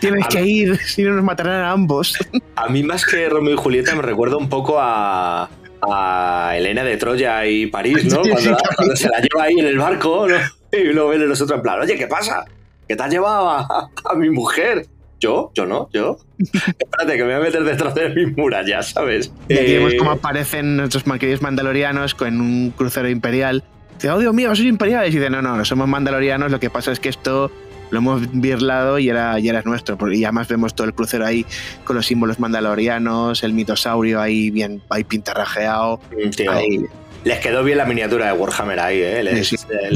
tienes 0.00 0.26
que 0.28 0.46
ir, 0.46 0.78
si 0.78 1.02
no 1.02 1.14
nos 1.14 1.24
matarán 1.24 1.62
a 1.62 1.72
ambos. 1.72 2.16
A 2.56 2.68
mí 2.68 2.84
más 2.84 3.04
que 3.04 3.28
Romeo 3.28 3.54
y 3.54 3.56
Julieta 3.56 3.94
me 3.96 4.02
recuerda 4.02 4.36
un 4.36 4.48
poco 4.48 4.76
a, 4.78 5.50
a 5.82 6.52
Elena 6.56 6.84
de 6.84 6.96
Troya 6.96 7.44
y 7.44 7.66
París, 7.66 8.04
¿no? 8.04 8.22
Cuando, 8.76 8.94
se 8.94 9.08
la 9.08 9.18
lleva 9.18 9.44
ahí 9.44 9.54
en 9.58 9.66
el 9.66 9.78
barco, 9.78 10.28
¿no? 10.28 10.36
Y 10.70 10.92
luego 10.92 11.10
viene 11.10 11.26
nosotros 11.26 11.56
en 11.56 11.62
plan, 11.62 11.80
oye, 11.80 11.96
¿qué 11.96 12.06
pasa? 12.06 12.44
¿Qué 12.86 12.94
te 12.94 13.02
has 13.02 13.10
llevado 13.10 13.48
a, 13.48 13.90
mi 14.16 14.30
mujer? 14.30 14.86
¿Yo? 15.18 15.50
¿Yo 15.54 15.66
no? 15.66 15.88
¿Yo? 15.92 16.18
Espérate, 16.38 17.16
que 17.16 17.24
me 17.24 17.34
voy 17.34 17.34
a 17.34 17.40
meter 17.40 17.64
detrás 17.64 17.94
de 17.94 18.10
mis 18.10 18.36
murallas, 18.36 18.90
¿sabes? 18.90 19.32
Y 19.48 19.54
aquí 19.54 19.72
vemos 19.74 19.94
eh, 19.94 19.96
cómo 19.96 20.12
aparecen 20.12 20.76
nuestros 20.76 21.04
queridos 21.04 21.42
mandalorianos 21.42 22.14
con 22.14 22.40
un 22.40 22.70
crucero 22.70 23.08
imperial 23.08 23.64
Dice, 24.02 24.10
oh 24.10 24.18
Dios 24.18 24.34
mío, 24.34 24.52
soy 24.56 24.66
imperiales. 24.66 25.14
Y 25.14 25.18
dice, 25.18 25.30
no, 25.30 25.40
no, 25.40 25.56
no 25.56 25.64
somos 25.64 25.86
mandalorianos, 25.86 26.50
lo 26.50 26.58
que 26.58 26.70
pasa 26.70 26.90
es 26.90 26.98
que 26.98 27.08
esto 27.08 27.52
lo 27.90 27.98
hemos 27.98 28.20
birlado 28.32 28.98
y 28.98 29.08
era, 29.08 29.38
y 29.38 29.48
era 29.48 29.62
nuestro. 29.62 29.96
Y 30.10 30.24
además 30.24 30.48
vemos 30.48 30.74
todo 30.74 30.88
el 30.88 30.92
crucero 30.92 31.24
ahí 31.24 31.46
con 31.84 31.94
los 31.94 32.06
símbolos 32.06 32.40
mandalorianos, 32.40 33.44
el 33.44 33.52
mitosaurio 33.52 34.20
ahí 34.20 34.50
bien 34.50 34.82
ahí 34.88 35.04
pintarrajeado. 35.04 36.00
Mm, 36.10 36.84
Les 37.22 37.38
quedó 37.38 37.62
bien 37.62 37.78
la 37.78 37.84
miniatura 37.84 38.26
de 38.26 38.32
Warhammer 38.32 38.80
ahí, 38.80 38.98
¿eh? 39.00 39.22
Le 39.22 39.34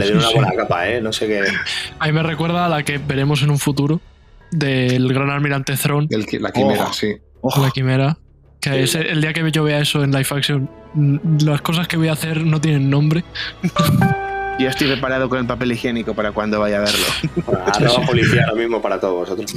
dieron 0.05 0.19
una 0.19 0.31
buena 0.31 0.53
capa, 0.53 0.89
¿eh? 0.89 1.01
No 1.01 1.13
sé 1.13 1.27
qué. 1.27 1.43
Ahí 1.99 2.13
me 2.13 2.23
recuerda 2.23 2.67
a 2.67 2.69
la 2.69 2.85
que 2.85 2.99
veremos 2.99 3.43
en 3.43 3.51
un 3.51 3.59
futuro 3.59 4.01
del 4.53 5.13
gran 5.13 5.31
almirante 5.31 5.77
Throne. 5.77 6.07
la 6.39 6.53
quimera, 6.53 6.93
sí. 6.93 7.17
Ojo. 7.41 7.61
La 7.61 7.71
quimera. 7.73 8.17
Que 8.61 8.83
es 8.83 8.95
el 8.95 9.21
día 9.21 9.33
que 9.33 9.51
yo 9.53 9.63
vea 9.65 9.79
eso 9.79 10.03
en 10.03 10.11
live 10.11 10.27
action, 10.31 10.69
mm, 10.95 11.45
las 11.45 11.63
cosas 11.63 11.87
que 11.87 11.97
voy 11.97 12.09
a 12.09 12.13
hacer 12.13 12.45
no 12.45 12.61
tienen 12.61 12.91
nombre. 12.91 13.25
Yo 14.59 14.71
estoy 14.71 14.89
preparado 14.89 15.29
con 15.29 15.39
el 15.39 15.47
papel 15.47 15.73
higiénico 15.73 16.15
para 16.15 16.33
cuando 16.33 16.59
vaya 16.59 16.79
a 16.79 16.81
verlo. 16.81 17.05
Arroba 17.67 18.07
policía, 18.07 18.47
lo 18.47 18.57
mismo 18.57 18.81
para 18.81 18.99
todos 18.99 19.29
vosotros. 19.29 19.55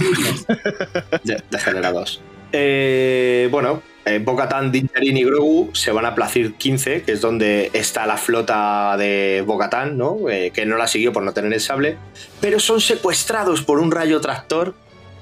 Degenerados. 1.49 2.21
Eh, 2.51 3.47
bueno, 3.49 3.81
eh, 4.03 4.19
Bocatan, 4.21 4.71
Dinjarin 4.71 5.15
y 5.15 5.23
Grogu 5.23 5.69
se 5.73 5.91
van 5.91 6.05
a 6.05 6.15
Placir 6.15 6.55
15, 6.55 7.03
que 7.03 7.13
es 7.13 7.21
donde 7.21 7.69
está 7.73 8.05
la 8.05 8.17
flota 8.17 8.97
de 8.97 9.41
Bocatan, 9.45 9.97
¿no? 9.97 10.17
Eh, 10.29 10.51
que 10.53 10.65
no 10.65 10.75
la 10.75 10.87
siguió 10.87 11.13
por 11.13 11.23
no 11.23 11.31
tener 11.31 11.53
el 11.53 11.61
sable, 11.61 11.97
pero 12.41 12.59
son 12.59 12.81
secuestrados 12.81 13.61
por 13.61 13.79
un 13.79 13.91
rayo 13.91 14.19
tractor 14.19 14.73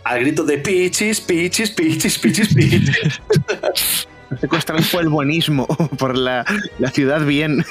al 0.07 0.21
grito 0.21 0.43
de 0.43 0.57
pichis, 0.57 1.19
pichis, 1.19 1.71
pichis, 1.71 2.17
pichis, 2.17 2.53
pichis. 2.53 2.91
Secuestran 4.41 4.83
fue 4.83 5.01
el 5.03 5.09
buenísimo 5.09 5.65
por 5.97 6.17
la, 6.17 6.45
ciudad 6.93 7.25
bien. 7.25 7.63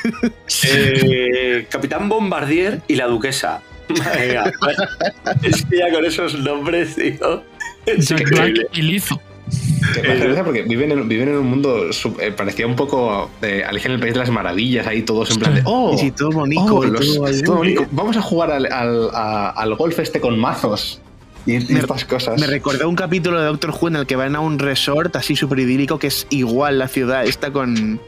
Eh, 0.64 1.66
Capitán 1.70 2.08
Bombardier 2.08 2.82
y 2.88 2.96
la 2.96 3.06
duquesa. 3.06 3.62
es 5.42 5.64
que 5.70 5.78
ya 5.78 5.92
con 5.92 6.04
esos 6.04 6.38
nombres, 6.38 6.96
tío. 6.96 7.42
Jack 7.98 8.28
Black 8.30 8.68
y 8.72 8.82
Lizo. 8.82 9.20
Me 10.02 10.42
porque 10.42 10.62
viven 10.62 10.90
en, 10.90 11.08
viven 11.08 11.28
en 11.28 11.36
un 11.36 11.46
mundo, 11.46 11.88
eh, 12.20 12.32
parecía 12.32 12.66
un 12.66 12.74
poco 12.74 13.30
Alicia 13.40 13.88
en 13.88 13.94
el 13.94 14.00
País 14.00 14.14
de 14.14 14.20
las 14.20 14.30
Maravillas, 14.30 14.86
ahí 14.86 15.02
todos 15.02 15.30
en 15.30 15.38
plan 15.38 15.54
de, 15.54 15.62
oh, 15.64 15.96
sí, 15.96 16.10
todo 16.10 16.30
bonito, 16.30 16.64
oh, 16.64 16.84
todo 17.44 17.56
bonito. 17.56 17.86
Vamos 17.92 18.16
a 18.16 18.22
jugar 18.22 18.50
al, 18.50 18.66
al, 18.66 19.10
al, 19.12 19.74
golf 19.76 20.00
este 20.00 20.20
con 20.20 20.36
mazos 20.38 21.00
y, 21.46 21.58
me, 21.72 21.80
estas 21.80 22.04
cosas. 22.04 22.40
Me 22.40 22.46
recordó 22.46 22.88
un 22.88 22.96
capítulo 22.96 23.40
de 23.40 23.46
Doctor 23.46 23.70
Who 23.70 23.88
en 23.88 23.96
el 23.96 24.06
que 24.06 24.16
van 24.16 24.34
a 24.34 24.40
un 24.40 24.58
resort 24.58 25.14
así 25.16 25.36
súper 25.36 25.60
idílico 25.60 25.98
que 25.98 26.08
es 26.08 26.26
igual 26.30 26.78
la 26.78 26.88
ciudad, 26.88 27.24
está 27.24 27.52
con, 27.52 28.00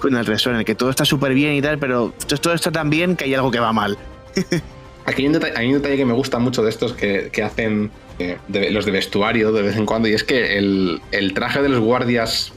con 0.00 0.16
el 0.16 0.26
resort, 0.26 0.54
en 0.54 0.60
el 0.60 0.64
que 0.64 0.74
todo 0.74 0.90
está 0.90 1.04
súper 1.04 1.32
bien 1.32 1.54
y 1.54 1.62
tal, 1.62 1.78
pero 1.78 2.12
todo 2.42 2.52
está 2.52 2.72
tan 2.72 2.90
bien 2.90 3.16
que 3.16 3.24
hay 3.24 3.34
algo 3.34 3.50
que 3.50 3.60
va 3.60 3.72
mal. 3.72 3.96
Aquí 5.06 5.22
hay 5.22 5.26
un, 5.28 5.32
detalle, 5.32 5.96
que 5.96 6.04
me 6.04 6.12
gusta 6.12 6.38
mucho 6.38 6.62
de 6.62 6.70
estos 6.70 6.92
que, 6.92 7.30
que 7.32 7.42
hacen 7.42 7.90
eh, 8.18 8.36
los 8.70 8.84
de 8.84 8.90
vestuario 8.90 9.50
de 9.50 9.62
vez 9.62 9.76
en 9.76 9.86
cuando, 9.86 10.08
y 10.08 10.12
es 10.12 10.24
que 10.24 10.58
el, 10.58 11.00
el 11.10 11.32
traje 11.32 11.62
de 11.62 11.68
los 11.68 11.80
guardias, 11.80 12.52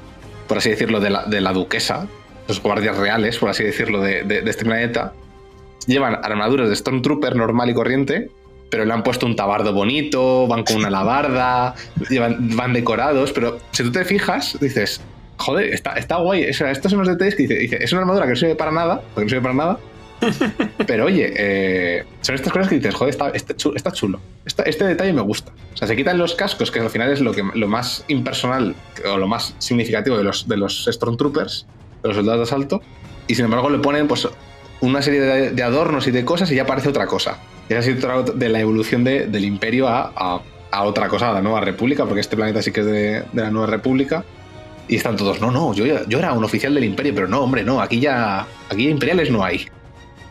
por 0.47 0.57
así 0.57 0.69
decirlo, 0.69 0.99
de 0.99 1.09
la, 1.09 1.25
de 1.25 1.41
la, 1.41 1.53
duquesa, 1.53 2.07
los 2.47 2.61
guardias 2.61 2.97
reales, 2.97 3.37
por 3.37 3.49
así 3.49 3.63
decirlo, 3.63 4.01
de, 4.01 4.23
de, 4.23 4.41
de 4.41 4.49
este 4.49 4.65
planeta, 4.65 5.13
llevan 5.87 6.15
armaduras 6.21 6.69
de 6.69 6.75
Stormtrooper 6.75 7.35
normal 7.35 7.69
y 7.69 7.73
corriente, 7.73 8.29
pero 8.73 8.85
le 8.85 8.93
han 8.93 9.03
puesto 9.03 9.27
un 9.27 9.35
tabardo 9.35 9.71
bonito, 9.71 10.47
van 10.47 10.63
con 10.63 10.77
una 10.77 10.89
labarda, 10.89 11.75
van, 12.09 12.73
decorados, 12.73 13.31
pero 13.31 13.59
si 13.69 13.83
tú 13.83 13.91
te 13.91 14.03
fijas, 14.03 14.57
dices, 14.59 14.99
joder, 15.37 15.71
está, 15.71 15.93
está 15.93 16.15
guay. 16.15 16.41
estos 16.45 16.89
son 16.89 16.97
los 16.97 17.07
detalles 17.07 17.35
que 17.35 17.45
dice, 17.45 17.77
es 17.79 17.91
una 17.91 18.01
armadura 18.01 18.25
que 18.25 18.31
no 18.31 18.35
sirve 18.35 18.55
para 18.55 18.71
nada, 18.71 19.03
porque 19.13 19.25
no 19.25 19.29
sirve 19.29 19.43
para 19.43 19.53
nada. 19.53 19.79
Pero 20.87 21.05
oye, 21.05 21.31
eh, 21.37 22.03
son 22.21 22.33
estas 22.33 22.51
cosas 22.51 22.67
que 22.67 22.77
dices, 22.77 22.95
joder, 22.95 23.11
está, 23.11 23.29
está 23.29 23.91
chulo. 23.91 24.19
este 24.43 24.85
detalle 24.85 25.13
me 25.13 25.21
gusta. 25.21 25.51
O 25.75 25.77
sea, 25.77 25.87
se 25.87 25.95
quitan 25.95 26.17
los 26.17 26.33
cascos, 26.33 26.71
que 26.71 26.79
al 26.79 26.89
final 26.89 27.11
es 27.11 27.21
lo, 27.21 27.31
que, 27.31 27.43
lo 27.53 27.67
más 27.67 28.05
impersonal 28.07 28.73
o 29.05 29.17
lo 29.19 29.27
más 29.27 29.53
significativo 29.59 30.17
de 30.17 30.23
los, 30.23 30.47
de 30.47 30.57
los 30.57 30.89
Stormtroopers, 30.91 31.67
de 32.01 32.07
los 32.07 32.17
soldados 32.17 32.39
de 32.39 32.55
asalto, 32.55 32.81
y 33.27 33.35
sin 33.35 33.45
embargo 33.45 33.69
le 33.69 33.77
ponen 33.77 34.07
pues 34.07 34.27
una 34.81 35.03
serie 35.03 35.21
de, 35.51 35.63
adornos 35.63 36.07
y 36.07 36.11
de 36.11 36.25
cosas 36.25 36.51
y 36.51 36.55
ya 36.55 36.65
parece 36.65 36.89
otra 36.89 37.05
cosa. 37.05 37.37
Y 37.69 37.73
es 37.73 37.79
así 37.79 37.93
de 37.93 38.49
la 38.49 38.59
evolución 38.59 39.03
del 39.03 39.45
imperio 39.45 39.87
a, 39.87 40.41
otra 40.81 41.07
cosa, 41.07 41.29
a 41.29 41.33
la 41.33 41.41
nueva 41.41 41.61
república, 41.61 42.05
porque 42.05 42.21
este 42.21 42.35
planeta 42.35 42.61
sí 42.61 42.71
que 42.71 42.81
es 42.81 42.85
de, 42.85 43.23
la 43.33 43.51
nueva 43.51 43.67
república. 43.67 44.23
Y 44.87 44.97
están 44.97 45.15
todos, 45.15 45.39
no, 45.39 45.49
no, 45.49 45.73
yo, 45.73 45.85
yo 46.07 46.19
era 46.19 46.33
un 46.33 46.43
oficial 46.43 46.73
del 46.73 46.83
imperio, 46.83 47.15
pero 47.15 47.27
no, 47.27 47.41
hombre, 47.41 47.63
no, 47.63 47.79
aquí 47.79 48.01
ya, 48.01 48.45
aquí 48.69 48.89
imperiales 48.89 49.31
no 49.31 49.43
hay. 49.43 49.65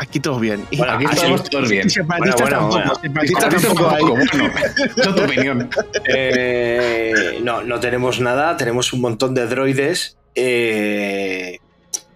Aquí 0.02 0.18
todos 0.18 0.40
bien. 0.40 0.66
aquí 0.88 1.04
estamos 1.04 1.48
todos 1.48 1.70
bien. 1.70 1.88
Separatistas 1.88 2.50
tampoco. 2.50 3.00
Separatistas 3.00 3.62
tampoco. 3.62 3.98
Bueno, 4.00 5.14
tu 5.14 5.22
opinión. 5.22 5.70
Eh, 6.08 7.38
no, 7.42 7.62
no 7.62 7.78
tenemos 7.78 8.18
nada. 8.18 8.56
Tenemos 8.56 8.92
un 8.92 9.00
montón 9.00 9.32
de 9.32 9.46
droides. 9.46 10.16
Eh, 10.34 11.60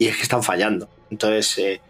y 0.00 0.06
es 0.08 0.16
que 0.16 0.22
están 0.22 0.42
fallando. 0.42 0.88
Entonces, 1.10 1.58
eh, 1.58 1.80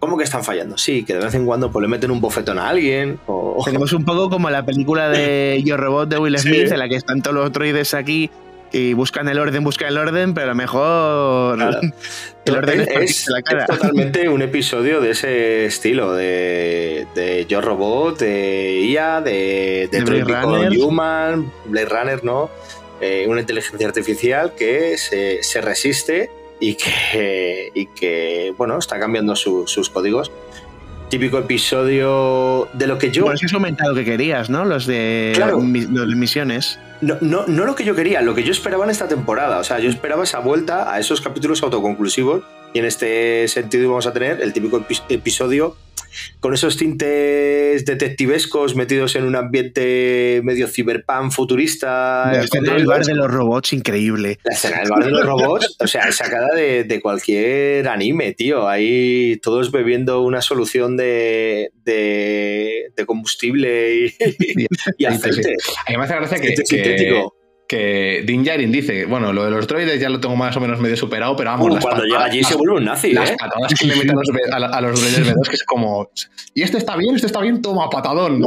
¿Cómo 0.00 0.16
que 0.16 0.24
están 0.24 0.42
fallando? 0.42 0.78
Sí, 0.78 1.04
que 1.04 1.12
de 1.14 1.20
vez 1.20 1.34
en 1.34 1.44
cuando 1.44 1.70
pues, 1.70 1.82
le 1.82 1.88
meten 1.88 2.10
un 2.10 2.22
bofetón 2.22 2.58
a 2.58 2.70
alguien. 2.70 3.20
O... 3.26 3.62
Tenemos 3.64 3.92
un 3.92 4.04
poco 4.04 4.30
como 4.30 4.48
la 4.48 4.64
película 4.64 5.10
de 5.10 5.62
Yo 5.64 5.76
Robot 5.76 6.08
de 6.08 6.18
Will 6.18 6.38
Smith, 6.38 6.72
en 6.72 6.78
la 6.78 6.88
que 6.88 6.96
están 6.96 7.20
todos 7.20 7.36
los 7.36 7.52
droides 7.52 7.92
aquí 7.92 8.30
y 8.72 8.94
buscan 8.94 9.28
el 9.28 9.38
orden, 9.38 9.62
buscan 9.62 9.88
el 9.88 9.98
orden, 9.98 10.32
pero 10.32 10.46
a 10.46 10.48
lo 10.50 10.54
mejor 10.54 11.58
el 12.46 12.56
orden 12.56 12.80
es, 12.80 13.28
la 13.28 13.42
cara. 13.42 13.64
es, 13.64 13.66
totalmente 13.78 14.26
un 14.28 14.40
episodio 14.40 15.02
de 15.02 15.10
ese 15.10 15.66
estilo, 15.66 16.14
de, 16.14 17.06
de 17.14 17.44
Yo 17.46 17.60
Robot, 17.60 18.20
de 18.20 18.80
IA, 18.86 19.20
de, 19.20 19.88
de, 19.92 20.00
de 20.00 20.24
Blade. 20.24 20.82
Human, 20.82 21.52
Blade 21.66 21.86
Runner, 21.86 22.24
¿no? 22.24 22.48
Eh, 23.02 23.26
una 23.28 23.40
inteligencia 23.40 23.86
artificial 23.86 24.54
que 24.54 24.96
se, 24.96 25.42
se 25.42 25.60
resiste 25.60 26.30
y 26.60 26.74
que, 26.76 27.70
y 27.74 27.86
que 27.86 28.54
bueno, 28.56 28.78
está 28.78 28.98
cambiando 29.00 29.34
sus 29.36 29.88
códigos. 29.90 30.30
típico 31.08 31.38
episodio 31.38 32.68
de 32.74 32.86
lo 32.86 32.98
que 32.98 33.10
yo. 33.10 33.24
Por 33.24 33.34
eso 33.34 33.46
has 33.46 33.52
comentado 33.52 33.94
que 33.94 34.04
querías, 34.04 34.48
¿no? 34.50 34.64
Los 34.64 34.86
de, 34.86 35.32
Claro. 35.34 35.58
los 35.60 36.08
de 36.08 36.14
misiones. 36.14 36.78
No, 37.00 37.16
no, 37.20 37.46
no 37.46 37.64
lo 37.64 37.74
que 37.74 37.84
yo 37.84 37.96
quería, 37.96 38.20
lo 38.20 38.34
que 38.34 38.44
yo 38.44 38.52
esperaba 38.52 38.84
en 38.84 38.90
esta 38.90 39.08
temporada. 39.08 39.58
O 39.58 39.64
sea, 39.64 39.78
yo 39.80 39.88
esperaba 39.88 40.22
esa 40.24 40.38
vuelta 40.38 40.92
a 40.92 41.00
esos 41.00 41.20
capítulos 41.20 41.62
autoconclusivos. 41.62 42.42
Y 42.72 42.78
en 42.78 42.84
este 42.84 43.48
sentido 43.48 43.82
íbamos 43.84 44.06
a 44.06 44.12
tener 44.12 44.40
el 44.40 44.52
típico 44.52 44.78
epi- 44.80 45.02
episodio 45.08 45.74
con 46.40 46.54
esos 46.54 46.76
tintes 46.76 47.84
detectivescos 47.84 48.74
metidos 48.74 49.16
en 49.16 49.24
un 49.24 49.36
ambiente 49.36 50.40
medio 50.44 50.68
cyberpunk 50.68 51.32
futurista. 51.32 52.32
La 52.32 52.42
escena 52.44 52.74
del 52.74 52.86
bar 52.86 53.04
de 53.04 53.14
los 53.14 53.30
robots, 53.30 53.72
increíble. 53.72 54.38
La 54.44 54.54
escena 54.54 54.80
del 54.80 54.90
bar 54.90 55.04
de 55.04 55.10
los 55.10 55.26
robots, 55.26 55.76
o 55.78 55.86
sea, 55.86 56.02
es 56.08 56.16
sacada 56.16 56.54
de, 56.54 56.84
de 56.84 57.00
cualquier 57.00 57.88
anime, 57.88 58.32
tío. 58.32 58.68
Ahí 58.68 59.38
todos 59.42 59.70
bebiendo 59.70 60.22
una 60.22 60.42
solución 60.42 60.96
de, 60.96 61.72
de, 61.84 62.92
de 62.96 63.06
combustible 63.06 64.06
y, 64.06 64.14
y 64.98 65.04
aceite. 65.04 65.54
A 65.86 65.90
mí 65.90 65.96
me 65.96 66.04
hace 66.04 66.14
gracia 66.14 66.40
que, 66.40 66.54
que, 66.54 66.66
sintético. 66.66 67.39
Que 67.70 68.24
Din 68.26 68.42
Djarin 68.42 68.72
dice, 68.72 69.04
bueno, 69.04 69.32
lo 69.32 69.44
de 69.44 69.52
los 69.52 69.64
droides 69.68 70.00
ya 70.00 70.08
lo 70.08 70.18
tengo 70.18 70.34
más 70.34 70.56
o 70.56 70.60
menos 70.60 70.80
medio 70.80 70.96
superado, 70.96 71.36
pero 71.36 71.50
vamos, 71.50 71.68
Uh, 71.68 71.74
las 71.74 71.84
cuando 71.84 72.02
patadas- 72.02 72.08
llega 72.10 72.24
allí 72.24 72.42
se 72.42 72.56
vuelve 72.56 72.76
un 72.78 72.84
nazi, 72.84 73.12
Las 73.12 73.30
¿eh? 73.30 73.36
patadas 73.38 73.72
que 73.78 73.86
le 73.86 73.94
meten 73.94 74.10
a 74.10 74.14
los, 74.14 74.28
a, 74.52 74.58
la- 74.58 74.66
a 74.66 74.80
los 74.80 75.00
droides 75.00 75.28
B2, 75.36 75.48
que 75.48 75.54
es 75.54 75.62
como, 75.62 76.10
y 76.52 76.62
este 76.62 76.78
está 76.78 76.96
bien, 76.96 77.14
este 77.14 77.28
está 77.28 77.40
bien, 77.40 77.62
toma 77.62 77.88
patadón. 77.88 78.42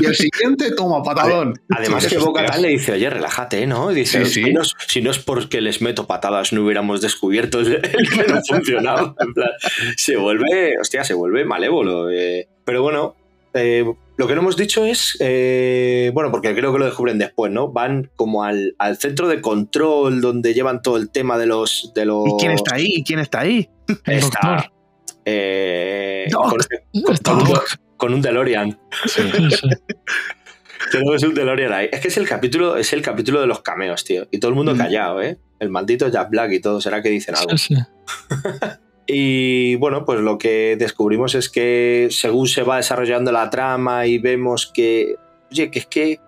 Y 0.00 0.06
el 0.06 0.16
siguiente, 0.16 0.72
toma 0.72 1.04
patadón. 1.04 1.54
Además 1.70 2.04
que 2.08 2.18
Boca 2.18 2.58
le 2.58 2.68
dice, 2.70 2.90
oye, 2.92 3.08
relájate, 3.08 3.64
¿no? 3.68 3.92
Y 3.92 3.94
dice, 3.94 4.24
Sí, 4.24 4.32
sí. 4.32 4.44
Si, 4.46 4.52
no 4.52 4.62
es, 4.62 4.74
si 4.88 5.02
no 5.02 5.12
es 5.12 5.20
porque 5.20 5.60
les 5.60 5.80
meto 5.80 6.08
patadas 6.08 6.52
no 6.52 6.64
hubiéramos 6.64 7.00
descubierto 7.00 7.60
el, 7.60 7.74
el 7.76 8.10
que 8.10 8.24
no 8.32 8.40
funcionaba. 8.44 9.14
En 9.20 9.34
plan, 9.34 9.50
se 9.96 10.16
vuelve, 10.16 10.72
hostia, 10.80 11.04
se 11.04 11.14
vuelve 11.14 11.44
malévolo. 11.44 12.10
eh. 12.10 12.48
Pero 12.64 12.82
bueno, 12.82 13.14
eh, 13.54 13.84
lo 14.18 14.26
que 14.26 14.34
no 14.34 14.40
hemos 14.42 14.56
dicho 14.56 14.84
es, 14.84 15.16
eh, 15.20 16.10
bueno, 16.12 16.30
porque 16.30 16.54
creo 16.54 16.72
que 16.72 16.78
lo 16.78 16.84
descubren 16.84 17.18
después, 17.18 17.50
¿no? 17.50 17.68
Van 17.72 18.10
como 18.16 18.44
al, 18.44 18.74
al 18.78 18.98
centro 18.98 19.28
de 19.28 19.40
control 19.40 20.20
donde 20.20 20.52
llevan 20.54 20.82
todo 20.82 20.96
el 20.98 21.08
tema 21.10 21.38
de 21.38 21.46
los... 21.46 21.92
De 21.94 22.04
los 22.04 22.26
¿Y 22.26 22.32
quién 22.38 22.52
está 22.52 22.74
ahí? 22.74 22.92
¿Y 22.96 23.04
quién 23.04 23.20
está 23.20 23.40
ahí? 23.40 23.70
Está, 24.04 24.70
eh, 25.24 26.26
Doc. 26.30 26.50
con, 26.50 26.58
con- 27.02 27.14
Está 27.14 27.30
con 27.32 27.40
un, 27.42 27.48
Doc. 27.48 27.64
con 27.96 28.14
un 28.14 28.20
DeLorean. 28.22 28.78
Tenemos 30.92 31.22
un 31.22 31.34
DeLorean 31.34 31.72
ahí. 31.72 31.88
Es 31.92 32.00
que 32.00 32.08
es 32.08 32.16
el 32.16 32.26
capítulo, 32.28 32.76
es 32.76 32.92
el 32.92 33.02
capítulo 33.02 33.40
de 33.40 33.46
los 33.46 33.62
cameos, 33.62 34.04
tío. 34.04 34.26
Y 34.30 34.38
todo 34.38 34.50
el 34.50 34.54
mundo 34.56 34.76
callado, 34.76 35.20
¿eh? 35.22 35.38
El 35.58 35.70
maldito 35.70 36.08
Jack 36.08 36.30
Black 36.30 36.52
y 36.52 36.60
todo. 36.60 36.80
¿Será 36.80 37.02
que 37.02 37.08
dicen 37.10 37.34
algo? 37.36 37.56
Sí, 37.56 37.74
sí. 37.74 37.82
Y 39.10 39.76
bueno, 39.76 40.04
pues 40.04 40.20
lo 40.20 40.36
que 40.36 40.76
descubrimos 40.78 41.34
es 41.34 41.48
que 41.48 42.08
según 42.10 42.46
se 42.46 42.62
va 42.62 42.76
desarrollando 42.76 43.32
la 43.32 43.48
trama 43.48 44.06
y 44.06 44.18
vemos 44.18 44.70
que, 44.72 45.16
oye, 45.50 45.70
que 45.70 45.78
es 45.78 45.86
que 45.86 46.20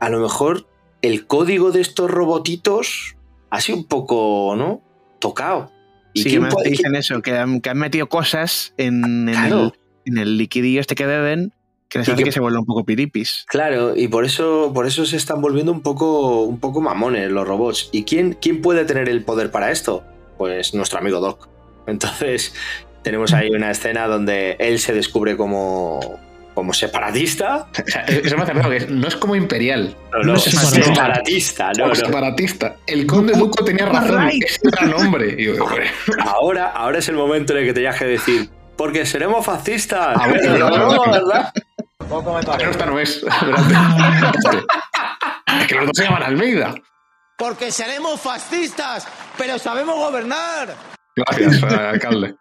a 0.00 0.08
lo 0.10 0.18
mejor 0.20 0.66
el 1.00 1.28
código 1.28 1.70
de 1.70 1.80
estos 1.80 2.10
robotitos 2.10 3.14
ha 3.50 3.60
sido 3.60 3.78
un 3.78 3.84
poco, 3.86 4.54
¿no? 4.56 4.82
Tocado. 5.20 5.70
Sí, 6.12 6.24
quién 6.24 6.42
me 6.42 6.48
puede- 6.50 6.70
dicen 6.70 6.96
eso, 6.96 7.22
que 7.22 7.36
han, 7.38 7.60
que 7.60 7.70
han 7.70 7.78
metido 7.78 8.08
cosas 8.08 8.74
en, 8.78 9.28
el, 9.28 9.72
en 10.04 10.18
el 10.18 10.36
liquidillo 10.36 10.80
este 10.80 10.96
que 10.96 11.06
beben 11.06 11.52
que 11.88 12.00
les 12.00 12.08
Y 12.08 12.10
hace 12.10 12.18
que- 12.18 12.24
que 12.24 12.32
se 12.32 12.40
vuelva 12.40 12.58
un 12.58 12.66
poco 12.66 12.84
piripis. 12.84 13.44
Claro, 13.48 13.94
y 13.96 14.08
por 14.08 14.24
eso, 14.24 14.72
por 14.74 14.86
eso 14.86 15.06
se 15.06 15.16
están 15.16 15.40
volviendo 15.40 15.70
un 15.70 15.82
poco, 15.82 16.42
un 16.42 16.58
poco 16.58 16.80
mamones 16.80 17.30
los 17.30 17.46
robots. 17.46 17.90
¿Y 17.92 18.02
quién, 18.02 18.36
quién 18.40 18.60
puede 18.60 18.84
tener 18.84 19.08
el 19.08 19.22
poder 19.24 19.52
para 19.52 19.70
esto? 19.70 20.02
Pues 20.36 20.74
nuestro 20.74 20.98
amigo 20.98 21.20
Doc. 21.20 21.48
Entonces, 21.86 22.54
tenemos 23.02 23.32
ahí 23.32 23.50
una 23.50 23.70
escena 23.70 24.06
donde 24.06 24.56
él 24.58 24.78
se 24.78 24.92
descubre 24.92 25.36
como, 25.36 26.18
como 26.54 26.72
separatista. 26.72 27.66
O 27.72 27.90
sea, 27.90 28.02
eso 28.02 28.36
me 28.36 28.42
hace 28.44 28.52
raro, 28.54 28.70
que 28.70 28.86
no 28.86 29.06
es 29.06 29.16
como 29.16 29.36
imperial. 29.36 29.96
No, 30.12 30.22
no, 30.32 30.36
separatista, 30.38 31.72
no, 31.78 31.88
no. 31.88 31.94
Separatista. 31.94 32.76
El 32.86 33.06
conde 33.06 33.34
Duco 33.34 33.64
tenía 33.64 33.86
razón, 33.86 34.30
era 34.30 34.86
el 34.86 34.94
hombre, 34.94 35.36
Ahora, 36.20 36.70
ahora 36.70 36.98
es 36.98 37.08
el 37.08 37.16
momento 37.16 37.52
en 37.52 37.60
el 37.60 37.66
que 37.66 37.74
tenías 37.74 37.98
que 37.98 38.06
decir, 38.06 38.48
porque 38.76 39.04
seremos 39.04 39.44
fascistas. 39.44 40.16
Ah, 40.18 40.28
bueno, 40.28 40.42
Pero 40.42 40.70
no, 40.70 40.76
no, 40.78 40.94
no. 40.94 41.12
¿verdad? 41.12 41.52
pero 42.58 42.70
esta 42.70 42.86
no 42.86 42.98
es. 42.98 43.24
Es 45.60 45.68
que 45.68 45.74
los 45.76 45.86
dos 45.86 45.96
se 45.96 46.04
llaman 46.04 46.22
Almeida. 46.24 46.74
Porque 47.38 47.70
seremos 47.70 48.20
fascistas, 48.20 49.06
pero 49.38 49.58
sabemos 49.58 49.94
gobernar. 49.94 50.74
Gracias, 51.16 51.62
eh, 51.62 51.74
alcalde. 51.76 52.34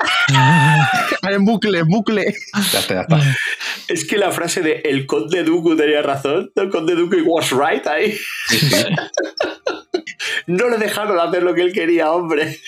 en 1.28 1.44
bucle, 1.44 1.78
en 1.80 1.88
bucle. 1.88 2.34
Ya 2.72 2.78
está, 2.78 2.94
ya 2.94 3.00
está. 3.02 3.20
Es 3.88 4.04
que 4.06 4.16
la 4.16 4.30
frase 4.30 4.60
de 4.62 4.82
el 4.84 5.06
conde 5.06 5.42
Dooku 5.42 5.74
tenía 5.76 6.02
razón, 6.02 6.50
el 6.54 6.68
conde 6.70 6.94
Dooku 6.94 7.16
was 7.24 7.50
right 7.50 7.84
ahí. 7.86 8.16
no 10.46 10.68
le 10.68 10.78
dejaron 10.78 11.18
hacer 11.18 11.42
lo 11.42 11.54
que 11.54 11.62
él 11.62 11.72
quería, 11.72 12.10
hombre. 12.12 12.58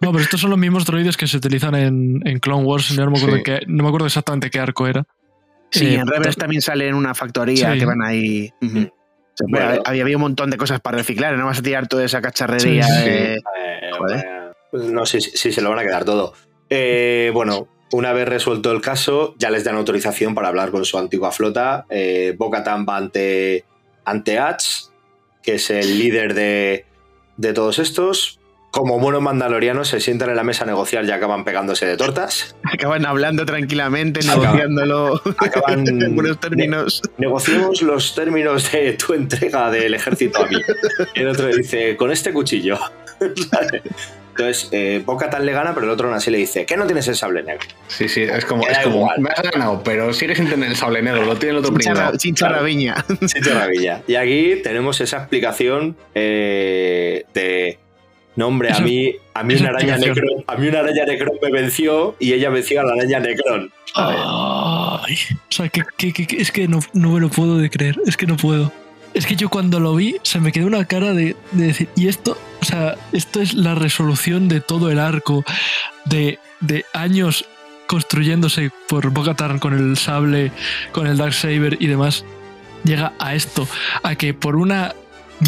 No, 0.00 0.12
pero 0.12 0.20
estos 0.20 0.40
son 0.40 0.50
los 0.50 0.58
mismos 0.58 0.84
droides 0.84 1.16
que 1.16 1.26
se 1.26 1.36
utilizan 1.36 1.74
en, 1.74 2.20
en 2.26 2.38
Clone 2.38 2.64
Wars. 2.64 2.96
No 2.98 3.10
me, 3.10 3.18
acuerdo 3.18 3.36
Sí. 3.36 3.42
qué- 3.44 3.60
no 3.66 3.82
me 3.82 3.88
acuerdo 3.88 4.06
exactamente 4.06 4.50
qué 4.50 4.58
arco 4.60 4.86
era. 4.86 5.04
Sí, 5.70 5.86
Eh, 5.86 5.94
en 5.94 6.06
Rebels 6.06 6.36
también 6.36 6.62
sale 6.62 6.88
en 6.88 6.94
una 6.94 7.14
factoría 7.14 7.72
Sí. 7.72 7.78
que 7.78 7.84
van 7.86 8.02
ahí. 8.02 8.50
Bueno. 8.60 9.82
había, 9.86 10.02
había 10.02 10.16
un 10.16 10.22
montón 10.22 10.50
de 10.50 10.56
cosas 10.56 10.80
para 10.80 10.98
reciclar, 10.98 11.36
no 11.36 11.46
vas 11.46 11.58
a 11.58 11.62
tirar 11.62 11.88
toda 11.88 12.04
esa 12.04 12.20
cacharrería. 12.20 12.84
Sí, 12.84 12.92
sí. 12.92 13.04
de- 13.04 13.34
Eh, 13.34 13.40
Joder. 13.98 14.24
bueno, 14.24 14.43
no 14.74 15.06
sé 15.06 15.20
si, 15.20 15.30
si 15.36 15.52
se 15.52 15.60
lo 15.62 15.70
van 15.70 15.78
a 15.78 15.82
quedar 15.82 16.04
todo. 16.04 16.34
Eh, 16.70 17.30
bueno, 17.34 17.68
una 17.92 18.12
vez 18.12 18.28
resuelto 18.28 18.72
el 18.72 18.80
caso, 18.80 19.34
ya 19.38 19.50
les 19.50 19.64
dan 19.64 19.76
autorización 19.76 20.34
para 20.34 20.48
hablar 20.48 20.70
con 20.70 20.84
su 20.84 20.98
antigua 20.98 21.30
flota. 21.32 21.86
Eh, 21.90 22.34
Bo-Katan 22.36 22.84
va 22.88 22.96
ante, 22.96 23.64
ante 24.04 24.38
que 25.42 25.54
es 25.56 25.70
el 25.70 25.98
líder 25.98 26.34
de, 26.34 26.86
de 27.36 27.52
todos 27.52 27.78
estos. 27.78 28.40
Como 28.72 28.98
buenos 28.98 29.22
mandalorianos, 29.22 29.86
se 29.86 30.00
sientan 30.00 30.30
en 30.30 30.34
la 30.36 30.42
mesa 30.42 30.64
a 30.64 30.66
negociar 30.66 31.04
y 31.04 31.12
acaban 31.12 31.44
pegándose 31.44 31.86
de 31.86 31.96
tortas. 31.96 32.56
Acaban 32.64 33.06
hablando 33.06 33.46
tranquilamente, 33.46 34.18
negociándolo 34.26 35.14
acaban- 35.38 35.86
en 36.02 36.16
buenos 36.16 36.40
términos. 36.40 37.00
Negociemos 37.18 37.82
los 37.82 38.16
términos 38.16 38.72
de 38.72 38.94
tu 38.94 39.12
entrega 39.14 39.70
del 39.70 39.94
ejército 39.94 40.42
a 40.42 40.48
mí. 40.48 40.56
El 41.14 41.28
otro 41.28 41.46
dice, 41.46 41.96
con 41.96 42.10
este 42.10 42.32
cuchillo. 42.32 42.76
Entonces, 44.36 44.68
eh, 44.72 45.00
Bo-Katan 45.06 45.46
le 45.46 45.52
gana, 45.52 45.74
pero 45.74 45.86
el 45.86 45.92
otro 45.92 46.08
aún 46.08 46.16
así 46.16 46.30
le 46.30 46.38
dice, 46.38 46.66
¿qué 46.66 46.76
no 46.76 46.86
tienes 46.86 47.06
el 47.06 47.14
sable 47.14 47.42
negro? 47.44 47.66
Sí, 47.86 48.08
sí, 48.08 48.22
es 48.22 48.44
como, 48.44 48.64
Me 48.64 48.72
es 48.72 48.78
como 48.80 48.96
igual. 48.96 49.20
me 49.20 49.30
has 49.30 49.42
ganado, 49.42 49.80
pero 49.84 50.12
sigues 50.12 50.38
sin 50.38 50.48
tener 50.50 50.70
el 50.70 50.76
sable 50.76 51.02
negro, 51.02 51.24
lo 51.24 51.36
tiene 51.36 51.52
el 51.52 51.58
otro 51.58 51.72
pringado. 51.72 52.10
Chincha, 52.12 52.18
chincha 52.18 52.48
rabiña. 52.48 53.04
Chicho 53.26 53.54
Ravilla. 53.54 54.02
Y 54.08 54.16
aquí 54.16 54.56
tenemos 54.64 55.00
esa 55.00 55.18
explicación 55.18 55.96
eh, 56.14 57.24
de. 57.32 57.78
No, 58.36 58.48
hombre, 58.48 58.72
a 58.72 58.80
mí, 58.80 59.14
a 59.34 59.44
mí 59.44 59.54
una 59.54 59.68
araña. 59.68 59.96
Necron, 59.96 60.42
a 60.48 60.56
mí 60.56 60.66
una 60.66 60.80
araña 60.80 61.04
Necron 61.04 61.36
me 61.40 61.52
venció 61.52 62.16
y 62.18 62.32
ella 62.32 62.50
venció 62.50 62.80
a 62.80 62.84
la 62.84 62.94
araña 62.94 63.20
Necron. 63.20 63.70
Ay, 63.94 65.14
o 65.30 65.52
sea, 65.52 65.68
que, 65.68 65.82
que- 65.96 66.12
que- 66.12 66.26
que- 66.26 66.36
es 66.42 66.50
que 66.50 66.66
no, 66.66 66.80
no 66.92 67.10
me 67.12 67.20
lo 67.20 67.28
puedo 67.28 67.58
de 67.58 67.70
creer. 67.70 67.96
Es 68.06 68.16
que 68.16 68.26
no 68.26 68.36
puedo. 68.36 68.72
Es 69.14 69.26
que 69.26 69.36
yo 69.36 69.48
cuando 69.48 69.80
lo 69.80 69.94
vi, 69.94 70.16
se 70.22 70.40
me 70.40 70.52
quedó 70.52 70.66
una 70.66 70.84
cara 70.84 71.14
de, 71.14 71.36
de 71.52 71.66
decir, 71.66 71.88
y 71.96 72.08
esto, 72.08 72.36
o 72.60 72.64
sea, 72.64 72.96
esto 73.12 73.40
es 73.40 73.54
la 73.54 73.74
resolución 73.74 74.48
de 74.48 74.60
todo 74.60 74.90
el 74.90 74.98
arco, 74.98 75.44
de, 76.04 76.38
de 76.60 76.84
años 76.92 77.46
construyéndose 77.86 78.70
por 78.88 79.10
Bocatarn 79.10 79.58
con 79.58 79.74
el 79.74 79.96
sable, 79.96 80.50
con 80.92 81.06
el 81.06 81.16
Darksaber 81.16 81.76
y 81.80 81.86
demás, 81.86 82.24
llega 82.82 83.12
a 83.18 83.34
esto, 83.34 83.68
a 84.02 84.14
que 84.16 84.34
por 84.34 84.56
una 84.56 84.94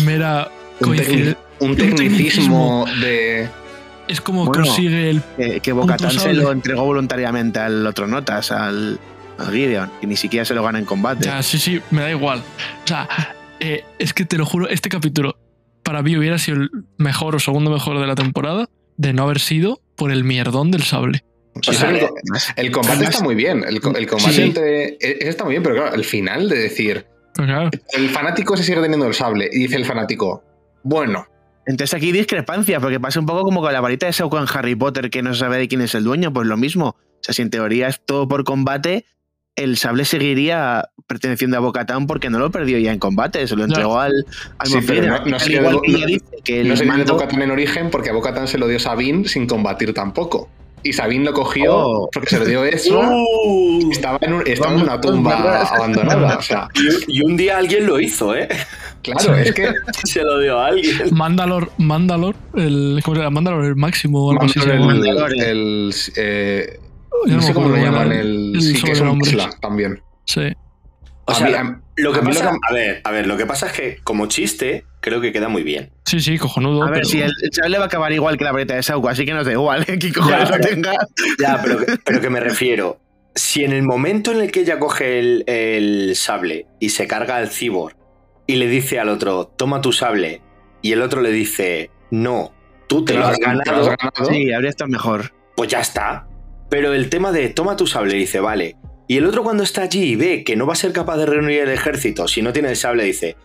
mera 0.05 0.51
Un, 0.81 1.37
un 1.61 1.77
tecnicismo 1.77 2.87
de. 3.01 3.49
Es 4.09 4.21
como 4.21 4.45
Bueno, 4.45 4.65
consigue 4.65 5.11
el. 5.11 5.23
Que, 5.37 5.61
que 5.61 5.73
Bocatán 5.73 6.13
se 6.13 6.33
lo 6.35 6.53
entregó 6.53 6.85
voluntariamente 6.85 7.59
al 7.59 7.85
otro 7.87 8.07
Notas, 8.07 8.53
al, 8.53 9.01
al 9.39 9.53
Gideon, 9.53 9.91
que 10.01 10.07
ni 10.07 10.17
siquiera 10.17 10.45
se 10.45 10.55
lo 10.55 10.63
gana 10.63 10.79
en 10.79 10.85
combate. 10.85 11.25
Ya, 11.25 11.43
sí, 11.43 11.59
sí, 11.59 11.81
me 11.91 12.03
da 12.03 12.11
igual. 12.11 12.41
O 12.85 12.87
sea, 12.87 13.09
eh, 13.61 13.85
es 13.99 14.13
que 14.15 14.25
te 14.25 14.37
lo 14.39 14.47
juro, 14.47 14.69
este 14.69 14.89
capítulo 14.89 15.39
para 15.83 16.03
mí 16.03 16.17
hubiera 16.17 16.39
sido 16.39 16.59
el 16.59 16.71
mejor 16.99 17.37
o 17.37 17.39
segundo 17.39 17.71
mejor 17.71 17.99
de 18.01 18.07
la 18.07 18.15
temporada 18.15 18.69
de 18.97 19.13
no 19.13 19.23
haber 19.25 19.39
sido 19.41 19.81
por 19.97 20.11
el 20.11 20.25
mierdón 20.25 20.71
del 20.71 20.83
sable. 20.83 21.25
O 21.67 21.73
sea, 21.73 21.91
el, 21.91 22.01
co- 22.01 22.15
el 22.57 22.71
combate 22.71 23.05
está 23.05 23.23
muy 23.23 23.35
bien. 23.35 23.65
El, 23.67 23.81
co- 23.81 23.95
el 23.97 24.07
combate 24.07 24.33
Sí. 24.35 24.43
entre. 24.43 24.85
e- 24.89 24.99
ese 25.01 25.29
está 25.29 25.45
muy 25.45 25.53
bien, 25.53 25.63
pero 25.63 25.77
claro, 25.77 25.95
el 25.95 26.05
final 26.05 26.49
de 26.49 26.59
decir. 26.59 27.07
Claro, 27.35 27.71
El 27.93 28.09
fanático 28.11 28.57
se 28.57 28.63
sigue 28.63 28.81
teniendo 28.81 29.07
el 29.07 29.15
sable 29.15 29.49
y 29.53 29.61
dice 29.61 29.77
el 29.77 29.85
fanático, 29.85 30.43
bueno, 30.83 31.27
Entonces 31.67 31.93
aquí 31.95 32.07
hay 32.07 32.13
discrepancia, 32.13 32.81
porque 32.81 32.99
pasa 33.01 33.21
un 33.21 33.27
poco 33.27 33.43
como 33.43 33.61
con 33.61 33.73
la 33.73 33.81
varita 33.81 34.07
de 34.07 34.13
Sauco 34.13 34.39
en 34.39 34.47
Harry 34.53 34.75
Potter, 34.75 35.11
que 35.11 35.23
no 35.23 35.35
se 35.35 35.41
sabe 35.41 35.59
de 35.59 35.69
quién 35.69 35.81
es 35.83 35.95
el 35.95 36.05
dueño, 36.05 36.33
pues 36.33 36.47
lo 36.47 36.57
mismo. 36.57 36.89
O 36.91 37.19
sea, 37.23 37.35
si 37.35 37.43
en 37.43 37.51
teoría 37.51 37.89
es 37.89 38.01
todo 38.05 38.27
por 38.29 38.45
combate, 38.45 39.05
el 39.57 39.77
sable 39.79 40.05
seguiría 40.05 40.89
perteneciendo 41.07 41.57
a 41.57 41.61
Bocatán 41.61 42.07
porque 42.07 42.31
no 42.31 42.39
lo 42.39 42.51
perdió 42.51 42.79
ya 42.79 42.93
en 42.93 42.99
combate, 42.99 43.47
se 43.47 43.57
lo 43.57 43.65
entregó 43.65 43.99
al, 43.99 44.13
al 44.59 44.67
Sí, 44.67 44.79
pero 44.87 45.07
no- 45.07 45.25
no 45.25 45.37
Al 45.37 45.51
igual 45.53 45.75
de- 45.77 45.81
que 45.83 45.91
ella 45.93 46.01
no- 46.01 46.07
dice 46.07 46.25
que 46.45 46.61
el 46.61 46.69
no 46.69 46.77
sería 46.77 46.93
de 46.93 46.99
mando- 46.99 47.13
Bo-Katan 47.15 47.43
en 47.43 47.51
origen 47.51 47.91
porque 47.91 48.11
a 48.11 48.13
Bo-Katan 48.13 48.49
se 48.49 48.59
lo 48.59 48.69
dio 48.69 48.79
Sabine 48.79 49.27
sin 49.29 49.47
combatir 49.47 49.93
tampoco. 49.95 50.49
y 50.83 50.93
Sabine 50.93 51.25
lo 51.25 51.33
cogió 51.33 51.75
Oh. 51.77 52.09
porque 52.13 52.29
se 52.31 52.39
lo 52.39 52.45
dio 52.45 52.65
eso. 52.65 53.01
Uh. 53.47 53.91
estaba 53.91 54.19
en, 54.21 54.35
un- 54.35 54.47
estaba 54.47 54.73
en 54.75 54.83
una 54.83 55.01
tumba 55.01 55.63
abandonada. 55.63 56.37
O 56.39 56.43
sea, 56.43 56.69
Y, 57.09 57.19
y 57.19 57.25
un 57.25 57.37
día 57.37 57.57
alguien 57.59 57.87
lo 57.87 57.99
hizo, 57.99 58.37
¿eh? 58.37 58.47
claro, 59.03 59.35
es 59.37 59.53
que 59.53 59.69
Se 60.05 60.23
lo 60.23 60.39
dio 60.39 60.59
a 60.61 60.67
alguien. 60.69 60.97
Mandalor, 61.13 61.73
Mandalor, 61.79 62.37
el, 62.55 63.01
¿cómo 63.05 63.17
se 63.17 63.23
llama? 63.23 63.35
Mandalor, 63.35 63.65
el 63.65 63.75
máximo 63.77 64.33
se 64.49 64.61
llama. 64.61 64.75
el, 64.75 64.87
Mandalorian. 65.01 65.49
el- 65.49 65.95
eh, 66.17 66.79
Yo 67.27 67.37
no 67.37 67.43
sé 67.43 67.53
cómo 67.55 67.69
lo 67.69 67.77
llaman, 67.77 68.13
el- 68.13 68.19
el, 68.21 68.53
el 68.57 68.63
sí, 68.63 68.83
que 68.83 68.93
es 68.93 69.01
un. 69.01 69.19
Tesla 69.21 69.51
también. 69.61 70.01
Sí. 70.25 70.53
O 71.29 71.33
A 71.33 71.35
sea, 71.35 71.65
mí- 71.65 71.77
lo- 71.97 72.13
que 72.13 72.19
a 72.21 72.23
mí 72.23 72.29
lo 72.33 72.39
pasa, 72.39 72.51
que- 72.53 72.57
a 72.71 72.73
ver, 72.73 73.01
a 73.05 73.11
ver, 73.11 73.27
lo 73.27 73.37
que 73.37 73.47
pasa 73.47 73.67
es 73.67 73.73
que 73.73 73.99
como 74.05 74.27
chiste 74.27 74.85
creo 75.01 75.21
que 75.21 75.33
queda 75.33 75.49
muy 75.49 75.63
bien. 75.65 75.91
Sí, 76.05 76.21
sí, 76.21 76.39
cojonudo. 76.39 76.83
A 76.83 76.87
ver, 76.87 76.95
pero- 77.01 77.09
si 77.09 77.21
el, 77.21 77.33
el 77.43 77.53
sable 77.53 77.79
va 77.79 77.85
a 77.85 77.87
acabar 77.89 78.13
igual 78.13 78.39
que 78.39 78.45
la 78.45 78.53
varita 78.53 78.75
de 78.75 78.83
Sauco, 78.83 79.09
así 79.09 79.25
que 79.25 79.33
nos 79.35 79.45
da 79.47 79.53
igual, 79.53 79.85
¿eh? 79.89 79.99
¿Qué 79.99 80.13
cojones 80.13 80.49
Ya, 80.49 80.57
lo 80.57 80.61
tenga? 80.65 80.93
Ya, 81.41 81.61
pero, 81.63 81.79
que- 81.79 81.97
pero 82.05 82.21
que 82.21 82.31
me 82.31 82.41
refiero. 82.41 83.01
Si 83.35 83.65
en 83.65 83.73
el 83.73 83.83
momento 83.83 84.31
en 84.33 84.41
el 84.41 84.51
que 84.53 84.61
ella 84.61 84.79
coge 84.79 85.19
el, 85.19 85.45
el 85.47 86.15
sable 86.17 86.67
y 86.81 86.89
se 86.91 87.07
carga 87.07 87.37
al 87.37 87.49
cibor 87.51 87.97
y 88.47 88.57
le 88.57 88.67
dice 88.69 88.99
al 89.01 89.09
otro, 89.11 89.47
toma 89.47 89.81
tu 89.83 89.93
sable, 89.93 90.41
y 90.81 90.93
el 90.93 91.03
otro 91.03 91.21
le 91.21 91.33
dice, 91.33 91.91
no, 92.13 92.53
tú 92.89 93.05
te, 93.05 93.15
lo 93.15 93.27
has 93.27 93.37
te 93.37 93.43
lo 93.45 93.49
has 93.51 93.59
ganado, 93.65 93.85
ganado. 93.99 94.25
Sí, 94.31 94.53
habría 94.53 94.71
estado 94.71 94.89
mejor. 94.89 95.33
pues 95.57 95.69
ya 95.69 95.81
está. 95.81 96.27
Pero 96.69 96.93
el 96.93 97.09
tema 97.11 97.33
de 97.33 97.49
toma 97.51 97.77
tu 97.77 97.87
sable 97.87 98.15
dice, 98.15 98.41
vale. 98.41 98.77
Y 99.09 99.19
el 99.19 99.27
otro 99.27 99.45
cuando 99.45 99.63
está 99.63 99.83
allí 99.83 100.03
y 100.03 100.17
ve 100.17 100.43
que 100.45 100.57
no 100.57 100.67
va 100.67 100.73
a 100.73 100.77
ser 100.77 100.93
capaz 100.93 101.17
de 101.19 101.27
reunir 101.27 101.61
el 101.61 101.71
ejército 101.71 102.27
si 102.27 102.43
no 102.43 102.53
tiene 102.53 102.71
el 102.71 102.77
sable, 102.77 103.05
dice, 103.05 103.37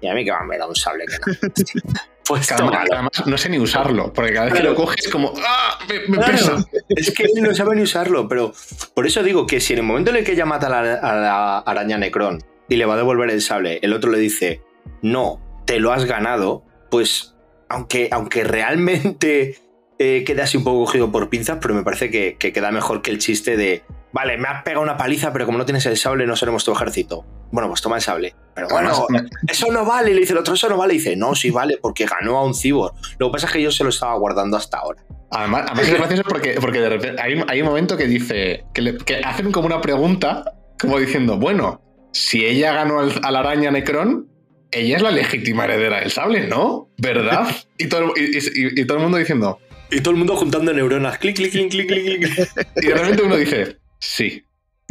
y 0.00 0.08
a 0.08 0.14
mí 0.14 0.24
que 0.24 0.32
me 0.48 0.56
da 0.56 0.66
un 0.66 0.74
sable 0.74 1.04
que 1.06 1.18
no. 1.18 1.92
pues 2.26 2.50
además, 2.52 3.10
no 3.26 3.36
sé 3.36 3.50
ni 3.50 3.58
usarlo, 3.58 4.12
porque 4.12 4.32
cada 4.32 4.46
vez 4.46 4.54
que 4.54 4.62
lo 4.62 4.74
coges 4.74 5.04
es 5.04 5.12
como 5.12 5.34
¡Ah! 5.44 5.78
Me, 5.88 6.00
me 6.08 6.16
Claro, 6.16 6.32
pesa. 6.32 6.64
es 6.88 7.10
que 7.10 7.24
él 7.24 7.42
no 7.42 7.54
sabe 7.54 7.76
ni 7.76 7.82
usarlo, 7.82 8.28
pero 8.28 8.54
por 8.94 9.06
eso 9.06 9.22
digo 9.22 9.46
que 9.46 9.60
si 9.60 9.74
en 9.74 9.80
el 9.80 9.84
momento 9.84 10.10
en 10.10 10.16
el 10.16 10.24
que 10.24 10.32
ella 10.32 10.46
mata 10.46 10.68
a 10.68 10.70
la, 10.82 10.94
a 10.94 11.16
la 11.16 11.58
araña 11.58 11.98
Necron 11.98 12.42
y 12.68 12.76
le 12.76 12.86
va 12.86 12.94
a 12.94 12.96
devolver 12.96 13.30
el 13.30 13.42
sable, 13.42 13.78
el 13.82 13.92
otro 13.92 14.10
le 14.10 14.18
dice, 14.18 14.62
no, 15.02 15.62
te 15.66 15.80
lo 15.80 15.92
has 15.92 16.04
ganado, 16.06 16.64
pues 16.90 17.34
aunque, 17.68 18.08
aunque 18.10 18.44
realmente 18.44 19.58
eh, 20.02 20.24
quede 20.24 20.40
así 20.40 20.56
un 20.56 20.64
poco 20.64 20.86
cogido 20.86 21.12
por 21.12 21.28
pinzas, 21.28 21.58
pero 21.60 21.74
me 21.74 21.82
parece 21.82 22.10
que, 22.10 22.36
que 22.38 22.52
queda 22.54 22.70
mejor 22.70 23.02
que 23.02 23.10
el 23.10 23.18
chiste 23.18 23.58
de, 23.58 23.82
vale, 24.12 24.38
me 24.38 24.48
has 24.48 24.62
pegado 24.62 24.82
una 24.82 24.96
paliza, 24.96 25.30
pero 25.30 25.44
como 25.44 25.58
no 25.58 25.66
tienes 25.66 25.84
el 25.84 25.98
sable 25.98 26.26
no 26.26 26.36
seremos 26.36 26.64
tu 26.64 26.72
ejército. 26.72 27.26
Bueno, 27.52 27.68
pues 27.68 27.82
toma 27.82 27.96
el 27.96 28.02
sable. 28.02 28.34
Pero 28.54 28.68
bueno, 28.70 28.90
Además, 29.10 29.30
eso 29.46 29.70
no 29.70 29.84
vale, 29.84 30.14
le 30.14 30.20
dice 30.20 30.32
el 30.32 30.38
otro, 30.38 30.54
eso 30.54 30.68
no 30.70 30.76
vale. 30.78 30.94
Y 30.94 30.98
dice, 30.98 31.16
no, 31.16 31.34
sí 31.34 31.50
vale, 31.50 31.76
porque 31.82 32.06
ganó 32.06 32.38
a 32.38 32.44
un 32.44 32.54
cibor. 32.54 32.92
Lo 33.18 33.26
que 33.28 33.32
pasa 33.32 33.46
es 33.48 33.52
que 33.52 33.60
yo 33.62 33.70
se 33.70 33.84
lo 33.84 33.90
estaba 33.90 34.14
guardando 34.16 34.56
hasta 34.56 34.78
ahora. 34.78 35.02
Además, 35.32 35.64
además 35.66 35.86
es 35.88 35.94
gracioso 35.98 36.22
porque, 36.28 36.54
porque 36.60 36.80
de 36.80 36.88
repente 36.88 37.20
hay, 37.22 37.34
un- 37.34 37.50
hay 37.50 37.60
un 37.60 37.68
momento 37.68 37.96
que 37.98 38.06
dice 38.06 38.64
que, 38.72 38.80
le- 38.82 38.96
que 38.98 39.16
hacen 39.22 39.52
como 39.52 39.66
una 39.66 39.80
pregunta, 39.82 40.54
como 40.80 40.98
diciendo, 40.98 41.36
bueno, 41.36 41.82
si 42.12 42.46
ella 42.46 42.72
ganó 42.72 43.00
al- 43.00 43.20
a 43.22 43.30
la 43.30 43.40
araña 43.40 43.70
Necron, 43.70 44.28
ella 44.70 44.96
es 44.96 45.02
la 45.02 45.10
legítima 45.10 45.64
heredera 45.64 46.00
del 46.00 46.10
sable, 46.10 46.46
¿no? 46.48 46.88
¿Verdad? 46.98 47.48
Y 47.76 47.88
todo, 47.88 48.12
y, 48.16 48.38
y- 48.38 48.80
y 48.80 48.84
todo 48.86 48.96
el 48.98 49.02
mundo 49.02 49.18
diciendo, 49.18 49.58
Y 49.90 50.00
todo 50.00 50.12
el 50.12 50.16
mundo 50.18 50.36
juntando 50.36 50.72
neuronas, 50.72 51.18
clic, 51.18 51.36
clic, 51.36 51.50
clic, 51.52 51.70
clic, 51.70 51.86
clic, 51.88 52.04
clic. 52.34 52.48
y 52.82 52.86
de 52.86 52.94
repente 52.94 53.22
uno 53.22 53.36
dice, 53.36 53.76
sí. 53.98 54.44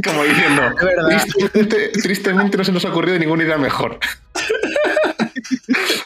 Como 0.03 0.23
diciendo, 0.23 0.61
Es 1.11 1.26
tristemente, 1.26 1.89
tristemente 1.89 2.57
no 2.57 2.63
se 2.63 2.71
nos 2.71 2.85
ha 2.85 2.89
ocurrido 2.89 3.19
ninguna 3.19 3.43
idea 3.43 3.57
mejor. 3.57 3.99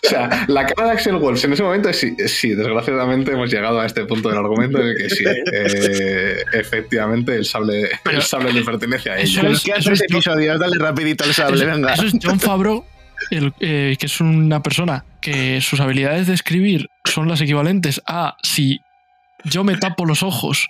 O 0.03 0.07
sea, 0.07 0.45
la 0.47 0.65
cara 0.65 0.87
de 0.87 0.93
Axel 0.93 1.15
Wolf 1.17 1.43
en 1.45 1.53
ese 1.53 1.63
momento 1.63 1.89
es 1.89 1.97
sí, 1.97 2.15
es 2.17 2.31
sí, 2.31 2.53
desgraciadamente 2.55 3.31
hemos 3.31 3.51
llegado 3.51 3.79
a 3.79 3.85
este 3.85 4.05
punto 4.05 4.29
del 4.29 4.37
argumento 4.39 4.79
en 4.79 4.87
el 4.89 4.97
que 4.97 5.09
sí, 5.09 5.23
eh, 5.51 6.43
efectivamente 6.53 7.35
el 7.35 7.45
sable, 7.45 7.89
el 8.11 8.21
sable 8.21 8.51
le 8.53 8.63
pertenece 8.63 9.09
a 9.11 9.17
Eso 9.17 9.41
ella. 9.41 9.49
es- 9.51 9.61
¿Qué 9.63 9.71
haces 9.73 9.85
eso 9.85 9.93
es- 9.93 10.01
episodio? 10.01 10.57
Dale 10.57 10.77
rapidito 10.79 11.23
al 11.23 11.33
sable, 11.33 11.57
Eso, 11.63 11.71
venga. 11.71 11.93
eso 11.93 12.05
es 12.05 12.13
John 12.21 12.39
Favreau, 12.39 12.85
eh, 13.31 13.97
que 13.99 14.05
es 14.05 14.21
una 14.21 14.61
persona 14.61 15.05
que 15.21 15.61
sus 15.61 15.79
habilidades 15.79 16.27
de 16.27 16.33
escribir 16.33 16.89
son 17.05 17.27
las 17.27 17.41
equivalentes 17.41 18.01
a 18.05 18.35
si 18.43 18.79
yo 19.43 19.63
me 19.63 19.77
tapo 19.77 20.05
los 20.05 20.23
ojos, 20.23 20.69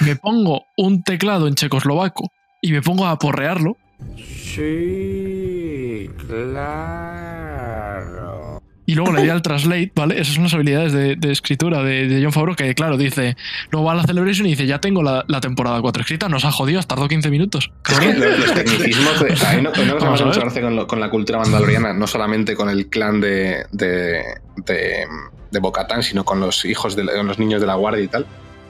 me 0.00 0.16
pongo 0.16 0.66
un 0.76 1.02
teclado 1.02 1.48
en 1.48 1.54
checoslovaco 1.54 2.30
y 2.60 2.72
me 2.72 2.82
pongo 2.82 3.06
a 3.06 3.18
porrearlo. 3.18 3.76
Sí, 4.16 6.10
claro. 6.26 8.41
Y 8.84 8.94
luego 8.96 9.12
le 9.12 9.22
di 9.22 9.28
al 9.28 9.42
translate, 9.42 9.92
¿vale? 9.94 10.20
Esas 10.20 10.34
son 10.34 10.42
las 10.44 10.54
habilidades 10.54 10.92
de, 10.92 11.14
de 11.14 11.30
escritura 11.30 11.82
de, 11.84 12.08
de 12.08 12.20
John 12.22 12.32
Favreau, 12.32 12.56
que 12.56 12.74
claro, 12.74 12.96
dice, 12.96 13.36
luego 13.70 13.86
va 13.86 13.92
a 13.92 13.94
la 13.94 14.02
celebration 14.02 14.44
y 14.46 14.50
dice, 14.50 14.66
ya 14.66 14.80
tengo 14.80 15.02
la, 15.04 15.24
la 15.28 15.40
temporada 15.40 15.80
4 15.80 16.00
escrita, 16.00 16.28
nos 16.28 16.44
ha 16.44 16.50
jodido, 16.50 16.80
has 16.80 16.88
tardado 16.88 17.06
15 17.08 17.30
minutos. 17.30 17.70
Es 17.88 17.98
que 18.00 18.12
los, 18.14 18.38
los 18.40 18.54
tecnicismos 18.54 19.20
de, 19.20 19.30
mí 19.30 19.62
no, 19.62 19.70
no 19.70 19.94
Vamos 19.98 20.02
nos 20.02 20.02
a 20.02 20.22
hemos 20.24 20.36
ver. 20.36 20.44
mucho 20.46 20.60
con, 20.62 20.76
lo- 20.76 20.86
con 20.88 20.98
la 21.00 21.10
cultura 21.10 21.38
mandaloriana, 21.38 21.92
no 21.92 22.06
solamente 22.08 22.56
con 22.56 22.68
el 22.68 22.88
clan 22.88 23.20
de, 23.20 23.64
de, 23.70 24.20
de, 24.66 25.06
de 25.52 25.58
Bocatán, 25.60 26.02
sino 26.02 26.24
con 26.24 26.40
los 26.40 26.64
hijos 26.64 26.96
de 26.96 27.04
con 27.06 27.26
los 27.28 27.38
niños 27.38 27.60
de 27.60 27.68
la 27.68 27.74
guardia 27.74 28.02
y 28.02 28.08
tal. 28.08 28.26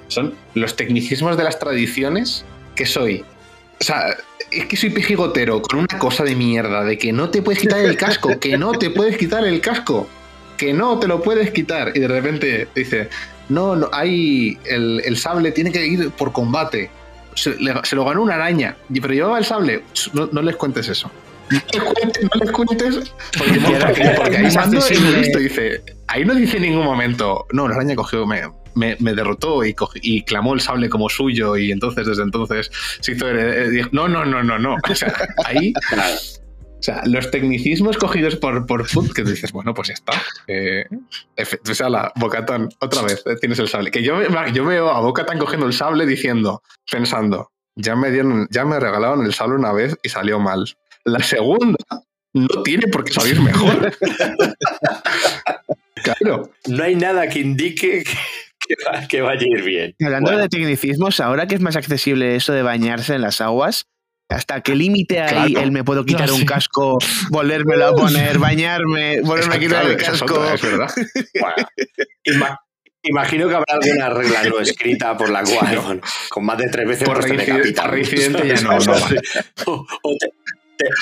Son 0.08 0.34
los 0.54 0.76
tecnicismos 0.76 1.38
de 1.38 1.44
las 1.44 1.58
tradiciones 1.58 2.44
que 2.74 2.84
soy. 2.84 3.24
O 3.82 3.84
sea, 3.84 4.16
es 4.52 4.66
que 4.66 4.76
soy 4.76 4.90
pejigotero 4.90 5.60
con 5.60 5.80
una 5.80 5.98
cosa 5.98 6.22
de 6.22 6.36
mierda, 6.36 6.84
de 6.84 6.96
que 6.96 7.12
no 7.12 7.30
te 7.30 7.42
puedes 7.42 7.60
quitar 7.60 7.80
el 7.80 7.96
casco, 7.96 8.38
que 8.38 8.56
no 8.56 8.72
te 8.78 8.90
puedes 8.90 9.16
quitar 9.16 9.44
el 9.44 9.60
casco, 9.60 10.08
que 10.56 10.72
no 10.72 11.00
te 11.00 11.08
lo 11.08 11.20
puedes 11.20 11.50
quitar. 11.50 11.90
Y 11.96 11.98
de 11.98 12.06
repente 12.06 12.68
dice, 12.76 13.08
no, 13.48 13.74
no, 13.74 13.88
hay 13.92 14.56
el, 14.66 15.02
el 15.04 15.16
sable 15.16 15.50
tiene 15.50 15.72
que 15.72 15.84
ir 15.84 16.10
por 16.12 16.32
combate. 16.32 16.90
Se, 17.34 17.56
le- 17.58 17.74
se 17.82 17.96
lo 17.96 18.04
ganó 18.04 18.22
una 18.22 18.34
araña, 18.36 18.76
pero 19.00 19.12
llevaba 19.12 19.38
el 19.38 19.44
sable. 19.44 19.82
No, 20.12 20.28
no 20.30 20.42
les 20.42 20.54
cuentes 20.54 20.86
eso. 20.88 21.10
No 21.50 21.58
les 21.72 21.92
cuentes, 21.92 22.22
no 22.22 22.40
les 22.40 22.52
cuentes 22.52 23.12
porque, 23.36 23.60
porque, 23.86 24.10
porque 24.16 24.36
ahí 24.36 24.44
listo, 25.18 25.38
dice. 25.40 25.82
Ahí 26.06 26.24
no 26.24 26.34
dice 26.36 26.58
en 26.58 26.62
ningún 26.62 26.84
momento, 26.84 27.46
no, 27.52 27.66
la 27.66 27.74
araña 27.74 27.96
cogió, 27.96 28.24
me, 28.26 28.42
me, 28.74 28.96
me 29.00 29.14
derrotó 29.14 29.64
y, 29.64 29.74
y 30.02 30.22
clamó 30.24 30.54
el 30.54 30.60
sable 30.60 30.88
como 30.88 31.08
suyo, 31.08 31.56
y 31.56 31.72
entonces 31.72 32.06
desde 32.06 32.22
entonces 32.22 32.70
se 33.00 33.12
hizo. 33.12 33.28
eh, 33.30 33.86
No, 33.92 34.08
no, 34.08 34.24
no, 34.24 34.42
no, 34.42 34.58
no. 34.58 34.76
O 34.90 34.94
sea, 34.94 35.12
ahí. 35.44 35.72
O 35.94 36.84
sea, 36.84 37.00
los 37.06 37.30
tecnicismos 37.30 37.96
cogidos 37.96 38.34
por, 38.34 38.66
por 38.66 38.88
Food, 38.88 39.12
que 39.12 39.22
dices, 39.22 39.52
bueno, 39.52 39.72
pues 39.72 39.86
ya 39.88 39.94
está. 39.94 40.12
Eh, 40.48 40.84
o 41.70 41.74
sea, 41.74 41.88
la 41.88 42.12
Bocatan, 42.16 42.68
otra 42.80 43.02
vez, 43.02 43.22
eh, 43.24 43.36
tienes 43.40 43.60
el 43.60 43.68
sable. 43.68 43.92
Que 43.92 44.02
yo, 44.02 44.16
yo 44.52 44.64
veo 44.64 44.90
a 44.90 45.00
Bocatan 45.00 45.38
cogiendo 45.38 45.66
el 45.68 45.74
sable 45.74 46.06
diciendo, 46.06 46.60
pensando, 46.90 47.52
ya 47.76 47.94
me 47.94 48.10
dieron, 48.10 48.48
ya 48.50 48.64
me 48.64 48.80
regalaron 48.80 49.24
el 49.24 49.32
sable 49.32 49.54
una 49.54 49.72
vez 49.72 49.96
y 50.02 50.08
salió 50.08 50.40
mal. 50.40 50.64
La 51.04 51.20
segunda 51.20 51.78
no 52.32 52.62
tiene 52.64 52.88
por 52.88 53.04
qué 53.04 53.12
salir 53.12 53.40
mejor. 53.40 53.92
claro. 56.02 56.50
No 56.66 56.82
hay 56.82 56.96
nada 56.96 57.28
que 57.28 57.38
indique 57.40 58.02
que, 58.02 58.18
que 58.66 58.74
va- 58.86 59.06
que 59.08 59.20
vaya 59.22 59.40
a 59.42 59.58
ir 59.58 59.62
bien. 59.64 59.94
Y 59.98 60.04
Hablando 60.04 60.30
Bueno, 60.30 60.42
de 60.42 60.48
tecnicismos, 60.48 61.20
ahora 61.20 61.46
que 61.46 61.54
es 61.56 61.60
más 61.60 61.76
accesible 61.76 62.36
eso 62.36 62.52
de 62.52 62.62
bañarse 62.62 63.14
en 63.14 63.22
las 63.22 63.40
aguas, 63.40 63.86
¿hasta 64.28 64.60
qué 64.62 64.74
límite 64.74 65.20
hay 65.20 65.52
Claro. 65.52 65.66
el 65.66 65.72
me 65.72 65.84
puedo 65.84 66.04
quitar 66.04 66.28
Ah, 66.28 66.32
un 66.32 66.40
sí. 66.40 66.46
casco, 66.46 66.98
volvérmelo 67.30 67.86
a 67.86 67.94
poner, 67.94 68.38
bañarme, 68.38 69.20
volverme 69.22 69.56
a 69.56 69.58
quitar 69.58 69.80
Claro, 69.80 69.90
el 69.90 69.96
casco? 69.96 70.34
otra, 70.34 70.54
es 70.54 70.62
verdad. 70.62 70.90
bueno, 71.40 71.56
ima- 72.24 72.58
imagino 73.02 73.48
que 73.48 73.54
habrá 73.56 73.74
alguna 73.74 74.08
regla 74.10 74.44
no 74.44 74.58
escrita 74.60 75.16
por 75.16 75.28
la 75.28 75.42
cual, 75.42 76.00
con 76.30 76.44
más 76.46 76.56
de 76.58 76.68
tres 76.68 76.86
veces 76.88 77.04
Por 77.04 77.16
pues 77.20 77.26
te 77.26 77.32
reincidente- 77.34 77.52
decapitan. 77.52 77.84
por 77.84 77.94
reincidente 77.94 78.48
ya 78.48 78.60
no, 78.62 78.78
no 78.78 79.00
vale. 79.00 79.20
O, 79.66 79.86
o 80.02 80.16
te, 80.18 80.28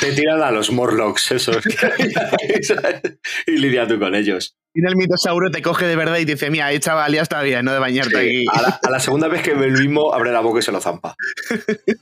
te- 0.01 0.07
te 0.07 0.12
tiran 0.16 0.43
a 0.43 0.51
los 0.51 0.70
Morlocks, 0.70 1.31
esos. 1.32 1.57
y 3.47 3.52
lidia 3.57 3.86
tú 3.86 3.98
con 3.98 4.15
ellos. 4.15 4.57
Y 4.73 4.85
el 4.86 4.94
mitosauro 4.97 5.51
te 5.51 5.62
coge 5.62 5.86
de 5.86 5.97
verdad 5.97 6.19
y 6.19 6.27
te 6.27 6.32
dice, 6.32 6.48
mira, 6.51 6.66
ahí, 6.66 6.78
chaval, 6.78 7.12
ya 7.12 7.23
está 7.23 7.43
bien, 7.43 7.65
no 7.65 7.73
de 7.73 7.78
bañarte 7.81 8.16
aquí. 8.16 8.44
A 8.52 8.62
la, 8.62 8.81
a 8.82 8.90
la 8.90 9.01
segunda 9.01 9.27
vez 9.28 9.43
que 9.43 9.55
ve 9.55 9.66
el 9.66 9.73
mismo, 9.73 10.15
abre 10.15 10.31
la 10.31 10.40
boca 10.40 10.61
y 10.61 10.62
se 10.62 10.73
lo 10.73 10.81
zampa. 10.81 11.15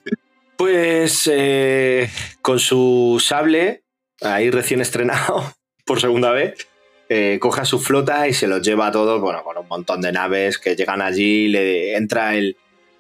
Pues 0.57 1.31
eh, 1.33 2.11
con 2.43 2.59
su 2.59 3.23
sable, 3.25 3.85
ahí 4.21 4.51
recién 4.51 4.81
estrenado 4.81 5.55
por 5.87 6.01
segunda 6.01 6.33
vez, 6.33 6.67
eh, 7.09 7.39
coge 7.41 7.61
a 7.61 7.65
su 7.65 7.79
flota 7.79 8.27
y 8.27 8.35
se 8.35 8.49
los 8.49 8.61
lleva 8.63 8.89
a 8.89 8.91
todos, 8.93 9.21
bueno, 9.21 9.45
con 9.45 9.57
un 9.57 9.69
montón 9.69 10.01
de 10.01 10.11
naves 10.11 10.59
que 10.59 10.75
llegan 10.75 11.01
allí, 11.01 11.47
le 11.47 11.97
entra 11.97 12.35
el, 12.35 12.57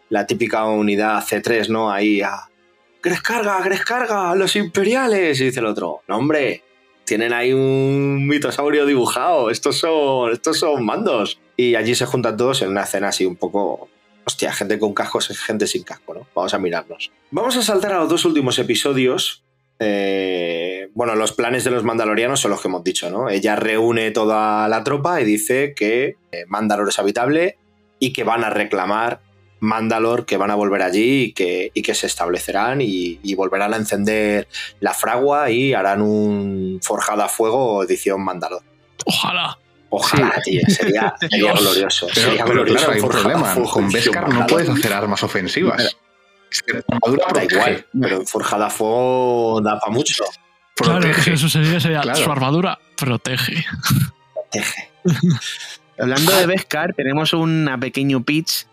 la 0.08 0.24
típica 0.24 0.64
unidad 0.66 1.20
C3, 1.24 1.68
¿no? 1.68 1.90
Ahí 1.90 2.22
a... 2.22 2.48
¡Grescarga, 3.02 3.60
Grescarga! 3.62 4.34
¡Los 4.34 4.56
imperiales! 4.56 5.40
Y 5.40 5.44
dice 5.46 5.60
el 5.60 5.66
otro, 5.66 6.02
no 6.08 6.16
hombre, 6.16 6.62
tienen 7.04 7.32
ahí 7.32 7.52
un 7.52 8.26
mitosaurio 8.26 8.84
dibujado, 8.84 9.50
estos 9.50 9.78
son, 9.78 10.32
estos 10.32 10.58
son 10.58 10.84
mandos. 10.84 11.40
Y 11.56 11.74
allí 11.74 11.94
se 11.94 12.06
juntan 12.06 12.36
todos 12.36 12.62
en 12.62 12.68
una 12.68 12.82
escena 12.82 13.08
así 13.08 13.24
un 13.24 13.36
poco... 13.36 13.88
Hostia, 14.24 14.52
gente 14.52 14.78
con 14.78 14.92
cascos, 14.92 15.28
gente 15.38 15.66
sin 15.66 15.84
casco, 15.84 16.12
¿no? 16.12 16.26
Vamos 16.34 16.52
a 16.52 16.58
mirarnos. 16.58 17.10
Vamos 17.30 17.56
a 17.56 17.62
saltar 17.62 17.94
a 17.94 18.00
los 18.00 18.10
dos 18.10 18.26
últimos 18.26 18.58
episodios. 18.58 19.42
Eh, 19.78 20.90
bueno, 20.92 21.14
los 21.14 21.32
planes 21.32 21.64
de 21.64 21.70
los 21.70 21.82
mandalorianos 21.82 22.40
son 22.40 22.50
los 22.50 22.60
que 22.60 22.68
hemos 22.68 22.84
dicho, 22.84 23.08
¿no? 23.08 23.30
Ella 23.30 23.56
reúne 23.56 24.10
toda 24.10 24.68
la 24.68 24.84
tropa 24.84 25.20
y 25.22 25.24
dice 25.24 25.72
que 25.74 26.16
eh, 26.30 26.44
Mandalor 26.46 26.90
es 26.90 26.98
habitable 26.98 27.56
y 27.98 28.12
que 28.12 28.24
van 28.24 28.44
a 28.44 28.50
reclamar 28.50 29.22
Mandalor 29.60 30.24
que 30.26 30.36
van 30.36 30.50
a 30.50 30.54
volver 30.54 30.82
allí 30.82 31.22
y 31.24 31.32
que, 31.32 31.70
y 31.74 31.82
que 31.82 31.94
se 31.94 32.06
establecerán 32.06 32.80
y, 32.80 33.18
y 33.22 33.34
volverán 33.34 33.74
a 33.74 33.76
encender 33.76 34.48
la 34.80 34.94
fragua 34.94 35.50
y 35.50 35.74
harán 35.74 36.00
un 36.02 36.78
forjada 36.82 37.24
a 37.24 37.28
fuego 37.28 37.82
edición 37.82 38.22
Mandalor. 38.22 38.62
Ojalá. 39.04 39.58
Ojalá, 39.90 40.34
tío, 40.44 40.60
sería, 40.68 41.14
glorioso. 41.30 42.06
Pero, 42.14 42.26
sería 42.28 42.44
pero 42.44 42.54
glorioso 42.64 42.78
claro, 42.86 42.92
hay 42.92 43.00
un 43.00 43.08
problema. 43.08 43.44
fuego 43.54 43.70
Con 43.70 43.90
Beskar 43.90 44.22
no 44.22 44.28
Mandalor. 44.28 44.46
puedes 44.50 44.68
hacer 44.68 44.92
armas 44.92 45.22
ofensivas. 45.22 45.96
Es 46.50 46.62
que 46.62 46.72
la 46.74 46.82
armadura 46.90 47.24
Da 47.24 47.28
protege. 47.32 47.54
igual, 47.56 47.86
pero 48.00 48.16
en 48.16 48.26
forjada 48.26 48.66
a 48.66 48.70
fuego 48.70 49.60
da 49.62 49.78
para 49.80 49.92
mucho. 49.92 50.24
Claro, 50.76 51.00
Protege. 51.00 51.24
que 51.24 51.32
eso 51.34 51.48
sería, 51.48 51.80
sería 51.80 52.00
Claro. 52.02 52.18
su 52.22 52.30
armadura 52.30 52.78
protege. 52.96 53.64
Hablando 55.98 56.32
de 56.36 56.46
Beskar, 56.46 56.94
tenemos 56.94 57.32
una 57.32 57.78
pequeño 57.78 58.22
pitch 58.22 58.66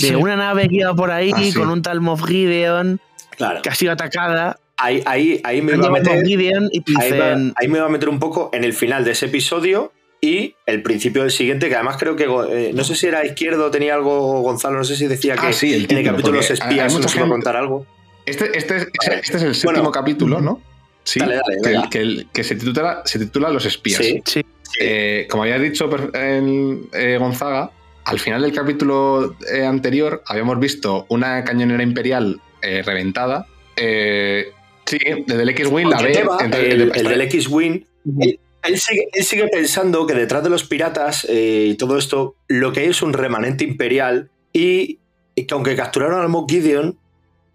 de 0.00 0.08
Sí. 0.08 0.14
una 0.14 0.36
nave 0.36 0.68
que 0.68 0.76
iba 0.76 0.94
por 0.94 1.10
ahí 1.10 1.32
Ah, 1.34 1.40
sí. 1.42 1.52
con 1.52 1.68
un 1.70 1.82
tal 1.82 2.00
Moff 2.00 2.24
Gideon 2.26 3.00
Claro. 3.36 3.62
que 3.62 3.68
ha 3.68 3.74
sido 3.74 3.92
atacada. 3.92 4.58
Ahí, 4.76 5.02
ahí, 5.06 5.40
ahí 5.44 5.60
me 5.62 5.74
iba 5.74 5.88
a 5.88 5.90
meter. 5.90 6.24
Gideon 6.24 6.68
y 6.72 6.82
Ahí, 7.00 7.10
va- 7.10 7.16
dicen. 7.30 7.54
ahí 7.60 7.68
me 7.68 7.80
va 7.80 7.86
a 7.86 7.90
meter 7.90 8.08
un 8.08 8.18
poco 8.20 8.50
en 8.52 8.64
el 8.64 8.72
final 8.72 9.04
de 9.04 9.10
ese 9.12 9.26
episodio 9.26 9.92
y 10.20 10.54
el 10.66 10.82
principio 10.82 11.22
del 11.22 11.30
siguiente, 11.30 11.68
que 11.68 11.74
además 11.74 11.96
creo 11.98 12.16
que 12.16 12.24
eh, 12.24 12.72
no 12.74 12.84
sé 12.84 12.94
si 12.96 13.06
era 13.06 13.24
izquierdo, 13.26 13.70
tenía 13.70 13.94
algo 13.94 14.40
Gonzalo, 14.42 14.76
no 14.78 14.84
sé 14.84 14.96
si 14.96 15.06
decía 15.06 15.34
que 15.36 15.46
Ah, 15.48 15.52
sí, 15.52 15.72
el 15.74 15.86
en 15.90 15.98
el 15.98 16.04
capítulo 16.04 16.36
Los 16.36 16.50
espías 16.50 16.92
nos 16.98 17.14
iba 17.16 17.26
a 17.26 17.28
contar 17.28 17.56
algo. 17.56 17.86
Este, 18.26 18.56
este, 18.56 18.76
es- 18.76 18.88
Vale. 19.06 19.20
este 19.22 19.36
es 19.36 19.42
el 19.42 19.54
séptimo 19.54 19.72
Bueno. 19.74 19.90
capítulo, 19.92 20.40
¿no? 20.40 20.60
Sí, 21.04 21.20
Dale, 21.20 21.36
dale, 21.62 21.88
que, 21.90 21.98
que 21.98 22.26
que 22.32 22.44
se, 22.44 22.54
titula, 22.56 23.00
se 23.06 23.18
titula 23.18 23.48
Los 23.50 23.64
espías. 23.64 23.98
Sí, 24.04 24.20
Sí. 24.26 24.44
Eh, 24.80 25.26
como 25.30 25.44
había 25.44 25.58
dicho 25.58 25.88
en, 26.14 26.88
eh, 26.92 27.16
Gonzaga, 27.18 27.70
al 28.08 28.18
final 28.18 28.40
del 28.40 28.52
capítulo 28.52 29.36
eh, 29.52 29.66
anterior 29.66 30.22
habíamos 30.26 30.58
visto 30.58 31.04
una 31.10 31.44
cañonera 31.44 31.82
imperial 31.82 32.40
eh, 32.62 32.82
reventada. 32.82 33.46
Eh, 33.76 34.46
sí, 34.86 34.98
desde 35.26 35.42
el 35.42 35.48
X-Wing 35.50 35.88
la 35.88 36.00
ve. 36.00 36.24
Entonces, 36.40 36.74
el, 36.74 36.92
el 36.94 37.04
del 37.04 37.20
X-Wing, 37.20 37.84
él, 38.20 38.40
él 38.62 38.78
sigue, 38.78 39.08
él 39.12 39.24
sigue 39.24 39.48
pensando 39.48 40.06
que 40.06 40.14
detrás 40.14 40.42
de 40.42 40.48
los 40.48 40.64
piratas 40.64 41.26
y 41.28 41.74
todo 41.74 41.98
esto, 41.98 42.34
lo 42.48 42.72
que 42.72 42.80
hay 42.80 42.86
es 42.86 43.02
un 43.02 43.12
remanente 43.12 43.64
imperial 43.64 44.30
y, 44.54 45.00
y 45.34 45.46
que 45.46 45.54
aunque 45.54 45.76
capturaron 45.76 46.20
al 46.20 46.30
Mock 46.30 46.50
Gideon, 46.50 46.98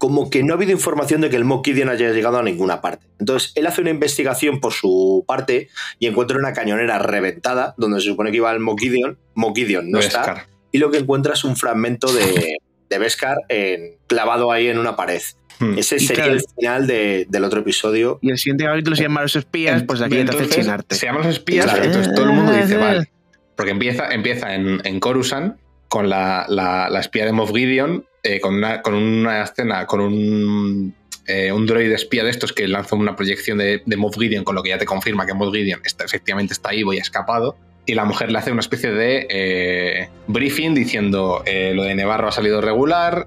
como 0.04 0.28
que 0.28 0.42
no 0.42 0.52
ha 0.52 0.56
habido 0.56 0.70
información 0.72 1.22
de 1.22 1.30
que 1.30 1.36
el 1.36 1.44
Mock 1.46 1.64
Gideon 1.64 1.88
haya 1.88 2.10
llegado 2.12 2.36
a 2.38 2.42
ninguna 2.42 2.82
parte. 2.82 3.06
Entonces, 3.18 3.52
él 3.54 3.66
hace 3.66 3.80
una 3.80 3.88
investigación 3.88 4.60
por 4.60 4.74
su 4.74 5.24
parte 5.26 5.68
y 5.98 6.08
encuentra 6.08 6.36
una 6.36 6.52
cañonera 6.52 6.98
reventada, 6.98 7.74
donde 7.78 8.02
se 8.02 8.08
supone 8.08 8.30
que 8.30 8.36
iba 8.36 8.52
el 8.52 8.60
Mock 8.60 8.80
Gideon. 8.80 9.16
Mock 9.34 9.56
Gideon 9.56 9.90
no 9.90 10.00
está. 10.00 10.46
Y 10.72 10.76
lo 10.78 10.90
que 10.90 10.98
encuentra 10.98 11.32
es 11.32 11.42
un 11.44 11.56
fragmento 11.56 12.12
de, 12.12 12.58
de 12.90 12.98
Beskar 12.98 13.38
en- 13.48 13.96
clavado 14.06 14.52
ahí 14.52 14.66
en 14.68 14.76
una 14.78 14.94
pared. 14.94 15.22
Hmm. 15.58 15.78
Ese 15.78 15.98
sería 15.98 16.24
claro. 16.24 16.32
el 16.32 16.42
final 16.54 16.86
de- 16.86 17.26
del 17.30 17.44
otro 17.44 17.60
episodio. 17.60 18.18
Y 18.20 18.30
el 18.30 18.36
siguiente 18.36 18.64
capítulo 18.64 18.96
se 18.96 19.04
llama 19.04 19.22
Los 19.22 19.36
espías, 19.36 19.84
pues 19.84 20.02
aquí 20.02 20.16
te 20.16 20.20
hace 20.24 20.32
Entonces, 20.32 20.54
chinarte. 20.56 20.94
Se 20.96 21.06
llaman 21.06 21.22
los 21.22 21.32
espías, 21.32 21.64
Claro. 21.64 21.82
entonces 21.84 22.14
todo 22.14 22.26
el 22.26 22.32
mundo 22.32 22.52
dice, 22.52 22.74
Eh, 22.74 22.76
vale. 22.76 23.10
Porque 23.56 23.70
empieza, 23.70 24.12
empieza 24.12 24.54
en, 24.54 24.82
en 24.84 25.00
Coruscant 25.00 25.56
con 25.88 26.10
la, 26.10 26.44
la- 26.50 26.90
la 26.90 27.00
espía 27.00 27.24
de 27.24 27.32
Moff 27.32 27.52
Gideon, 27.54 28.04
eh, 28.24 28.40
con, 28.40 28.54
una, 28.54 28.80
con 28.82 28.94
una 28.94 29.42
escena, 29.42 29.86
con 29.86 30.00
un, 30.00 30.94
eh, 31.26 31.52
un 31.52 31.66
droide 31.66 31.94
espía 31.94 32.24
de 32.24 32.30
estos 32.30 32.54
que 32.54 32.66
lanza 32.66 32.96
una 32.96 33.14
proyección 33.14 33.58
de, 33.58 33.82
de 33.84 33.96
Moff 33.96 34.16
Gideon, 34.18 34.44
con 34.44 34.54
lo 34.54 34.62
que 34.62 34.70
ya 34.70 34.78
te 34.78 34.86
confirma 34.86 35.26
que 35.26 35.34
Moff 35.34 35.54
Gideon 35.54 35.80
está, 35.84 36.04
efectivamente 36.04 36.54
está 36.54 36.70
vivo 36.70 36.94
y 36.94 36.98
ha 36.98 37.02
escapado. 37.02 37.56
Y 37.86 37.92
la 37.94 38.06
mujer 38.06 38.32
le 38.32 38.38
hace 38.38 38.50
una 38.50 38.60
especie 38.60 38.90
de 38.92 39.26
eh, 39.28 40.08
briefing 40.26 40.74
diciendo 40.74 41.42
eh, 41.44 41.72
lo 41.74 41.82
de 41.82 41.94
Nevarro 41.94 42.28
ha 42.28 42.32
salido 42.32 42.62
regular, 42.62 43.26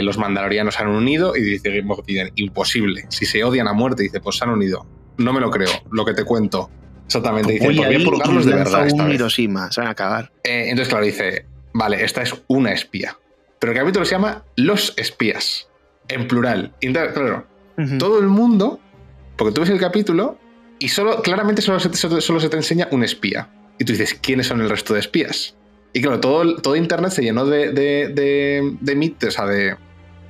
los 0.00 0.16
mandalorianos 0.16 0.76
se 0.76 0.82
han 0.82 0.88
unido 0.88 1.36
y 1.36 1.42
dice 1.42 1.82
Moff 1.82 2.06
Gideon, 2.06 2.30
imposible. 2.36 3.04
Si 3.10 3.26
se 3.26 3.44
odian 3.44 3.68
a 3.68 3.74
muerte, 3.74 4.04
dice, 4.04 4.20
pues 4.20 4.36
se 4.38 4.44
han 4.44 4.50
unido. 4.50 4.86
No 5.18 5.34
me 5.34 5.40
lo 5.40 5.50
creo, 5.50 5.68
lo 5.92 6.06
que 6.06 6.14
te 6.14 6.24
cuento. 6.24 6.70
Exactamente, 7.04 7.52
dice, 7.52 7.66
pues 7.66 8.04
purgarlos 8.04 8.46
y 8.46 8.48
de 8.48 8.54
verdad 8.54 8.86
esta 8.86 9.02
un 9.02 9.08
vez. 9.08 9.16
Hiroshima, 9.16 9.70
se 9.70 9.82
van 9.82 9.88
a 9.88 9.90
acabar. 9.92 10.32
Entonces, 10.42 10.88
claro, 10.88 11.04
dice, 11.04 11.44
vale, 11.74 12.02
esta 12.02 12.22
es 12.22 12.34
una 12.48 12.72
espía. 12.72 13.14
Pero 13.58 13.72
el 13.72 13.78
capítulo 13.78 14.04
se 14.04 14.12
llama 14.12 14.44
Los 14.56 14.94
espías, 14.96 15.68
en 16.08 16.28
plural. 16.28 16.72
Claro, 16.80 17.46
todo 17.98 18.18
el 18.20 18.26
mundo, 18.26 18.80
porque 19.36 19.52
tú 19.54 19.60
ves 19.60 19.70
el 19.70 19.78
capítulo 19.80 20.38
y 20.78 20.88
solo, 20.88 21.22
claramente 21.22 21.62
solo 21.62 21.80
se, 21.80 21.88
te- 21.88 21.96
solo 22.20 22.40
se 22.40 22.48
te 22.48 22.56
enseña 22.56 22.88
un 22.92 23.04
espía. 23.04 23.48
Y 23.78 23.84
tú 23.84 23.92
dices, 23.92 24.14
¿quiénes 24.14 24.46
son 24.48 24.60
el 24.60 24.68
resto 24.68 24.94
de 24.94 25.00
espías? 25.00 25.54
Y 25.92 26.02
claro, 26.02 26.20
todo, 26.20 26.56
todo 26.56 26.76
internet 26.76 27.12
se 27.12 27.22
llenó 27.22 27.46
de, 27.46 27.72
de, 27.72 28.08
de, 28.08 28.76
de 28.80 28.94
mitos, 28.96 29.28
o 29.28 29.32
sea, 29.32 29.46
de, 29.46 29.76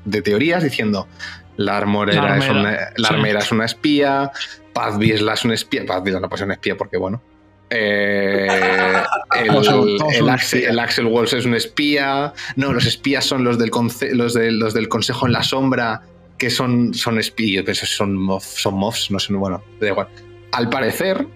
de 0.05 0.23
teorías 0.23 0.63
diciendo, 0.63 1.09
la 1.57 1.77
armorera, 1.77 2.37
La 2.37 2.39
es, 2.39 2.51
una, 2.51 2.71
la 2.97 3.09
sí. 3.09 3.15
armera 3.15 3.39
es 3.41 3.51
una 3.53 3.65
espía, 3.65 4.31
Paz 4.73 4.99
Vizsla 4.99 5.35
es 5.35 5.45
una 5.45 5.55
espía, 5.55 5.85
Paz 5.87 6.03
Vizsla 6.03 6.21
no 6.21 6.29
puede 6.29 6.39
ser 6.39 6.45
una 6.47 6.55
espía 6.55 6.77
porque, 6.77 6.97
bueno, 6.99 7.23
eh, 7.71 8.49
el, 9.45 10.29
Axel, 10.29 10.65
el 10.65 10.79
Axel 10.79 11.07
es 11.33 11.45
un 11.45 11.55
espía. 11.55 12.33
No, 12.57 12.73
los 12.73 12.87
espías 12.87 13.25
son 13.25 13.45
los 13.45 13.59
del, 13.59 13.71
conce- 13.71 14.13
los 14.13 14.35
de- 14.35 14.53
los 14.53 14.75
del 14.75 14.89
Consejo 14.89 15.27
en 15.27 15.33
la 15.33 15.43
Sombra, 15.43 16.03
que 16.39 16.51
son, 16.51 16.95
son 16.95 17.19
espías, 17.19 17.65
son, 17.79 18.17
mof- 18.17 18.41
son 18.43 18.75
mofs, 18.75 19.11
no 19.11 19.19
sé, 19.19 19.33
bueno, 19.35 19.63
da 19.81 19.89
igual. 19.89 20.09
Al 20.53 20.69
parecer, 20.71 21.27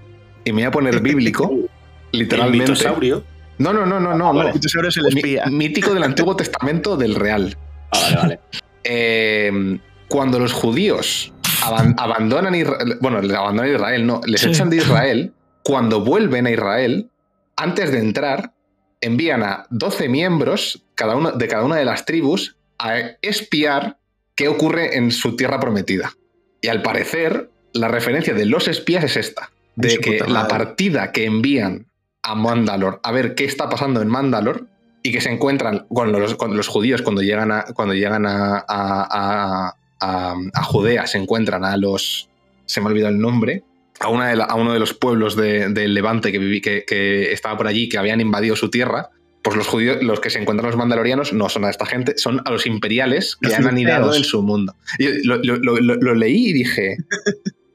y 0.45 0.53
me 0.53 0.63
voy 0.63 0.65
a 0.65 0.71
poner 0.71 1.01
bíblico, 1.01 1.51
El 2.13 2.19
literalmente. 2.21 2.71
mitosaurio. 2.73 3.25
No, 3.59 3.73
no, 3.73 3.85
no, 3.87 4.01
no, 4.01 4.15
no. 4.17 4.33
no. 4.33 4.43
El 4.43 4.55
mitosaurio 4.55 4.89
es 4.89 4.97
el 4.97 5.07
espía. 5.09 5.45
mítico 5.47 5.93
del 5.95 6.03
Antiguo 6.03 6.35
Testamento 6.37 6.97
del 6.97 7.15
Real. 7.15 7.57
Ah, 7.93 7.99
vale, 8.03 8.17
vale. 8.17 8.41
Eh, 8.85 9.79
cuando 10.09 10.41
los 10.41 10.53
judíos 10.53 11.33
aban- 11.63 11.95
abandonan 11.97 12.53
Israel, 12.53 12.99
bueno, 13.01 13.21
les 13.23 13.37
abandonan 13.37 13.73
Israel, 13.73 14.05
no, 14.05 14.21
les 14.27 14.41
Sí. 14.41 14.49
echan 14.49 14.71
de 14.71 14.79
Israel, 14.79 15.33
cuando 15.65 16.01
vuelven 16.01 16.47
a 16.47 16.51
Israel, 16.51 17.11
antes 17.57 17.91
de 17.93 17.99
entrar, 17.99 18.53
envían 19.01 19.43
a 19.43 19.67
12 19.71 20.09
miembros 20.09 20.85
cada 20.95 21.17
uno, 21.17 21.33
de 21.33 21.49
cada 21.49 21.65
una 21.65 21.77
de 21.77 21.85
las 21.85 22.05
tribus 22.05 22.57
a 22.79 22.97
espiar 23.23 23.99
qué 24.35 24.49
ocurre 24.49 24.97
en 24.97 25.11
su 25.11 25.37
tierra 25.37 25.61
prometida. 25.61 26.13
Y 26.61 26.69
al 26.69 26.83
parecer, 26.83 27.51
la 27.73 27.89
referencia 27.89 28.35
de 28.35 28.47
los 28.47 28.69
espías 28.69 29.05
es 29.05 29.17
esta, 29.17 29.51
de 29.77 29.89
que 29.99 30.19
la 30.33 30.49
partida 30.49 31.13
que 31.13 31.25
envían 31.25 31.87
a 32.23 32.35
Mandalor 32.35 33.01
a 33.03 33.11
ver 33.13 33.35
qué 33.35 33.45
está 33.45 33.69
pasando 33.69 34.01
en 34.01 34.09
Mandalor 34.09 34.67
y 35.03 35.11
que 35.13 35.21
se 35.21 35.31
encuentran 35.31 35.87
con 35.89 36.13
los, 36.13 36.37
con 36.37 36.57
los 36.57 36.69
judíos 36.69 37.03
cuando 37.03 37.23
llegan 37.23 37.51
a, 37.51 37.65
cuando 37.75 37.95
llegan 37.95 38.25
a- 38.27 38.65
a- 38.69 39.75
a 40.01 40.63
Judea, 40.65 41.07
se 41.07 41.19
encuentran 41.19 41.65
a 41.65 41.77
los... 41.77 42.29
Se 42.67 42.81
me 42.81 42.87
ha 42.87 42.91
olvidado 42.91 43.13
el 43.15 43.21
nombre. 43.21 43.63
A, 44.01 44.09
una 44.09 44.29
de 44.29 44.37
la- 44.37 44.45
a 44.45 44.55
uno 44.57 44.73
de 44.73 44.79
los 44.81 44.95
pueblos 44.95 45.37
de- 45.37 45.69
del 45.69 45.95
Levante 45.95 46.33
que, 46.33 46.39
viví, 46.39 46.61
que, 46.61 46.85
que 46.85 47.33
estaba 47.33 47.57
por 47.57 47.67
allí, 47.67 47.89
que 47.89 47.99
habían 47.99 48.21
invadido 48.21 48.57
su 48.57 48.71
tierra. 48.71 49.11
Pues 49.43 49.57
los 49.57 49.67
judíos, 49.67 50.03
los 50.03 50.21
que 50.21 50.31
se 50.31 50.39
encuentran 50.41 50.69
los 50.71 50.77
mandalorianos, 50.79 51.33
no 51.33 51.49
son 51.49 51.65
a 51.65 51.71
esta 51.71 51.85
gente, 51.85 52.17
son 52.17 52.41
a 52.45 52.51
los 52.51 52.65
imperiales 52.67 53.37
que 53.41 53.49
Los 53.49 53.59
han 53.59 53.67
anidado 53.67 54.15
en 54.15 54.23
su 54.25 54.41
mundo. 54.43 54.75
Y 54.99 55.25
lo, 55.27 55.37
lo- 55.43 55.57
lo- 55.57 55.77
lo- 55.81 55.97
lo 55.97 56.15
leí 56.15 56.49
y 56.51 56.53
dije, 56.53 56.97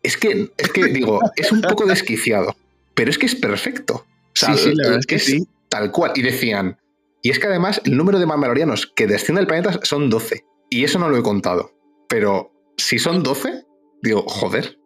es 0.04 0.16
que, 0.18 0.50
es 0.58 0.70
que 0.72 0.86
digo, 0.86 1.20
es 1.36 1.52
un 1.52 1.62
poco 1.62 1.86
desquiciado, 1.86 2.56
pero 2.94 3.10
es 3.10 3.18
que 3.18 3.26
es 3.26 3.36
perfecto. 3.36 3.96
O 4.06 4.06
sea, 4.34 4.54
Sí, 4.56 4.70
sí, 4.70 4.76
la 4.76 4.84
verdad 4.84 5.00
es 5.00 5.06
que 5.08 5.20
sí. 5.20 5.48
tal 5.70 5.92
cual. 5.92 6.12
Y 6.16 6.22
decían, 6.22 6.78
y 7.22 7.32
es 7.32 7.40
que 7.40 7.48
además 7.48 7.82
el 7.84 7.98
número 7.98 8.18
de 8.20 8.26
mandalorianos 8.26 8.88
que 8.96 9.06
desciende 9.08 9.42
del 9.42 9.48
planeta 9.48 9.80
son 9.84 10.10
12. 10.10 10.46
Y 10.70 10.84
eso 10.86 11.00
no 11.00 11.10
lo 11.10 11.18
he 11.18 11.24
contado. 11.24 11.74
Pero 12.08 12.52
si 12.78 12.98
son 13.00 13.24
12, 13.24 13.66
digo, 14.02 14.24
joder. 14.28 14.78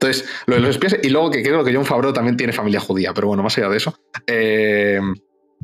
Entonces, 0.00 0.28
lo 0.46 0.54
de 0.54 0.60
los 0.60 0.70
espías, 0.70 0.96
y 1.02 1.08
luego 1.10 1.30
que 1.30 1.42
creo 1.42 1.64
que 1.64 1.74
John 1.74 1.84
Favreau 1.84 2.12
también 2.12 2.36
tiene 2.36 2.52
familia 2.52 2.78
judía, 2.78 3.12
pero 3.12 3.26
bueno, 3.26 3.42
más 3.42 3.58
allá 3.58 3.68
de 3.68 3.76
eso, 3.78 3.98
eh, 4.28 5.00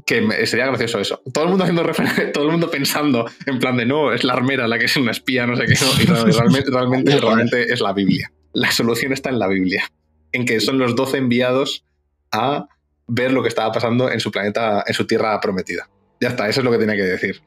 que 0.06 0.46
sería 0.46 0.66
gracioso 0.66 0.98
eso. 0.98 1.22
Todo 1.32 1.44
el 1.44 1.50
mundo 1.50 1.62
haciendo 1.64 1.84
referencia, 1.84 2.32
todo 2.32 2.44
el 2.46 2.50
mundo 2.50 2.68
pensando 2.70 3.30
en 3.46 3.60
plan 3.60 3.76
de 3.76 3.86
no, 3.86 4.12
es 4.12 4.24
la 4.24 4.32
armera 4.32 4.66
la 4.66 4.78
que 4.78 4.86
es 4.86 4.96
una 4.96 5.12
espía, 5.12 5.46
no 5.46 5.56
sé 5.56 5.66
qué, 5.66 5.74
no, 5.80 6.02
y 6.02 6.04
real- 6.06 6.32
realmente, 6.34 6.70
realmente, 6.70 7.16
realmente 7.20 7.72
es 7.72 7.80
la 7.80 7.92
Biblia. 7.92 8.32
La 8.52 8.70
solución 8.72 9.12
está 9.12 9.30
en 9.30 9.38
la 9.38 9.46
Biblia, 9.46 9.84
en 10.32 10.44
que 10.44 10.58
son 10.60 10.78
los 10.78 10.96
12 10.96 11.18
enviados 11.18 11.84
a 12.32 12.66
ver 13.06 13.32
lo 13.32 13.42
que 13.42 13.48
estaba 13.48 13.70
pasando 13.70 14.10
en 14.10 14.18
su 14.18 14.32
planeta, 14.32 14.82
en 14.86 14.94
su 14.94 15.06
tierra 15.06 15.38
prometida. 15.40 15.88
Ya 16.20 16.28
está, 16.30 16.48
eso 16.48 16.60
es 16.60 16.64
lo 16.64 16.70
que 16.72 16.78
tenía 16.78 16.96
que 16.96 17.02
decir. 17.02 17.40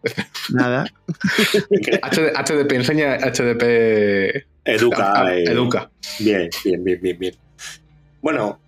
Nada. 0.53 0.85
HD 2.03 2.31
HDP 2.33 2.71
enseña, 2.73 3.17
HDP 3.17 4.45
Educa. 4.67 5.13
Ah, 5.15 5.33
eh, 5.33 5.43
educa. 5.45 5.89
Bien, 6.19 6.49
bien, 6.63 6.83
bien, 6.83 6.99
bien, 7.01 7.17
bien. 7.19 7.35
Bueno, 8.21 8.59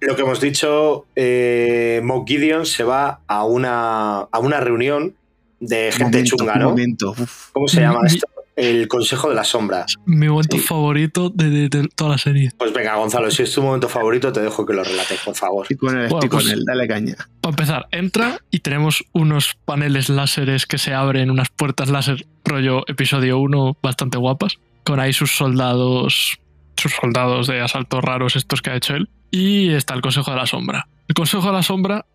lo 0.00 0.16
que 0.16 0.22
hemos 0.22 0.40
dicho, 0.40 1.06
eh, 1.16 2.00
Mock 2.04 2.28
Gideon 2.28 2.66
se 2.66 2.84
va 2.84 3.20
a 3.26 3.44
una, 3.44 4.20
a 4.20 4.38
una 4.38 4.60
reunión 4.60 5.14
de 5.60 5.90
gente 5.92 6.18
Momento, 6.18 6.36
chunga, 6.36 6.54
¿no? 6.56 6.70
momento. 6.70 7.14
¿Cómo 7.52 7.68
se 7.68 7.80
llama 7.80 8.00
esto? 8.06 8.26
el 8.56 8.86
Consejo 8.86 9.28
de 9.30 9.34
la 9.34 9.42
Sombra. 9.42 9.84
Mi 10.06 10.28
momento 10.28 10.56
favorito 10.58 11.28
de, 11.28 11.50
de- 11.50 11.68
de 11.68 11.88
toda 11.96 12.10
la 12.10 12.18
serie. 12.18 12.52
Pues 12.56 12.72
venga, 12.72 12.94
Gonzalo, 12.94 13.28
si 13.32 13.42
es 13.42 13.52
tu 13.52 13.60
momento 13.60 13.88
favorito, 13.88 14.32
te 14.32 14.40
dejo 14.42 14.64
que 14.64 14.72
lo 14.74 14.84
relates, 14.84 15.18
por 15.24 15.34
favor. 15.34 15.64
Estoy 15.64 15.76
con 15.76 15.88
él, 15.98 16.02
Bueno, 16.08 16.14
estoy 16.18 16.28
con 16.28 16.38
pues- 16.40 16.52
él, 16.52 16.62
dale 16.64 16.86
caña. 16.86 17.16
Para 17.40 17.50
empezar, 17.50 17.88
entra 17.90 18.38
y 18.52 18.60
tenemos 18.60 19.02
unos 19.12 19.56
paneles 19.64 20.08
láseres 20.08 20.66
que 20.66 20.78
se 20.78 20.94
abren, 20.94 21.32
unas 21.32 21.48
puertas 21.50 21.90
láser 21.90 22.26
rollo 22.44 22.84
episodio 22.86 23.38
1 23.38 23.76
bastante 23.82 24.18
guapas, 24.18 24.58
con 24.84 25.00
ahí 25.00 25.12
sus 25.12 25.36
soldados, 25.36 26.38
sus 26.76 26.92
soldados 26.92 27.46
de 27.46 27.60
asalto 27.60 28.00
raros 28.00 28.36
estos 28.36 28.62
que 28.62 28.70
ha 28.70 28.76
hecho 28.76 28.94
él. 28.94 29.08
Y 29.30 29.70
está 29.70 29.94
el 29.94 30.00
Consejo 30.00 30.30
de 30.30 30.36
la 30.36 30.46
Sombra. 30.46 30.86
El 31.08 31.14
Consejo 31.14 31.46
de 31.48 31.52
la 31.52 31.62
Sombra, 31.62 32.06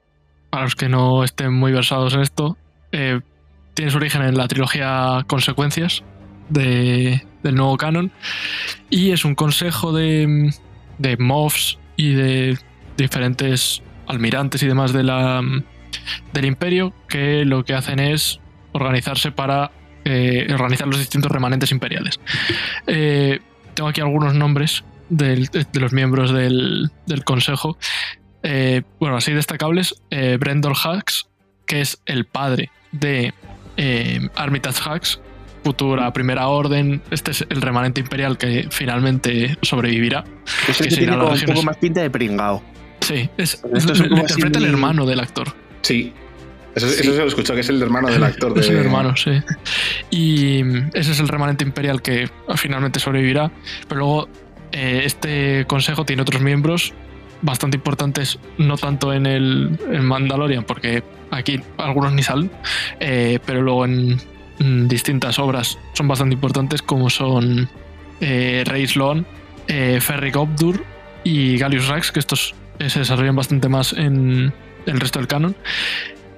para 0.49 0.63
los 0.63 0.75
que 0.75 0.87
no 0.89 1.23
estén 1.23 1.53
muy 1.53 1.71
versados 1.71 2.13
en 2.13 2.21
esto, 2.21 2.57
eh, 2.91 3.19
tiene 3.73 3.91
su 3.91 3.97
origen 3.97 4.21
en 4.23 4.37
la 4.37 4.47
trilogía 4.47 5.23
Consecuencias 5.27 6.03
de- 6.49 7.25
del 7.43 7.55
nuevo 7.55 7.77
canon 7.77 8.11
y 8.89 9.11
es 9.11 9.23
un 9.23 9.33
consejo 9.35 9.93
de, 9.93 10.53
de 10.97 11.15
mobs 11.17 11.77
y 11.95 12.13
de 12.13 12.57
diferentes 12.97 13.81
almirantes 14.07 14.61
y 14.63 14.67
demás 14.67 14.91
de 14.91 15.03
la, 15.03 15.41
del 16.33 16.45
imperio 16.45 16.93
que 17.07 17.45
lo 17.45 17.63
que 17.63 17.75
hacen 17.75 17.99
es 17.99 18.39
organizarse 18.73 19.31
para 19.31 19.71
eh, 20.09 20.47
organizar 20.53 20.87
los 20.87 20.97
distintos 20.99 21.31
remanentes 21.31 21.71
imperiales. 21.71 22.19
Eh, 22.87 23.39
tengo 23.75 23.89
aquí 23.89 24.01
algunos 24.01 24.33
nombres 24.33 24.83
del- 25.09 25.47
de, 25.47 25.79
los 25.79 25.93
miembros 25.93 26.33
del, 26.33 26.89
del 27.05 27.23
consejo. 27.23 27.77
Eh, 28.43 28.81
bueno, 28.99 29.17
así 29.17 29.31
destacables, 29.33 29.95
eh, 30.09 30.37
Brendol 30.39 30.73
Hux, 30.73 31.27
que 31.65 31.81
es 31.81 32.01
el 32.05 32.25
padre 32.25 32.71
de 32.91 33.33
Armitage 34.35 34.81
Hux, 34.89 35.21
futura 35.63 36.11
primera 36.13 36.47
orden. 36.47 37.01
Este 37.11 37.31
es 37.31 37.45
el 37.49 37.61
remanente 37.61 38.01
imperial 38.01 38.37
que 38.37 38.67
finalmente 38.71 39.57
sobrevivirá. 39.61 40.23
Es 40.67 40.81
el 40.81 40.89
que 40.89 40.95
tiene 40.95 41.17
como 41.17 41.31
un 41.31 41.39
poco 41.41 41.63
más 41.63 41.77
pinta 41.77 42.01
de 42.01 42.09
pringao. 42.09 42.63
Sí, 43.01 43.29
es, 43.37 43.57
como 43.57 43.77
interpreta 44.17 44.59
el 44.59 44.65
hermano 44.65 45.05
del 45.05 45.19
actor. 45.19 45.53
Sí. 45.81 46.13
Eso, 46.75 46.87
eso 46.87 47.13
se 47.13 47.17
lo 47.17 47.27
escuchó, 47.27 47.55
que 47.55 47.61
es 47.61 47.69
el 47.69 47.81
hermano 47.81 48.09
del 48.09 48.23
actor. 48.23 48.53
De... 48.53 48.61
Es 48.61 48.69
el 48.69 48.77
hermano, 48.77 49.15
sí. 49.17 49.41
Y 50.11 50.61
ese 50.93 51.11
es 51.11 51.19
el 51.19 51.27
remanente 51.27 51.63
imperial 51.63 52.01
que 52.01 52.29
finalmente 52.55 52.99
sobrevivirá. 52.99 53.51
Pero 53.87 53.99
luego 53.99 54.29
eh, 54.71 55.01
este 55.05 55.65
consejo 55.67 56.05
tiene 56.05 56.21
otros 56.21 56.41
miembros 56.41 56.93
bastante 57.41 57.77
importantes, 57.77 58.39
no 58.57 58.77
tanto 58.77 59.13
en 59.13 59.25
el 59.25 59.79
en 59.91 60.05
Mandalorian, 60.05 60.63
porque 60.63 61.03
aquí 61.31 61.61
algunos 61.77 62.11
ni 62.13 62.23
salen, 62.23 62.51
eh, 62.99 63.39
pero 63.45 63.61
luego 63.61 63.85
en 63.85 64.19
distintas 64.87 65.39
obras 65.39 65.77
son 65.93 66.07
bastante 66.07 66.33
importantes, 66.33 66.81
como 66.81 67.09
son 67.09 67.69
eh, 68.19 68.63
Rey 68.65 68.85
Sloan, 68.87 69.25
eh, 69.67 69.99
Ferric 70.01 70.35
Obdur 70.35 70.83
y 71.23 71.57
Gallius 71.57 71.87
Rax, 71.87 72.11
que 72.11 72.19
estos 72.19 72.53
se 72.85 72.99
desarrollan 72.99 73.35
bastante 73.35 73.69
más 73.69 73.93
en 73.93 74.53
el 74.85 74.99
resto 74.99 75.19
del 75.19 75.27
canon. 75.27 75.55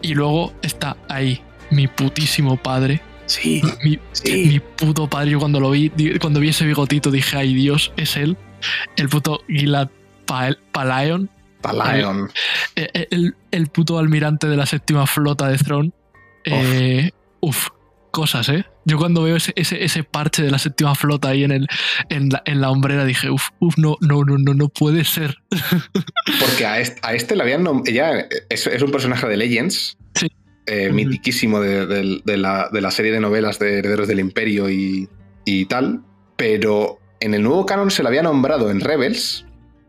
Y 0.02 0.14
luego 0.14 0.54
está 0.62 0.98
ahí 1.10 1.42
mi 1.70 1.88
putísimo 1.88 2.58
padre. 2.58 3.02
Sí. 3.28 3.62
Mi, 3.84 4.00
mi 4.26 4.60
puto 4.60 5.08
padre. 5.10 5.32
Yo 5.32 5.40
cuando 5.40 5.60
lo 5.60 5.72
vi, 5.72 5.90
cuando 6.20 6.40
vi 6.40 6.50
ese 6.50 6.66
bigotito 6.66 7.12
dije, 7.12 7.38
ay 7.38 7.54
Dios, 7.54 7.94
es 7.98 8.18
él. 8.18 8.36
El 8.98 9.08
puto 9.10 9.42
Gilad 9.48 9.90
Pa- 10.26 10.56
Palaeon. 10.72 11.30
Palaeon. 11.62 12.30
El, 12.76 12.90
el- 12.94 13.08
el- 13.12 13.36
el 13.52 13.68
puto 13.68 14.00
almirante 14.00 14.48
de 14.48 14.58
la 14.58 14.66
séptima 14.66 15.06
flota 15.08 15.48
de 15.48 15.58
Throne. 15.58 15.92
Eh, 16.46 17.12
uf, 17.40 17.68
cosas, 18.12 18.48
¿eh? 18.50 18.66
Yo 18.86 18.98
cuando 18.98 19.24
veo 19.24 19.36
ese, 19.36 19.54
ese, 19.56 19.84
ese 19.84 20.04
parche 20.04 20.44
de 20.44 20.52
la 20.52 20.60
séptima 20.60 20.94
flota 20.96 21.30
ahí 21.30 21.44
en, 21.44 21.52
el, 21.52 21.68
en, 22.10 22.30
la, 22.30 22.42
en 22.46 22.62
la 22.62 22.70
hombrera 22.70 23.06
dije, 23.06 23.30
uf, 23.30 23.50
uf, 23.60 23.78
no, 23.78 23.98
no, 24.02 24.24
no, 24.24 24.38
no, 24.38 24.54
no 24.54 24.70
puede 24.70 25.04
ser. 25.06 25.38
Porque 26.40 26.66
a 26.66 26.80
este, 26.80 27.00
a 27.04 27.14
este 27.14 27.36
le 27.36 27.44
habían 27.44 27.66
Ella 27.86 28.28
es, 28.50 28.68
es 28.68 28.82
un 28.82 28.92
personaje 28.92 29.28
de 29.28 29.38
Legends. 29.38 29.98
eh, 30.68 30.92
mitiquísimo 30.92 31.60
de, 31.60 31.86
de- 31.88 32.22
de 32.24 32.38
la, 32.38 32.70
de 32.72 32.82
la 32.82 32.92
serie 32.92 33.12
de 33.12 33.20
novelas 33.20 33.58
de 33.60 33.80
Herederos 33.80 34.08
del 34.08 34.20
Imperio 34.20 34.70
y, 34.70 35.10
y 35.46 35.66
tal. 35.66 36.02
Pero 36.36 37.00
en 37.20 37.34
el 37.34 37.44
nuevo 37.44 37.66
canon 37.66 37.92
se 37.92 38.04
le 38.04 38.10
había 38.10 38.24
nombrado 38.24 38.70
en 38.72 38.80
Rebels. 38.82 39.46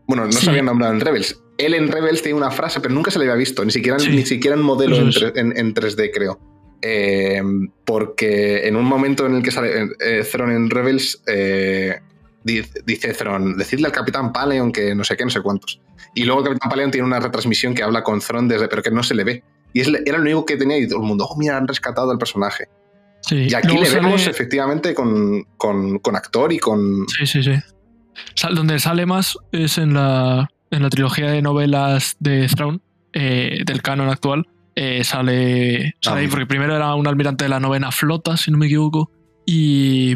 Bueno, 0.07 0.25
no 0.25 0.31
Sí. 0.31 0.43
se 0.45 0.49
había 0.49 0.63
nombrado 0.63 0.93
en 0.93 0.99
Rebels. 0.99 1.39
Él 1.57 1.73
en 1.75 1.91
Rebels 1.91 2.21
tiene 2.23 2.37
una 2.37 2.51
frase, 2.51 2.79
pero 2.79 2.93
nunca 2.93 3.11
se 3.11 3.19
le 3.19 3.25
había 3.25 3.35
visto. 3.35 3.63
Ni 3.63 3.71
siquiera, 3.71 3.99
Sí. 3.99 4.09
ni 4.09 4.25
siquiera 4.25 4.55
en 4.57 4.63
modelo 4.63 4.97
en, 4.97 5.11
en- 5.35 5.57
en 5.57 5.73
3D, 5.73 6.11
creo. 6.13 6.39
Eh, 6.85 7.41
porque 7.85 8.67
en 8.67 8.75
un 8.75 8.83
momento 8.83 9.25
en 9.25 9.35
el 9.35 9.41
que 9.43 9.51
sale 9.51 9.89
eh, 10.01 10.23
Thrawn 10.29 10.51
en 10.51 10.69
Rebels, 10.69 11.23
eh, 11.27 11.99
dice, 12.43 12.81
dice 12.85 13.13
Thrawn, 13.13 13.57
decidle 13.57 13.85
al 13.87 13.93
Capitán 13.93 14.33
Paleon 14.33 14.71
que 14.73 14.93
no 14.93 15.05
sé 15.05 15.15
qué, 15.15 15.23
no 15.23 15.29
sé 15.29 15.41
cuántos. 15.41 15.79
Y 16.13 16.25
luego 16.25 16.41
el 16.41 16.47
Capitán 16.49 16.69
Paleon 16.69 16.91
tiene 16.91 17.07
una 17.07 17.21
retransmisión 17.21 17.73
que 17.73 17.83
habla 17.83 18.03
con 18.03 18.19
Thrawn 18.19 18.49
desde, 18.49 18.67
pero 18.67 18.83
que 18.83 18.91
no 18.91 19.01
se 19.01 19.15
le 19.15 19.23
ve. 19.23 19.43
Y 19.71 19.79
es, 19.79 19.87
era 20.05 20.17
lo 20.17 20.23
único 20.23 20.45
que 20.45 20.57
tenía 20.57 20.77
y 20.77 20.87
todo 20.87 20.99
el 20.99 21.05
mundo, 21.07 21.25
oh, 21.25 21.37
mira, 21.37 21.55
han 21.57 21.67
rescatado 21.67 22.11
al 22.11 22.17
personaje. 22.17 22.67
Sí. 23.21 23.47
Y 23.49 23.53
aquí 23.53 23.77
le 23.77 23.89
vemos 23.89 24.19
sale- 24.21 24.31
efectivamente 24.31 24.93
con, 24.93 25.43
con- 25.55 25.99
con 25.99 26.15
actor 26.17 26.51
y 26.51 26.59
con... 26.59 27.05
Sí, 27.07 27.25
sí, 27.25 27.41
sí. 27.43 27.53
Sal- 28.35 28.55
donde 28.55 28.77
sale 28.79 29.05
más 29.05 29.37
es 29.53 29.77
en 29.77 29.93
la, 29.93 30.49
en 30.69 30.83
la 30.83 30.89
trilogía 30.89 31.31
de 31.31 31.41
novelas 31.41 32.17
de 32.19 32.45
Thrawn, 32.47 32.81
eh, 33.13 33.59
del 33.65 33.81
canon 33.81 34.09
actual. 34.09 34.45
Eh, 34.75 35.03
sale 35.03 35.95
sale 36.01 36.21
ahí 36.21 36.25
Ah. 36.25 36.29
porque 36.31 36.45
primero 36.47 36.75
era 36.75 36.95
un 36.95 37.07
almirante 37.07 37.45
de 37.45 37.49
la 37.49 37.59
novena 37.59 37.91
flota, 37.91 38.37
si 38.37 38.49
no 38.51 38.57
me 38.57 38.65
equivoco, 38.65 39.11
y 39.45 40.13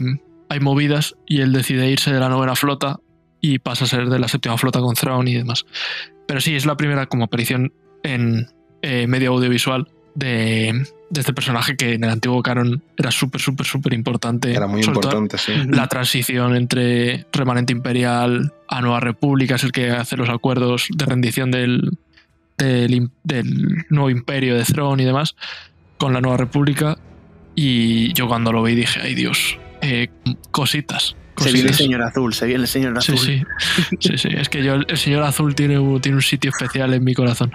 hay 0.49 0.59
movidas 0.59 1.15
y 1.25 1.41
él 1.41 1.51
decide 1.53 1.89
irse 1.91 2.11
de 2.11 2.19
la 2.19 2.29
novena 2.29 2.55
flota 2.55 2.99
y 3.41 3.59
pasa 3.59 3.85
a 3.85 3.87
ser 3.87 4.09
de 4.09 4.17
la 4.19 4.27
séptima 4.27 4.57
flota 4.57 4.79
con 4.79 4.95
Thrawn 4.95 5.27
y 5.27 5.35
demás. 5.35 5.65
Pero 6.27 6.41
sí, 6.41 6.55
es 6.55 6.65
la 6.65 6.75
primera 6.75 7.05
como 7.05 7.25
aparición 7.25 7.71
en 8.03 8.47
eh, 8.81 9.05
medio 9.07 9.31
audiovisual 9.33 9.87
de, 10.15 10.73
de 11.11 11.19
este 11.19 11.33
personaje 11.33 11.75
que 11.77 11.93
en 11.93 12.03
el 12.03 12.09
antiguo 12.09 12.41
canon 12.41 12.81
era 12.97 13.11
súper, 13.11 13.39
súper, 13.39 13.65
súper 13.67 13.93
importante. 13.93 14.51
Era 14.51 14.65
muy 14.67 14.81
Sobre 14.81 14.97
importante, 14.97 15.37
sí. 15.37 15.53
La 15.69 15.87
transición 15.87 16.55
entre 16.55 17.27
remanente 17.31 17.73
imperial 17.73 18.51
a 18.67 18.81
nueva 18.81 18.99
república 18.99 19.55
es 19.55 19.63
el 19.63 19.71
que 19.71 19.91
hace 19.91 20.17
los 20.17 20.29
acuerdos 20.29 20.87
de 20.95 21.05
rendición 21.05 21.51
del, 21.51 21.91
del, 22.57 23.09
nuevo 23.89 24.09
imperio 24.09 24.55
de 24.55 24.63
Throne 24.63 25.03
y 25.03 25.05
demás 25.05 25.35
con 25.97 26.13
la 26.13 26.21
nueva 26.21 26.37
república. 26.37 26.97
Y 27.55 28.13
yo 28.13 28.27
cuando 28.27 28.51
lo 28.51 28.61
vi 28.63 28.75
dije, 28.75 28.99
ay 29.01 29.15
Dios, 29.15 29.57
eh, 29.81 30.09
cositas. 30.51 31.15
Se 31.37 31.45
viene 31.51 31.59
el 31.59 31.65
cositas". 31.67 31.77
señor 31.77 32.01
azul, 32.03 32.33
se 32.33 32.45
viene 32.47 32.61
el 32.63 32.67
señor 32.67 32.97
azul. 32.97 33.17
sí. 33.17 33.43
Sí, 33.99 34.17
sí. 34.17 34.29
Es 34.31 34.49
que 34.49 34.63
yo, 34.63 34.75
el 34.75 34.97
señor 34.97 35.23
azul 35.23 35.53
tiene, 35.55 35.77
un- 35.79 36.01
tiene 36.01 36.15
un 36.17 36.21
sitio 36.21 36.51
especial 36.51 36.93
en 36.93 37.03
mi 37.03 37.13
corazón. 37.13 37.51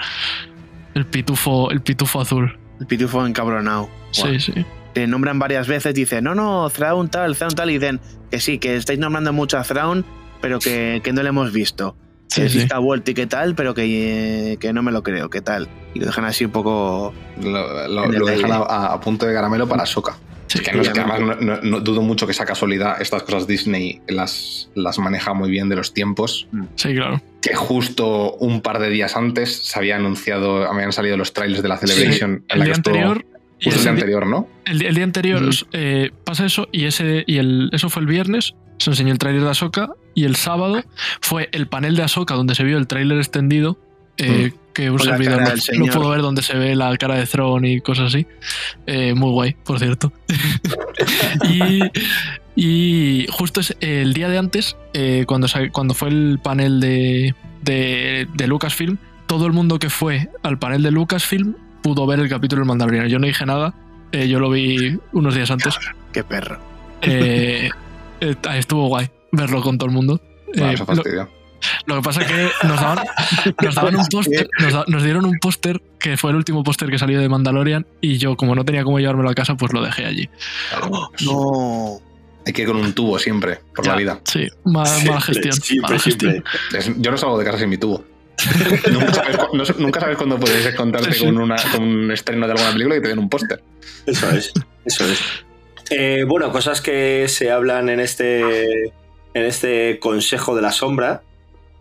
El 0.95 1.07
pitufo, 1.07 1.71
el 1.71 1.81
pitufo 1.81 2.21
azul. 2.21 2.59
El 2.81 2.87
pitufo 2.87 3.25
encabronado. 3.27 3.89
Sí, 4.13 4.39
sí. 4.41 4.53
Te 4.93 5.07
nombran 5.07 5.39
varias 5.39 5.67
veces, 5.69 5.95
dicen, 5.95 6.25
no, 6.25 6.35
no, 6.35 6.69
Thrawn 6.71 7.09
tal, 7.09 7.35
Thrawn 7.37 7.55
tal, 7.55 7.71
y 7.71 7.75
dicen 7.79 7.99
que 8.31 8.41
sí, 8.41 8.59
que 8.59 8.77
estáis 8.77 8.99
nombrando 8.99 9.33
mucho 9.33 9.57
a 9.59 9.63
Thrawn, 9.63 10.05
pero 10.41 10.59
que, 10.59 11.01
que 11.03 11.13
no 11.13 11.23
le 11.23 11.31
hemos 11.31 11.53
visto. 11.53 11.97
Sí, 12.35 12.49
sí. 12.49 12.59
está 12.61 12.79
vuelto 12.79 13.11
y 13.11 13.15
qué 13.15 13.27
tal, 13.27 13.55
pero 13.55 13.75
que, 13.75 14.57
que 14.61 14.73
no 14.73 14.83
me 14.83 14.93
lo 14.93 15.03
creo, 15.03 15.29
qué 15.31 15.41
tal. 15.41 15.69
Y 15.95 16.01
lo 16.01 16.07
dejan 16.07 16.25
así 16.25 16.45
un 16.45 16.51
poco. 16.53 17.13
Lo, 17.43 17.89
lo- 17.89 18.05
en 18.05 18.15
el 18.15 18.19
lo 18.21 18.27
dejan 18.27 18.53
a, 18.53 18.57
a 18.93 19.01
punto 19.01 19.27
de 19.27 19.35
caramelo 19.35 19.69
para 19.69 19.85
Soca. 19.87 20.17
es 20.53 20.61
que, 20.61 20.73
no, 20.73 20.83
es 20.83 20.89
que 20.91 21.01
además 21.01 21.21
no, 21.21 21.35
no- 21.37 21.61
no 21.63 21.81
dudo 21.81 22.03
mucho 22.03 22.27
que 22.27 22.33
esa 22.33 22.45
casualidad, 22.45 23.01
estas 23.01 23.23
cosas 23.23 23.47
Disney 23.47 24.01
las, 24.09 24.71
las 24.75 24.99
maneja 24.99 25.33
muy 25.35 25.51
bien 25.51 25.69
de 25.69 25.77
los 25.77 25.93
tiempos. 25.95 26.49
Sí, 26.77 26.95
claro. 26.95 27.21
Que 27.41 27.55
justo 27.55 28.35
un 28.35 28.61
par 28.61 28.79
de 28.79 28.89
días 28.91 29.17
antes 29.17 29.55
se 29.65 29.79
había 29.79 29.97
anunciado, 29.97 30.65
habían 30.71 30.93
salido 30.93 31.17
los 31.17 31.33
trailers 31.33 31.63
de 31.63 31.69
la 31.69 31.77
Celebration. 31.79 32.45
Sí, 32.49 32.55
en 32.55 32.59
la 32.59 32.65
el 32.65 32.65
día 32.65 32.73
que 32.73 32.77
anterior. 32.77 33.27
Justo 33.65 33.79
el 33.79 33.83
día 33.85 33.91
anterior, 33.93 34.27
¿no? 34.27 34.49
El, 34.65 34.83
el 34.85 34.95
día 34.95 35.05
anterior 35.05 35.43
eh, 35.73 36.11
pasa 36.25 36.47
eso 36.47 36.69
y 36.73 36.87
ese 36.87 37.23
y 37.27 37.37
el, 37.39 37.69
eso 37.73 37.89
fue 37.91 38.01
el 38.03 38.07
viernes. 38.09 38.55
Se 38.83 38.91
enseñó 38.91 39.13
el 39.13 39.19
tráiler 39.19 39.43
de 39.43 39.51
Ahsoka 39.51 39.91
y 40.15 40.25
el 40.25 40.37
sábado 40.37 40.83
fue 41.21 41.49
el 41.53 41.67
panel 41.69 41.97
de 41.97 42.03
Ahsoka 42.03 42.35
donde 42.35 42.55
se 42.55 42.65
vio 42.65 42.79
el 42.79 42.87
tráiler 42.87 43.19
extendido. 43.19 43.79
eh, 44.19 44.51
Mm. 44.53 44.59
Que 44.73 44.91
un 44.91 44.97
Con 44.97 45.07
servidor 45.07 45.43
no, 45.43 45.85
no 45.87 45.93
pudo 45.93 46.09
ver 46.09 46.23
donde 46.23 46.41
se 46.41 46.57
ve 46.57 46.75
la 46.75 46.97
cara 46.97 47.17
de 47.17 47.27
Throne 47.27 47.73
y 47.73 47.81
cosas 47.83 48.07
así. 48.07 48.27
Eh, 48.87 49.13
muy 49.13 49.31
guay, 49.31 49.55
por 49.65 49.79
cierto. 49.79 50.11
y, 51.45 51.81
y 52.57 53.27
justo 53.31 53.61
es 53.61 53.77
el 53.81 54.15
día 54.15 54.29
de 54.29 54.39
antes, 54.39 54.77
eh, 54.95 55.25
cuando, 55.27 55.47
cuando 55.73 55.93
fue 55.93 56.09
el 56.09 56.39
panel 56.43 56.81
de, 56.81 57.35
de, 57.63 58.27
de 58.35 58.47
Lucasfilm, 58.47 58.97
todo 59.27 59.47
el 59.47 59.53
mundo 59.53 59.79
que 59.79 59.91
fue 59.91 60.31
al 60.43 60.59
panel 60.59 60.83
de 60.83 60.91
Lucasfilm 60.91 61.55
pudo 61.83 62.07
ver 62.07 62.21
el 62.21 62.29
capítulo 62.31 62.61
del 62.61 62.69
Mandaloriano. 62.69 63.09
Yo 63.09 63.19
no 63.19 63.27
dije 63.27 63.45
nada, 63.45 63.75
eh, 64.13 64.27
yo 64.29 64.41
lo 64.41 64.49
vi 64.51 64.99
unos 65.13 65.35
días 65.35 65.51
antes. 65.51 65.75
Qué 66.13 66.25
perro. 66.25 66.59
Eh, 68.23 68.37
estuvo 68.55 68.87
guay 68.89 69.11
verlo 69.33 69.63
con 69.63 69.79
todo 69.79 69.89
el 69.89 69.95
mundo. 69.95 70.21
Ah, 70.59 70.71
Eh, 70.71 70.75
eso 70.75 70.87
lo- 71.87 71.97
que 71.97 72.03
pasa 72.03 72.23
es 72.23 72.27
que 72.27 72.51
nos 72.67 72.81
daban, 72.81 73.05
nos 73.63 73.75
daban 73.75 73.97
un 73.97 74.07
póster, 74.11 74.49
nos, 74.59 74.73
da- 74.73 74.85
nos 74.89 75.03
dieron 75.05 75.25
un 75.25 75.39
póster 75.39 75.81
que 75.99 76.17
fue 76.17 76.31
el 76.31 76.37
último 76.37 76.65
póster 76.65 76.91
que 76.91 76.99
salió 76.99 77.21
de 77.21 77.29
Mandalorian 77.29 77.87
y 78.01 78.19
yo 78.19 78.37
como 78.37 78.55
no 78.55 78.65
tenía 78.65 78.83
cómo 78.85 78.99
llevármelo 78.99 79.31
a 79.31 79.35
casa 79.35 79.57
pues 79.57 79.73
lo 79.73 79.83
dejé 79.83 80.07
allí. 80.07 80.29
No. 81.25 82.01
Hay 82.45 82.53
que 82.53 82.63
ir 82.63 82.69
con 82.69 82.77
un 82.77 82.93
tubo 82.93 83.19
siempre, 83.21 83.61
por 83.75 83.87
la 83.87 83.95
vida. 83.95 84.21
Sí, 84.25 84.49
mala, 84.65 85.21
gestión. 85.21 85.53
Siempre, 85.53 85.99
siempre. 86.01 86.43
yo 86.99 87.11
no 87.13 87.17
salgo 87.17 87.39
de 87.39 87.45
casa 87.45 87.59
sin 87.59 87.69
mi 87.69 87.79
tubo. 87.79 88.05
nunca, 88.91 90.01
sabes, 90.01 90.17
cuándo 90.17 90.39
puedes 90.41 90.67
encontrarte 90.67 91.17
con, 91.19 91.37
un 91.39 92.11
estreno 92.11 92.47
de 92.47 92.53
alguna 92.53 92.73
película 92.73 92.97
y 92.97 93.03
te 93.03 93.09
den 93.09 93.21
un 93.21 93.29
póster. 93.29 93.63
Eso 94.07 94.31
es, 94.31 94.53
eso 94.85 95.05
es. 95.07 95.21
Eh, 95.91 96.25
bueno, 96.27 96.53
cosas 96.53 96.81
que 96.81 97.29
se 97.29 97.51
hablan 97.51 97.89
en 97.89 98.01
este, 98.01 98.85
en 98.85 98.93
este 99.35 99.99
Consejo 99.99 100.55
de 100.55 100.63
la 100.63 100.73
Sombra. 100.73 101.23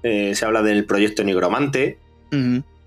Eh, 0.04 0.34
se 0.36 0.46
habla 0.46 0.62
del 0.62 0.86
proyecto 0.86 1.24
Nigromante, 1.24 2.00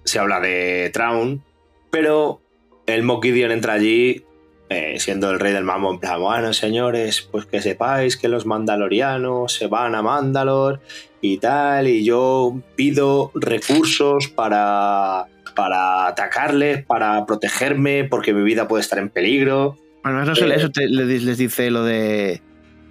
se 0.04 0.18
habla 0.18 0.40
de 0.40 0.90
Traun, 0.92 1.44
pero 1.90 2.40
el 2.86 3.04
Mokidion 3.04 3.52
entra 3.52 3.74
allí 3.74 4.24
eh, 4.70 4.98
siendo 4.98 5.30
el 5.30 5.38
rey 5.38 5.52
del 5.52 5.62
mambo, 5.62 5.92
en 5.92 6.00
plan, 6.00 6.20
bueno, 6.20 6.52
señores, 6.54 7.20
pues 7.30 7.44
que 7.44 7.60
sepáis 7.60 8.16
que 8.16 8.28
los 8.28 8.46
mandalorianos 8.46 9.52
se 9.52 9.66
van 9.66 9.94
a 9.94 10.02
Mandalor 10.02 10.80
y 11.20 11.36
tal, 11.36 11.86
y 11.86 12.02
yo 12.02 12.56
pido 12.74 13.30
recursos 13.34 14.28
para, 14.28 15.26
para 15.54 16.06
atacarles, 16.06 16.84
para 16.84 17.26
protegerme, 17.26 18.04
porque 18.04 18.32
mi 18.32 18.42
vida 18.42 18.66
puede 18.66 18.80
estar 18.80 18.98
en 18.98 19.10
peligro. 19.10 19.76
Bueno, 20.04 20.24
no 20.24 20.36
solo 20.36 20.54
eso 20.54 20.68
les, 20.76 21.38
dice 21.38 21.70
lo 21.70 21.82
de. 21.82 22.40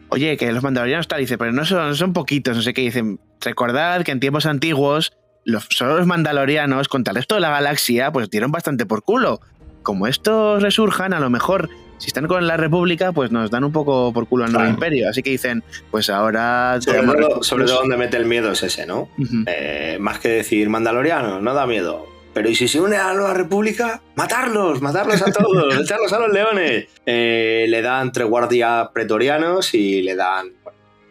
Oye, 0.10 0.36
que 0.36 0.52
los 0.52 0.62
mandalorianos 0.62 1.08
tal, 1.08 1.22
dice, 1.22 1.38
pero 1.38 1.54
no 1.54 1.64
son, 1.64 1.96
son 1.96 2.12
poquitos, 2.12 2.56
no 2.56 2.62
sé 2.62 2.74
qué, 2.74 2.82
dicen. 2.82 3.20
Recordad 3.40 4.04
que 4.04 4.12
en 4.12 4.20
tiempos 4.20 4.46
antiguos, 4.46 5.14
los, 5.46 5.68
solo 5.70 5.98
los 5.98 6.08
mandalorianos, 6.08 6.88
contra 6.88 7.12
el 7.12 7.18
resto 7.18 7.36
de 7.36 7.42
la 7.42 7.50
galaxia, 7.50 8.12
pues 8.12 8.30
dieron 8.30 8.52
bastante 8.52 8.86
por 8.86 9.04
culo 9.04 9.40
como 9.84 10.08
estos 10.08 10.64
resurjan, 10.64 11.14
a 11.14 11.20
lo 11.20 11.30
mejor 11.30 11.70
si 12.00 12.08
están 12.08 12.28
con 12.28 12.48
la 12.48 12.58
República, 12.58 13.12
pues 13.12 13.32
nos 13.32 13.52
dan 13.52 13.64
un 13.64 13.72
poco 13.72 14.12
por 14.12 14.28
culo 14.28 14.46
al 14.46 14.52
nuevo 14.52 14.68
imperio. 14.68 15.10
Así 15.10 15.22
que 15.22 15.30
dicen, 15.30 15.64
pues 15.92 16.10
ahora. 16.10 16.80
Sobre 16.82 17.66
todo, 17.66 17.80
donde 17.80 17.98
mete 17.98 18.18
el 18.18 18.26
miedo 18.26 18.52
es 18.52 18.64
ese, 18.64 18.86
¿no? 18.86 19.10
Eh, 19.46 19.98
más 20.00 20.20
que 20.20 20.30
decir 20.30 20.70
mandaloriano, 20.70 21.40
no 21.40 21.54
da 21.54 21.68
miedo. 21.68 22.08
Pero 22.34 22.50
¿y 22.50 22.56
si 22.56 22.68
se 22.68 22.82
une 22.82 22.96
a 22.96 23.14
la 23.14 23.34
república? 23.34 24.02
¡Matarlos! 24.16 24.82
¡Matarlos 24.82 25.22
a 25.22 25.32
todos! 25.32 25.78
¡Echarlos 25.80 26.12
a 26.14 26.20
los 26.20 26.34
leones! 26.34 26.88
Eh, 27.06 27.66
le 27.70 27.82
dan 27.82 28.12
tres 28.12 28.28
guardias 28.28 28.90
pretorianos 28.94 29.74
y 29.74 30.02
le 30.02 30.16
dan 30.16 30.52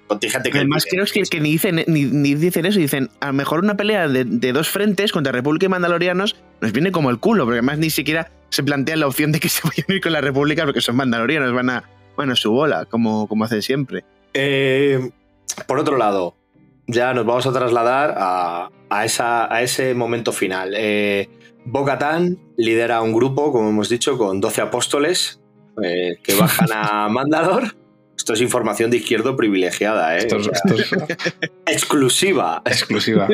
contingente 0.08 0.50
que. 0.50 0.58
Además, 0.58 0.84
creo 0.88 1.04
que, 1.06 1.22
que 1.22 1.40
ni, 1.40 1.52
dicen, 1.52 1.84
ni, 1.86 2.34
dicen 2.34 2.66
eso. 2.66 2.78
Dicen, 2.78 3.10
a 3.20 3.28
lo 3.28 3.32
mejor 3.34 3.60
una 3.60 3.76
pelea 3.76 4.08
de, 4.08 4.24
de 4.24 4.52
dos 4.52 4.68
frentes 4.68 5.12
contra 5.12 5.32
República 5.32 5.66
y 5.66 5.68
Mandalorianos 5.68 6.36
nos 6.60 6.72
viene 6.72 6.92
como 6.92 7.10
el 7.10 7.18
culo, 7.18 7.44
porque 7.44 7.58
además 7.58 7.78
ni 7.78 7.90
siquiera 7.90 8.30
se 8.52 8.62
plantea 8.62 8.96
la 8.96 9.06
opción 9.06 9.32
de 9.32 9.40
que 9.40 9.48
se 9.48 9.62
vayan 9.66 9.86
a 9.88 9.94
ir 9.94 10.00
con 10.00 10.12
la 10.12 10.20
República 10.20 10.64
porque 10.64 10.80
son 10.80 10.96
mandalorianos, 10.96 11.52
van 11.52 11.70
a, 11.70 11.84
bueno, 12.16 12.36
su 12.36 12.52
bola, 12.52 12.84
como, 12.84 13.26
como 13.26 13.44
hacen 13.44 13.62
siempre. 13.62 14.04
Eh, 14.34 15.10
por 15.66 15.78
otro 15.78 15.96
lado, 15.96 16.36
ya 16.92 17.14
nos 17.14 17.26
vamos 17.26 17.46
a 17.46 17.52
trasladar 17.52 18.14
a, 18.16 18.70
a, 18.88 19.04
esa, 19.04 19.52
a 19.52 19.62
ese 19.62 19.94
momento 19.94 20.32
final. 20.32 20.74
Eh, 20.76 21.28
lidera 22.56 23.02
un 23.02 23.12
grupo, 23.12 23.52
como 23.52 23.68
hemos 23.70 23.88
dicho, 23.88 24.18
con 24.18 24.40
12 24.40 24.60
apóstoles 24.60 25.40
eh, 25.82 26.18
que 26.22 26.34
bajan 26.34 26.68
a 26.72 27.08
Mandalor. 27.10 27.74
Esto 28.16 28.34
es 28.34 28.40
información 28.40 28.90
de 28.90 28.98
izquierdo 28.98 29.36
privilegiada, 29.36 30.16
¿eh? 30.16 30.28
Exclusiva. 31.66 32.62
Exclusiva. 32.64 33.28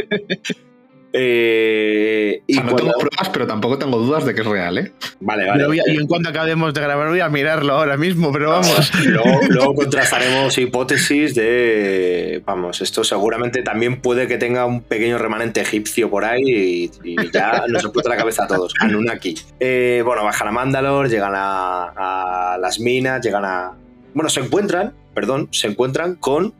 Eh, 1.12 2.42
y 2.46 2.58
no 2.58 2.76
tengo 2.76 2.92
pruebas, 2.92 3.30
pero 3.32 3.46
tampoco 3.46 3.78
tengo 3.78 3.98
dudas 3.98 4.26
de 4.26 4.34
que 4.34 4.42
es 4.42 4.46
real, 4.46 4.78
¿eh? 4.78 4.92
Vale, 5.20 5.46
vale. 5.48 5.82
y 5.86 5.96
en 5.96 6.06
cuanto 6.06 6.28
acabemos 6.28 6.74
de 6.74 6.80
grabar, 6.80 7.08
voy 7.08 7.20
a 7.20 7.28
mirarlo 7.28 7.72
ahora 7.72 7.96
mismo, 7.96 8.30
pero 8.30 8.50
vamos. 8.50 8.92
luego, 9.48 9.74
contrastaremos 9.74 10.56
hipótesis 10.58 11.34
de. 11.34 12.42
Vamos, 12.44 12.82
esto 12.82 13.04
seguramente 13.04 13.62
también 13.62 14.00
puede 14.00 14.26
que 14.26 14.36
tenga 14.36 14.66
un 14.66 14.82
pequeño 14.82 15.18
remanente 15.18 15.62
egipcio 15.62 16.10
por 16.10 16.24
ahí 16.24 16.90
y, 17.02 17.16
ya 17.32 17.64
nos 17.68 17.84
explota 17.84 18.10
la 18.10 18.16
cabeza 18.16 18.44
a 18.44 18.46
todos. 18.46 18.74
Anunnaki. 18.80 19.34
Eh, 19.60 20.02
bueno, 20.04 20.24
bajan 20.24 20.48
a 20.48 20.52
Mandalor, 20.52 21.08
llegan 21.08 21.32
a, 21.34 22.54
a 22.54 22.58
las 22.58 22.80
minas, 22.80 23.24
llegan 23.24 23.44
a. 23.46 23.72
Bueno, 24.12 24.28
se 24.28 24.40
encuentran, 24.40 24.92
perdón, 25.14 25.48
se 25.52 25.68
encuentran 25.68 26.16
con 26.16 26.54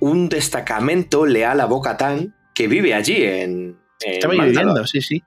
un 0.00 0.28
destacamento 0.28 1.26
leal 1.26 1.60
a 1.60 1.66
Bocatán 1.66 2.34
que 2.60 2.68
vive 2.68 2.94
allí 2.94 3.22
en. 3.22 3.78
Estaba 4.00 4.34
viviendo, 4.34 4.86
sí, 4.86 5.00
sí. 5.00 5.22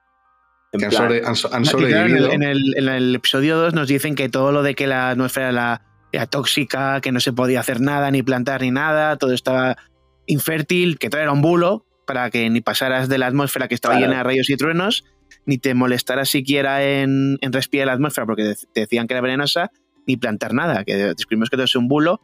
Que 0.72 0.86
han, 0.86 1.36
sobrevivido. 1.66 2.32
En 2.32 2.44
el, 2.44 3.16
episodio 3.16 3.58
2 3.58 3.74
nos 3.74 3.88
dicen 3.88 4.16
que 4.16 4.30
todo 4.30 4.52
lo 4.52 4.64
de 4.64 4.74
que 4.74 4.88
la 4.88 5.12
atmósfera 5.12 5.50
era, 5.50 5.82
era, 6.12 6.26
tóxica, 6.26 7.00
que 7.02 7.12
no 7.12 7.20
se 7.20 7.32
podía 7.32 7.60
hacer 7.60 7.80
nada, 7.80 8.10
ni 8.10 8.24
plantar 8.24 8.62
ni 8.62 8.72
nada, 8.72 9.18
todo 9.18 9.34
estaba 9.34 9.78
infértil, 10.26 10.98
que 10.98 11.10
todo 11.10 11.22
era 11.22 11.32
un 11.32 11.42
bulo 11.42 11.86
para 12.08 12.30
que 12.32 12.50
ni 12.50 12.62
pasaras 12.62 13.08
de 13.08 13.18
la 13.18 13.28
atmósfera 13.28 13.68
que 13.68 13.76
estaba 13.76 13.96
llena 14.00 14.18
de 14.18 14.24
rayos 14.24 14.50
y 14.50 14.58
truenos, 14.58 15.06
ni 15.46 15.58
te 15.58 15.74
molestaras 15.76 16.30
siquiera 16.30 16.84
en, 16.84 17.38
en 17.42 17.54
respirar 17.54 17.88
la 17.88 17.94
atmósfera 17.94 18.26
porque 18.26 18.56
te 18.74 18.82
decían 18.82 19.08
que 19.08 19.14
era 19.14 19.22
venenosa, 19.22 19.72
ni 20.08 20.18
plantar 20.18 20.54
nada, 20.54 20.84
que 20.84 20.96
descubrimos 20.96 21.50
que 21.50 21.56
todo 21.56 21.66
es 21.66 21.76
un 21.76 21.88
bulo. 21.88 22.20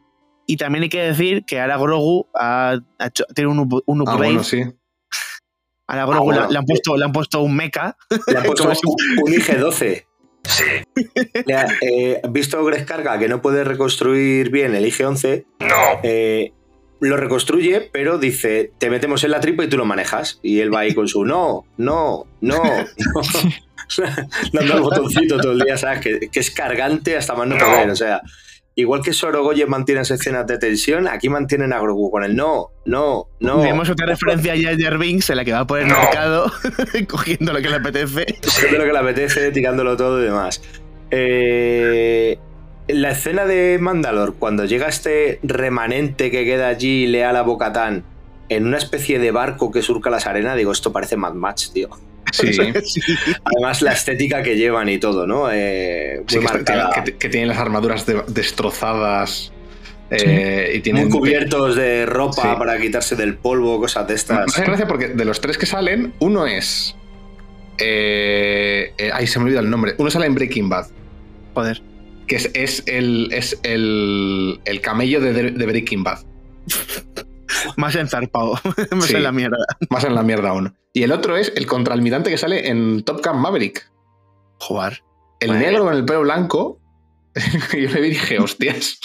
Y 0.46 0.56
también 0.56 0.82
hay 0.82 0.88
que 0.88 1.02
decir 1.02 1.44
que 1.44 1.60
ahora 1.60 1.76
Grogu 1.76 2.26
ha, 2.34 2.78
tiene 3.34 3.50
un, 3.50 3.82
un 3.86 4.08
ah, 4.08 4.14
upgrade. 4.14 4.42
sí. 4.42 4.64
A 5.90 5.96
la 5.96 6.06
le, 6.48 6.56
han 6.56 6.64
puesto, 6.64 6.96
le 6.96 7.04
han 7.04 7.12
puesto 7.12 7.42
un 7.42 7.56
mecha. 7.56 7.96
Le 8.28 8.38
han 8.38 8.44
puesto 8.46 8.62
un, 8.64 9.32
IG-12. 9.32 10.06
Sí. 10.44 10.64
Eh, 11.82 12.20
visto 12.30 12.64
Greg 12.64 12.86
Carga 12.86 13.18
que 13.18 13.28
no 13.28 13.42
puede 13.42 13.64
reconstruir 13.64 14.50
bien 14.50 14.76
el 14.76 14.84
IG-11, 14.84 15.46
no. 15.58 16.00
Eh, 16.04 16.52
lo 17.00 17.16
reconstruye, 17.16 17.90
pero 17.92 18.18
dice, 18.18 18.70
te 18.78 18.88
metemos 18.88 19.24
en 19.24 19.32
la 19.32 19.40
tripa 19.40 19.64
y 19.64 19.68
tú 19.68 19.76
lo 19.76 19.84
manejas. 19.84 20.38
Y 20.44 20.60
él 20.60 20.72
va 20.72 20.80
ahí 20.80 20.94
con 20.94 21.08
su 21.08 21.24
no, 21.24 21.64
no, 21.76 22.26
no, 22.40 22.62
no. 22.62 23.22
Dando 24.52 24.74
el 24.74 24.80
botoncito 24.82 25.38
todo 25.38 25.52
el 25.52 25.58
día, 25.58 25.76
¿sabes? 25.76 26.00
Que, 26.00 26.20
que 26.30 26.38
es 26.38 26.52
cargante 26.52 27.16
hasta 27.16 27.34
más 27.34 27.48
no 27.48 27.58
poder. 27.58 27.90
O 27.90 27.96
sea, 27.96 28.22
Igual 28.80 29.02
que 29.02 29.12
Sorogoye 29.12 29.66
mantiene 29.66 30.00
esas 30.00 30.20
escenas 30.20 30.46
de 30.46 30.58
tensión, 30.58 31.06
aquí 31.06 31.28
mantienen 31.28 31.72
a 31.72 31.80
Grogu 31.80 32.10
con 32.10 32.24
el 32.24 32.34
no, 32.34 32.70
no, 32.86 33.28
no. 33.38 33.60
Tenemos 33.60 33.90
otra 33.90 34.06
referencia 34.06 34.54
a 34.54 34.76
Jar 34.78 34.98
Binks 34.98 35.30
en 35.30 35.36
la 35.36 35.44
que 35.44 35.52
va 35.52 35.66
por 35.66 35.80
el 35.80 35.86
mercado 35.86 36.50
cogiendo 37.08 37.52
lo 37.52 37.60
que 37.60 37.68
le 37.68 37.76
apetece. 37.76 38.26
Cogiendo 38.42 38.78
lo 38.78 38.84
que 38.84 38.92
le 38.92 38.98
apetece, 38.98 39.52
tirándolo 39.52 39.96
todo 39.96 40.20
y 40.20 40.24
demás. 40.24 40.62
Eh, 41.10 42.38
la 42.88 43.10
escena 43.10 43.44
de 43.44 43.78
Mandalor, 43.80 44.34
cuando 44.36 44.64
llega 44.64 44.88
este 44.88 45.40
remanente 45.42 46.30
que 46.30 46.44
queda 46.44 46.68
allí 46.68 47.06
leal 47.06 47.36
a 47.36 47.42
Bocatán 47.42 48.04
en 48.48 48.66
una 48.66 48.78
especie 48.78 49.18
de 49.18 49.30
barco 49.30 49.70
que 49.70 49.82
surca 49.82 50.10
las 50.10 50.26
arenas, 50.26 50.56
digo, 50.56 50.72
esto 50.72 50.92
parece 50.92 51.16
Mad 51.16 51.34
Max, 51.34 51.70
tío. 51.72 51.90
Sí. 52.82 53.02
Además, 53.44 53.82
la 53.82 53.92
estética 53.92 54.42
que 54.42 54.56
llevan 54.56 54.88
y 54.88 54.98
todo, 54.98 55.26
¿no? 55.26 55.50
Eh, 55.52 56.22
que, 56.26 57.28
tienen 57.28 57.48
las 57.48 57.58
armaduras 57.58 58.06
destrozadas. 58.28 59.52
Eh, 60.10 60.72
y 60.74 60.80
tienen, 60.80 61.08
Muy 61.08 61.18
cubiertos 61.18 61.76
de 61.76 62.04
ropa 62.04 62.58
para 62.58 62.80
quitarse 62.80 63.14
del 63.14 63.36
polvo, 63.36 63.78
cosas 63.78 64.08
de 64.08 64.14
estas. 64.14 64.38
Me 64.38 64.44
hace 64.44 64.64
gracia 64.64 64.88
porque 64.88 65.08
de 65.08 65.24
los 65.24 65.40
tres 65.40 65.56
que 65.56 65.66
salen, 65.66 66.12
uno 66.18 66.46
es. 66.46 66.96
Eh, 67.78 68.92
ay, 69.12 69.26
se 69.26 69.38
me 69.38 69.46
olvida 69.46 69.60
el 69.60 69.70
nombre. 69.70 69.94
Uno 69.98 70.10
sale 70.10 70.26
en 70.26 70.34
Breaking 70.34 70.68
Bad. 70.68 70.86
Joder. 71.54 71.82
Que 72.26 72.36
es, 72.36 72.82
el, 72.86 73.28
es 73.32 73.58
el, 73.62 74.60
el 74.64 74.80
camello 74.80 75.20
de, 75.20 75.32
de 75.32 75.66
Breaking 75.66 76.02
Bad. 76.02 76.18
Más 77.76 77.94
enzarpado. 77.94 78.58
más 78.92 79.10
en 79.10 79.22
la 79.22 79.32
mierda. 79.32 79.58
Más 79.88 80.04
en 80.04 80.14
la 80.14 80.22
mierda 80.22 80.50
aún. 80.50 80.76
Y 80.92 81.02
el 81.02 81.12
otro 81.12 81.36
es 81.36 81.52
el 81.56 81.66
contraalmirante 81.66 82.30
que 82.30 82.38
sale 82.38 82.68
en 82.68 83.02
Top 83.04 83.24
Gun 83.24 83.40
Maverick. 83.40 83.90
Jugar. 84.58 85.02
El 85.40 85.58
negro 85.58 85.84
con 85.84 85.94
el 85.94 86.04
pelo 86.04 86.22
blanco. 86.22 86.80
yo 87.72 87.88
le 87.88 88.00
dije, 88.02 88.38
hostias. 88.38 89.00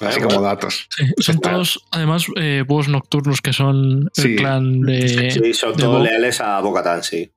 Así 0.00 0.20
como 0.20 0.42
datos. 0.42 0.88
son 1.18 1.40
todos, 1.40 1.82
además, 1.90 2.26
eh, 2.36 2.64
búhos 2.66 2.88
nocturnos 2.88 3.40
que 3.40 3.54
son 3.54 4.10
el 4.16 4.36
clan 4.36 4.82
de. 4.82 5.30
Sí, 5.30 5.54
son 5.54 5.74
todos 5.74 6.02
leales 6.02 6.40
a 6.42 6.60
Bocatán, 6.60 7.02
sí. 7.02 7.32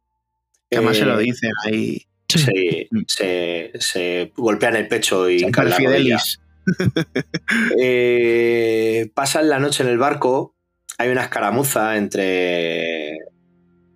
Que 0.70 0.78
además 0.78 0.98
se 0.98 1.06
lo 1.06 1.18
dicen 1.18 1.52
ahí. 1.66 2.06
Sí. 2.28 2.88
Se, 3.08 3.72
se, 3.80 4.34
golpean 4.36 4.76
el 4.76 4.88
pecho 4.88 5.30
y. 5.30 5.40
Fidelis. 5.78 6.42
eh, 7.80 9.12
pasan 9.14 9.50
la 9.50 9.60
noche 9.60 9.84
en 9.84 9.90
el 9.90 9.98
barco. 9.98 10.56
Hay 10.98 11.10
una 11.10 11.24
escaramuza 11.24 11.98
entre, 11.98 13.20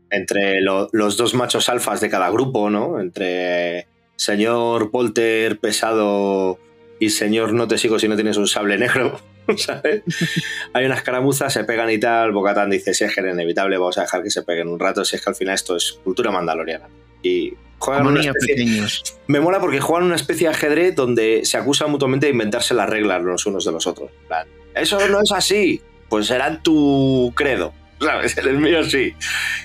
entre 0.09 0.61
los 0.61 1.17
dos 1.17 1.33
machos 1.33 1.69
alfas 1.69 2.01
de 2.01 2.09
cada 2.09 2.29
grupo, 2.29 2.69
¿no? 2.69 2.99
Entre 2.99 3.87
señor 4.15 4.91
Polter 4.91 5.59
pesado 5.59 6.59
y 6.99 7.09
señor 7.09 7.53
no 7.53 7.67
te 7.67 7.77
sigo 7.77 7.99
si 7.99 8.07
no 8.07 8.15
tienes 8.15 8.37
un 8.37 8.47
sable 8.47 8.77
negro. 8.77 9.19
Hay 10.73 10.85
una 10.85 10.95
escaramuza, 10.95 11.49
se 11.49 11.65
pegan 11.65 11.89
y 11.89 11.99
tal. 11.99 12.31
Bocatán 12.31 12.69
dice: 12.69 12.93
Si 12.93 13.03
es 13.03 13.13
que 13.13 13.19
era 13.19 13.31
inevitable, 13.31 13.77
vamos 13.77 13.97
a 13.97 14.01
dejar 14.01 14.23
que 14.23 14.29
se 14.29 14.43
peguen 14.43 14.69
un 14.69 14.79
rato. 14.79 15.03
Si 15.03 15.17
es 15.17 15.21
que 15.21 15.29
al 15.29 15.35
final 15.35 15.55
esto 15.55 15.75
es 15.75 15.99
cultura 16.03 16.31
mandaloriana. 16.31 16.87
Y 17.23 17.53
juegan 17.79 18.03
Como 18.03 18.11
una 18.13 18.19
niños 18.21 18.35
especie- 18.35 18.55
pequeños. 18.55 19.17
Me 19.27 19.39
mola 19.39 19.59
porque 19.59 19.79
juegan 19.79 20.05
una 20.05 20.15
especie 20.15 20.47
de 20.47 20.53
ajedrez 20.53 20.95
donde 20.95 21.41
se 21.45 21.57
acusan 21.57 21.89
mutuamente 21.89 22.27
de 22.27 22.31
inventarse 22.33 22.73
las 22.73 22.87
reglas 22.89 23.21
los 23.23 23.45
unos 23.45 23.65
de 23.65 23.71
los 23.71 23.87
otros. 23.87 24.11
Plan, 24.27 24.45
Eso 24.75 24.99
no 25.09 25.21
es 25.21 25.31
así. 25.31 25.81
Pues 26.09 26.27
será 26.27 26.61
tu 26.61 27.33
credo. 27.35 27.73
¿Sabes? 27.99 28.37
El 28.37 28.57
mío 28.59 28.83
sí. 28.83 29.13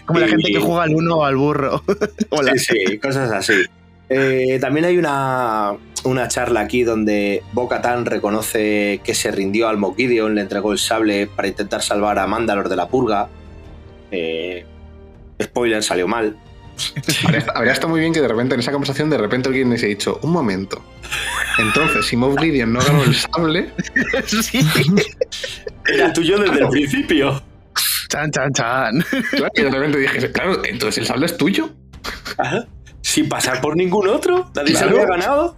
Como 0.06 0.20
la 0.20 0.28
gente 0.28 0.51
que 0.51 0.59
juega 0.60 0.85
al 0.85 0.94
uno 0.94 1.16
o 1.18 1.24
al 1.24 1.36
burro. 1.36 1.82
Hola. 2.30 2.52
Sí, 2.56 2.74
sí, 2.86 2.98
cosas 2.98 3.30
así. 3.32 3.55
Eh, 4.10 4.59
también 4.60 4.86
hay 4.86 4.97
una, 4.97 5.74
una 6.05 6.28
charla 6.28 6.60
aquí 6.60 6.82
donde 6.82 7.43
Bo-Katan 7.52 8.06
reconoce 8.06 9.01
que 9.05 9.14
se 9.14 9.30
rindió 9.30 9.68
al 9.68 9.76
Moff 9.76 9.97
Gideon, 9.97 10.35
le 10.35 10.40
entregó 10.40 10.72
el 10.72 10.78
sable 10.78 11.26
para 11.26 11.48
intentar 11.48 11.82
salvar 11.82 12.18
a 12.18 12.26
Mandalor 12.26 12.68
de 12.70 12.76
la 12.76 12.89
purga. 12.89 13.28
Eh, 14.10 14.64
spoiler, 15.43 15.82
salió 15.82 16.09
mal. 16.09 16.39
Habría, 17.25 17.47
habría 17.55 17.73
estado 17.73 17.89
muy 17.89 18.01
bien 18.01 18.13
que 18.13 18.21
de 18.21 18.29
repente 18.29 18.55
en 18.55 18.61
esa 18.61 18.73
conversación 18.73 19.11
de 19.11 19.19
repente 19.19 19.49
alguien 19.49 19.71
les 19.71 19.81
haya 19.83 19.89
dicho, 19.89 20.19
un 20.23 20.31
momento. 20.33 20.83
Entonces, 21.59 22.07
si 22.07 22.17
Moff 22.17 22.39
Gideon 22.41 22.73
no 22.73 22.81
ganó 22.81 23.03
el 23.05 23.15
sable, 23.15 23.71
sí. 24.27 24.61
Era 25.87 26.13
tuyo 26.13 26.39
desde 26.39 26.61
el 26.61 26.69
principio. 26.69 27.43
Chan, 28.09 28.31
chan, 28.31 28.53
chan. 28.53 29.05
claro, 29.31 29.53
y 29.55 29.63
de 29.63 29.71
repente 29.71 29.99
dije, 29.99 30.33
claro, 30.33 30.65
entonces 30.65 30.99
el 30.99 31.07
sable 31.07 31.27
es 31.27 31.37
tuyo. 31.37 31.71
Ajá. 32.39 32.67
Sin 33.03 33.29
pasar 33.29 33.61
por 33.61 33.77
ningún 33.77 34.09
otro. 34.09 34.51
Nadie 34.55 34.75
se 34.75 34.83
Claro. 34.83 34.97
había 35.03 35.07
ganado. 35.07 35.57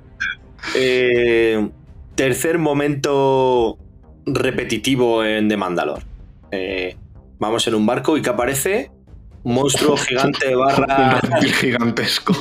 Eh, 0.74 1.68
tercer 2.14 2.58
momento 2.58 3.78
repetitivo 4.26 5.24
en 5.24 5.48
The 5.48 5.56
Mandalor. 5.56 6.02
Eh, 6.52 6.96
vamos 7.38 7.66
en 7.66 7.74
un 7.74 7.86
barco 7.86 8.16
y 8.16 8.22
que 8.22 8.30
aparece 8.30 8.90
monstruo 9.44 9.96
gigante 9.96 10.54
barra 10.54 11.20
gigantesco. 11.60 12.34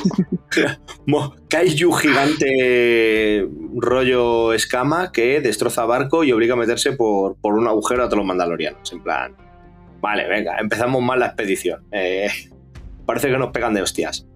kaiju 1.48 1.92
gigante 1.92 3.48
rollo 3.76 4.52
escama 4.52 5.12
que 5.12 5.40
destroza 5.40 5.84
barco 5.84 6.24
y 6.24 6.32
obliga 6.32 6.54
a 6.54 6.56
meterse 6.56 6.92
por, 6.92 7.36
por 7.36 7.54
un 7.54 7.66
agujero 7.66 8.04
a 8.04 8.06
todos 8.06 8.18
los 8.18 8.26
mandalorianos. 8.26 8.92
En 8.92 9.02
plan, 9.02 9.36
vale, 10.00 10.28
venga, 10.28 10.58
empezamos 10.58 11.02
mal 11.02 11.20
la 11.20 11.26
expedición. 11.26 11.84
Eh, 11.92 12.28
parece 13.06 13.28
que 13.28 13.38
nos 13.38 13.50
pegan 13.50 13.74
de 13.74 13.82
hostias. 13.82 14.26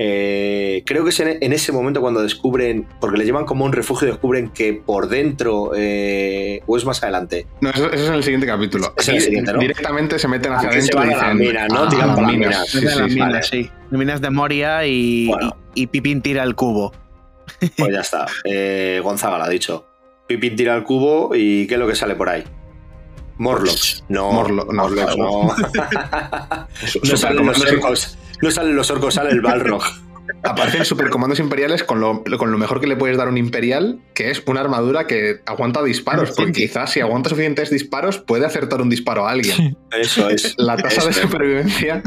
Eh, 0.00 0.84
creo 0.86 1.02
que 1.02 1.10
es 1.10 1.18
en, 1.18 1.38
en 1.42 1.52
ese 1.52 1.72
momento 1.72 2.00
cuando 2.00 2.22
descubren, 2.22 2.86
porque 3.00 3.18
le 3.18 3.24
llevan 3.24 3.44
como 3.44 3.64
a 3.64 3.66
un 3.66 3.72
refugio, 3.72 4.06
descubren 4.06 4.50
que 4.50 4.72
por 4.74 5.08
dentro, 5.08 5.72
eh, 5.74 6.62
o 6.68 6.76
es 6.76 6.84
más 6.84 7.02
adelante, 7.02 7.48
No, 7.60 7.70
eso, 7.70 7.86
eso 7.90 8.04
es 8.04 8.08
en 8.08 8.14
el 8.14 8.22
siguiente 8.22 8.46
capítulo. 8.46 8.94
Es 8.96 9.08
en 9.08 9.16
el 9.16 9.20
siguiente, 9.22 9.52
¿no? 9.52 9.58
Directamente 9.58 10.18
se 10.20 10.28
meten 10.28 10.52
hacia 10.52 10.70
se 10.70 10.78
adentro 10.78 11.04
y 11.04 11.08
dicen, 11.08 11.36
minas, 11.38 11.72
¿no? 11.72 11.82
"Ah, 11.82 11.88
Tiran 11.88 12.08
las 12.08 12.18
minas". 12.18 12.32
minas. 12.38 12.68
Sí, 12.68 12.78
Es 12.78 12.84
de 12.84 12.90
sí, 12.90 12.98
las 13.00 13.08
sí. 13.08 13.14
minas, 13.14 13.28
vale. 13.32 13.42
sí. 13.42 13.70
Minas 13.90 14.20
de 14.20 14.30
Moria 14.30 14.86
y, 14.86 15.26
Bueno. 15.26 15.56
y, 15.74 15.82
y 15.82 15.86
Pipín 15.88 16.22
tira 16.22 16.44
el 16.44 16.54
cubo. 16.54 16.92
pues 17.76 17.92
ya 17.92 18.00
está. 18.00 18.26
Eh, 18.44 19.00
Gonzaga 19.02 19.38
lo 19.38 19.44
ha 19.44 19.48
dicho. 19.48 19.84
Pipín 20.28 20.54
tira 20.54 20.76
el 20.76 20.84
cubo 20.84 21.34
y 21.34 21.66
¿qué 21.66 21.74
es 21.74 21.80
lo 21.80 21.88
que 21.88 21.96
sale 21.96 22.14
por 22.14 22.28
ahí? 22.28 22.44
Morlocks. 23.38 24.04
No, 24.08 24.30
Morlo- 24.32 24.66
no, 24.66 24.82
Morlocks 24.82 25.16
no. 25.16 25.42
no. 25.44 25.56
No, 27.02 27.16
salen 27.16 27.46
los 27.46 27.58
no 28.42 28.50
salen 28.50 28.76
los 28.76 28.90
orcos, 28.90 29.14
sale 29.14 29.30
el 29.30 29.40
Balrog. 29.40 29.82
Aparecen 30.42 30.84
supercomandos 30.84 31.40
imperiales 31.40 31.82
con 31.82 32.00
lo, 32.00 32.22
con 32.38 32.50
lo 32.52 32.58
mejor 32.58 32.80
que 32.80 32.86
le 32.86 32.96
puedes 32.96 33.16
dar 33.16 33.28
a 33.28 33.30
un 33.30 33.38
imperial, 33.38 33.98
que 34.14 34.30
es 34.30 34.42
una 34.46 34.60
armadura 34.60 35.06
que 35.06 35.40
aguanta 35.46 35.82
disparos, 35.82 36.32
porque 36.36 36.52
quizás 36.52 36.92
si 36.92 37.00
aguanta 37.00 37.30
suficientes 37.30 37.70
disparos 37.70 38.18
puede 38.18 38.44
acertar 38.44 38.82
un 38.82 38.90
disparo 38.90 39.26
a 39.26 39.30
alguien. 39.30 39.76
Eso 39.90 40.28
es. 40.28 40.54
La 40.58 40.76
tasa 40.76 41.06
de 41.06 41.14
supervivencia 41.14 42.02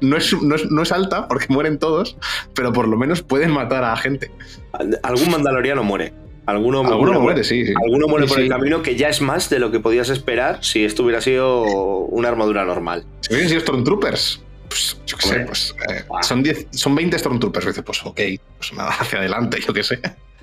no 0.00 0.16
es, 0.16 0.32
no, 0.42 0.54
es, 0.54 0.70
no 0.70 0.82
es 0.82 0.92
alta, 0.92 1.28
porque 1.28 1.46
mueren 1.50 1.78
todos, 1.78 2.16
pero 2.54 2.72
por 2.72 2.88
lo 2.88 2.96
menos 2.96 3.22
pueden 3.22 3.50
matar 3.50 3.84
a 3.84 3.94
gente. 3.96 4.30
Algún 5.02 5.30
mandaloriano 5.30 5.82
muere. 5.84 6.14
Alguno, 6.46 6.80
Alguno 6.80 7.20
muere, 7.20 7.44
sí, 7.44 7.66
sí. 7.66 7.74
Alguno 7.84 8.08
muere 8.08 8.26
Sí, 8.26 8.30
por 8.30 8.38
sí. 8.38 8.44
el 8.44 8.48
camino, 8.48 8.80
que 8.82 8.96
ya 8.96 9.10
es 9.10 9.20
más 9.20 9.50
de 9.50 9.58
lo 9.58 9.70
que 9.70 9.80
podías 9.80 10.08
esperar 10.08 10.64
si 10.64 10.82
esto 10.82 11.02
hubiera 11.02 11.20
sido 11.20 11.64
una 11.64 12.28
armadura 12.28 12.64
normal. 12.64 13.04
Si 13.20 13.34
hubiesen 13.34 13.50
sido 13.50 13.60
Stormtroopers, 13.60 14.42
pues 14.68 14.96
yo 15.06 15.16
qué 15.16 15.26
sé, 15.28 15.40
pues 15.40 15.74
eh, 15.90 16.04
son, 16.22 16.42
10 16.42 16.68
son 16.72 16.94
20 16.94 17.18
Stormtroopers. 17.18 17.66
Dices, 17.66 17.82
pues 17.84 18.04
ok, 18.04 18.20
pues 18.58 18.72
nada, 18.74 18.90
hacia 19.00 19.18
adelante, 19.18 19.58
yo 19.66 19.72
qué 19.72 19.82
sé. 19.82 20.00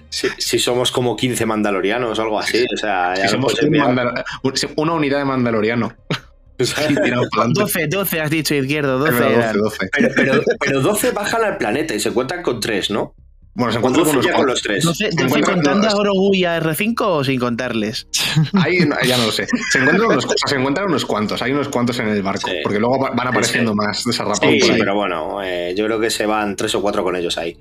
Si, 0.10 0.28
si 0.38 0.60
somos 0.60 0.92
como 0.92 1.16
15 1.16 1.46
mandalorianos 1.46 2.18
o 2.18 2.22
algo 2.22 2.40
así, 2.40 2.66
o 2.74 2.78
sea, 2.78 3.16
Si 3.16 3.28
somos 3.28 3.54
puedes 3.54 3.68
un 3.70 3.76
mandal- 3.76 4.24
un- 4.44 4.54
una 4.78 4.94
unidad 4.94 5.20
de 5.20 5.26
Mandaloriano. 5.26 5.94
Y 6.58 6.64
tirado 6.64 7.28
para 7.32 7.44
adelante. 7.44 7.60
12, 7.60 7.88
12 7.88 8.22
has 8.22 8.30
dicho 8.30 8.56
izquierdo, 8.56 8.98
12 9.00 9.12
Es 9.12 9.20
verdad, 9.20 9.40
eran. 9.40 9.58
12, 9.58 9.78
12. 9.78 9.90
Pero, 9.92 10.14
pero, 10.16 10.42
pero 10.58 10.80
12 10.80 11.12
bajan 11.12 11.44
al 11.44 11.58
planeta 11.58 11.94
y 11.94 12.00
se 12.00 12.12
cuentan 12.12 12.44
con 12.44 12.62
3, 12.62 12.92
¿no? 12.92 13.14
Bueno, 13.56 13.72
se 13.72 13.80
12 13.80 13.82
con 13.82 14.10
unos 14.10 14.26
con 14.26 14.34
cuantos. 14.34 14.45
los 14.45 14.61
3. 14.64 14.84
12, 14.84 14.98
Se 14.98 15.10
12 15.11 15.23
encuentran 15.23 15.56
contando 15.56 15.88
a 15.88 15.90
todos. 15.91 16.03
Grogu 16.03 16.36
y 16.36 16.44
a 16.45 16.60
R5 16.61 16.95
o 17.02 17.23
sin 17.23 17.40
contarles. 17.40 18.07
Ahí 18.53 18.80
no- 18.80 18.95
ya 19.07 19.18
no 19.18 19.26
lo 19.27 19.32
sé. 19.32 19.48
Se 19.72 19.80
encuentran 19.80 20.11
unos, 20.11 20.27
se 20.45 20.56
encuentran 20.56 20.88
cuantos. 21.07 21.41
Hay 21.41 21.52
unos 21.53 21.69
cuantos 21.69 21.98
en 21.99 22.10
el 22.10 22.22
barco. 22.22 22.49
Sí. 22.49 22.57
Porque 22.64 22.80
luego 22.80 22.99
va- 22.99 23.11
van 23.11 23.27
apareciendo 23.30 23.72
Sí. 23.72 23.77
más 23.77 24.03
desarrapados 24.03 24.53
Sí, 24.53 24.60
pero 24.77 24.94
bueno, 24.95 25.41
eh, 25.41 25.73
yo 25.77 25.86
creo 25.86 25.99
que 26.02 26.10
se 26.10 26.26
van 26.26 26.56
3 26.57 26.76
o 26.76 26.82
4 26.82 27.03
con 27.03 27.15
ellos 27.15 27.38
ahí. 27.38 27.57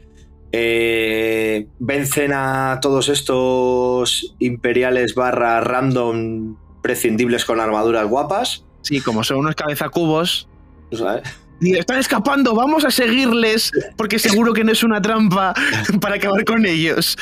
Eh, 0.66 1.66
vencen 1.78 2.32
a 2.32 2.78
todos 2.80 3.08
estos 3.08 4.34
imperiales 4.38 5.14
barra 5.14 5.60
random 5.60 6.56
prescindibles 6.82 7.44
con 7.44 7.60
armaduras 7.60 8.06
guapas. 8.08 8.64
Sí, 8.82 9.00
como 9.00 9.24
son 9.24 9.38
unos 9.38 9.54
cabezacubos. 9.54 10.48
¿sabes? 10.92 11.22
Están 11.60 11.98
escapando, 11.98 12.54
vamos 12.54 12.84
a 12.84 12.90
seguirles, 12.90 13.70
porque 13.96 14.18
seguro 14.18 14.52
que 14.52 14.64
no 14.64 14.72
es 14.72 14.82
una 14.82 15.00
trampa 15.00 15.54
para 16.00 16.16
acabar 16.16 16.44
con 16.44 16.66
ellos. 16.66 17.16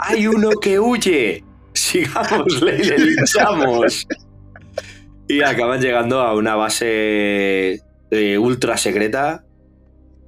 Hay 0.00 0.26
uno 0.26 0.50
que 0.60 0.80
huye. 0.80 1.44
Sigámosle 1.72 2.76
y 2.76 2.84
le 2.84 2.98
linchamos. 2.98 4.06
Y 5.28 5.42
acaban 5.42 5.80
llegando 5.80 6.20
a 6.20 6.34
una 6.34 6.54
base 6.54 7.82
eh, 8.10 8.38
ultra 8.38 8.76
secreta, 8.78 9.44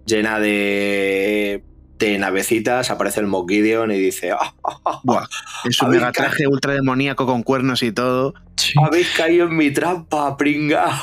llena 0.05 0.41
de, 0.41 1.65
de 1.99 2.19
navecitas. 2.19 2.91
Aparece 2.91 3.21
el 3.21 3.27
Moff 3.27 3.49
Gideon 3.49 3.93
y 3.93 3.99
dice: 3.99 4.33
"Ah, 4.33 4.55
ah, 4.65 4.81
ah, 4.85 5.01
Buah, 5.05 5.27
en 5.65 5.73
su 5.73 5.85
Habéis 5.87 6.01
mega 6.01 6.13
traje 6.13 6.47
ultra 6.47 6.75
demoníaco 6.75 7.25
con 7.27 7.43
cuernos 7.43 7.83
y 7.83 7.93
todo. 7.93 8.35
Sí. 8.57 8.73
Habéis 8.85 9.09
caído 9.17 9.47
en 9.47 9.57
mi 9.57 9.71
trampa, 9.71 10.37
pringa. 10.37 11.01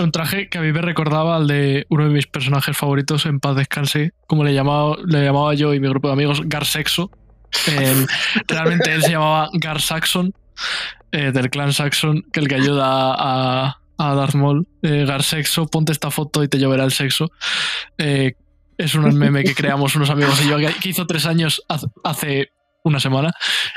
Un 0.00 0.12
traje 0.12 0.48
que 0.48 0.58
a 0.58 0.60
mí 0.60 0.72
me 0.72 0.82
recordaba 0.82 1.36
al 1.36 1.46
de 1.46 1.86
uno 1.88 2.04
de 2.04 2.10
mis 2.10 2.26
personajes 2.26 2.76
favoritos 2.76 3.26
en 3.26 3.40
Paz 3.40 3.56
Descanse, 3.56 4.12
como 4.26 4.44
le 4.44 4.54
llamaba, 4.54 4.96
le 5.04 5.24
llamaba 5.24 5.54
yo 5.54 5.74
y 5.74 5.80
mi 5.80 5.88
grupo 5.88 6.08
de 6.08 6.14
amigos, 6.14 6.42
Gar 6.44 6.64
Sexo. 6.64 7.10
Eh, 7.68 8.06
realmente 8.48 8.92
él 8.92 9.02
se 9.02 9.10
llamaba 9.10 9.50
Gar 9.54 9.80
Saxon, 9.80 10.32
eh, 11.10 11.32
del 11.32 11.50
clan 11.50 11.72
Saxon, 11.72 12.22
que 12.32 12.40
el 12.40 12.48
que 12.48 12.54
ayuda 12.54 13.14
a, 13.14 13.78
a 13.98 14.14
Darth 14.14 14.34
Maul. 14.34 14.66
Eh, 14.82 15.04
Gar 15.06 15.22
Sexo, 15.22 15.66
ponte 15.66 15.92
esta 15.92 16.10
foto 16.10 16.42
y 16.42 16.48
te 16.48 16.58
lloverá 16.58 16.84
el 16.84 16.92
sexo. 16.92 17.30
Eh, 17.98 18.34
es 18.78 18.94
un 18.94 19.16
meme 19.16 19.44
que 19.44 19.54
creamos 19.54 19.94
unos 19.96 20.10
amigos 20.10 20.42
y 20.44 20.48
yo, 20.48 20.56
que 20.56 20.88
hizo 20.88 21.06
tres 21.06 21.26
años 21.26 21.62
hace 22.02 22.52
una 22.82 22.98
semana, 22.98 23.32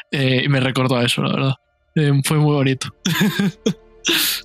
y 0.09 0.47
me 0.47 0.59
recordó 0.59 0.95
a 0.95 1.03
eso, 1.03 1.21
la 1.21 1.31
verdad. 1.31 1.55
Eh, 1.95 2.11
fue 2.23 2.37
muy 2.37 2.53
bonito. 2.53 2.89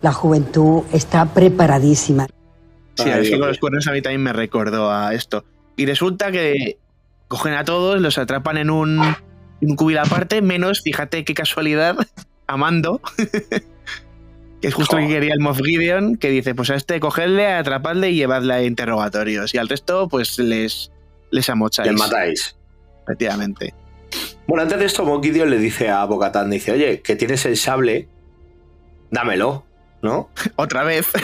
La 0.00 0.12
juventud 0.12 0.82
está 0.92 1.26
preparadísima. 1.26 2.26
Sí, 2.94 3.08
eso 3.08 3.20
Dios 3.20 3.38
con 3.38 3.48
los 3.48 3.58
cuernos 3.58 3.86
a 3.86 3.92
mí 3.92 4.02
también 4.02 4.22
me 4.22 4.32
recordó 4.32 4.90
a 4.90 5.14
esto. 5.14 5.44
Y 5.76 5.86
resulta 5.86 6.32
que 6.32 6.78
cogen 7.28 7.54
a 7.54 7.64
todos, 7.64 8.00
los 8.00 8.18
atrapan 8.18 8.56
en 8.56 8.70
un, 8.70 9.00
en 9.60 9.70
un 9.70 9.76
cubil 9.76 9.98
aparte, 9.98 10.42
menos, 10.42 10.82
fíjate 10.82 11.24
qué 11.24 11.34
casualidad, 11.34 11.96
a 12.46 12.56
Mando, 12.56 13.00
que 14.60 14.68
es 14.68 14.74
justo 14.74 14.96
lo 14.98 15.06
que 15.06 15.14
quería 15.14 15.34
el 15.34 15.40
Moff 15.40 15.60
Gideon, 15.62 16.16
que 16.16 16.30
dice, 16.30 16.54
pues 16.54 16.70
a 16.70 16.74
este 16.74 16.98
cogedle, 16.98 17.46
atrapadle 17.46 18.10
y 18.10 18.16
llevadle 18.16 18.54
a 18.54 18.62
interrogatorios. 18.64 19.54
Y 19.54 19.58
al 19.58 19.68
resto, 19.68 20.08
pues 20.08 20.38
les, 20.38 20.90
les 21.30 21.48
amocháis. 21.48 21.92
Les 21.92 21.98
matáis. 22.00 22.56
Efectivamente. 23.04 23.74
Bueno, 24.46 24.62
antes 24.62 24.78
de 24.78 24.86
esto, 24.86 25.04
Moff 25.04 25.22
Gideon 25.22 25.50
le 25.50 25.58
dice 25.58 25.90
a 25.90 26.04
Bocatán, 26.06 26.50
dice, 26.50 26.72
oye, 26.72 27.02
que 27.02 27.14
tienes 27.14 27.44
el 27.44 27.56
sable, 27.56 28.08
dámelo, 29.10 29.64
¿no? 30.02 30.30
Otra 30.56 30.84
vez. 30.84 31.06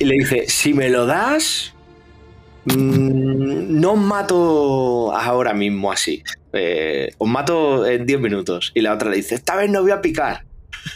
Y 0.00 0.04
le 0.06 0.14
dice, 0.14 0.44
si 0.48 0.72
me 0.72 0.88
lo 0.88 1.04
das, 1.04 1.74
mm, 2.64 3.78
no 3.78 3.92
os 3.92 3.98
mato 3.98 5.14
ahora 5.14 5.52
mismo 5.52 5.92
así. 5.92 6.22
Eh, 6.54 7.10
os 7.18 7.28
mato 7.28 7.86
en 7.86 8.06
10 8.06 8.20
minutos. 8.20 8.72
Y 8.74 8.80
la 8.80 8.94
otra 8.94 9.10
le 9.10 9.16
dice, 9.16 9.34
esta 9.34 9.56
vez 9.56 9.70
no 9.70 9.82
voy 9.82 9.90
a 9.90 10.00
picar. 10.00 10.44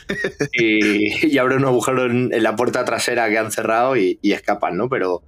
y, 0.53 1.27
y 1.27 1.39
abre 1.39 1.57
un 1.57 1.67
agujero 1.67 2.07
en, 2.07 2.33
en 2.33 2.43
la 2.43 2.57
puerta 2.57 2.87
trasera 2.87 3.29
que 3.29 3.37
han 3.37 3.53
cerrado 3.53 3.99
y, 3.99 4.19
y 4.23 4.33
escapan, 4.33 4.79
¿no? 4.79 4.89
Pero 4.89 5.23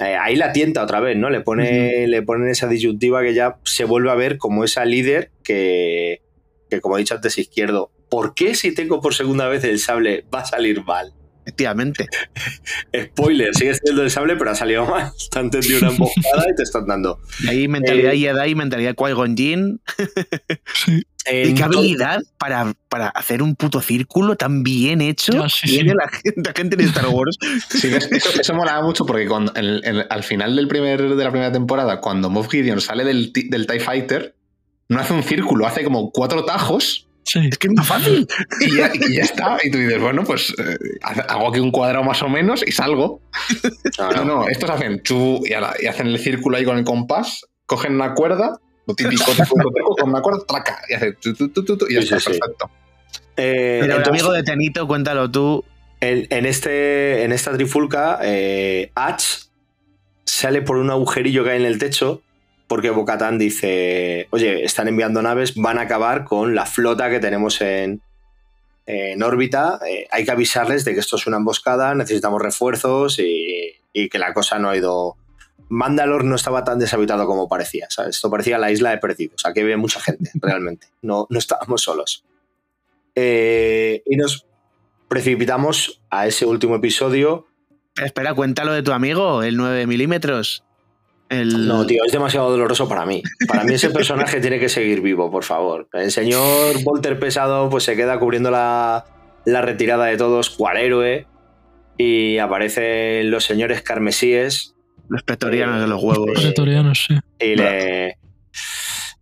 eh, 0.00 0.16
ahí 0.16 0.36
la 0.36 0.52
tienta 0.52 0.82
otra 0.82 1.00
vez, 1.00 1.16
¿no? 1.16 1.30
Le 1.30 1.40
pone, 1.40 2.06
le 2.08 2.22
ponen 2.22 2.48
esa 2.48 2.66
disyuntiva 2.66 3.22
que 3.22 3.34
ya 3.34 3.58
se 3.64 3.84
vuelve 3.84 4.10
a 4.10 4.14
ver 4.14 4.38
como 4.38 4.64
esa 4.64 4.84
líder 4.84 5.30
que, 5.42 6.22
que, 6.68 6.80
como 6.80 6.96
he 6.96 7.00
dicho 7.00 7.14
antes, 7.14 7.38
izquierdo. 7.38 7.90
¿Por 8.14 8.32
qué 8.34 8.54
si 8.54 8.72
tengo 8.72 9.00
por 9.00 9.12
segunda 9.12 9.48
vez 9.48 9.64
el 9.64 9.80
sable 9.80 10.24
va 10.32 10.42
a 10.42 10.44
salir 10.44 10.84
mal? 10.84 11.12
Efectivamente. 11.42 12.06
Spoiler, 13.06 13.52
sigue 13.54 13.74
siendo 13.74 14.02
el 14.02 14.10
sable, 14.12 14.36
pero 14.36 14.52
ha 14.52 14.54
salido 14.54 14.86
mal. 14.86 15.10
Te 15.32 15.38
han 15.40 15.50
tendido 15.50 15.80
una 15.80 15.88
emboscada 15.90 16.44
y 16.52 16.54
te 16.54 16.62
están 16.62 16.86
dando. 16.86 17.18
Ahí 17.48 17.66
mentalidad 17.66 18.12
Eh, 18.12 18.18
Jedi, 18.18 18.54
mentalidad 18.54 18.94
Qui-Gon 18.94 19.36
Jinn. 19.36 19.80
En 21.26 21.50
¿Y 21.50 21.54
qué 21.54 21.62
habilidad 21.62 22.20
para, 22.38 22.74
para 22.90 23.08
hacer 23.08 23.42
un 23.42 23.56
puto 23.56 23.80
círculo 23.80 24.36
tan 24.36 24.62
bien 24.62 25.00
hecho 25.00 25.32
Ya, 25.32 25.48
sí, 25.48 25.66
sí. 25.66 25.74
tiene 25.76 25.94
La, 25.94 26.06
gente, 26.10 26.42
la 26.44 26.52
gente 26.54 26.76
de 26.76 26.84
Star 26.84 27.06
Wars? 27.08 27.38
Sí, 27.70 27.88
eso, 27.88 28.38
eso 28.38 28.54
molaba 28.54 28.82
mucho 28.86 29.06
porque 29.06 29.26
cuando, 29.26 29.50
en- 29.56 29.80
en- 29.84 30.04
al 30.10 30.22
final 30.22 30.54
del 30.54 30.68
primer, 30.68 31.00
de 31.16 31.24
la 31.24 31.30
primera 31.30 31.50
temporada, 31.50 32.02
cuando 32.02 32.28
Moff 32.28 32.50
Gideon 32.50 32.78
sale 32.82 33.04
del, 33.04 33.32
del 33.32 33.66
TIE 33.66 33.80
Fighter, 33.80 34.36
no 34.90 35.00
hace 35.00 35.14
un 35.14 35.22
círculo, 35.22 35.66
hace 35.66 35.82
como 35.82 36.10
cuatro 36.12 36.44
tajos 36.44 37.08
Sí. 37.24 37.40
Es 37.50 37.58
que 37.58 37.68
es 37.68 37.72
más 37.74 37.86
fácil. 37.88 38.26
y 38.60 38.76
ya, 38.76 38.90
y 38.94 39.16
ya 39.16 39.22
está. 39.22 39.58
Y 39.64 39.70
tú 39.70 39.78
dices, 39.78 40.00
bueno, 40.00 40.24
pues 40.24 40.54
eh, 40.58 40.76
hago 41.28 41.48
aquí 41.48 41.58
un 41.60 41.70
cuadrado 41.70 42.04
más 42.04 42.22
o 42.22 42.28
menos 42.28 42.62
y 42.66 42.70
salgo. 42.72 43.20
No, 43.98 44.10
No, 44.12 44.24
no. 44.24 44.48
estos 44.48 44.68
hacen 44.70 45.02
chu 45.02 45.40
y, 45.44 45.52
hacen 45.54 46.06
el 46.08 46.18
círculo 46.18 46.56
ahí 46.56 46.64
con 46.64 46.76
el 46.78 46.84
compás, 46.84 47.46
cogen 47.66 47.94
una 47.94 48.14
cuerda, 48.14 48.58
lo 48.86 48.94
típico, 48.94 49.24
típico, 49.32 49.54
típico, 49.56 49.96
con 49.96 50.10
una 50.10 50.20
cuerda, 50.20 50.40
traca, 50.46 50.82
y 50.88 50.94
hace 50.94 51.12
tu, 51.14 51.32
tu, 51.34 51.48
tu, 51.48 51.64
tu, 51.64 51.78
tu, 51.78 51.86
y 51.88 51.94
ya 51.94 52.00
Sí, 52.02 52.06
está, 52.08 52.20
sí, 52.20 52.32
sí. 52.34 52.38
perfecto. 52.38 52.70
Eh, 53.36 53.78
Pero 53.80 53.84
el 53.84 53.90
entonces, 53.98 54.08
amigo 54.22 54.32
de 54.32 54.42
Tenito, 54.42 54.86
cuéntalo 54.86 55.30
tú. 55.30 55.64
en, 56.00 56.26
en 56.30 56.44
este, 56.46 57.24
en 57.24 57.32
esta 57.32 57.52
trifulca, 57.54 58.18
eh, 58.22 58.90
sale 60.26 60.62
por 60.62 60.76
un 60.76 60.90
agujerillo 60.90 61.44
que 61.44 61.50
hay 61.50 61.60
en 61.60 61.66
el 61.66 61.78
techo 61.78 62.22
porque 62.74 62.90
Bocatán 62.90 63.38
dice, 63.38 64.26
oye, 64.30 64.64
están 64.64 64.88
enviando 64.88 65.22
naves, 65.22 65.54
van 65.54 65.78
a 65.78 65.82
acabar 65.82 66.24
con 66.24 66.56
la 66.56 66.66
flota 66.66 67.08
que 67.08 67.20
tenemos 67.20 67.60
en, 67.60 68.02
en 68.84 69.22
órbita, 69.22 69.78
eh, 69.88 70.08
hay 70.10 70.24
que 70.24 70.32
avisarles 70.32 70.84
de 70.84 70.92
que 70.92 70.98
esto 70.98 71.14
es 71.14 71.28
una 71.28 71.36
emboscada, 71.36 71.94
necesitamos 71.94 72.42
refuerzos 72.42 73.20
y, 73.20 73.76
y 73.92 74.08
que 74.08 74.18
la 74.18 74.34
cosa 74.34 74.58
no 74.58 74.70
ha 74.70 74.76
ido... 74.76 75.14
Mandalor 75.68 76.24
no 76.24 76.34
estaba 76.34 76.64
tan 76.64 76.80
deshabitado 76.80 77.28
como 77.28 77.48
parecía, 77.48 77.86
¿sabes? 77.90 78.16
Esto 78.16 78.28
parecía 78.28 78.58
la 78.58 78.72
isla 78.72 78.90
de 78.90 78.98
perdidos, 78.98 79.46
aquí 79.46 79.60
había 79.60 79.76
mucha 79.76 80.00
gente, 80.00 80.32
realmente, 80.42 80.88
no, 81.00 81.28
no 81.30 81.38
estábamos 81.38 81.80
solos. 81.80 82.24
Eh, 83.14 84.02
y 84.04 84.16
nos 84.16 84.48
precipitamos 85.06 86.02
a 86.10 86.26
ese 86.26 86.44
último 86.44 86.74
episodio. 86.74 87.46
Espera, 88.02 88.34
cuéntalo 88.34 88.72
de 88.72 88.82
tu 88.82 88.90
amigo, 88.90 89.44
el 89.44 89.56
9 89.56 89.86
milímetros. 89.86 90.64
El... 91.28 91.66
No, 91.66 91.86
tío, 91.86 92.02
es 92.04 92.12
demasiado 92.12 92.50
doloroso 92.50 92.88
para 92.88 93.06
mí. 93.06 93.22
Para 93.48 93.64
mí 93.64 93.74
ese 93.74 93.90
personaje 93.90 94.40
tiene 94.40 94.58
que 94.60 94.68
seguir 94.68 95.00
vivo, 95.00 95.30
por 95.30 95.42
favor. 95.44 95.88
El 95.92 96.10
señor 96.10 96.82
Volter 96.84 97.18
Pesado 97.18 97.68
pues 97.70 97.84
se 97.84 97.96
queda 97.96 98.18
cubriendo 98.18 98.50
la, 98.50 99.04
la 99.44 99.62
retirada 99.62 100.06
de 100.06 100.16
todos, 100.16 100.50
cual 100.50 100.76
héroe. 100.76 101.26
Y 101.96 102.38
aparecen 102.38 103.30
los 103.30 103.44
señores 103.44 103.80
carmesíes 103.82 104.74
Los 105.08 105.22
pretorianos 105.22 105.80
de 105.80 105.86
los 105.86 106.02
huevos. 106.02 106.40
Pretorianos, 106.40 107.06
sí. 107.08 107.18
y 107.40 107.54
le... 107.56 108.16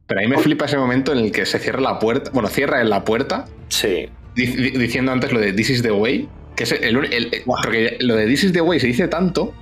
Pero 0.07 0.21
ahí 0.21 0.27
me 0.29 0.39
flipa 0.39 0.65
ese 0.67 0.77
momento 0.77 1.13
en 1.13 1.19
el 1.19 1.33
que 1.33 1.47
se 1.47 1.59
cierra 1.59 1.81
la 1.81 1.99
puerta, 1.99 2.31
bueno, 2.35 2.49
cierra 2.49 2.81
en 2.81 2.91
la 2.91 3.05
puerta, 3.05 3.47
Sí, 3.69 4.09
di- 4.35 4.47
di- 4.47 4.71
diciendo 4.73 5.13
antes 5.13 5.33
lo 5.33 5.41
de 5.41 5.53
This 5.55 5.71
is 5.71 5.83
the 5.83 5.93
way, 5.93 6.29
que 6.57 6.65
es 6.65 6.73
el, 6.73 6.97
el- 6.97 7.13
el- 7.13 7.43
porque 7.47 7.97
lo 8.01 8.17
de 8.17 8.27
This 8.27 8.45
is 8.45 8.53
the 8.53 8.61
way 8.61 8.79
se 8.81 8.89
dice 8.89 9.09
tanto 9.09 9.55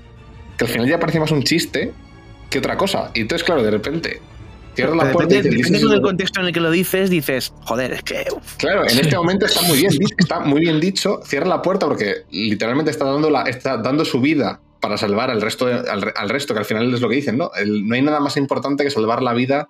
que 0.57 0.65
al 0.65 0.71
final 0.71 0.89
ya 0.89 0.99
parece 0.99 1.21
más 1.21 1.31
un 1.31 1.43
chiste 1.45 1.93
que 2.51 2.59
otra 2.59 2.77
cosa. 2.77 3.11
Y 3.15 3.21
entonces, 3.23 3.45
claro, 3.45 3.63
de 3.63 3.71
repente 3.71 4.21
cierra 4.75 4.95
la 4.95 5.11
puerta 5.13 5.35
y 5.35 5.37
depende, 5.39 5.57
dice, 5.57 5.71
"This 5.71 5.73
depende 5.73 5.79
is 5.79 5.83
con 5.85 5.91
the 5.91 5.95
el 5.97 6.01
way". 6.03 6.09
contexto 6.11 6.41
en 6.41 6.47
el 6.47 6.53
que 6.53 6.61
lo 6.61 6.71
dices, 6.71 7.11
dices, 7.11 7.53
joder, 7.65 7.93
es 7.93 8.03
que. 8.03 8.25
uf, 8.35 8.57
Claro, 8.57 8.83
en 8.89 8.99
este 8.99 9.17
momento 9.17 9.47
está 9.47 9.63
muy 9.63 9.79
bien, 9.79 9.93
está 10.19 10.41
muy 10.41 10.61
bien 10.61 10.81
dicho. 10.81 11.21
Cierra 11.25 11.47
la 11.47 11.63
puerta 11.63 11.87
porque 11.87 12.17
literalmente 12.31 12.91
está 12.91 13.05
dando, 13.05 13.31
la, 13.31 13.43
está 13.43 13.77
dando 13.79 14.05
su 14.05 14.21
vida 14.21 14.61
para 14.81 14.97
salvar 14.97 15.31
al 15.31 15.41
resto, 15.43 15.67
de- 15.67 15.91
al, 15.91 16.03
re- 16.03 16.15
al 16.17 16.29
resto, 16.31 16.55
que 16.55 16.61
al 16.61 16.65
final 16.67 16.93
es 16.95 17.01
lo 17.01 17.09
que 17.09 17.17
dicen, 17.17 17.37
¿no? 17.39 17.51
El- 17.55 17.87
no 17.87 17.95
hay 17.95 18.03
nada 18.03 18.21
más 18.21 18.37
importante 18.37 18.83
que 18.85 18.91
salvar 18.91 19.23
la 19.23 19.33
vida 19.35 19.69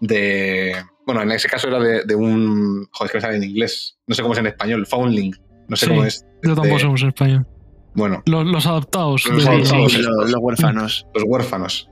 de. 0.00 0.74
Bueno, 1.06 1.22
en 1.22 1.30
ese 1.32 1.48
caso 1.48 1.68
era 1.68 1.78
de, 1.78 2.04
de 2.04 2.14
un. 2.14 2.86
Joder, 2.90 3.06
es 3.06 3.12
que 3.12 3.18
me 3.18 3.22
sale 3.22 3.36
en 3.36 3.44
inglés. 3.44 3.96
No 4.06 4.14
sé 4.14 4.22
cómo 4.22 4.34
es 4.34 4.40
en 4.40 4.46
español. 4.46 4.86
Foundling. 4.86 5.32
No 5.68 5.76
sé 5.76 5.86
Sí, 5.86 5.90
cómo 5.92 6.04
es. 6.04 6.24
Yo 6.42 6.50
tampoco 6.54 6.66
Este, 6.68 6.80
somos 6.80 7.02
en 7.02 7.08
español. 7.08 7.46
Bueno, 7.94 8.22
Los, 8.26 8.46
los 8.46 8.66
adaptados. 8.66 9.26
Los 9.26 9.44
de- 9.44 9.50
adaptados. 9.50 9.92
sí, 9.92 9.98
los, 10.02 10.30
los 10.30 10.40
huérfanos. 10.40 11.06
los 11.14 11.24
huérfanos. 11.26 11.88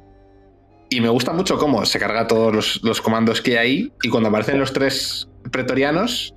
Y 0.91 1.01
me 1.01 1.09
gusta 1.09 1.33
mucho 1.33 1.59
cómo 1.59 1.85
se 1.87 1.99
carga 1.99 2.27
todos 2.27 2.55
los, 2.55 2.81
los 2.85 3.01
comandos 3.01 3.41
que 3.41 3.59
hay 3.59 3.67
ahí. 3.67 3.93
Y 4.03 4.09
cuando 4.11 4.29
aparecen 4.29 4.59
los 4.61 4.73
tres 4.73 5.29
pretorianos, 5.51 6.35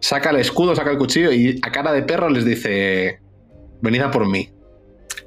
saca 0.00 0.30
el 0.30 0.36
escudo, 0.36 0.76
saca 0.76 0.90
el 0.90 0.98
cuchillo 0.98 1.32
y 1.32 1.58
a 1.62 1.72
cara 1.72 1.92
de 1.92 2.02
perro 2.02 2.28
les 2.30 2.44
dice: 2.44 3.20
Venid 3.80 4.02
a 4.02 4.10
por 4.10 4.28
mí. 4.28 4.50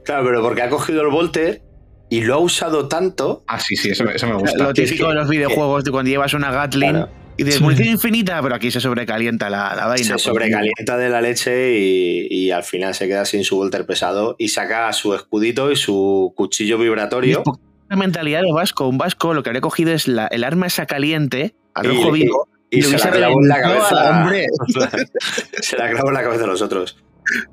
claro, 0.05 0.23
pero 0.25 0.41
porque 0.41 0.61
ha 0.61 0.69
cogido 0.69 1.01
el 1.01 1.09
Volter 1.09 1.61
y 2.09 2.21
lo 2.21 2.35
ha 2.35 2.38
usado 2.39 2.88
tanto. 2.88 3.43
Ah, 3.47 3.59
sí, 3.59 3.75
sí, 3.75 3.89
eso, 3.89 4.07
eso 4.09 4.27
me 4.27 4.35
gusta. 4.35 4.63
Lo 4.63 4.73
típico 4.73 5.07
de 5.09 5.15
los 5.15 5.27
videojuegos 5.29 5.83
de 5.83 5.91
cuando 5.91 6.09
llevas 6.09 6.33
una 6.33 6.51
Gatling 6.51 6.89
Claro. 6.91 7.09
y 7.38 7.43
dices 7.43 7.57
Sí. 7.59 7.63
munición 7.63 7.88
infinita, 7.89 8.41
pero 8.41 8.55
aquí 8.55 8.69
se 8.71 8.79
sobrecalienta 8.79 9.49
la, 9.49 9.75
la 9.75 9.88
vaina. 9.88 10.03
se 10.05 10.11
pues, 10.13 10.21
sobrecalienta 10.23 10.97
de 10.97 11.09
la 11.09 11.21
leche 11.21 11.77
y, 11.77 12.27
y 12.29 12.51
al 12.51 12.63
final 12.63 12.93
se 12.93 13.07
queda 13.07 13.25
sin 13.25 13.43
su 13.43 13.55
Volter 13.57 13.85
pesado 13.85 14.35
y 14.38 14.49
saca 14.49 14.91
su 14.93 15.13
escudito 15.15 15.71
y 15.71 15.75
su 15.77 16.33
cuchillo 16.35 16.77
vibratorio. 16.77 17.43
La 17.91 17.97
mentalidad 17.97 18.41
de 18.41 18.53
Vasco. 18.53 18.88
Un 18.88 18.97
Vasco 18.97 19.34
lo 19.34 19.43
que 19.43 19.49
habría 19.49 19.59
cogido 19.59 19.91
es 19.91 20.07
la- 20.07 20.27
el 20.27 20.45
arma 20.45 20.65
esa 20.68 20.85
caliente, 20.85 21.55
al 21.73 21.88
Y- 21.88 21.89
rojo 21.89 22.11
vivo, 22.13 22.47
y 22.69 22.84
lo 22.84 22.88
se 22.88 22.93
la 22.97 23.01
hubiese 23.03 23.18
clavó 23.18 23.41
en 23.41 23.47
la 23.49 23.61
cabeza. 23.61 24.09
hombre. 24.22 24.47
se 25.61 25.77
la 25.77 25.89
clavó 25.91 26.07
en 26.07 26.13
la 26.13 26.23
cabeza 26.23 26.41
de 26.43 26.47
los 26.47 26.61
otros. 26.61 27.03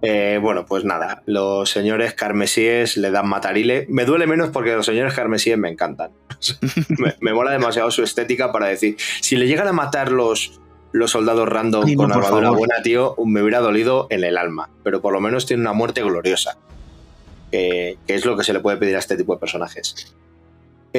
Eh, 0.01 0.39
bueno, 0.40 0.65
pues 0.65 0.85
nada, 0.85 1.24
los 1.27 1.70
señores 1.70 2.15
carmesíes 2.15 2.97
le 2.97 3.10
dan 3.10 3.28
matarile. 3.28 3.86
Me 3.89 4.05
duele 4.05 4.28
menos 4.28 4.51
porque 4.51 4.77
los 4.77 4.86
señores 4.86 5.12
carmesíes 5.12 5.59
me 5.59 5.70
encantan. 5.70 6.12
me, 7.01 7.16
me 7.20 7.32
mola 7.35 7.51
demasiado 7.51 7.90
su 7.90 8.05
estética 8.05 8.52
para 8.52 8.69
decir, 8.69 8.97
si 9.20 9.35
le 9.35 9.48
llegan 9.48 9.66
a 9.66 9.73
matar 9.73 10.12
los, 10.12 10.60
los 10.93 11.10
soldados 11.10 11.48
random 11.48 11.82
Ay, 11.85 11.97
con 11.97 12.12
armadura 12.12 12.51
buena, 12.51 12.81
tío, 12.85 13.16
me 13.27 13.43
hubiera 13.43 13.59
dolido 13.59 14.06
en 14.10 14.23
el 14.23 14.36
alma. 14.39 14.70
Pero 14.85 15.02
por 15.02 15.12
lo 15.12 15.20
menos 15.20 15.47
tiene 15.47 15.62
una 15.62 15.73
muerte 15.73 16.01
gloriosa. 16.05 16.59
Que 17.51 17.97
es 18.06 18.24
lo 18.24 18.36
que 18.36 18.44
se 18.44 18.52
le 18.52 18.60
puede 18.60 18.77
pedir 18.77 18.94
a 18.94 18.98
este 19.01 19.16
tipo 19.16 19.32
de 19.35 19.40
personajes. 19.40 20.15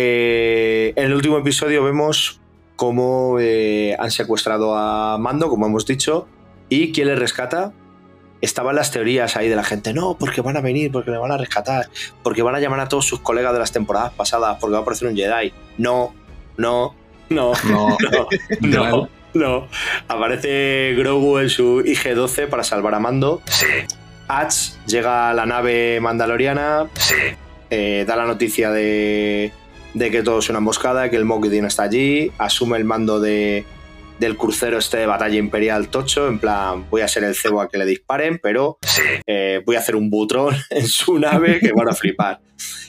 Eh, 0.02 0.94
en 0.96 1.08
el 1.08 1.14
último 1.14 1.38
episodio 1.38 1.84
vemos 1.84 2.40
cómo 2.78 3.36
eh, 3.38 3.98
han 4.00 4.12
secuestrado 4.12 4.74
a 4.78 5.18
Mando, 5.18 5.50
como 5.50 5.66
hemos 5.66 5.86
dicho, 5.86 6.26
y 6.70 6.94
quién 6.94 7.10
le 7.10 7.18
rescata. 7.18 7.74
Estaban 8.40 8.78
las 8.78 8.92
teorías 8.92 9.36
ahí 9.36 9.50
de 9.50 9.58
la 9.58 9.66
gente, 9.66 9.94
no, 9.94 10.16
porque 10.18 10.40
van 10.40 10.56
a 10.56 10.62
venir, 10.62 10.90
porque 10.90 11.12
le 11.12 11.18
van 11.18 11.34
a 11.34 11.38
rescatar, 11.38 11.90
porque 12.24 12.44
van 12.44 12.56
a 12.56 12.62
llamar 12.62 12.80
a 12.80 12.88
todos 12.88 13.06
sus 13.06 13.20
colegas 13.20 13.52
de 13.52 13.60
las 13.60 13.74
temporadas 13.74 14.14
pasadas, 14.14 14.58
porque 14.62 14.72
va 14.72 14.80
a 14.80 14.82
aparecer 14.84 15.10
un 15.10 15.18
Jedi. 15.18 15.52
No, 15.78 16.14
no, 16.56 16.96
no, 17.28 17.52
No, 17.66 17.98
no, 18.62 18.80
no, 18.90 19.10
no. 19.34 19.68
Aparece 20.08 20.96
Grogu 20.98 21.40
en 21.40 21.50
su 21.50 21.82
IG-12 21.82 22.48
para 22.48 22.64
salvar 22.64 22.96
a 22.96 23.00
Mando. 23.00 23.42
Sí, 23.48 23.68
Ash 24.30 24.76
llega 24.86 25.30
a 25.30 25.34
la 25.34 25.46
nave 25.46 26.00
mandaloriana, 26.00 26.88
sí, 26.94 27.16
eh, 27.70 28.06
da 28.08 28.16
la 28.16 28.26
noticia 28.26 28.72
de, 28.72 29.52
de 29.94 30.12
que 30.12 30.24
todo 30.24 30.40
es 30.40 30.50
una 30.50 30.60
emboscada, 30.60 31.10
que 31.10 31.16
el 31.16 31.26
Moff 31.26 31.44
Gideon 31.44 31.66
está 31.66 31.84
allí, 31.84 32.32
asume 32.38 32.78
el 32.78 32.86
mando 32.86 33.20
de, 33.20 33.66
del 34.20 34.38
crucero 34.38 34.78
este 34.78 34.98
de 34.98 35.06
batalla 35.06 35.38
imperial 35.38 35.90
tocho, 35.90 36.28
en 36.28 36.40
plan, 36.40 36.90
voy 36.90 37.02
a 37.02 37.08
ser 37.08 37.24
el 37.24 37.36
cebo 37.36 37.62
a 37.62 37.70
que 37.70 37.78
le 37.78 37.86
disparen, 37.86 38.40
pero 38.42 38.78
sí. 38.84 39.02
eh, 39.26 39.62
voy 39.66 39.76
a 39.76 39.80
hacer 39.80 39.96
un 39.96 40.10
butrón 40.10 40.56
en 40.70 40.88
su 40.88 41.18
nave 41.20 41.60
que 41.60 41.72
van 41.74 41.90
a 41.90 41.94
flipar. 41.94 42.40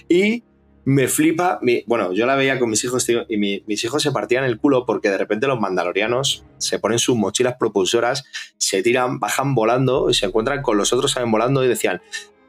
Y 0.09 0.43
me 0.85 1.09
flipa, 1.09 1.59
mi- 1.63 1.85
bueno, 1.87 2.13
yo 2.13 2.27
la 2.27 2.35
veía 2.37 2.59
con 2.59 2.69
mis 2.71 2.83
hijos, 2.85 3.05
tío, 3.07 3.25
y 3.29 3.37
mi- 3.37 3.63
mis 3.67 3.85
hijos 3.85 4.03
se 4.03 4.11
partían 4.13 4.45
el 4.45 4.59
culo 4.59 4.85
porque 4.87 5.09
de 5.11 5.19
repente 5.19 5.47
los 5.47 5.61
mandalorianos 5.61 6.45
se 6.59 6.79
ponen 6.79 6.99
sus 6.99 7.17
mochilas 7.17 7.55
propulsoras, 7.61 8.25
se 8.57 8.83
tiran, 8.83 9.21
bajan 9.21 9.55
volando 9.55 10.09
y 10.11 10.15
se 10.15 10.27
encuentran 10.27 10.63
con 10.63 10.77
los 10.79 10.93
otros 10.93 11.13
salen 11.13 11.31
volando 11.31 11.63
y 11.65 11.69
decían, 11.69 12.01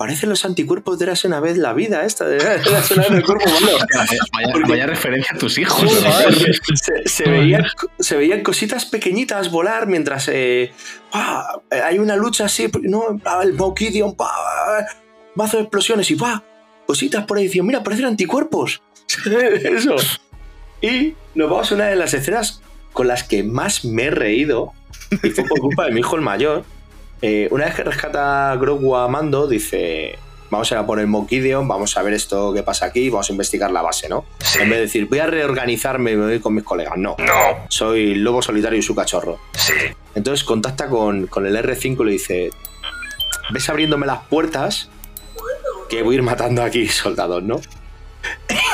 parecen 0.01 0.29
los 0.29 0.45
anticuerpos 0.45 0.97
de 0.97 1.05
Érase 1.05 1.27
una 1.27 1.39
vez 1.39 1.59
la 1.59 1.73
vida 1.73 2.03
esta, 2.05 2.25
de 2.25 2.37
Érase 2.37 2.95
una 2.95 3.03
vez 3.03 3.11
el 3.11 3.23
cuerpo 3.23 3.45
humano. 3.51 3.77
Vaya, 4.67 4.87
referencia 4.87 5.35
a 5.35 5.37
tus 5.37 5.59
hijos. 5.59 5.79
Joder, 5.79 6.59
se, 6.73 7.07
se 7.07 7.29
veían, 7.29 7.63
se 7.99 8.17
veían 8.17 8.41
cositas 8.41 8.85
pequeñitas 8.85 9.51
volar 9.51 9.85
mientras 9.85 10.27
eh, 10.29 10.71
hay 11.13 11.99
una 11.99 12.15
lucha 12.15 12.45
así, 12.45 12.67
no, 12.81 13.09
el 13.43 13.55
pa, 14.17 14.31
mazo 15.35 15.57
de 15.57 15.63
explosiones 15.63 16.09
y 16.09 16.15
pa, 16.15 16.43
cositas 16.87 17.23
por 17.27 17.37
ahí, 17.37 17.51
mira, 17.61 17.83
parecen 17.83 18.05
anticuerpos. 18.05 18.81
Eso. 19.27 19.97
Y 20.81 21.13
nos 21.35 21.47
vamos 21.47 21.71
a 21.71 21.75
una 21.75 21.85
de 21.85 21.95
las 21.95 22.15
escenas 22.15 22.63
con 22.91 23.07
las 23.07 23.23
que 23.23 23.43
más 23.43 23.85
me 23.85 24.05
he 24.05 24.09
reído, 24.09 24.73
y 25.11 25.29
fue 25.29 25.43
por 25.43 25.59
culpa 25.59 25.85
de 25.85 25.91
mi 25.91 25.99
hijo 25.99 26.15
el 26.15 26.23
mayor. 26.23 26.65
Eh, 27.21 27.47
una 27.51 27.65
vez 27.65 27.75
que 27.75 27.83
rescata 27.83 28.55
Grogu 28.59 28.95
a 28.95 29.07
Mando, 29.07 29.47
dice, 29.47 30.17
vamos 30.49 30.71
a 30.71 30.75
ir 30.75 30.79
a 30.79 30.85
por 30.85 30.99
el 30.99 31.07
Moff 31.07 31.29
Gideon, 31.29 31.67
vamos 31.67 31.95
a 31.97 32.01
ver 32.01 32.13
esto 32.13 32.53
que 32.53 32.63
pasa 32.63 32.87
aquí, 32.87 33.09
vamos 33.09 33.29
a 33.29 33.31
investigar 33.33 33.71
la 33.71 33.81
base, 33.81 34.09
¿no? 34.09 34.25
En 34.59 34.69
vez 34.69 34.77
de 34.79 34.81
decir, 34.85 35.05
voy 35.07 35.19
a 35.19 35.27
reorganizarme 35.27 36.11
y 36.11 36.15
me 36.15 36.25
voy 36.25 36.39
con 36.39 36.55
mis 36.55 36.63
colegas. 36.63 36.97
No, 36.97 37.15
No, 37.19 37.65
soy 37.69 38.15
lobo 38.15 38.41
solitario 38.41 38.79
y 38.79 38.81
su 38.81 38.95
cachorro. 38.95 39.39
sí. 39.53 39.73
Entonces 40.13 40.43
contacta 40.43 40.89
con, 40.89 41.27
con 41.27 41.45
el 41.45 41.55
R5 41.55 42.01
y 42.01 42.05
le 42.05 42.11
dice, 42.11 42.49
ves 43.51 43.69
abriéndome 43.69 44.05
las 44.07 44.23
puertas 44.25 44.89
que 45.89 46.03
voy 46.03 46.15
a 46.15 46.17
ir 46.17 46.23
matando 46.23 46.63
aquí 46.63 46.87
soldados, 46.89 47.43
¿no? 47.43 47.61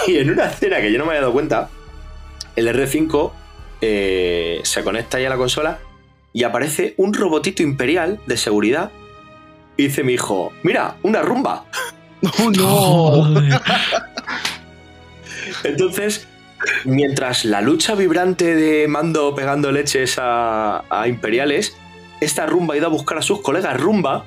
y 0.08 0.18
en 0.18 0.32
una 0.32 0.46
escena 0.48 0.82
que 0.82 0.92
yo 0.92 0.98
no 0.98 1.06
me 1.06 1.12
había 1.12 1.22
dado 1.22 1.34
cuenta, 1.34 1.70
el 2.56 2.68
R5 2.68 3.32
eh, 3.82 4.60
se 4.64 4.84
conecta 4.84 5.20
ya 5.20 5.28
a 5.28 5.30
la 5.32 5.38
consola 5.38 5.80
y 6.38 6.44
aparece 6.44 6.94
un 6.98 7.16
robotito 7.16 7.64
imperial 7.64 8.20
de 8.28 8.38
seguridad 8.38 8.92
y 9.76 9.86
dice 9.86 10.04
mi 10.04 10.14
hijo, 10.14 10.54
mira, 10.62 10.98
una 11.02 11.24
rumba. 11.24 11.66
¡Oh, 12.40 12.52
no! 12.52 13.42
Entonces, 15.64 16.28
mientras 16.86 17.44
la 17.44 17.62
lucha 17.62 17.96
vibrante 17.96 18.54
de 18.54 18.88
Mando 18.88 19.34
pegando 19.34 19.72
leches 19.72 20.20
a, 20.20 20.84
a 20.92 21.08
imperiales, 21.08 21.76
esta 22.22 22.46
rumba 22.46 22.76
ha 22.76 22.78
ido 22.78 22.86
a 22.86 22.92
buscar 22.92 23.18
a 23.18 23.24
sus 23.24 23.42
colegas 23.42 23.82
rumba. 23.82 24.26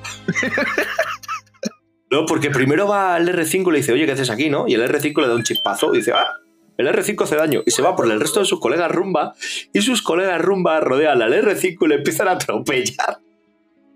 no, 2.11 2.25
porque 2.25 2.49
primero 2.49 2.89
va 2.89 3.15
al 3.15 3.29
R5 3.29 3.69
y 3.69 3.71
le 3.71 3.77
dice, 3.77 3.93
oye, 3.93 4.05
¿qué 4.05 4.11
haces 4.11 4.29
aquí? 4.29 4.49
¿no? 4.49 4.67
Y 4.67 4.73
el 4.73 4.81
R5 4.81 5.21
le 5.21 5.29
da 5.29 5.35
un 5.35 5.43
chispazo 5.43 5.95
y 5.95 5.99
dice, 5.99 6.11
ah, 6.11 6.40
el 6.81 6.87
R5 6.87 7.23
hace 7.23 7.35
daño. 7.35 7.63
Y 7.65 7.71
se 7.71 7.81
va 7.81 7.95
por 7.95 8.09
el 8.11 8.19
resto 8.19 8.39
de 8.39 8.45
sus 8.45 8.59
colegas 8.59 8.91
rumba 8.91 9.33
y 9.73 9.81
sus 9.81 10.01
colegas 10.01 10.41
rumba 10.41 10.79
rodean 10.79 11.21
al 11.21 11.33
R5 11.33 11.77
y 11.81 11.87
le 11.87 11.95
empiezan 11.95 12.27
a 12.27 12.31
atropellar. 12.31 13.19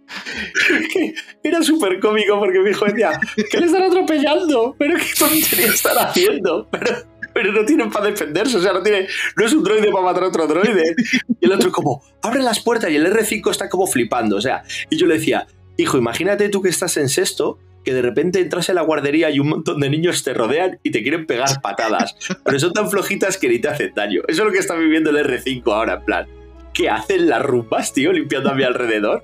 Era 1.44 1.64
súper 1.64 2.00
cómico 2.00 2.40
porque 2.40 2.60
mi 2.60 2.70
hijo 2.70 2.86
decía, 2.86 3.20
¿qué 3.50 3.60
le 3.60 3.66
están 3.66 3.84
atropellando? 3.84 4.76
¿Pero 4.78 4.98
qué 4.98 5.14
tontería 5.18 5.68
están 5.68 5.98
haciendo? 5.98 6.68
Pero, 6.72 6.96
pero 7.34 7.52
no 7.52 7.66
tienen 7.66 7.90
para 7.90 8.06
defenderse, 8.06 8.58
o 8.58 8.62
sea, 8.62 8.72
no, 8.72 8.82
tiene, 8.82 9.08
no 9.36 9.46
es 9.46 9.54
un 9.54 9.64
droide 9.64 9.92
para 9.92 10.06
matar 10.06 10.24
a 10.24 10.28
otro 10.28 10.48
droide. 10.48 10.96
Y 11.40 11.46
el 11.46 11.52
otro 11.52 11.72
como, 11.72 12.02
abre 12.22 12.42
las 12.42 12.62
puertas 12.62 12.90
y 12.92 12.96
el 12.96 13.06
R5 13.12 13.52
está 13.52 13.68
como 13.68 13.88
flipando, 13.88 14.38
o 14.38 14.42
sea, 14.42 14.64
y 14.90 14.98
yo 14.98 15.06
le 15.06 15.16
decía, 15.16 15.48
hijo, 15.78 15.98
imagínate 15.98 16.48
tú 16.50 16.62
que 16.62 16.70
estás 16.70 16.96
en 16.98 17.10
sexto, 17.10 17.60
que 17.86 17.94
de 17.94 18.02
repente 18.02 18.42
entras 18.42 18.68
en 18.68 18.76
la 18.76 18.82
guardería 18.82 19.30
y 19.30 19.40
un 19.40 19.48
montón 19.48 19.80
de 19.80 19.90
niños 19.90 20.24
te 20.24 20.34
rodean 20.34 20.80
y 20.84 20.92
te 20.92 21.04
quieren 21.04 21.26
pegar 21.26 21.62
patadas, 21.62 22.16
pero 22.44 22.60
son 22.60 22.74
tan 22.74 22.90
flojitas 22.90 23.38
que 23.38 23.48
ni 23.48 23.60
te 23.60 23.70
hacen 23.70 23.94
daño. 23.96 24.22
Eso 24.28 24.42
es 24.42 24.46
lo 24.48 24.52
que 24.52 24.60
está 24.60 24.76
viviendo 24.76 25.12
el 25.12 25.18
R5 25.18 25.72
ahora, 25.72 25.94
en 25.94 26.06
plan, 26.06 26.28
¿qué 26.74 26.90
hacen 26.90 27.30
las 27.30 27.42
rumbas, 27.42 27.94
tío, 27.94 28.12
limpiando 28.12 28.50
a 28.50 28.56
mi 28.56 28.64
alrededor? 28.64 29.24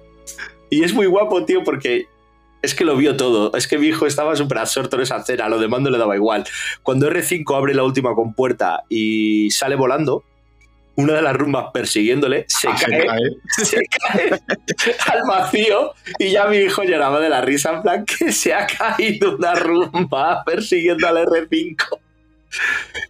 Y 0.69 0.83
es 0.83 0.93
muy 0.93 1.07
guapo, 1.07 1.43
tío, 1.43 1.63
porque 1.63 2.05
es 2.61 2.75
que 2.75 2.85
lo 2.85 2.95
vio 2.95 3.17
todo. 3.17 3.51
Es 3.55 3.67
que 3.67 3.77
mi 3.77 3.87
hijo 3.87 4.05
estaba 4.05 4.35
súper 4.35 4.59
absorto 4.59 4.95
en 4.95 5.01
esa 5.01 5.17
escena, 5.17 5.49
lo 5.49 5.59
de 5.59 5.67
mando 5.67 5.89
le 5.89 5.97
daba 5.97 6.15
igual. 6.15 6.45
Cuando 6.83 7.09
R5 7.09 7.57
abre 7.57 7.73
la 7.73 7.83
última 7.83 8.13
compuerta 8.13 8.83
y 8.87 9.49
sale 9.51 9.75
volando, 9.75 10.23
una 10.95 11.13
de 11.13 11.21
las 11.21 11.35
rumbas 11.35 11.65
persiguiéndole 11.73 12.45
se, 12.47 12.67
Ah, 12.67 12.77
se 12.77 12.85
cae, 12.85 13.05
cae. 13.05 13.19
se 13.65 13.81
cae 13.85 14.39
al 15.11 15.21
vacío 15.27 15.93
y 16.19 16.31
ya 16.31 16.47
mi 16.47 16.57
hijo 16.57 16.83
lloraba 16.83 17.19
de 17.19 17.29
la 17.29 17.41
risa 17.41 17.73
en 17.75 17.81
plan 17.81 18.05
que 18.05 18.31
se 18.31 18.53
ha 18.53 18.67
caído 18.67 19.35
una 19.37 19.55
rumba 19.55 20.43
persiguiendo 20.43 21.07
al 21.07 21.17
R5. 21.17 21.99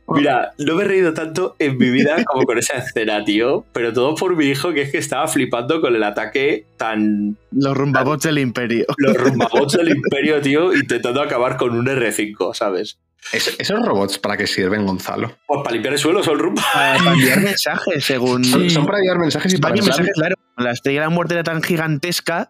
Mira, 0.08 0.54
no 0.60 0.76
me 0.76 0.84
he 0.84 0.88
reído 0.88 1.14
tanto 1.14 1.56
en 1.58 1.78
mi 1.78 1.90
vida 1.90 2.24
como 2.26 2.46
con 2.46 2.58
esa 2.58 2.78
escena, 2.78 3.24
tío, 3.24 3.66
pero 3.74 3.92
todo 3.92 4.14
por 4.16 4.36
mi 4.36 4.46
hijo 4.46 4.72
que 4.74 4.84
es 4.84 4.92
que 4.92 4.98
estaba 4.98 5.28
flipando 5.28 5.82
con 5.82 5.96
el 5.96 6.04
ataque 6.04 6.66
tan... 6.78 7.38
Los 7.52 7.76
rumbabots 7.76 8.24
del 8.24 8.38
imperio. 8.38 8.86
Los 8.98 9.18
rumbabots 9.18 9.74
del 9.74 9.90
imperio, 9.90 10.42
tío, 10.42 10.74
intentando 10.74 11.22
acabar 11.22 11.58
con 11.58 11.76
un 11.76 11.86
R5, 11.86 12.54
¿sabes? 12.54 13.00
Es- 13.34 13.56
¿Esos 13.60 13.86
robots 13.86 14.18
para 14.18 14.36
qué 14.38 14.48
sirven, 14.48 14.86
Gonzalo? 14.86 15.38
Pues 15.48 15.60
para 15.64 15.72
limpiar 15.74 15.94
el 15.94 16.00
suelo 16.00 16.24
son 16.24 16.40
rumba. 16.40 16.64
Para 16.74 16.98
enviar 17.14 17.40
mensajes, 17.42 18.04
según. 18.04 18.44
Son, 18.44 18.70
son 18.70 18.86
para 18.86 18.98
enviar 19.00 19.20
mensajes 19.20 19.54
y 19.54 19.58
para 19.58 19.76
enviar- 19.76 19.86
mensajes, 19.86 20.12
claro. 20.16 20.36
La 20.58 20.72
estrella 20.72 21.02
de 21.02 21.06
la 21.06 21.10
muerte 21.10 21.34
era 21.36 21.44
tan 21.44 21.62
gigantesca, 21.64 22.50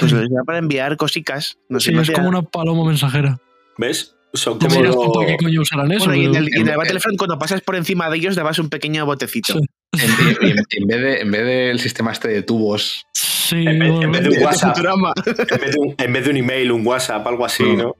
pues 0.00 0.12
lo 0.12 0.22
para 0.44 0.58
enviar 0.58 0.96
cosicas. 0.96 1.58
No 1.68 1.80
sé, 1.80 1.90
Sí, 1.90 1.96
no 1.96 2.02
es 2.02 2.10
como 2.10 2.28
una 2.28 2.42
paloma 2.42 2.84
mensajera. 2.86 3.38
¿Ves? 3.78 4.14
Son 4.34 4.58
como... 4.58 5.12
para 5.14 5.26
qué 5.26 5.36
coño 5.38 5.60
usarán 5.62 5.90
eso. 5.92 6.06
Bueno, 6.06 6.20
y 6.22 6.26
en 6.26 6.34
el, 6.34 6.48
en 6.54 6.68
el 6.68 6.76
Battlefront, 6.76 7.16
cuando 7.16 7.38
pasas 7.38 7.60
por 7.62 7.76
encima 7.76 8.10
de 8.10 8.16
ellos, 8.18 8.36
dabas 8.36 8.58
un 8.58 8.68
pequeño 8.68 9.06
botecito. 9.06 9.54
Sí. 9.54 9.60
En, 10.02 10.48
en- 10.50 10.58
en 10.70 10.86
vez 10.86 11.00
de, 11.00 11.20
en 11.20 11.30
vez 11.30 11.44
del 11.46 11.80
sistema 11.80 12.12
este 12.12 12.28
de 12.28 12.42
tubos, 12.42 13.06
Sí, 13.12 13.64
En 13.64 13.78
vez, 13.78 13.92
en 14.02 14.10
vez 14.12 14.22
de 14.24 14.28
un 14.30 14.38
WhatsApp, 14.44 14.74
Futurama. 14.74 15.12
en 15.24 15.60
vez 15.60 15.70
de 15.72 15.78
un, 15.78 15.94
en 15.96 16.12
vez 16.12 16.24
de 16.24 16.30
un 16.30 16.36
email, 16.36 16.72
un 16.72 16.86
WhatsApp, 16.86 17.24
algo 17.26 17.44
así, 17.46 17.62
Mm. 17.62 17.76
¿no? 17.78 17.94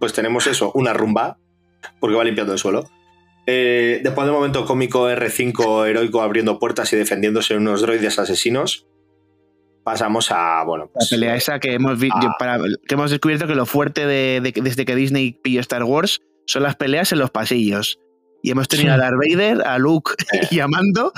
Pues 0.00 0.12
tenemos 0.12 0.48
eso, 0.48 0.72
una 0.74 0.92
rumba, 0.92 1.38
porque 2.00 2.16
va 2.16 2.24
limpiando 2.24 2.52
el 2.54 2.58
suelo. 2.58 2.90
Eh, 3.46 4.00
después 4.02 4.26
de 4.26 4.32
un 4.32 4.36
momento 4.38 4.64
cómico 4.64 5.08
R5 5.08 5.86
heroico 5.88 6.20
abriendo 6.22 6.58
puertas 6.58 6.92
y 6.92 6.96
defendiéndose 6.96 7.54
de 7.54 7.60
unos 7.60 7.80
droides 7.82 8.18
asesinos, 8.18 8.86
pasamos 9.84 10.30
a, 10.30 10.62
bueno, 10.64 10.84
La 10.86 10.90
pues, 10.94 11.10
pelea 11.10 11.34
esa 11.36 11.58
que 11.58 11.74
hemos, 11.74 11.98
vi- 11.98 12.10
yo- 12.22 12.30
para- 12.38 12.58
que 12.86 12.94
hemos 12.94 13.10
descubierto 13.10 13.46
que 13.46 13.54
lo 13.54 13.66
fuerte 13.66 14.06
de, 14.06 14.40
de- 14.40 14.60
desde 14.62 14.84
que 14.84 14.94
Disney 14.94 15.32
pilló 15.42 15.60
Star 15.60 15.84
Wars 15.84 16.20
son 16.46 16.62
las 16.64 16.76
peleas 16.76 17.12
en 17.12 17.18
los 17.18 17.30
pasillos. 17.30 17.98
Y 18.42 18.50
hemos 18.52 18.68
tenido 18.68 18.88
Sí. 18.94 18.94
a 18.94 19.02
Darth 19.02 19.16
Vader, 19.16 19.62
a 19.66 19.78
Luke 19.78 20.12
y 20.50 20.60
a 20.60 20.66
Mando. 20.68 21.12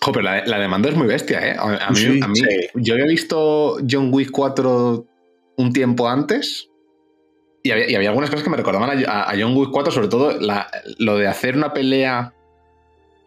Jo, 0.00 0.12
pero 0.12 0.22
la, 0.22 0.44
la 0.46 0.58
de 0.58 0.68
mando 0.68 0.88
es 0.88 0.94
muy 0.94 1.06
bestia, 1.08 1.44
¿eh? 1.46 1.56
A, 1.58 1.86
a 1.86 1.90
mí, 1.90 1.96
Sí, 1.96 2.20
a 2.22 2.28
mí- 2.28 2.38
sí. 2.38 2.46
yo 2.74 2.94
había 2.94 3.06
visto 3.06 3.78
John 3.88 4.10
Wick 4.12 4.30
4 4.30 5.04
un 5.56 5.72
tiempo 5.72 6.08
antes 6.08 6.67
y 7.62 7.70
había, 7.70 7.90
y 7.90 7.94
había 7.94 8.08
algunas 8.10 8.30
cosas 8.30 8.44
que 8.44 8.50
me 8.50 8.56
recordaban 8.56 8.90
a, 8.90 9.10
a- 9.10 9.30
a 9.30 9.34
John 9.38 9.56
Wick 9.56 9.70
4, 9.70 9.92
sobre 9.92 10.08
todo 10.08 10.38
la- 10.40 10.70
lo 10.98 11.16
de 11.16 11.26
hacer 11.26 11.56
una 11.56 11.72
pelea 11.72 12.32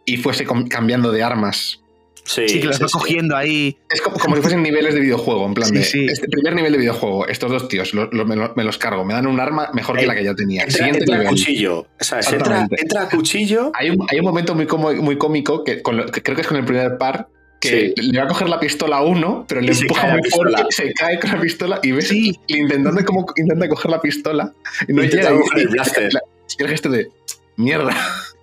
y 0.04 0.16
fuese 0.16 0.44
com- 0.44 0.66
cambiando 0.68 1.12
de 1.12 1.22
armas. 1.22 1.78
sí, 2.24 2.48
Sí, 2.48 2.60
que 2.60 2.66
los 2.66 2.76
sí, 2.76 2.82
va 2.82 2.88
sí. 2.88 2.92
cogiendo 2.98 3.36
ahí. 3.36 3.76
Es 3.90 4.00
como, 4.00 4.16
como 4.16 4.36
si 4.36 4.42
fuesen 4.42 4.62
niveles 4.62 4.94
de 4.94 5.00
videojuego, 5.00 5.44
en 5.44 5.54
plan 5.54 5.68
Sí, 5.68 5.74
de 5.74 5.82
sí. 5.84 6.06
este 6.08 6.28
primer 6.28 6.54
nivel 6.54 6.70
de 6.72 6.78
videojuego, 6.78 7.26
estos 7.26 7.50
dos 7.50 7.66
tíos, 7.68 7.92
lo- 7.94 8.08
lo- 8.12 8.24
me, 8.24 8.36
lo- 8.36 8.52
me 8.54 8.62
los 8.62 8.78
cargo, 8.78 9.04
me 9.04 9.12
dan 9.12 9.26
un 9.26 9.40
arma 9.40 9.70
mejor 9.74 9.96
que 9.96 10.04
Eh, 10.04 10.06
la 10.06 10.14
que 10.14 10.22
ya 10.24 10.34
tenía. 10.34 10.62
Entra, 10.62 10.76
Siguiente 10.76 11.00
entra 11.00 11.16
a 11.16 11.18
nivel. 11.18 11.30
cuchillo. 11.32 11.86
¿sabes? 11.98 12.32
Entra, 12.32 12.68
entra 12.78 13.02
a 13.02 13.08
cuchillo. 13.08 13.72
Hay 13.74 13.90
un, 13.90 14.06
hay 14.08 14.18
un 14.20 14.24
momento 14.24 14.54
muy, 14.54 14.66
cómo- 14.66 14.92
muy 14.94 15.18
cómico 15.18 15.64
que, 15.64 15.82
con 15.82 15.96
lo- 15.96 16.06
que 16.06 16.22
creo 16.22 16.36
que 16.36 16.42
es 16.42 16.46
con 16.48 16.56
el 16.58 16.64
primer 16.64 16.96
par 16.96 17.28
que 17.62 17.94
le 17.96 18.18
va 18.18 18.24
a 18.24 18.28
coger 18.28 18.48
la 18.48 18.60
pistola 18.60 18.96
a 18.98 19.02
uno, 19.02 19.44
pero 19.48 19.60
le 19.60 19.72
Y 19.72 19.78
empuja 19.78 20.08
muy 20.08 20.28
fuerte, 20.30 20.62
se 20.70 20.92
cae 20.92 21.18
con 21.18 21.30
la 21.30 21.40
pistola 21.40 21.80
y 21.82 21.92
ves 21.92 22.08
Sí. 22.08 22.38
y 22.46 22.56
intentando 22.58 23.04
como 23.04 23.24
intenta 23.36 23.68
coger 23.68 23.90
la 23.90 24.00
pistola 24.00 24.52
y 24.88 24.92
no 24.92 25.02
llega 25.02 25.30
el 25.30 25.38
el 26.58 26.68
gesto 26.68 26.88
de 26.90 27.08
mierda. 27.56 27.96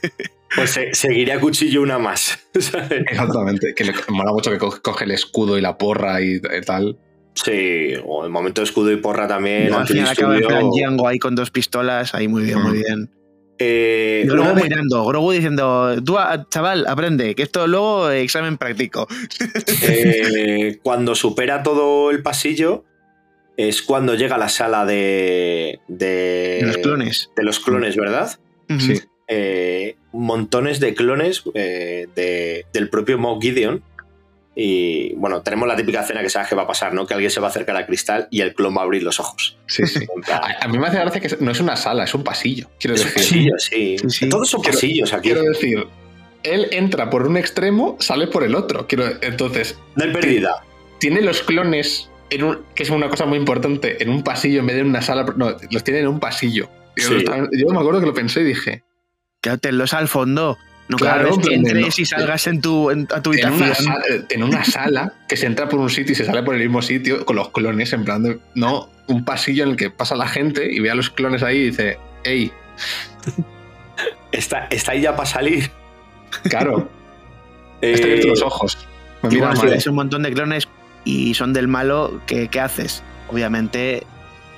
Pues 0.57 0.71
se- 0.71 0.95
seguiría 0.95 1.35
a 1.37 1.41
cuchillo 1.41 1.83
una 1.83 1.99
más. 1.99 2.39
¿sabes? 2.59 2.91
Exactamente, 3.07 3.75
que 3.77 3.85
le 3.85 3.93
mola 4.09 4.33
mucho 4.33 4.51
que 4.51 4.57
co- 4.57 4.81
coge 4.83 5.05
el 5.05 5.11
escudo 5.11 5.59
y 5.59 5.61
la 5.61 5.77
porra 5.77 6.23
y, 6.23 6.37
y 6.37 6.61
tal. 6.65 6.99
Sí, 7.35 7.93
o 8.03 8.25
el 8.25 8.31
momento 8.31 8.63
de 8.63 8.65
escudo 8.65 8.91
y 8.91 8.97
porra 8.97 9.29
también. 9.29 9.71
al 9.75 9.87
final 9.87 10.09
acaba 10.09 10.37
en 10.39 10.47
plan 10.47 10.71
Django 10.71 11.07
ahí 11.07 11.19
con 11.19 11.35
dos 11.35 11.51
pistolas. 11.51 12.15
Ahí 12.15 12.29
muy 12.29 12.45
bien, 12.45 12.63
muy 12.63 12.79
Mm. 12.79 12.83
bien. 12.83 13.11
Eh, 13.59 14.23
Y 14.25 14.31
una- 14.31 14.55
mirando, 14.55 15.05
Grogu 15.05 15.33
diciendo, 15.33 15.97
tú, 16.05 16.17
ah, 16.19 16.47
chaval, 16.49 16.87
aprende, 16.87 17.35
que 17.35 17.43
esto 17.43 17.67
luego 17.67 18.11
eh, 18.11 18.23
examen 18.23 18.57
práctico. 18.57 19.07
Eh, 19.83 20.79
cuando 20.83 21.15
supera 21.15 21.63
todo 21.63 22.11
el 22.11 22.23
pasillo 22.23 22.85
es 23.57 23.83
cuando 23.83 24.15
llega 24.15 24.37
a 24.37 24.39
la 24.39 24.49
sala 24.49 24.85
de, 24.87 25.81
de, 25.89 26.59
De 26.61 26.67
los 26.67 26.77
clones. 26.79 27.31
de 27.37 27.43
los 27.43 27.59
clones, 27.61 27.97
¿verdad? 27.97 28.39
Sí. 28.79 29.01
Eh, 29.27 29.97
montones 30.13 30.79
de 30.81 30.95
clones 30.95 31.43
eh, 31.55 32.07
de- 32.15 32.65
del 32.73 32.89
propio 32.89 33.19
Moff 33.19 33.43
Gideon. 33.43 33.83
Y 34.61 35.15
bueno, 35.15 35.41
tenemos 35.43 35.69
la 35.69 35.77
típica 35.77 36.01
escena 36.01 36.21
que 36.21 36.29
sabes 36.29 36.49
que 36.49 36.57
va 36.57 36.63
a 36.63 36.67
pasar, 36.67 36.93
¿no? 36.93 37.07
Que 37.07 37.15
alguien 37.15 37.31
se 37.31 37.39
va 37.39 37.47
a 37.47 37.51
acercar 37.51 37.77
al 37.77 37.87
cristal 37.87 38.27
y 38.29 38.41
el 38.41 38.55
clon 38.57 38.77
va 38.77 38.81
a 38.81 38.85
abrir 38.85 39.05
los 39.05 39.21
ojos. 39.21 39.57
Sí, 39.67 39.87
sí. 39.87 40.05
A, 40.61 40.67
mí 40.67 40.79
me 40.79 40.89
hace 40.89 40.99
gracia 40.99 41.21
que 41.21 41.37
no 41.39 41.53
es 41.53 41.61
una 41.61 41.77
sala, 41.77 42.03
es 42.03 42.13
un 42.13 42.25
pasillo. 42.25 42.69
Quiero 42.81 42.97
es 42.97 43.05
un 43.05 43.13
decir. 43.15 43.53
pasillo, 43.53 43.55
sí. 43.59 43.97
Sí, 44.01 44.11
sí. 44.11 44.29
Todos 44.29 44.49
son 44.51 44.61
Quiero- 44.63 44.75
pasillos 44.77 45.13
aquí. 45.13 45.29
Quiero 45.29 45.43
decir, 45.43 45.87
él 46.43 46.67
entra 46.73 47.09
por 47.09 47.25
un 47.29 47.37
extremo, 47.37 47.97
sale 48.01 48.27
por 48.27 48.43
el 48.43 48.57
otro. 48.57 48.89
Quiero, 48.89 49.05
entonces, 49.23 49.79
No 49.95 50.05
hay 50.05 50.13
pérdida. 50.13 50.65
tiene 50.99 51.21
los 51.23 51.41
clones, 51.43 52.11
en 52.31 52.43
un- 52.43 52.59
que 52.75 52.83
es 52.83 52.91
una 52.91 53.09
cosa 53.09 53.27
muy 53.27 53.39
importante, 53.39 54.03
en 54.03 54.09
un 54.11 54.25
pasillo 54.25 54.59
en 54.59 54.67
vez 54.67 54.75
de 54.75 54.83
en 54.83 54.89
una 54.89 55.03
sala. 55.03 55.25
No, 55.37 55.55
los 55.71 55.85
tiene 55.85 56.01
en 56.01 56.09
un 56.09 56.19
pasillo. 56.19 56.69
Yo, 56.97 57.11
Sí. 57.11 57.15
estaba- 57.19 57.49
yo 57.53 57.69
me 57.69 57.79
acuerdo 57.79 58.01
que 58.01 58.07
lo 58.07 58.15
pensé 58.15 58.41
y 58.41 58.45
dije, 58.47 58.83
Quédatelos 59.41 59.95
al 59.95 60.09
fondo. 60.09 60.59
No 60.89 60.97
Claro, 60.97 61.37
que 61.39 61.55
entres 61.55 61.99
no. 61.99 62.03
y 62.03 62.07
salgas 62.07 62.47
en 62.47 62.61
tu, 62.63 62.91
en- 62.91 63.07
a 63.15 63.21
tu 63.23 63.33
en 63.35 63.41
una, 63.41 63.49
habitación. 63.49 63.87
sala, 63.93 64.05
en 64.31 64.43
una 64.43 64.65
sala 64.65 65.13
que 65.29 65.37
se 65.37 65.45
entra 65.47 65.69
por 65.69 65.81
un 65.81 65.91
sitio 65.91 66.13
y 66.13 66.15
se 66.15 66.25
sale 66.25 66.43
por 66.43 66.55
el 66.55 66.63
mismo 66.63 66.81
sitio 66.81 67.27
con 67.27 67.37
los 67.37 67.51
clones, 67.51 67.93
en 67.93 68.05
plan 68.05 68.23
de, 68.23 68.39
no, 68.55 68.89
un 69.07 69.25
pasillo 69.25 69.65
en 69.65 69.71
el 69.71 69.77
que 69.77 69.91
pasa 69.91 70.17
la 70.17 70.27
gente 70.29 70.73
y 70.73 70.81
ve 70.81 70.91
a 70.91 70.95
los 70.95 71.11
clones 71.11 71.43
ahí 71.43 71.59
y 71.59 71.65
dice, 71.71 71.99
hey, 72.25 72.51
Está, 74.33 74.67
está 74.71 74.93
ahí 74.93 75.01
ya 75.03 75.17
para 75.17 75.27
salir. 75.29 75.71
claro, 76.45 76.89
Eh, 77.81 77.93
está 77.93 78.07
abierto 78.07 78.29
los 78.29 78.43
ojos. 78.43 78.77
Me 79.23 79.29
mira 79.29 79.47
bueno, 79.49 79.61
mal. 79.63 79.71
ves 79.71 79.87
un 79.87 79.95
montón 79.95 80.23
de 80.25 80.33
clones 80.33 80.67
y 81.05 81.35
son 81.35 81.53
del 81.53 81.69
malo, 81.69 82.21
¿qué, 82.27 82.49
qué 82.49 82.61
haces? 82.61 83.05
Obviamente, 83.29 84.05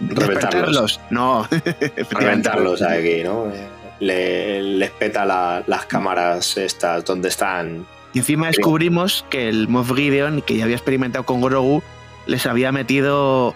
Reventarlos. 0.00 1.00
No, 1.10 1.46
reventarlos 2.10 2.80
aquí, 2.80 3.22
¿no? 3.22 3.52
Le, 4.00 4.62
les 4.62 4.90
peta 4.90 5.24
la- 5.24 5.62
las 5.66 5.86
cámaras 5.86 6.56
estas 6.56 7.04
donde 7.04 7.28
están. 7.28 7.86
Y 8.12 8.18
encima 8.18 8.48
descubrimos 8.48 9.24
que 9.30 9.48
el 9.48 9.68
Moff 9.68 9.94
Gideon, 9.94 10.42
que 10.42 10.56
ya 10.56 10.64
había 10.64 10.76
experimentado 10.76 11.24
con 11.24 11.40
Grogu, 11.40 11.82
les 12.26 12.44
había 12.46 12.72
metido, 12.72 13.54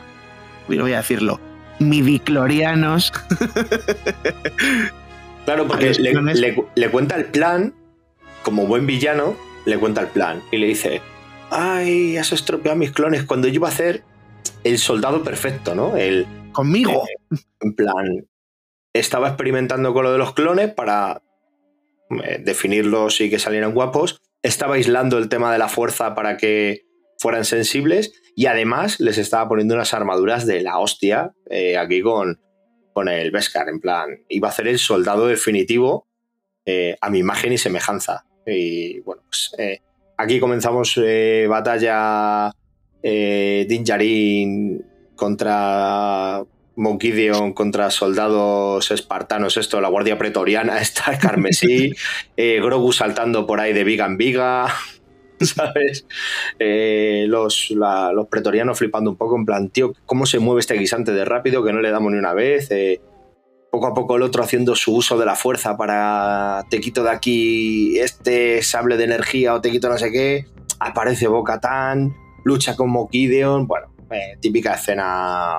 voy 0.69 0.93
a 0.93 0.99
decirlo, 0.99 1.41
midiclorianos. 1.81 3.13
Claro, 5.45 5.67
porque 5.69 5.91
le, 5.99 6.13
le- 6.35 6.65
le 6.75 6.91
cuenta 6.91 7.17
el 7.17 7.27
plan, 7.27 7.75
como 8.43 8.67
buen 8.67 8.87
villano, 8.87 9.37
le 9.67 9.77
cuenta 9.79 10.01
el 10.01 10.07
plan 10.07 10.41
y 10.51 10.57
le 10.57 10.69
dice, 10.69 11.03
ay, 11.51 12.17
has 12.17 12.33
estropeado 12.33 12.79
mis 12.79 12.93
clones 12.93 13.25
cuando 13.25 13.49
yo 13.49 13.55
iba 13.57 13.69
a 13.69 13.71
hacer 13.71 14.03
el 14.65 14.79
soldado 14.79 15.23
perfecto, 15.23 15.75
¿no? 15.75 15.99
El, 15.99 16.27
Conmigo. 16.53 17.05
eh, 17.33 17.37
en 17.61 17.75
plan, 17.75 18.27
estaba 18.95 19.29
experimentando 19.29 19.93
con 19.93 20.05
lo 20.05 20.13
de 20.13 20.19
los 20.19 20.33
clones 20.33 20.73
para 20.73 21.21
eh, 22.11 22.39
definirlos 22.43 23.21
y 23.21 23.29
que 23.29 23.39
salieran 23.39 23.75
guapos, 23.75 24.23
estaba 24.43 24.77
aislando 24.77 25.19
el 25.19 25.29
tema 25.29 25.53
de 25.53 25.59
la 25.59 25.69
fuerza 25.69 26.15
para 26.15 26.37
que 26.37 26.87
fueran 27.19 27.45
sensibles 27.45 28.13
y 28.37 28.47
además 28.47 29.01
les 29.01 29.19
estaba 29.19 29.49
poniendo 29.49 29.75
unas 29.75 29.95
armaduras 29.95 30.47
de 30.47 30.63
la 30.63 30.79
hostia 30.79 31.33
eh, 31.51 31.77
aquí 31.77 32.03
con, 32.03 32.41
con 32.93 33.09
el 33.09 33.31
Beskar, 33.31 33.69
en 33.69 33.81
plan, 33.81 34.25
iba 34.29 34.49
a 34.49 34.51
hacer 34.53 34.69
el 34.69 34.79
soldado 34.79 35.27
definitivo 35.27 36.07
eh, 36.65 36.97
a 37.01 37.11
mi 37.11 37.19
imagen 37.19 37.53
y 37.53 37.59
semejanza. 37.59 38.27
Y 38.47 39.01
bueno, 39.01 39.23
pues 39.27 39.57
aquí 40.19 40.39
comenzamos 40.39 41.01
batalla 41.49 42.53
Din 43.03 43.85
Djarin 43.85 44.85
contra 45.17 46.45
Monkidion, 46.77 47.53
contra 47.53 47.91
soldados 47.91 48.91
espartanos, 48.91 49.57
esto, 49.57 49.81
la 49.81 49.89
guardia 49.89 50.19
pretoriana, 50.19 50.79
esta 50.81 51.19
carmesí, 51.19 51.93
eh, 52.37 52.61
Grogu 52.63 52.93
saltando 52.93 53.47
por 53.47 53.61
ahí 53.61 53.73
de 53.73 53.85
viga 53.85 54.07
en 54.07 54.17
viga, 54.17 54.67
¿sabes? 55.41 56.07
Eh, 56.59 57.27
los, 57.29 57.71
la- 57.71 58.13
los 58.13 58.27
pretorianos 58.29 58.79
flipando 58.79 59.11
un 59.11 59.17
poco, 59.17 59.37
en 59.37 59.45
plan, 59.45 59.69
tío, 59.71 59.93
¿cómo 60.07 60.27
se 60.27 60.39
mueve 60.39 60.61
este 60.61 60.75
guisante 60.75 61.13
de 61.13 61.25
rápido 61.25 61.63
que 61.65 61.73
no 61.73 61.81
le 61.81 61.91
damos 61.91 62.13
ni 62.13 62.19
una 62.19 62.33
vez? 62.35 62.71
Eh, 62.71 63.01
poco 63.71 63.89
a 63.89 63.95
poco 63.95 64.17
el 64.17 64.23
otro 64.23 64.45
haciendo 64.45 64.77
su 64.77 64.95
uso 64.95 65.19
de 65.19 65.27
la 65.27 65.35
fuerza 65.35 65.77
para 65.77 66.65
te 66.71 66.81
quito 66.81 67.03
de 67.03 67.11
aquí 67.11 67.99
este 67.99 68.63
sable 68.63 68.97
de 68.97 69.03
energía 69.03 69.53
o 69.53 69.61
te 69.61 69.73
quito 69.73 69.89
no 69.89 69.99
sé 69.99 70.13
qué. 70.13 70.47
Aparece 70.79 71.27
Bo-Katan, 71.27 72.15
lucha 72.45 72.77
con 72.77 72.91
Mokideon. 72.91 73.67
Bueno, 73.67 73.89
típica 74.41 74.75
escena. 74.75 75.57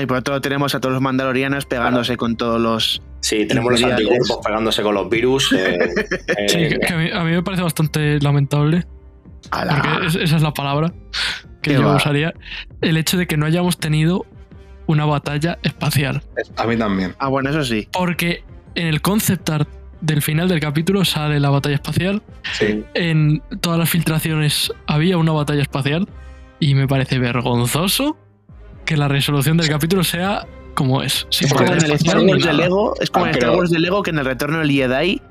Y 0.00 0.06
por 0.06 0.18
otro 0.18 0.32
lado 0.32 0.40
tenemos 0.40 0.74
a 0.74 0.80
todos 0.80 0.92
los 0.92 1.02
mandalorianos 1.02 1.66
pegándose 1.66 2.16
con 2.16 2.36
todos 2.36 2.60
los. 2.60 3.02
Sí, 3.20 3.46
tenemos 3.46 3.72
los 3.72 3.82
anticuerpos 3.84 4.38
pegándose 4.44 4.82
con 4.82 4.94
los 4.94 5.08
virus. 5.08 5.52
eh, 5.52 5.78
eh, 6.36 6.48
Sí, 6.48 6.58
que, 6.68 6.78
que 6.78 6.92
a, 6.92 6.96
mí, 6.96 7.10
a 7.12 7.24
mí 7.24 7.30
me 7.32 7.42
parece 7.42 7.62
bastante 7.62 8.18
lamentable. 8.20 8.84
Porque 9.50 10.06
es- 10.06 10.14
esa 10.16 10.36
es 10.36 10.42
la 10.42 10.52
palabra 10.52 10.92
que 11.62 11.74
yo 11.74 11.84
va. 11.84 11.96
usaría. 11.96 12.34
El 12.80 12.96
hecho 12.96 13.16
de 13.16 13.26
que 13.26 13.36
no 13.36 13.46
hayamos 13.46 13.78
tenido 13.78 14.26
una 14.86 15.04
batalla 15.06 15.58
espacial. 15.62 16.22
A 16.56 16.66
mí 16.66 16.76
también. 16.76 17.14
Ah, 17.18 17.28
bueno, 17.28 17.50
eso 17.50 17.64
sí. 17.64 17.88
Porque 17.92 18.42
en 18.74 18.86
el 18.88 19.00
concept 19.00 19.48
art 19.50 19.68
del 20.00 20.20
final 20.20 20.48
del 20.48 20.60
capítulo 20.60 21.04
sale 21.04 21.40
la 21.40 21.48
batalla 21.50 21.76
espacial. 21.76 22.22
Sí. 22.52 22.84
En 22.94 23.42
todas 23.60 23.78
las 23.78 23.88
filtraciones 23.88 24.72
había 24.86 25.16
una 25.18 25.32
batalla 25.32 25.62
espacial. 25.62 26.08
Y 26.60 26.74
me 26.74 26.86
parece 26.88 27.18
vergonzoso 27.18 28.16
que 28.84 28.96
la 28.96 29.08
resolución 29.08 29.56
del 29.56 29.68
capítulo 29.68 30.04
sea 30.04 30.46
como 30.74 31.02
es. 31.02 31.26
Es 31.40 31.52
como 31.52 31.66
en 31.72 31.72
el 31.84 31.92
Star 31.92 32.18
Wars 32.18 32.44
de. 32.44 32.52
Lego, 32.52 32.94
es 33.00 33.10
como 33.10 33.26
Ah, 33.26 33.28
en 33.28 33.34
el 33.34 33.38
Star 33.38 33.50
pero- 33.50 33.58
Wars 33.58 33.70
de 33.70 33.78
Lego 33.78 34.02
que 34.02 34.10
en 34.10 34.18
el 34.18 34.24
retorno 34.24 34.58
del 34.58 34.70
Jedi, 34.70 35.22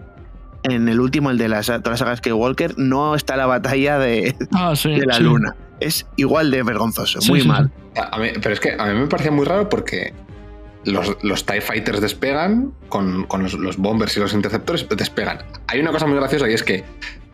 en 0.63 0.87
el 0.87 0.99
último, 0.99 1.29
el 1.31 1.37
de 1.37 1.49
las, 1.49 1.65
todas 1.67 1.85
las 1.85 1.99
sagas 1.99 2.19
Skywalker, 2.19 2.77
no 2.77 3.15
está 3.15 3.35
la 3.35 3.45
batalla 3.45 3.97
de, 3.99 4.35
Ah, 4.53 4.73
sí, 4.75 4.91
de 4.91 5.05
la 5.05 5.15
sí. 5.15 5.23
luna. 5.23 5.55
Es 5.79 6.05
igual 6.15 6.49
de 6.51 6.63
vergonzoso, 6.63 7.19
Sí, 7.19 7.29
muy 7.31 7.41
sí, 7.41 7.47
mal. 7.47 7.69
A 8.11 8.17
mí- 8.17 8.29
pero 8.41 8.53
es 8.53 8.59
que 8.59 8.71
a 8.77 8.85
mí 8.85 8.93
me 8.99 9.07
parecía 9.07 9.31
muy 9.31 9.45
raro 9.45 9.67
porque 9.69 10.13
los, 10.85 11.17
los 11.23 11.45
TIE 11.45 11.59
Fighters 11.61 11.99
despegan 12.01 12.73
con, 12.89 13.25
con 13.25 13.43
los, 13.43 13.53
los 13.55 13.77
bombers 13.77 14.15
y 14.15 14.19
los 14.21 14.33
interceptores 14.33 14.87
despegan. 14.95 15.39
Hay 15.67 15.79
una 15.81 15.91
cosa 15.91 16.05
muy 16.07 16.15
graciosa 16.15 16.49
y 16.49 16.53
es 16.53 16.63
que 16.63 16.83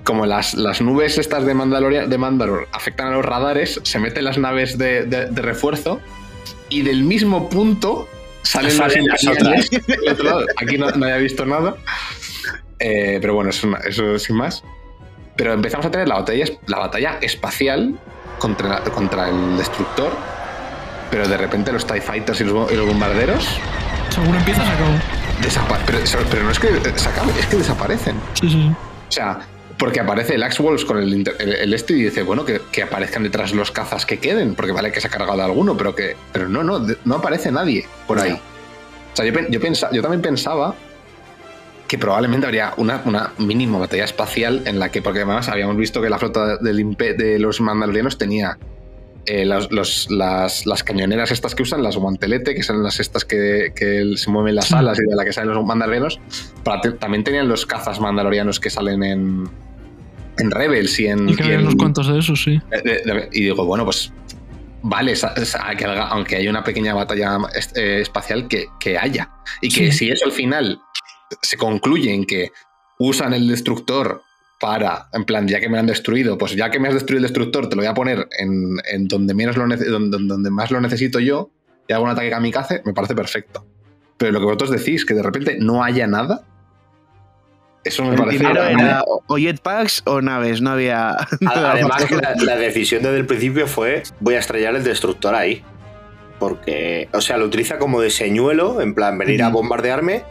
como 0.04 0.26
las, 0.26 0.54
las 0.54 0.82
nubes 0.82 1.18
estas 1.18 1.46
de, 1.46 1.54
Mandaloria, 1.54 2.08
de 2.08 2.18
Mandalore 2.18 2.68
afectan 2.72 3.08
a 3.08 3.12
los 3.12 3.26
radares, 3.26 3.80
se 3.84 4.00
meten 4.00 4.24
las 4.26 4.38
naves 4.38 4.78
de, 4.78 5.06
de- 5.06 5.26
de 5.28 5.42
refuerzo 5.42 6.00
y 6.70 6.82
del 6.84 7.04
mismo 7.04 7.50
punto 7.50 8.08
salen, 8.44 8.72
Salen 8.72 9.06
las 9.08 9.24
las. 9.24 9.70
Aquí 10.62 10.78
no, 10.78 10.90
no 10.92 11.06
había 11.06 11.18
visto 11.18 11.46
nada. 11.46 11.76
Eh, 12.80 13.18
pero 13.22 13.34
bueno, 13.34 13.50
eso, 13.50 13.68
eso 13.86 14.18
sin 14.20 14.38
más. 14.38 14.64
Pero 15.36 15.54
empezamos 15.54 15.86
a 15.86 15.92
tener 15.92 16.08
la 16.08 16.16
batalla, 16.16 16.46
la 16.68 16.80
batalla 16.80 17.18
espacial 17.22 18.00
contra, 18.40 18.82
contra 18.84 19.30
el 19.30 19.58
destructor. 19.58 20.12
Pero 21.12 21.28
de 21.28 21.38
repente 21.38 21.72
los 21.72 21.86
TIE 21.88 22.02
Fighters 22.02 22.40
y 22.42 22.44
los, 22.46 22.54
bo- 22.54 22.68
y 22.72 22.76
los 22.76 22.86
bombarderos. 22.88 23.48
Según 24.10 24.36
empieza, 24.36 24.64
se 24.66 24.72
acabó. 24.72 25.78
pero, 25.86 26.00
pero 26.30 26.44
no 26.44 26.52
es 26.52 26.60
que 26.60 26.68
se 26.96 27.10
acabe, 27.10 27.32
es 27.40 27.46
que 27.48 27.58
desaparecen. 27.58 28.16
Sí, 28.34 28.50
sí. 28.50 28.72
O 29.08 29.12
sea, 29.12 29.40
porque 29.80 30.00
aparece 30.02 30.36
el 30.36 30.44
Axe 30.44 30.62
Wolves 30.62 30.86
con 30.86 30.98
el, 31.00 31.14
el- 31.40 31.54
el 31.54 31.74
este 31.74 31.94
y 31.94 32.04
dice, 32.04 32.22
bueno, 32.24 32.46
que, 32.46 32.62
que 32.72 32.84
aparezcan 32.84 33.24
detrás 33.24 33.54
los 33.54 33.72
cazas 33.72 34.06
que 34.06 34.20
queden, 34.20 34.54
porque 34.54 34.72
vale 34.74 34.92
que 34.92 35.00
se 35.02 35.08
ha 35.08 35.10
cargado 35.10 35.42
alguno, 35.42 35.76
pero 35.78 35.96
que. 35.96 36.16
Pero 36.34 36.48
no, 36.50 36.64
no, 36.64 36.86
no 37.06 37.16
aparece 37.16 37.52
nadie 37.52 37.88
por 38.06 38.20
ahí. 38.20 38.34
O 39.14 39.16
sea, 39.16 39.26
yo, 39.26 39.34
yo, 39.50 39.60
pensa- 39.60 39.90
yo 39.92 40.02
también 40.02 40.22
pensaba 40.22 40.76
que 41.88 41.98
probablemente 41.98 42.46
habría 42.46 42.74
una, 42.78 43.02
una 43.06 43.32
mínima 43.40 43.80
batalla 43.80 44.04
espacial 44.06 44.62
en 44.66 44.78
la 44.80 44.90
que, 44.92 45.02
porque 45.02 45.20
además 45.22 45.50
habíamos 45.50 45.76
visto 45.78 46.02
que 46.02 46.10
la 46.10 46.20
flota 46.20 46.58
del 46.58 46.96
de 46.98 47.40
los 47.40 47.62
mandalorianos 47.62 48.18
tenía 48.20 48.60
eh, 49.26 49.46
los- 49.46 49.72
los- 49.72 50.10
las, 50.12 50.66
las 50.68 50.84
cañoneras 50.84 51.32
estas 51.32 51.56
que 51.56 51.64
usan, 51.64 51.82
las 51.82 51.98
guantelete, 51.98 52.54
que 52.54 52.62
son 52.64 52.84
las 52.84 53.00
estas 53.00 53.26
que, 53.26 53.72
que 53.76 54.14
se 54.18 54.30
mueven 54.30 54.56
las 54.56 54.72
alas 54.72 55.00
y 55.00 55.10
de 55.10 55.16
la 55.16 55.26
que 55.26 55.34
salen 55.34 55.54
los 55.56 55.66
mandalorianos, 55.66 56.20
te- 56.84 56.92
también 56.92 57.24
tenían 57.24 57.48
los 57.48 57.66
cazas 57.66 58.00
mandalorianos 58.00 58.60
que 58.60 58.70
salen 58.70 59.02
en, 59.04 59.50
en 60.40 60.52
Rebels 60.52 61.00
y 61.00 61.08
en... 61.08 61.30
Y 61.30 61.36
que 61.36 61.48
y 61.48 61.52
en- 61.52 61.62
unos 61.62 61.76
cuantos 61.76 62.08
de 62.08 62.18
esos, 62.20 62.42
sí. 62.44 62.60
eh, 62.72 63.30
y 63.32 63.42
digo, 63.44 63.66
bueno, 63.66 63.86
pues 63.86 64.12
vale, 64.82 65.14
aunque 66.10 66.36
haya 66.38 66.50
una 66.50 66.64
pequeña 66.64 66.94
batalla 66.94 67.38
eh, 67.76 68.00
espacial, 68.02 68.48
que, 68.48 68.68
que 68.80 68.98
haya. 68.98 69.30
Y 69.62 69.70
que 69.70 69.92
Sí. 69.92 69.98
si 69.98 70.10
eso 70.12 70.26
al 70.26 70.32
final 70.32 70.80
se 71.42 71.58
concluye 71.58 72.14
en 72.14 72.26
que 72.26 72.52
usan 72.98 73.34
el 73.34 73.48
destructor 73.48 74.24
para, 74.60 75.08
en 75.14 75.24
plan, 75.26 75.48
ya 75.48 75.60
que 75.60 75.70
me 75.70 75.78
han 75.80 75.86
destruido, 75.86 76.38
pues 76.38 76.56
ya 76.56 76.70
que 76.70 76.80
me 76.80 76.88
has 76.90 76.94
destruido 76.94 77.20
el 77.20 77.24
destructor, 77.32 77.70
te 77.70 77.76
lo 77.76 77.82
voy 77.82 77.88
a 77.90 77.94
poner 77.94 78.28
en, 78.40 78.76
en 78.92 79.08
donde, 79.08 79.34
menos 79.34 79.56
lo 79.56 79.64
donde, 79.68 80.18
donde 80.20 80.50
más 80.52 80.70
lo 80.72 80.82
necesito 80.82 81.20
yo, 81.20 81.50
y 81.88 81.94
hago 81.94 82.04
un 82.04 82.10
ataque 82.10 82.30
kamikaze, 82.30 82.82
me 82.86 82.94
parece 82.94 83.16
perfecto. 83.16 83.66
Pero 84.18 84.34
lo 84.34 84.40
que 84.40 84.46
vosotros 84.46 84.72
decís, 84.72 85.06
que 85.06 85.14
de 85.14 85.24
repente 85.24 85.58
no 85.60 85.82
haya 85.84 86.08
nada, 86.08 86.44
eso 87.90 88.04
me 88.06 88.12
El 88.12 88.16
parece... 88.16 88.38
dinero 88.38 88.64
era 88.64 89.04
o 89.06 89.38
jetpacks 89.38 90.02
o 90.06 90.22
naves, 90.22 90.62
no 90.62 90.72
había. 90.72 91.16
Además, 91.46 92.06
que 92.06 92.16
la, 92.16 92.34
la 92.36 92.56
decisión 92.56 93.04
desde 93.04 93.18
el 93.18 93.26
principio 93.26 93.68
fue: 93.68 94.04
voy 94.20 94.36
a 94.36 94.40
estrellar 94.40 94.76
el 94.76 94.84
destructor 94.84 95.36
ahí. 95.36 95.64
Porque, 96.40 97.10
o 97.12 97.20
sea, 97.20 97.38
lo 97.38 97.46
utiliza 97.46 97.78
como 97.78 98.00
de 98.00 98.10
señuelo, 98.10 98.80
en 98.82 98.96
plan, 98.96 99.18
venir 99.18 99.44
a 99.44 99.50
bombardearme. 99.50 100.24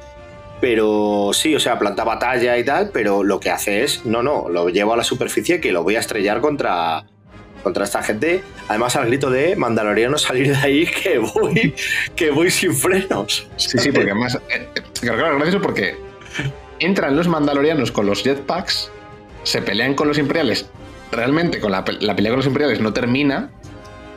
Pero 0.60 1.30
sí, 1.34 1.54
o 1.54 1.60
sea, 1.60 1.78
planta 1.78 2.02
batalla 2.02 2.56
y 2.58 2.64
tal, 2.64 2.90
pero 2.92 3.22
lo 3.22 3.38
que 3.38 3.50
hace 3.50 3.84
es, 3.84 4.04
no, 4.06 4.22
no, 4.22 4.48
lo 4.48 4.70
llevo 4.70 4.94
a 4.94 4.96
la 4.96 5.04
superficie 5.04 5.60
que 5.60 5.70
lo 5.70 5.84
voy 5.84 5.94
a 5.96 6.00
estrellar 6.00 6.40
contra, 6.40 7.04
contra 7.62 7.84
esta 7.84 8.02
gente. 8.02 8.42
Además, 8.68 8.96
al 8.96 9.06
grito 9.06 9.30
de 9.30 9.54
Mandaloriano 9.54 10.18
salir 10.18 10.48
de 10.48 10.56
ahí 10.56 10.86
que 10.86 11.18
voy, 11.18 11.74
que 12.16 12.30
voy 12.30 12.50
sin 12.50 12.74
frenos. 12.74 13.46
Sí, 13.56 13.78
sí, 13.78 13.92
porque 13.92 14.10
además. 14.10 14.36
eh, 14.48 14.66
eh, 14.74 14.82
claro, 15.00 15.18
claro, 15.18 15.36
gracioso 15.36 15.60
porque 15.62 15.94
entran 16.80 17.16
los 17.16 17.28
mandalorianos 17.28 17.90
con 17.92 18.06
los 18.06 18.22
jetpacks, 18.22 18.90
se 19.42 19.62
pelean 19.62 19.94
con 19.94 20.08
los 20.08 20.18
imperiales. 20.18 20.68
Realmente, 21.12 21.60
con 21.60 21.72
la, 21.72 21.84
la 22.00 22.14
pelea 22.16 22.30
con 22.32 22.38
los 22.38 22.46
imperiales 22.46 22.80
no 22.80 22.92
termina. 22.92 23.50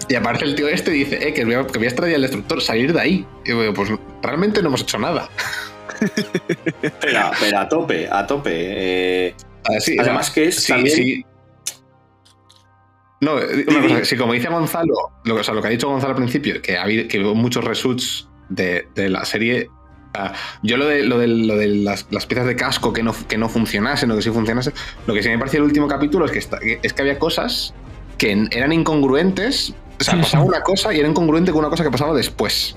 Y 0.10 0.16
aparece 0.16 0.46
el 0.46 0.56
tío 0.56 0.68
este 0.68 0.92
y 0.96 1.00
dice, 1.06 1.28
eh, 1.28 1.34
que 1.34 1.46
voy 1.46 1.54
a, 1.54 1.66
que 1.66 1.78
voy 1.78 1.86
a 1.86 1.90
extraer 1.90 2.16
al 2.16 2.22
destructor, 2.24 2.62
salir 2.62 2.92
de 2.92 3.00
ahí. 3.00 3.26
Y 3.46 3.50
yo 3.50 3.62
digo, 3.62 3.74
pues 3.74 3.90
realmente 4.22 4.62
no 4.62 4.68
hemos 4.70 4.82
hecho 4.82 4.98
nada. 5.00 5.30
Pero, 7.00 7.20
pero 7.40 7.60
a 7.60 7.70
tope, 7.70 8.10
a 8.12 8.26
tope. 8.26 8.50
eh. 9.28 9.36
Ah, 9.66 9.80
sí, 9.80 9.96
Además, 10.00 10.30
o 10.30 10.34
sea, 10.34 10.44
que 10.44 10.50
es 10.50 10.56
sí, 10.64 10.72
también- 10.74 10.96
sí. 10.96 11.26
No, 13.20 13.36
una 13.36 13.82
cosa, 13.84 14.06
si 14.06 14.18
como 14.18 14.34
dice 14.34 14.50
Gonzalo, 14.50 14.96
lo, 15.26 15.36
que- 15.36 15.42
o 15.42 15.44
sea, 15.44 15.54
lo 15.54 15.62
que 15.62 15.68
ha 15.68 15.72
dicho 15.72 15.88
Gonzalo 15.88 16.14
al 16.14 16.18
principio, 16.18 16.60
que 16.62 16.76
ha 16.78 16.84
habido 16.84 17.08
que 17.08 17.20
hubo 17.24 17.36
muchos 17.36 17.64
reshoots 17.64 18.28
de, 18.50 18.88
de 18.96 19.10
la 19.10 19.24
serie. 19.26 19.70
Yo 20.64 20.78
lo 20.78 20.86
de, 20.86 21.04
lo 21.04 21.18
de, 21.20 21.28
lo 21.28 21.56
de 21.56 21.68
las, 21.68 22.06
las 22.12 22.26
piezas 22.26 22.46
de 22.48 22.56
casco 22.56 22.92
que 22.94 23.04
no, 23.04 23.14
que 23.28 23.38
no 23.38 23.48
funcionasen 23.50 24.12
o 24.12 24.16
que 24.16 24.22
sí 24.22 24.30
funcionasen, 24.32 24.74
lo 25.08 25.14
que 25.14 25.24
sí 25.24 25.30
me 25.30 25.38
pareció 25.38 25.60
el 25.60 25.66
último 25.66 25.88
capítulo 25.88 26.26
es 26.26 26.32
que, 26.32 26.40
está- 26.40 26.60
es 26.62 26.94
que 26.94 27.02
había 27.02 27.18
cosas 27.20 27.74
que 28.18 28.48
eran 28.52 28.74
incongruentes. 28.74 29.74
O 30.00 30.04
sea, 30.04 30.16
Sí, 30.16 30.22
pasaba 30.22 30.44
sí. 30.44 30.50
una 30.50 30.62
cosa 30.62 30.94
y 30.94 31.00
era 31.00 31.08
incongruente 31.08 31.52
con 31.52 31.60
una 31.60 31.70
cosa 31.70 31.84
que 31.84 31.92
pasaba 31.92 32.14
después. 32.16 32.76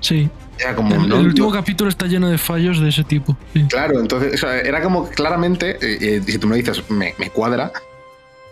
Sí. 0.00 0.28
Era 0.58 0.74
como. 0.76 0.94
El, 0.94 1.08
no- 1.08 1.18
el 1.20 1.26
último 1.26 1.50
capítulo 1.50 1.88
está 1.88 2.06
lleno 2.06 2.28
de 2.28 2.38
fallos 2.38 2.78
de 2.80 2.88
ese 2.90 3.04
tipo. 3.04 3.36
sí. 3.54 3.64
Claro, 3.68 3.98
entonces 4.00 4.34
o 4.34 4.36
sea, 4.46 4.58
era 4.60 4.82
como 4.82 5.08
claramente, 5.08 5.70
eh, 5.80 5.98
eh, 6.00 6.22
si 6.26 6.38
tú 6.38 6.46
me 6.46 6.56
dices, 6.56 6.88
me, 6.90 7.14
me 7.18 7.30
cuadra, 7.30 7.72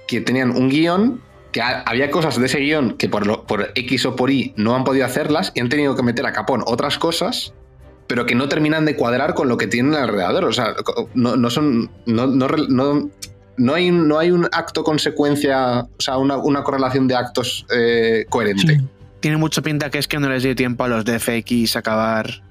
que 0.08 0.20
tenían 0.20 0.50
un 0.50 0.68
guion 0.68 1.20
que 1.52 1.60
había 1.62 2.10
cosas 2.10 2.38
de 2.38 2.46
ese 2.46 2.58
guion 2.60 2.94
que 2.96 3.08
por, 3.08 3.44
por 3.44 3.72
X 3.74 4.06
o 4.06 4.14
por 4.16 4.30
Y 4.30 4.54
no 4.56 4.76
han 4.76 4.84
podido 4.84 5.04
hacerlas 5.04 5.50
y 5.54 5.60
han 5.60 5.68
tenido 5.68 5.94
que 5.96 6.02
meter 6.02 6.24
a 6.26 6.32
capón 6.32 6.62
otras 6.64 6.96
cosas, 6.96 7.52
pero 8.10 8.26
que 8.26 8.34
no 8.34 8.48
terminan 8.48 8.84
de 8.84 8.96
cuadrar 8.96 9.34
con 9.34 9.48
lo 9.48 9.56
que 9.56 9.68
tienen 9.68 9.94
alrededor. 9.94 10.44
O 10.44 10.52
sea, 10.52 10.74
no, 11.14 11.48
son. 11.48 11.88
No, 12.06 12.26
no, 12.26 13.74
hay, 13.74 13.92
no 13.92 14.18
hay 14.18 14.30
un 14.32 14.48
acto 14.50 14.82
consecuencia, 14.82 15.82
o 15.82 16.00
sea, 16.00 16.18
una, 16.18 16.64
correlación 16.64 17.06
de 17.06 17.14
actos 17.14 17.64
eh, 17.72 18.24
coherente. 18.28 18.80
Tiene 19.20 19.36
mucho 19.36 19.62
pinta 19.62 19.90
que 19.90 19.98
es 19.98 20.08
que 20.08 20.18
no 20.18 20.28
les 20.28 20.42
dio 20.42 20.56
tiempo 20.56 20.82
a 20.82 20.88
los 20.88 21.04
de 21.04 21.20
FX 21.20 21.76
a 21.76 21.78
acabar 21.78 22.42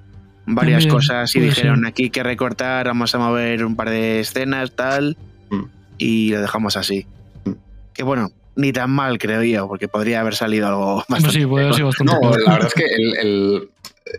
varias 0.46 0.88
cosas 0.88 1.36
y 1.36 1.42
dijeron 1.42 1.86
aquí 1.86 2.10
que 2.10 2.24
recortar, 2.24 2.86
vamos 2.86 3.14
a 3.14 3.18
mover 3.18 3.66
un 3.66 3.76
par 3.76 3.90
de 3.90 4.22
escenas, 4.22 4.72
tal, 4.72 5.18
mm. 5.50 5.64
y 5.98 6.30
lo 6.30 6.40
dejamos 6.40 6.78
así. 6.78 7.06
Mm. 7.44 7.52
Que 7.94 8.04
bueno, 8.04 8.32
ni 8.56 8.72
tan 8.72 8.92
mal, 8.92 9.18
creo 9.18 9.44
yo, 9.44 9.68
porque 9.68 9.90
podría 9.90 10.22
haber 10.22 10.36
salido 10.36 10.70
algo 10.70 11.04
más. 11.10 11.22
Sí, 11.24 11.46
puede 11.46 11.68
haber 11.68 11.84
bastante 11.84 12.14
No, 12.14 12.32
la 12.46 12.54
verdad 12.54 12.68
es 12.68 12.74
que 12.74 12.86
el, 13.22 13.70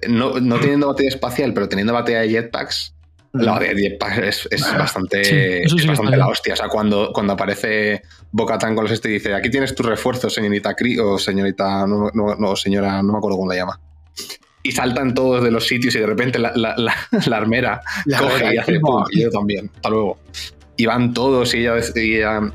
no, 0.08 0.32
teniendo 0.60 0.88
batalla 0.88 1.08
espacial, 1.08 1.52
pero 1.54 1.68
teniendo 1.68 1.92
batalla 1.92 2.20
de 2.20 2.30
jetpacks, 2.30 2.94
la 3.32 3.52
batalla 3.52 3.74
de 3.74 3.82
jetpacks 3.82 4.48
es, 4.50 4.62
bastante, 4.76 5.62
bastante 5.86 6.16
la 6.16 6.28
hostia. 6.28 6.54
O 6.54 6.56
sea, 6.56 6.68
cuando, 6.68 7.10
cuando 7.12 7.34
aparece 7.34 8.02
Bocatan 8.32 8.74
con 8.74 8.84
los 8.84 8.92
este 8.92 9.08
y 9.08 9.12
dice, 9.14 9.34
aquí 9.34 9.50
tienes 9.50 9.74
tu 9.74 9.82
refuerzo, 9.82 10.30
señorita 10.30 10.74
Cri, 10.74 10.98
o 10.98 11.18
señorita, 11.18 11.86
no, 11.86 12.10
no, 12.12 12.56
señora, 12.56 13.02
no 13.02 13.12
me 13.12 13.18
acuerdo 13.18 13.38
cómo 13.38 13.50
la 13.50 13.56
llama. 13.56 13.80
Y 14.62 14.72
saltan 14.72 15.14
todos 15.14 15.42
de 15.42 15.50
los 15.50 15.66
sitios 15.66 15.94
y 15.94 16.00
de 16.00 16.06
repente 16.06 16.38
la, 16.38 16.52
la, 16.54 16.74
la, 16.76 16.94
armera 17.36 17.80
coge 18.18 18.54
y 18.54 18.58
hace 18.58 18.78
¡pum! 18.78 19.04
Y 19.10 19.22
yo 19.22 19.30
también. 19.30 19.70
Hasta 19.74 19.88
luego 19.88 20.18
y 20.80 20.86
van 20.86 21.12
todos 21.12 21.54
y 21.54 21.66
ella, 21.66 21.74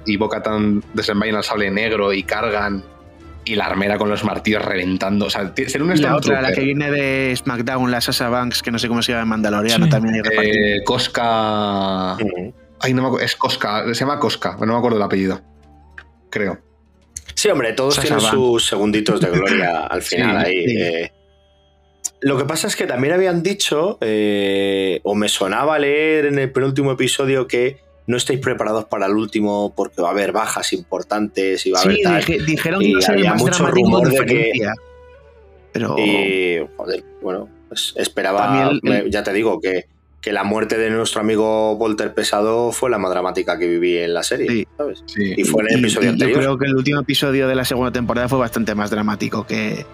y, 0.05 0.13
y 0.13 0.17
Bocatan 0.17 0.83
desenvainan 0.95 1.37
el 1.37 1.43
sable 1.43 1.69
negro 1.69 2.11
y 2.11 2.23
cargan 2.23 2.83
y 3.45 3.55
la 3.55 3.65
armera 3.65 3.97
con 3.97 4.09
los 4.09 4.23
martillos 4.23 4.65
reventando. 4.65 5.27
O 5.27 5.29
sea, 5.29 5.53
ser 5.55 5.81
un 5.81 6.01
La 6.01 6.15
otra, 6.15 6.41
la 6.41 6.51
que 6.51 6.61
viene 6.61 6.91
de 6.91 7.33
SmackDown, 7.35 7.91
la 7.91 8.01
Sasha 8.01 8.29
Banks, 8.29 8.61
que 8.61 8.71
no 8.71 8.79
sé 8.79 8.87
cómo 8.87 9.01
se 9.01 9.11
llama 9.11 9.23
en 9.23 9.29
Mandaloriano 9.29 9.87
también. 9.87 10.23
Eh, 10.41 10.83
Cosca. 10.83 12.15
Ay, 12.15 12.93
no 12.93 13.01
me 13.01 13.07
acuerdo. 13.07 13.25
Es 13.25 13.35
Cosca. 13.35 13.85
Se 13.93 14.01
llama 14.01 14.19
Cosca, 14.19 14.57
no 14.59 14.65
me 14.65 14.77
acuerdo 14.77 14.97
el 14.97 15.03
apellido. 15.03 15.41
Creo. 16.29 16.59
Sí, 17.35 17.49
hombre, 17.49 17.73
todos 17.73 17.99
tienen 17.99 18.19
sus 18.19 18.65
segunditos 18.65 19.21
de 19.21 19.29
gloria 19.29 19.85
al 19.89 20.01
final 20.01 20.37
ahí. 20.37 20.65
Eh. 20.67 21.11
lo 22.21 22.37
que 22.37 22.45
pasa 22.45 22.67
es 22.67 22.75
que 22.75 22.87
también 22.87 23.13
habían 23.13 23.43
dicho, 23.43 23.97
eh, 24.01 25.01
o 25.03 25.15
me 25.15 25.29
sonaba 25.29 25.77
leer 25.77 26.25
en 26.25 26.39
el 26.39 26.51
penúltimo 26.51 26.91
episodio, 26.93 27.45
que 27.47 27.84
no 28.07 28.17
estáis 28.17 28.39
preparados 28.39 28.85
para 28.85 29.07
el 29.07 29.13
último 29.13 29.73
porque 29.75 30.01
va 30.01 30.09
a 30.09 30.11
haber 30.11 30.31
bajas 30.31 30.73
importantes 30.73 31.65
y 31.65 31.71
va 31.71 31.79
a 31.79 31.83
haber 31.83 31.97
tal. 32.03 32.23
dijeron 32.45 32.81
que 32.81 33.05
había 33.07 33.33
mucho 33.33 33.65
rumor 33.67 34.09
de 34.09 34.25
que 34.25 34.51
pero 35.71 35.97
y, 35.99 36.65
joder, 36.77 37.03
bueno, 37.21 37.49
pues 37.67 37.93
esperaba, 37.97 38.71
ya 39.09 39.23
te 39.23 39.33
digo 39.33 39.59
que, 39.59 39.87
que, 40.21 40.31
la 40.31 40.45
muerte 40.45 40.77
de 40.77 40.89
nuestro 40.89 41.19
amigo 41.19 41.75
Volter 41.75 42.13
Pesado 42.13 42.71
fue 42.71 42.89
la 42.89 42.97
más 42.97 43.11
dramática 43.11 43.59
que 43.59 43.67
viví 43.67 43.97
en 43.97 44.13
la 44.13 44.23
serie, 44.23 44.65
¿sabes? 44.77 45.03
Y 45.17 45.43
fue 45.43 45.63
en 45.63 45.73
el 45.73 45.79
episodio 45.81 46.11
anterior. 46.11 46.37
Yo 46.37 46.41
creo 46.41 46.57
que 46.57 46.65
el 46.67 46.75
último 46.77 47.01
episodio 47.01 47.49
de 47.49 47.55
la 47.55 47.65
segunda 47.65 47.91
temporada 47.91 48.29
fue 48.29 48.39
bastante 48.39 48.73
más 48.73 48.89
dramático 48.89 49.45
que, 49.45 49.85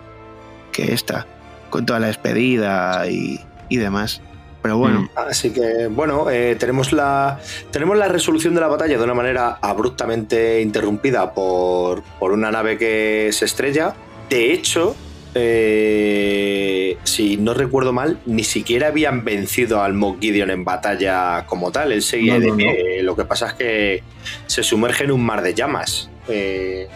que 0.72 0.94
esta, 0.94 1.26
con 1.72 1.88
toda 1.88 2.00
la 2.00 2.06
despedida 2.06 3.10
y, 3.10 3.40
y 3.70 3.78
demás. 3.78 4.22
Pero 4.62 4.78
bueno. 4.78 5.02
Mm. 5.02 5.10
Así 5.16 5.52
que, 5.52 5.88
bueno, 5.88 6.30
eh, 6.30 6.56
tenemos, 6.60 6.94
la, 6.94 7.40
tenemos 7.72 7.98
la 7.98 8.08
resolución 8.08 8.54
de 8.54 8.62
la 8.62 8.68
batalla 8.68 8.98
de 8.98 9.04
una 9.04 9.14
manera 9.14 9.58
abruptamente 9.62 10.62
interrumpida 10.62 11.34
por, 11.34 12.04
por 12.20 12.32
una 12.32 12.52
nave 12.52 12.78
que 12.78 13.30
se 13.32 13.46
estrella. 13.46 13.96
De 14.30 14.54
hecho, 14.54 14.96
eh, 15.34 16.98
si 17.04 17.38
no 17.38 17.54
recuerdo 17.54 17.94
mal, 17.94 18.20
ni 18.26 18.44
siquiera 18.44 18.88
habían 18.88 19.24
vencido 19.24 19.82
al 19.82 19.94
Mock 19.94 20.20
Gideon 20.20 20.50
en 20.50 20.66
batalla 20.66 21.46
como 21.48 21.72
tal. 21.72 21.92
Él 21.92 22.02
seguía 22.02 22.40
de 22.40 22.52
pie. 22.54 23.04
Lo 23.04 23.16
que 23.16 23.26
pasa 23.26 23.48
es 23.48 23.54
que 23.54 24.04
se 24.48 24.64
sumerge 24.64 25.06
en 25.06 25.12
un 25.12 25.26
mar 25.26 25.42
de 25.42 25.54
llamas. 25.54 26.10
Eh, 26.28 26.88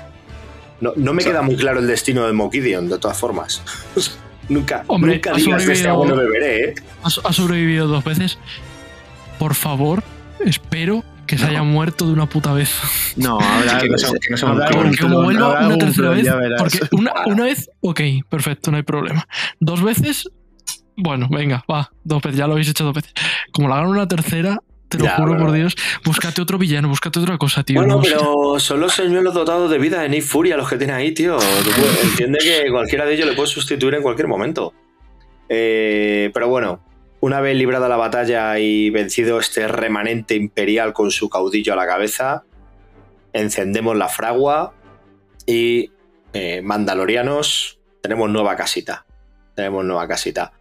no, 0.82 1.14
me 1.14 1.24
queda 1.24 1.42
muy 1.42 1.56
claro 1.56 1.80
el 1.80 1.88
destino 1.88 2.28
de 2.28 2.34
Mock 2.34 2.54
Gideon, 2.54 2.90
de 2.90 2.98
todas 2.98 3.18
formas. 3.18 3.62
Nunca, 4.50 4.84
Hombre, 4.88 5.16
nunca 5.16 5.34
digas 5.34 5.66
de 5.66 5.74
este 5.74 5.88
agua 5.88 6.08
no 6.08 6.16
beberé, 6.16 6.70
¿eh? 6.70 6.76
Ha, 7.04 7.10
sobrevivido 7.10 7.88
dos 7.88 8.04
veces. 8.04 8.38
Por 9.40 9.56
favor, 9.56 10.04
espero 10.40 11.04
que 11.26 11.38
se 11.38 11.46
haya 11.46 11.64
muerto 11.64 12.06
de 12.06 12.14
una 12.14 12.28
puta 12.28 12.54
vez. 12.54 12.72
No, 13.16 13.40
ahora 13.42 13.80
que 13.80 13.90
no, 13.90 14.72
Porque 14.72 14.98
como 14.98 15.24
vuelva 15.24 15.66
una 15.66 15.78
tercera 15.78 16.10
vez. 16.10 16.28
Porque 16.58 16.80
una, 16.92 17.14
una, 17.26 17.44
vez, 17.46 17.70
ok, 17.82 18.02
perfecto, 18.30 18.72
no 18.72 18.78
hay 18.78 18.84
problema. 18.84 19.28
Dos 19.60 19.82
veces, 19.82 20.30
bueno, 20.96 21.28
venga, 21.30 21.64
va, 21.72 21.92
dos 22.04 22.22
veces, 22.22 22.38
ya 22.38 22.48
lo 22.48 22.54
habéis 22.54 22.70
hecho 22.70 22.84
dos 22.84 22.94
veces. 22.94 23.14
Como 23.52 23.68
la 23.68 23.78
hagan 23.78 23.90
una 23.90 24.08
tercera, 24.08 24.60
te 24.90 24.98
lo 24.98 25.08
juro 25.10 25.38
por 25.38 25.52
Dios. 25.52 25.76
Búscate 26.04 26.42
otro 26.42 26.58
villano, 26.58 26.88
búscate 26.90 27.20
otra 27.20 27.38
cosa, 27.38 27.64
tío. 27.64 27.80
Bueno, 27.80 28.02
pero 28.02 28.60
son 28.60 28.80
los 28.80 28.94
señuelos 28.94 29.34
dotados 29.34 29.70
de 29.70 29.78
vida 29.78 30.02
de 30.02 30.10
Nick 30.10 30.24
Furia 30.24 30.58
los 30.58 30.70
que 30.70 30.78
tiene 30.78 30.94
ahí, 30.94 31.14
tío. 31.14 31.38
Entiende 32.04 32.40
que 32.40 32.70
cualquiera 32.72 33.06
de 33.06 33.14
ellos 33.14 33.28
le 33.28 33.36
puede 33.36 33.48
sustituir 33.48 33.96
en 33.96 34.02
cualquier 34.02 34.28
momento. 34.28 34.74
Eh, 35.50 36.32
pero 36.34 36.48
bueno, 36.48 36.82
una 37.20 37.42
vez 37.42 37.56
librada 37.56 37.90
la 37.90 37.98
batalla 37.98 38.60
y 38.60 38.90
vencido 38.90 39.40
este 39.40 39.68
remanente 39.68 40.36
imperial 40.36 40.94
con 40.94 41.12
su 41.12 41.30
caudillo 41.30 41.74
a 41.74 41.76
la 41.76 41.88
cabeza, 41.88 42.44
encendemos 43.34 43.96
la 43.96 44.08
fragua 44.08 44.74
y 45.46 45.92
eh, 46.34 46.62
Mandalorianos, 46.62 47.80
tenemos 48.02 48.30
nueva 48.30 48.56
casita. 48.56 49.06
Tenemos 49.56 49.86
nueva 49.86 50.08
casita. 50.08 50.52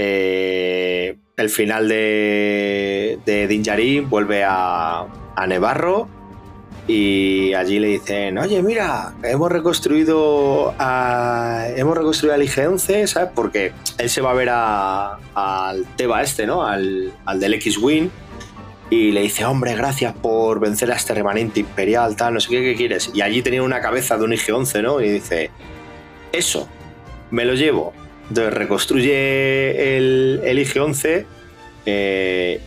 Eh, 0.00 1.16
el 1.36 1.50
final 1.50 1.88
de, 1.88 3.18
Dinjarin 3.48 4.08
vuelve 4.08 4.44
a, 4.44 5.06
a 5.34 5.46
Nevarro 5.48 6.06
y 6.86 7.52
allí 7.54 7.80
le 7.80 7.88
dicen, 7.88 8.38
oye, 8.38 8.62
mira, 8.62 9.14
hemos 9.24 9.50
reconstruido 9.50 10.72
a, 10.78 11.66
hemos 11.74 11.98
reconstruido 11.98 12.36
al 12.36 12.42
IG-11, 12.42 13.08
¿sabes? 13.08 13.30
Porque 13.34 13.72
él 13.98 14.08
se 14.08 14.20
va 14.20 14.30
a 14.30 14.34
ver 14.34 14.50
al 14.50 15.84
Teba 15.96 16.22
este, 16.22 16.46
¿no? 16.46 16.64
Al, 16.64 17.12
al 17.24 17.40
del 17.40 17.54
X-Wing. 17.54 18.08
Y 18.90 19.10
le 19.10 19.22
dice, 19.22 19.44
hombre, 19.46 19.74
gracias 19.74 20.14
por 20.14 20.60
vencer 20.60 20.92
a 20.92 20.94
este 20.94 21.12
remanente 21.12 21.58
imperial, 21.58 22.14
tal, 22.14 22.34
no 22.34 22.40
sé 22.40 22.50
qué, 22.50 22.60
qué 22.62 22.76
quieres. 22.76 23.10
Y 23.12 23.20
allí 23.20 23.42
tenía 23.42 23.64
una 23.64 23.80
cabeza 23.80 24.16
de 24.16 24.24
un 24.24 24.30
IG-11, 24.30 24.80
¿no? 24.80 25.00
Y 25.00 25.10
dice, 25.10 25.50
eso, 26.30 26.68
me 27.32 27.44
lo 27.44 27.54
llevo. 27.54 27.92
Entonces 28.28 28.52
reconstruye 28.54 29.96
el, 29.96 30.40
el 30.44 30.58
IG-11, 30.58 31.24
eh, 31.86 32.60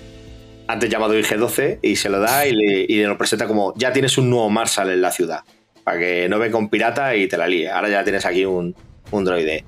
antes 0.68 0.90
llamado 0.90 1.18
IG-12, 1.18 1.80
y 1.82 1.96
se 1.96 2.10
lo 2.10 2.20
da 2.20 2.48
y 2.48 2.54
le, 2.88 3.08
lo 3.08 3.18
presenta 3.18 3.48
como, 3.48 3.74
ya 3.78 3.94
tienes 3.94 4.18
un 4.18 4.30
nuevo 4.30 4.50
Marshall 4.50 4.90
en 4.90 5.02
la 5.02 5.12
ciudad, 5.12 5.42
para 5.84 6.00
que 6.00 6.28
no 6.30 6.40
venga 6.40 6.58
un 6.58 6.70
pirata 6.70 7.16
y 7.16 7.28
te 7.28 7.38
la 7.38 7.48
líe. 7.48 7.70
Ahora 7.70 7.90
ya 7.90 8.04
tienes 8.04 8.26
aquí 8.26 8.46
un, 8.46 8.76
un 9.12 9.24
droide. 9.24 9.64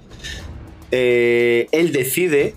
Eh, 0.90 1.68
él 1.72 1.92
decide 1.92 2.56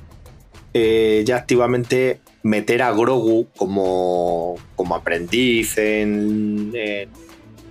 eh, 0.73 1.23
ya 1.27 1.37
activamente 1.37 2.21
meter 2.43 2.83
a 2.83 2.93
Grogu 2.93 3.49
como, 3.57 4.57
como 4.77 4.95
aprendiz 4.95 5.77
en, 5.77 6.73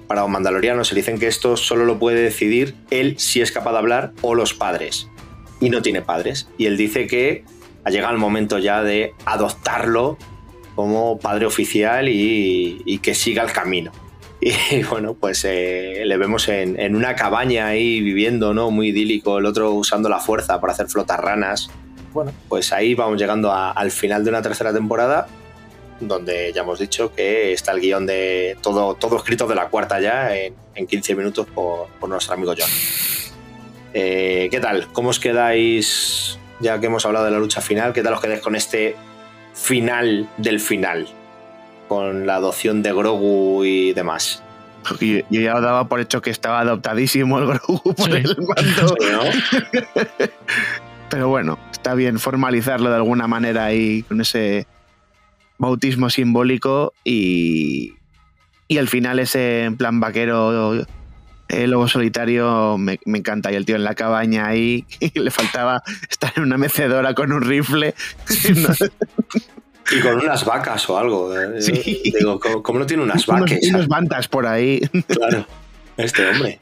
para 0.08 0.22
los 0.22 0.30
mandalorianos. 0.30 0.90
Se 0.90 0.96
dicen 0.96 1.18
que 1.18 1.28
esto 1.28 1.58
solo 1.58 1.86
lo 1.86 1.98
puede 1.98 2.22
decidir 2.22 2.76
él 2.92 3.16
si 3.18 3.42
es 3.42 3.52
capaz 3.52 3.72
de 3.72 3.78
hablar 3.78 4.12
o 4.22 4.36
los 4.36 4.54
padres 4.54 5.08
y 5.60 5.70
no 5.70 5.82
tiene 5.82 6.02
padres. 6.02 6.48
Y 6.58 6.66
él 6.66 6.78
dice 6.78 7.08
que 7.08 7.44
ha 7.84 7.90
llegado 7.90 8.14
el 8.14 8.20
momento 8.20 8.58
ya 8.58 8.82
de 8.84 9.14
adoptarlo 9.26 10.18
como 10.76 11.18
padre 11.20 11.46
oficial 11.46 12.10
y, 12.10 13.00
que 13.02 13.16
siga 13.16 13.44
el 13.44 13.52
camino. 13.52 13.92
Y 14.42 14.84
bueno, 14.84 15.16
pues 15.16 15.44
eh, 15.46 16.04
le 16.06 16.18
vemos 16.18 16.50
en, 16.50 16.96
una 16.96 17.16
cabaña 17.16 17.68
ahí 17.68 18.02
viviendo, 18.02 18.54
¿no? 18.54 18.70
Muy 18.70 18.90
idílico, 18.90 19.40
el 19.40 19.46
otro 19.46 19.72
usando 19.72 20.10
la 20.10 20.20
fuerza 20.20 20.60
para 20.60 20.74
hacer 20.74 20.88
flotar 20.88 21.24
ranas. 21.24 21.70
Bueno, 22.14 22.32
pues 22.48 22.72
ahí 22.72 22.94
vamos 22.94 23.20
llegando 23.20 23.52
al 23.54 23.92
final 23.92 24.24
de 24.24 24.30
una 24.30 24.42
tercera 24.42 24.72
temporada, 24.72 25.28
donde 26.00 26.52
ya 26.54 26.62
hemos 26.62 26.80
dicho 26.80 27.14
que 27.14 27.54
está 27.54 27.72
el 27.72 27.82
guion 27.82 28.06
de 28.06 28.58
todo, 28.62 28.96
todo 28.96 29.18
escrito 29.18 29.48
de 29.48 29.56
la 29.56 29.70
cuarta 29.70 30.00
ya 30.00 30.36
en, 30.36 30.54
15 30.88 31.16
minutos 31.16 31.48
por, 31.48 31.88
por 32.00 32.10
nuestro 32.10 32.34
amigo 32.34 32.54
John. 32.58 32.70
Eh, 33.98 34.50
¿Qué 34.52 34.60
tal? 34.60 34.88
¿Cómo 34.92 35.10
os 35.10 35.22
quedáis, 35.22 36.38
ya 36.60 36.82
que 36.82 36.88
hemos 36.88 37.06
hablado 37.06 37.24
de 37.24 37.32
la 37.32 37.40
lucha 37.40 37.62
final, 37.62 37.94
qué 37.94 38.04
tal 38.04 38.14
os 38.14 38.20
quedáis 38.20 38.42
con 38.42 38.58
este 38.58 38.98
final 39.54 40.28
del 40.36 40.60
final? 40.60 41.08
Con 41.88 42.28
la 42.28 42.36
adopción 42.36 42.84
de 42.84 42.92
Grogu 42.92 43.64
y 43.64 43.94
demás. 43.94 44.44
Yo, 45.00 45.22
ya 45.30 45.62
daba 45.62 45.88
por 45.88 46.02
hecho 46.02 46.22
que 46.22 46.30
estaba 46.30 46.60
adoptadísimo 46.60 47.40
el 47.40 47.46
Grogu 47.48 47.94
por 47.96 48.14
el 48.14 48.36
mando. 48.38 48.96
Pero 51.10 51.30
bueno, 51.30 51.58
está 51.72 51.94
bien 51.94 52.20
formalizarlo 52.20 52.90
de 52.90 52.98
alguna 52.98 53.28
manera 53.28 53.64
ahí 53.64 54.04
con 54.04 54.20
ese 54.20 54.68
bautismo 55.58 56.10
simbólico 56.10 56.92
y, 57.06 57.94
y 58.68 58.78
al 58.78 58.90
final 58.90 59.20
ese 59.20 59.64
en 59.64 59.78
plan 59.78 60.02
vaquero 60.02 60.86
El 61.48 61.72
lobo 61.72 61.88
solitario 61.88 62.78
me, 62.78 63.00
me 63.06 63.20
encanta. 63.20 63.52
Y 63.52 63.56
el 63.56 63.66
tío 63.66 63.76
en 63.76 63.84
la 63.84 63.94
cabaña 63.96 64.48
ahí, 64.48 64.86
y 65.00 65.20
le 65.20 65.32
faltaba 65.32 65.82
estar 66.10 66.34
en 66.36 66.44
una 66.44 66.58
mecedora 66.58 67.14
con 67.14 67.32
un 67.32 67.42
rifle. 67.42 67.94
Y 69.92 70.00
con 70.02 70.16
unas 70.20 70.44
vacas 70.46 70.90
o 70.90 70.98
algo. 70.98 71.40
eh. 71.40 71.62
Sí. 71.62 72.02
Digo, 72.18 72.40
¿cómo, 72.40 72.64
cómo 72.64 72.80
no 72.80 72.86
tiene 72.86 73.04
unas 73.04 73.26
vacas? 73.28 73.60
unos 73.70 73.88
bantas 73.88 74.28
por 74.28 74.48
ahí. 74.48 74.82
Claro, 75.08 75.46
este 75.98 76.28
hombre. 76.30 76.60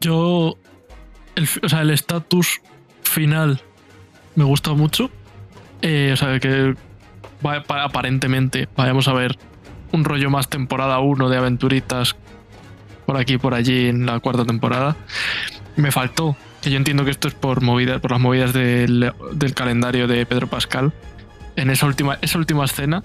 Yo. 0.00 0.56
El, 1.34 1.46
o 1.62 1.68
sea, 1.68 1.82
el 1.82 1.90
estatus 1.90 2.62
final 3.02 3.60
me 4.36 4.44
gusta 4.44 4.72
mucho. 4.72 5.10
Eh, 5.82 6.10
o 6.14 6.16
sea, 6.16 6.40
que 6.40 6.74
va- 7.46 7.62
aparentemente 7.84 8.68
vayamos 8.74 9.06
a 9.08 9.12
ver 9.12 9.36
un 9.92 10.04
rollo 10.04 10.30
más 10.30 10.48
temporada 10.48 10.98
1 11.00 11.28
de 11.28 11.36
aventuritas 11.36 12.16
por 13.06 13.16
aquí 13.16 13.34
y 13.34 13.38
por 13.38 13.54
allí 13.54 13.88
en 13.88 14.04
la 14.06 14.20
cuarta 14.20 14.44
temporada. 14.44 14.96
Me 15.76 15.92
faltó, 15.92 16.36
que 16.62 16.70
yo 16.70 16.76
entiendo 16.76 17.04
que 17.04 17.10
esto 17.10 17.28
es 17.28 17.34
por, 17.34 17.62
movida, 17.62 17.98
por 17.98 18.10
las 18.10 18.20
movidas 18.20 18.52
del, 18.52 19.12
del 19.32 19.54
calendario 19.54 20.06
de 20.08 20.26
Pedro 20.26 20.46
Pascal. 20.48 20.92
En 21.56 21.70
esa 21.70 21.86
última, 21.86 22.18
esa 22.20 22.38
última 22.38 22.64
escena 22.64 23.02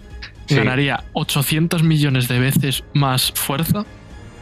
Sí. 0.47 0.55
ganaría 0.55 1.05
800 1.13 1.83
millones 1.83 2.27
de 2.27 2.39
veces 2.39 2.83
más 2.93 3.31
fuerza 3.31 3.85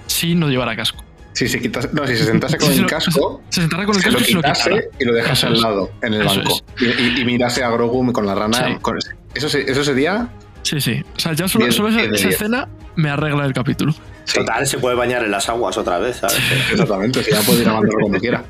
si 0.08 0.34
no 0.34 0.48
llevara 0.50 0.76
casco. 0.76 1.04
Si 1.34 1.48
se 1.48 1.60
no, 1.94 2.08
si 2.08 2.16
se 2.18 2.26
sentase 2.26 2.58
con 2.58 2.68
Si 2.70 2.76
el 2.78 2.82
lo- 2.82 2.88
casco, 2.88 3.42
Se 3.50 3.62
sentará 3.62 3.86
con 3.86 3.96
el 3.96 4.02
casco 4.02 4.20
y 4.20 4.24
se 4.24 4.32
lo 4.34 4.42
quitase 4.42 4.90
y 5.00 5.06
lo 5.06 5.14
dejase 5.14 5.34
Eso 5.34 5.48
al 5.48 5.54
es. 5.54 5.62
lado, 5.62 5.92
en 6.02 6.14
el 6.16 6.22
Eso 6.26 6.36
banco. 6.40 6.62
Y, 6.80 6.86
y- 6.86 7.22
y 7.22 7.26
mirase 7.26 7.64
a 7.64 7.70
Grogu 7.70 8.12
con 8.12 8.26
la 8.26 8.34
rana. 8.34 8.58
Sí. 8.58 8.76
con- 8.82 8.98
eso, 9.36 9.58
eso 9.58 9.84
sería. 9.84 10.30
Sí, 10.64 10.80
sí. 10.82 11.04
O 11.16 11.20
sea, 11.20 11.34
ya 11.34 11.48
solo, 11.48 11.66
Diez- 11.66 11.76
solo 11.76 11.90
esa, 11.90 11.98
de 12.02 12.06
esa 12.16 12.28
diez. 12.28 12.36
escena 12.36 12.68
me 12.96 13.10
arregla 13.10 13.46
el 13.46 13.54
capítulo. 13.54 13.94
Total, 14.34 14.68
se 14.68 14.78
puede 14.78 14.96
bañar 14.96 15.24
en 15.24 15.32
las 15.32 15.50
aguas 15.50 15.78
otra 15.78 15.98
vez, 16.00 16.18
¿sabes? 16.18 16.38
Exactamente, 16.72 17.24
si 17.24 17.32
ya 17.32 17.42
puede 17.42 17.62
ir 17.62 17.70
a 17.70 17.74
Mandalore 17.74 18.02
cuando 18.02 18.20
quiera. 18.20 18.44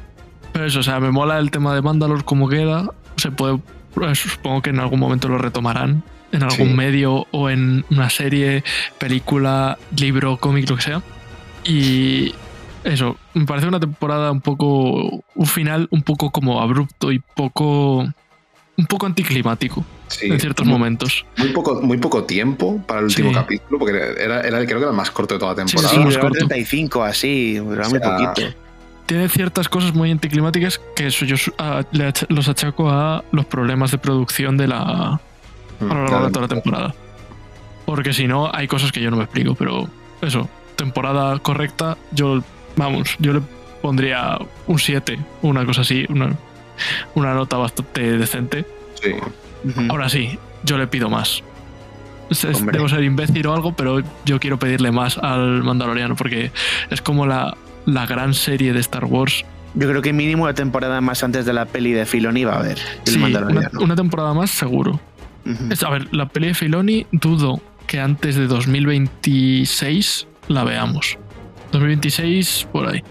Pero 0.51 0.65
eso, 0.65 0.79
o 0.79 0.83
sea, 0.83 0.99
me 0.99 1.11
mola 1.11 1.37
el 1.39 1.51
tema 1.51 1.73
de 1.75 1.81
Mandalore 1.81 2.23
como 2.23 2.49
queda. 2.49 2.89
Se 3.15 3.31
puede. 3.31 3.59
pues, 3.93 4.19
Supongo 4.19 4.61
que 4.61 4.71
en 4.71 4.79
algún 4.79 4.99
momento 4.99 5.27
lo 5.29 5.37
retomarán. 5.37 6.03
En 6.31 6.43
algún 6.43 6.67
Sí. 6.69 6.73
medio 6.75 7.25
o 7.31 7.49
en 7.49 7.85
una 7.89 8.09
serie, 8.09 8.63
película, 8.99 9.77
libro, 9.97 10.37
cómic, 10.37 10.69
lo 10.69 10.75
que 10.75 10.81
sea. 10.83 11.01
Y 11.63 12.33
eso, 12.83 13.17
me 13.33 13.45
parece 13.45 13.67
una 13.67 13.79
temporada 13.79 14.31
un 14.31 14.41
poco. 14.41 15.23
Un 15.35 15.45
final 15.45 15.87
un 15.91 16.01
poco 16.03 16.29
como 16.31 16.61
abrupto 16.61 17.11
y 17.11 17.19
poco. 17.19 17.99
Un 18.77 18.85
poco 18.87 19.05
anticlimático 19.05 19.83
Sí. 20.09 20.27
en 20.27 20.39
ciertos 20.39 20.65
Muy- 20.65 20.73
momentos. 20.73 21.25
Muy 21.37 21.49
poco, 21.49 21.81
muy 21.81 21.97
poco 21.97 22.23
tiempo 22.25 22.81
para 22.87 22.99
el 22.99 23.05
último 23.05 23.29
Sí. 23.29 23.35
capítulo, 23.35 23.79
porque 23.79 23.97
era, 24.17 24.41
era 24.41 24.59
el 24.59 24.65
creo 24.65 24.77
que 24.79 24.83
era 24.83 24.89
el 24.91 24.97
más 24.97 25.11
corto 25.11 25.35
de 25.35 25.39
toda 25.39 25.51
la 25.51 25.55
temporada. 25.57 25.89
sí, 25.89 25.95
Sí, 25.95 25.99
más 26.03 26.13
duraba 26.13 26.29
corto. 26.29 26.47
35 26.47 27.03
así, 27.03 27.59
O 27.59 27.63
muy 27.63 27.99
poquito. 27.99 28.55
tiene 29.05 29.29
ciertas 29.29 29.69
cosas 29.69 29.93
muy 29.93 30.11
anticlimáticas 30.11 30.79
que 30.95 31.07
eso 31.07 31.25
yo 31.25 31.35
a- 31.57 31.83
le 31.91 32.11
los 32.29 32.47
achaco 32.47 32.89
a 32.89 33.23
los 33.31 33.45
problemas 33.45 33.91
de 33.91 33.97
producción 33.99 34.57
de 34.57 34.67
la 34.67 35.19
Mm, 35.79 35.85
a 35.91 35.93
lo 35.93 35.93
largo 35.93 36.07
claro. 36.07 36.25
de 36.25 36.31
toda 36.31 36.41
la 36.41 36.47
temporada. 36.49 36.95
Porque 37.85 38.13
si 38.13 38.27
no, 38.27 38.49
hay 38.53 38.67
cosas 38.67 38.91
que 38.91 38.99
yo 39.01 39.09
no 39.09 39.17
me 39.17 39.23
explico, 39.23 39.55
pero 39.55 39.87
eso, 40.21 40.49
temporada 40.75 41.37
correcta, 41.39 41.97
yo, 42.11 42.41
vamos, 42.75 43.15
yo 43.19 43.33
le 43.33 43.41
pondría 43.81 44.37
un 44.67 44.77
7, 44.79 45.17
una 45.41 45.65
cosa 45.65 45.81
así, 45.81 46.05
una, 46.09 46.35
una 47.15 47.33
nota 47.33 47.57
bastante 47.57 48.17
decente. 48.17 48.65
Sí. 49.01 49.11
Ahora 49.89 50.09
sí, 50.09 50.37
yo 50.63 50.77
le 50.77 50.87
pido 50.87 51.09
más. 51.09 51.43
Hombre. 52.53 52.77
Debo 52.77 52.87
ser 52.87 53.03
imbécil 53.03 53.45
o 53.47 53.53
algo, 53.55 53.73
pero 53.75 54.01
yo 54.25 54.39
quiero 54.39 54.59
pedirle 54.59 54.91
más 54.91 55.17
al 55.17 55.63
Mandaloriano 55.63 56.15
porque 56.15 56.51
es 56.91 57.01
como 57.01 57.25
la, 57.25 57.57
la 57.85 58.05
gran 58.05 58.33
serie 58.35 58.71
de 58.71 58.79
Star 58.81 59.05
Wars 59.05 59.43
Yo 59.73 59.89
creo 59.89 60.01
que 60.03 60.13
mínimo 60.13 60.45
la 60.45 60.53
temporada 60.53 61.01
más 61.01 61.23
antes 61.23 61.45
de 61.45 61.53
la 61.53 61.65
peli 61.65 61.91
de 61.91 62.05
Filoni 62.05 62.43
va 62.43 62.53
a 62.53 62.59
haber. 62.59 62.77
El 63.05 63.11
Sí, 63.13 63.17
una, 63.17 63.23
Mandaloriano. 63.39 63.79
una 63.81 63.95
temporada 63.95 64.33
más 64.35 64.51
seguro. 64.51 64.99
Es- 65.71 65.81
a 65.83 65.89
ver, 65.89 66.07
la 66.13 66.27
peli 66.27 66.47
de 66.49 66.53
Filoni 66.53 67.07
dudo 67.11 67.59
que 67.87 67.99
antes 67.99 68.35
de 68.35 68.45
2026 68.45 70.27
la 70.47 70.63
veamos. 70.63 71.17
2026 71.71 72.67
por 72.71 72.87
ahí. 72.89 73.01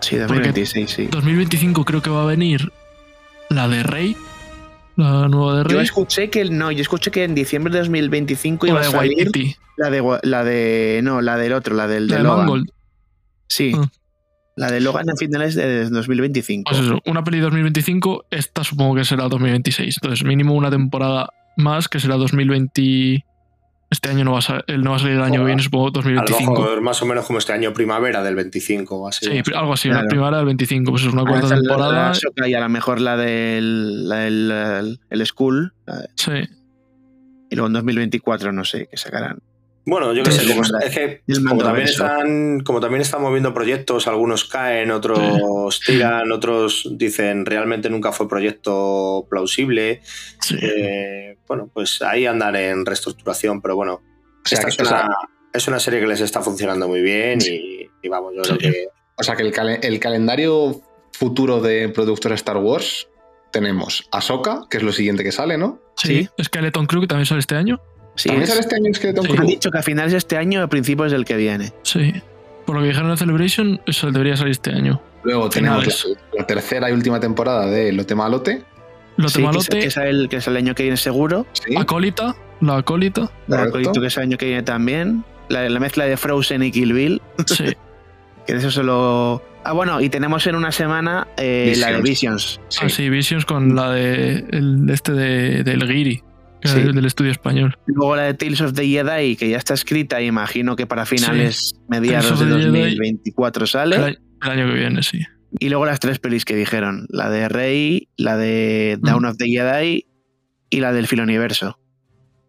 Sí, 0.00 0.16
2026, 0.16 0.90
sí. 0.90 1.06
2025 1.10 1.84
creo 1.84 2.02
que 2.02 2.10
va 2.10 2.22
a 2.22 2.26
venir 2.26 2.72
la 3.48 3.68
de 3.68 3.82
Rey, 3.82 4.16
la 5.00 5.28
nueva 5.28 5.58
de 5.58 5.62
Yo 5.64 5.76
Rey. 5.76 5.84
escuché 5.84 6.30
que 6.30 6.44
no, 6.46 6.70
yo 6.70 6.82
escuché 6.82 7.10
que 7.10 7.24
en 7.24 7.34
diciembre 7.34 7.72
de 7.72 7.80
2025 7.80 8.66
o 8.66 8.68
iba 8.68 8.80
la 8.80 8.86
a 8.86 8.90
salir 8.90 9.16
Waititi, 9.16 9.56
la 9.76 9.90
de 9.90 10.18
la 10.22 10.44
de 10.44 11.00
no, 11.02 11.20
la 11.20 11.36
del 11.36 11.52
otro, 11.52 11.74
la 11.74 11.86
del 11.88 12.06
la 12.06 12.16
de 12.16 12.18
de 12.18 12.24
Logan. 12.24 12.38
Mangold. 12.40 12.70
Sí. 13.48 13.72
Ah. 13.76 13.88
La 14.56 14.70
de 14.70 14.80
Logan 14.80 15.08
a 15.08 15.14
finales 15.16 15.54
de 15.54 15.88
2025. 15.88 16.70
Pues 16.70 16.84
eso, 16.84 17.00
una 17.06 17.24
peli 17.24 17.38
2025, 17.40 18.26
esta 18.30 18.62
supongo 18.62 18.96
que 18.96 19.04
será 19.04 19.28
2026. 19.28 19.98
Entonces, 20.02 20.26
mínimo 20.26 20.54
una 20.54 20.70
temporada 20.70 21.30
más 21.56 21.88
que 21.88 21.98
será 21.98 22.16
2020. 22.16 23.24
Este 23.90 24.08
año 24.08 24.24
no 24.24 24.32
va 24.32 24.38
a, 24.38 24.42
sa- 24.42 24.64
el 24.68 24.82
no 24.82 24.90
va 24.90 24.96
a 24.96 24.98
salir 25.00 25.16
el 25.16 25.22
año 25.22 25.40
que 25.40 25.46
viene, 25.46 25.62
supongo 25.62 25.86
A 25.86 25.90
lo 25.90 25.92
2025. 25.94 26.52
mejor 26.52 26.80
más 26.80 27.02
o 27.02 27.06
menos 27.06 27.26
como 27.26 27.40
este 27.40 27.52
año 27.52 27.72
primavera 27.72 28.22
del 28.22 28.36
25 28.36 28.96
o 28.96 29.08
así. 29.08 29.26
Sí, 29.26 29.42
algo 29.54 29.72
así, 29.72 29.88
una 29.90 30.04
primavera 30.04 30.36
del 30.36 30.46
25, 30.46 30.90
pues 30.92 31.02
es 31.02 31.12
una 31.12 31.22
Ahora 31.22 31.32
cuarta 31.40 31.56
temporada. 31.56 32.12
la 32.36 32.48
y 32.48 32.54
a 32.54 32.60
lo 32.60 32.68
mejor 32.68 33.00
la 33.00 33.16
del, 33.16 34.08
la 34.08 34.16
del 34.18 34.50
el, 34.52 35.00
el 35.10 35.26
School. 35.26 35.72
la- 35.86 36.04
Sí. 36.14 36.30
Y 37.50 37.56
luego 37.56 37.66
en 37.66 37.72
2024 37.72 38.52
no 38.52 38.64
sé 38.64 38.86
qué 38.88 38.96
sacarán. 38.96 39.38
Bueno, 39.86 40.12
yo 40.12 40.22
qué 40.22 40.30
sé, 40.32 40.46
como, 40.46 40.62
es 40.62 40.94
que 40.94 41.22
como 41.48 41.62
también, 41.62 41.86
están, 41.88 42.60
como 42.60 42.80
también 42.80 43.00
están 43.00 43.22
moviendo 43.22 43.54
proyectos, 43.54 44.06
algunos 44.06 44.44
caen, 44.44 44.90
otros 44.90 45.80
tiran, 45.86 46.30
otros 46.32 46.86
dicen 46.92 47.46
realmente 47.46 47.88
nunca 47.88 48.12
fue 48.12 48.28
proyecto 48.28 49.26
plausible. 49.30 50.02
Sí. 50.40 50.56
Eh, 50.60 51.38
bueno, 51.48 51.70
pues 51.72 52.02
ahí 52.02 52.26
andan 52.26 52.56
en 52.56 52.84
reestructuración, 52.86 53.60
pero 53.62 53.74
bueno, 53.74 53.94
O 53.94 54.48
sea, 54.48 54.58
esta 54.58 54.68
que- 54.76 54.82
es, 54.82 54.88
sea- 54.88 55.04
una, 55.06 55.14
es 55.52 55.66
una 55.68 55.80
serie 55.80 56.00
que 56.00 56.06
les 56.06 56.20
está 56.20 56.40
funcionando 56.42 56.86
muy 56.86 57.00
bien 57.00 57.38
y, 57.40 57.88
y 58.02 58.08
vamos, 58.08 58.34
yo 58.36 58.42
creo 58.42 58.58
que 58.58 58.86
O 59.16 59.22
sea 59.22 59.34
que 59.34 59.42
el, 59.42 59.52
calen- 59.52 59.80
el 59.82 59.98
calendario 59.98 60.82
futuro 61.12 61.60
de 61.60 61.88
productora 61.88 62.34
Star 62.34 62.58
Wars 62.58 63.08
tenemos 63.50 64.06
Ahsoka, 64.12 64.66
que 64.70 64.76
es 64.76 64.82
lo 64.82 64.92
siguiente 64.92 65.24
que 65.24 65.32
sale, 65.32 65.58
¿no? 65.58 65.80
Sí, 65.96 66.28
Skeleton 66.40 66.86
Crew 66.86 67.00
que 67.00 67.06
también 67.08 67.26
sale 67.26 67.40
este 67.40 67.56
año. 67.56 67.80
Sí, 68.22 68.28
¿También 68.28 68.42
es- 68.44 68.48
sale 68.50 68.60
este 68.60 68.76
año 68.76 68.94
Skeleton 68.94 69.24
Sí. 69.26 69.32
han 69.38 69.46
dicho 69.46 69.70
que 69.70 69.78
a 69.78 69.82
finales 69.82 70.12
de 70.12 70.18
este 70.18 70.36
año, 70.36 70.62
a 70.62 70.66
principios 70.68 71.12
del 71.12 71.24
que 71.24 71.36
viene. 71.36 71.72
Sí. 71.82 72.12
Por 72.66 72.76
lo 72.76 72.82
que 72.82 72.88
dijeron 72.88 73.06
en 73.06 73.10
la 73.12 73.16
Celebration, 73.16 73.80
eso 73.86 74.10
debería 74.10 74.36
salir 74.36 74.52
este 74.52 74.70
año. 74.72 75.00
Luego 75.24 75.48
tenemos 75.50 75.84
la, 75.86 76.38
la 76.40 76.46
tercera 76.46 76.90
y 76.90 76.92
última 76.92 77.18
temporada 77.20 77.66
de 77.66 77.92
Lote 77.92 78.14
Malote. 78.14 78.62
Lote 79.16 79.32
Sí, 79.32 79.34
que, 79.38 79.40
es, 79.42 79.46
Malote, 79.46 79.78
que 79.80 79.86
es 79.86 79.96
el, 79.96 80.28
que 80.28 80.36
es 80.36 80.46
el 80.46 80.56
año 80.56 80.74
que 80.74 80.82
viene 80.84 80.96
seguro. 80.96 81.46
Sí. 81.52 81.74
Acólita, 81.76 82.34
la 82.60 82.76
Acólita. 82.78 83.30
La. 83.48 83.70
Colito, 83.70 84.00
que 84.00 84.06
es 84.06 84.16
el 84.16 84.22
año 84.22 84.38
que 84.38 84.46
viene 84.46 84.62
también. 84.62 85.24
La, 85.48 85.68
la 85.68 85.80
mezcla 85.80 86.04
de 86.04 86.16
Frozen 86.16 86.62
y 86.62 86.70
Kill 86.70 86.92
Bill. 86.92 87.22
Sí. 87.46 87.64
Que 88.46 88.54
de 88.54 88.60
eso 88.60 88.70
solo. 88.70 89.42
Ah, 89.64 89.72
bueno, 89.72 90.00
y 90.00 90.08
tenemos 90.08 90.46
en 90.46 90.54
una 90.54 90.72
semana 90.72 91.28
eh, 91.36 91.74
la 91.76 91.92
de 91.92 92.00
Visions. 92.00 92.58
Ah, 92.80 92.88
sí, 92.88 93.10
Visions 93.10 93.44
con 93.44 93.76
la 93.76 93.90
de 93.90 94.44
el, 94.50 94.88
este 94.88 95.12
de, 95.12 95.62
del 95.62 95.86
Giri, 95.86 96.22
Sí. 96.68 96.80
del 96.80 97.04
estudio 97.04 97.30
español. 97.30 97.76
Luego 97.86 98.16
la 98.16 98.22
de 98.22 98.34
Tales 98.34 98.60
of 98.60 98.72
the 98.74 98.86
Jedi, 98.86 99.36
que 99.36 99.48
ya 99.50 99.56
está 99.56 99.74
escrita, 99.74 100.20
imagino 100.20 100.76
que 100.76 100.86
para 100.86 101.06
finales 101.06 101.74
mediados 101.88 102.38
de 102.40 102.46
the 102.46 102.52
Jedi. 102.62 102.70
2024 102.96 103.66
sale. 103.66 103.96
El, 103.96 104.18
año- 104.40 104.66
que 104.66 104.74
viene, 104.74 105.02
sí. 105.02 105.20
Y 105.58 105.68
luego 105.68 105.84
las 105.86 106.00
tres 106.00 106.18
pelis 106.18 106.44
que 106.44 106.54
dijeron: 106.54 107.06
la 107.08 107.28
de 107.30 107.48
Rey, 107.48 108.08
la 108.16 108.36
de 108.36 108.98
Dawn 109.00 109.22
Mm. 109.22 109.26
of 109.26 109.36
the 109.36 109.46
Jedi 109.46 110.06
y 110.70 110.80
la 110.80 110.92
del 110.92 111.06
Filoniverso. 111.06 111.78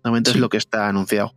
De 0.03 0.09
momento 0.09 0.31
Sí. 0.31 0.37
es 0.37 0.41
lo 0.41 0.49
que 0.49 0.57
está 0.57 0.87
anunciado. 0.87 1.33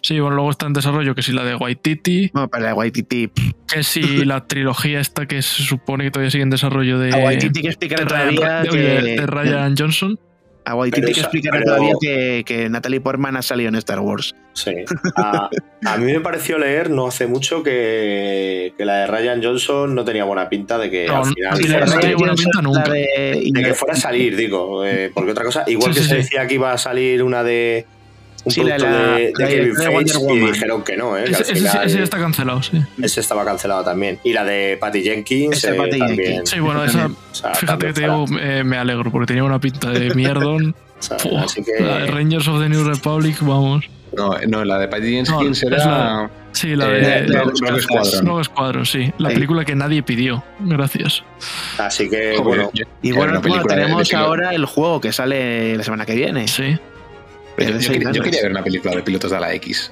Sí, 0.00 0.18
bueno, 0.18 0.36
luego 0.36 0.50
está 0.50 0.66
en 0.66 0.72
desarrollo 0.72 1.14
que 1.14 1.20
si 1.22 1.32
la 1.32 1.44
de 1.44 1.56
Waititi, 1.56 2.30
Bueno, 2.32 2.48
para 2.48 2.62
la 2.62 2.68
de 2.70 2.74
Waititi. 2.74 3.30
que 3.68 3.82
si 3.82 4.00
la 4.24 4.46
trilogía 4.46 4.98
esta 4.98 5.26
que 5.26 5.42
se 5.42 5.62
supone 5.62 6.04
que 6.04 6.10
todavía 6.10 6.30
sigue 6.30 6.42
en 6.42 6.48
desarrollo 6.50 6.98
de, 6.98 7.12
a 7.12 7.18
Waititi 7.18 7.60
que 7.62 7.96
Ryan, 7.96 8.06
todavía 8.34 8.62
de- 8.62 8.68
que. 8.70 8.76
de- 8.78 9.16
de 9.16 9.26
Ryan 9.26 9.74
Johnson. 9.76 10.18
A 10.66 10.74
Waititi 10.74 11.12
Pero 11.12 11.30
que 11.30 11.40
pero- 11.50 11.64
todavía 11.64 11.92
que, 12.00 12.42
que 12.46 12.68
Natalie 12.70 13.00
Portman 13.00 13.36
ha 13.36 13.42
salido 13.42 13.68
en 13.68 13.74
Star 13.74 14.00
Wars. 14.00 14.34
Sí. 14.54 14.72
A, 15.16 15.50
a 15.84 15.96
mí 15.98 16.10
me 16.12 16.20
pareció 16.20 16.58
leer 16.58 16.88
no 16.88 17.06
hace 17.08 17.26
mucho 17.26 17.62
que, 17.62 18.72
que 18.78 18.84
la 18.84 19.00
de 19.00 19.06
Ryan 19.08 19.42
Johnson 19.42 19.94
no 19.94 20.04
tenía 20.04 20.24
buena 20.24 20.48
pinta 20.48 20.78
de 20.78 20.90
que 20.90 21.06
No, 21.06 21.18
al 21.18 21.24
final 21.26 21.58
fuera 21.58 21.86
salir. 21.86 22.16
buena 22.16 22.34
pinta 22.34 22.62
nunca. 22.62 22.82
De- 22.84 23.50
que 23.54 23.74
fuera 23.74 23.94
a 23.94 23.96
salir, 23.96 24.36
digo. 24.36 24.84
eh, 24.86 25.10
porque 25.12 25.32
otra 25.32 25.44
cosa, 25.44 25.64
igual 25.66 25.92
Sí, 25.92 25.98
que 25.98 26.02
sí, 26.04 26.08
se 26.08 26.16
sí. 26.16 26.22
decía 26.22 26.46
que 26.46 26.54
iba 26.54 26.72
a 26.72 26.78
salir 26.78 27.22
una 27.22 27.42
de. 27.44 27.84
Un 28.44 28.52
Sí, 28.52 28.62
la- 28.62 28.76
producto 28.76 28.86
la- 28.98 29.14
de, 29.16 29.24
de 29.24 29.32
la 29.38 29.48
Kevin 29.48 29.74
de 29.74 29.84
Feige 30.14 30.34
y 30.34 30.38
dijeron 30.52 30.84
que 30.84 30.96
no, 30.96 31.16
¿eh? 31.16 31.24
que 31.24 31.34
al 31.34 31.42
Ese, 31.42 31.54
final 31.54 31.88
está 32.02 32.18
cancelado, 32.18 32.62
sí. 32.62 32.82
ese 33.02 33.20
estaba 33.20 33.44
cancelado 33.44 33.82
también. 33.84 34.18
Y 34.22 34.32
la 34.34 34.44
de 34.44 34.76
Patty 34.78 35.02
Jenkins 35.02 35.64
eh, 35.64 35.74
Patty 35.74 35.98
también. 35.98 36.18
Jenkins. 36.18 36.50
Sí, 36.50 36.60
bueno, 36.60 36.84
esa, 36.84 36.98
También. 36.98 37.18
O 37.30 37.34
sea, 37.34 37.54
fíjate 37.54 37.86
que 37.86 37.92
te 37.94 38.00
digo, 38.02 38.24
eh, 38.40 38.62
me 38.64 38.76
alegro, 38.76 39.10
porque 39.10 39.26
tenía 39.28 39.44
una 39.44 39.58
pinta 39.58 39.90
de 39.90 40.14
mierdón. 40.14 40.74
Así 41.38 41.62
que. 41.64 41.82
la 41.84 41.98
de 42.00 42.06
Rangers 42.08 42.46
of 42.48 42.60
the 42.62 42.68
New 42.68 42.84
Republic, 42.84 43.36
vamos. 43.40 43.88
No, 44.16 44.36
no, 44.46 44.64
la 44.64 44.78
de 44.78 44.88
Patty 44.88 45.10
Jenkins 45.24 45.62
No, 45.64 45.68
era. 45.68 45.76
es 45.78 45.86
la- 45.86 46.30
Sí, 46.52 46.76
la 46.76 46.86
de, 46.86 46.98
Eh, 47.00 47.22
de-. 47.22 48.22
Rogue 48.22 48.44
Squadron, 48.44 48.86
sí. 48.86 49.10
La 49.18 49.30
película 49.30 49.64
que 49.64 49.74
nadie 49.74 50.04
pidió. 50.04 50.44
Gracias. 50.60 51.24
Así 51.78 52.08
que, 52.08 52.36
Joder, 52.36 52.42
bueno. 52.44 52.70
yo- 52.74 52.84
Y 53.02 53.10
bueno, 53.10 53.40
de- 53.40 53.50
de 53.50 53.64
tenemos 53.64 54.14
ahora 54.14 54.54
el 54.54 54.64
juego 54.64 55.00
que 55.00 55.12
sale 55.12 55.76
la 55.76 55.82
semana 55.82 56.06
que 56.06 56.14
viene. 56.14 56.46
Sí. 56.46 56.76
Yo, 57.58 57.64
yo 57.70 57.80
Sí, 57.80 57.88
quería, 57.92 58.00
yo 58.00 58.12
ganas. 58.12 58.24
quería 58.24 58.42
ver 58.42 58.50
una 58.50 58.64
película 58.64 58.94
de 58.96 59.02
pilotos 59.02 59.30
de 59.30 59.40
la 59.40 59.52
X. 59.54 59.90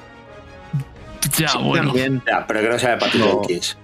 Ya, 1.38 1.54
bueno. 1.56 1.86
También. 1.88 2.22
Ya, 2.26 2.46
pero 2.46 2.60
que 2.60 2.68
no 2.68 2.78
sea 2.78 2.96
de 2.96 3.18
No. 3.18 3.42
Jenkins. 3.42 3.78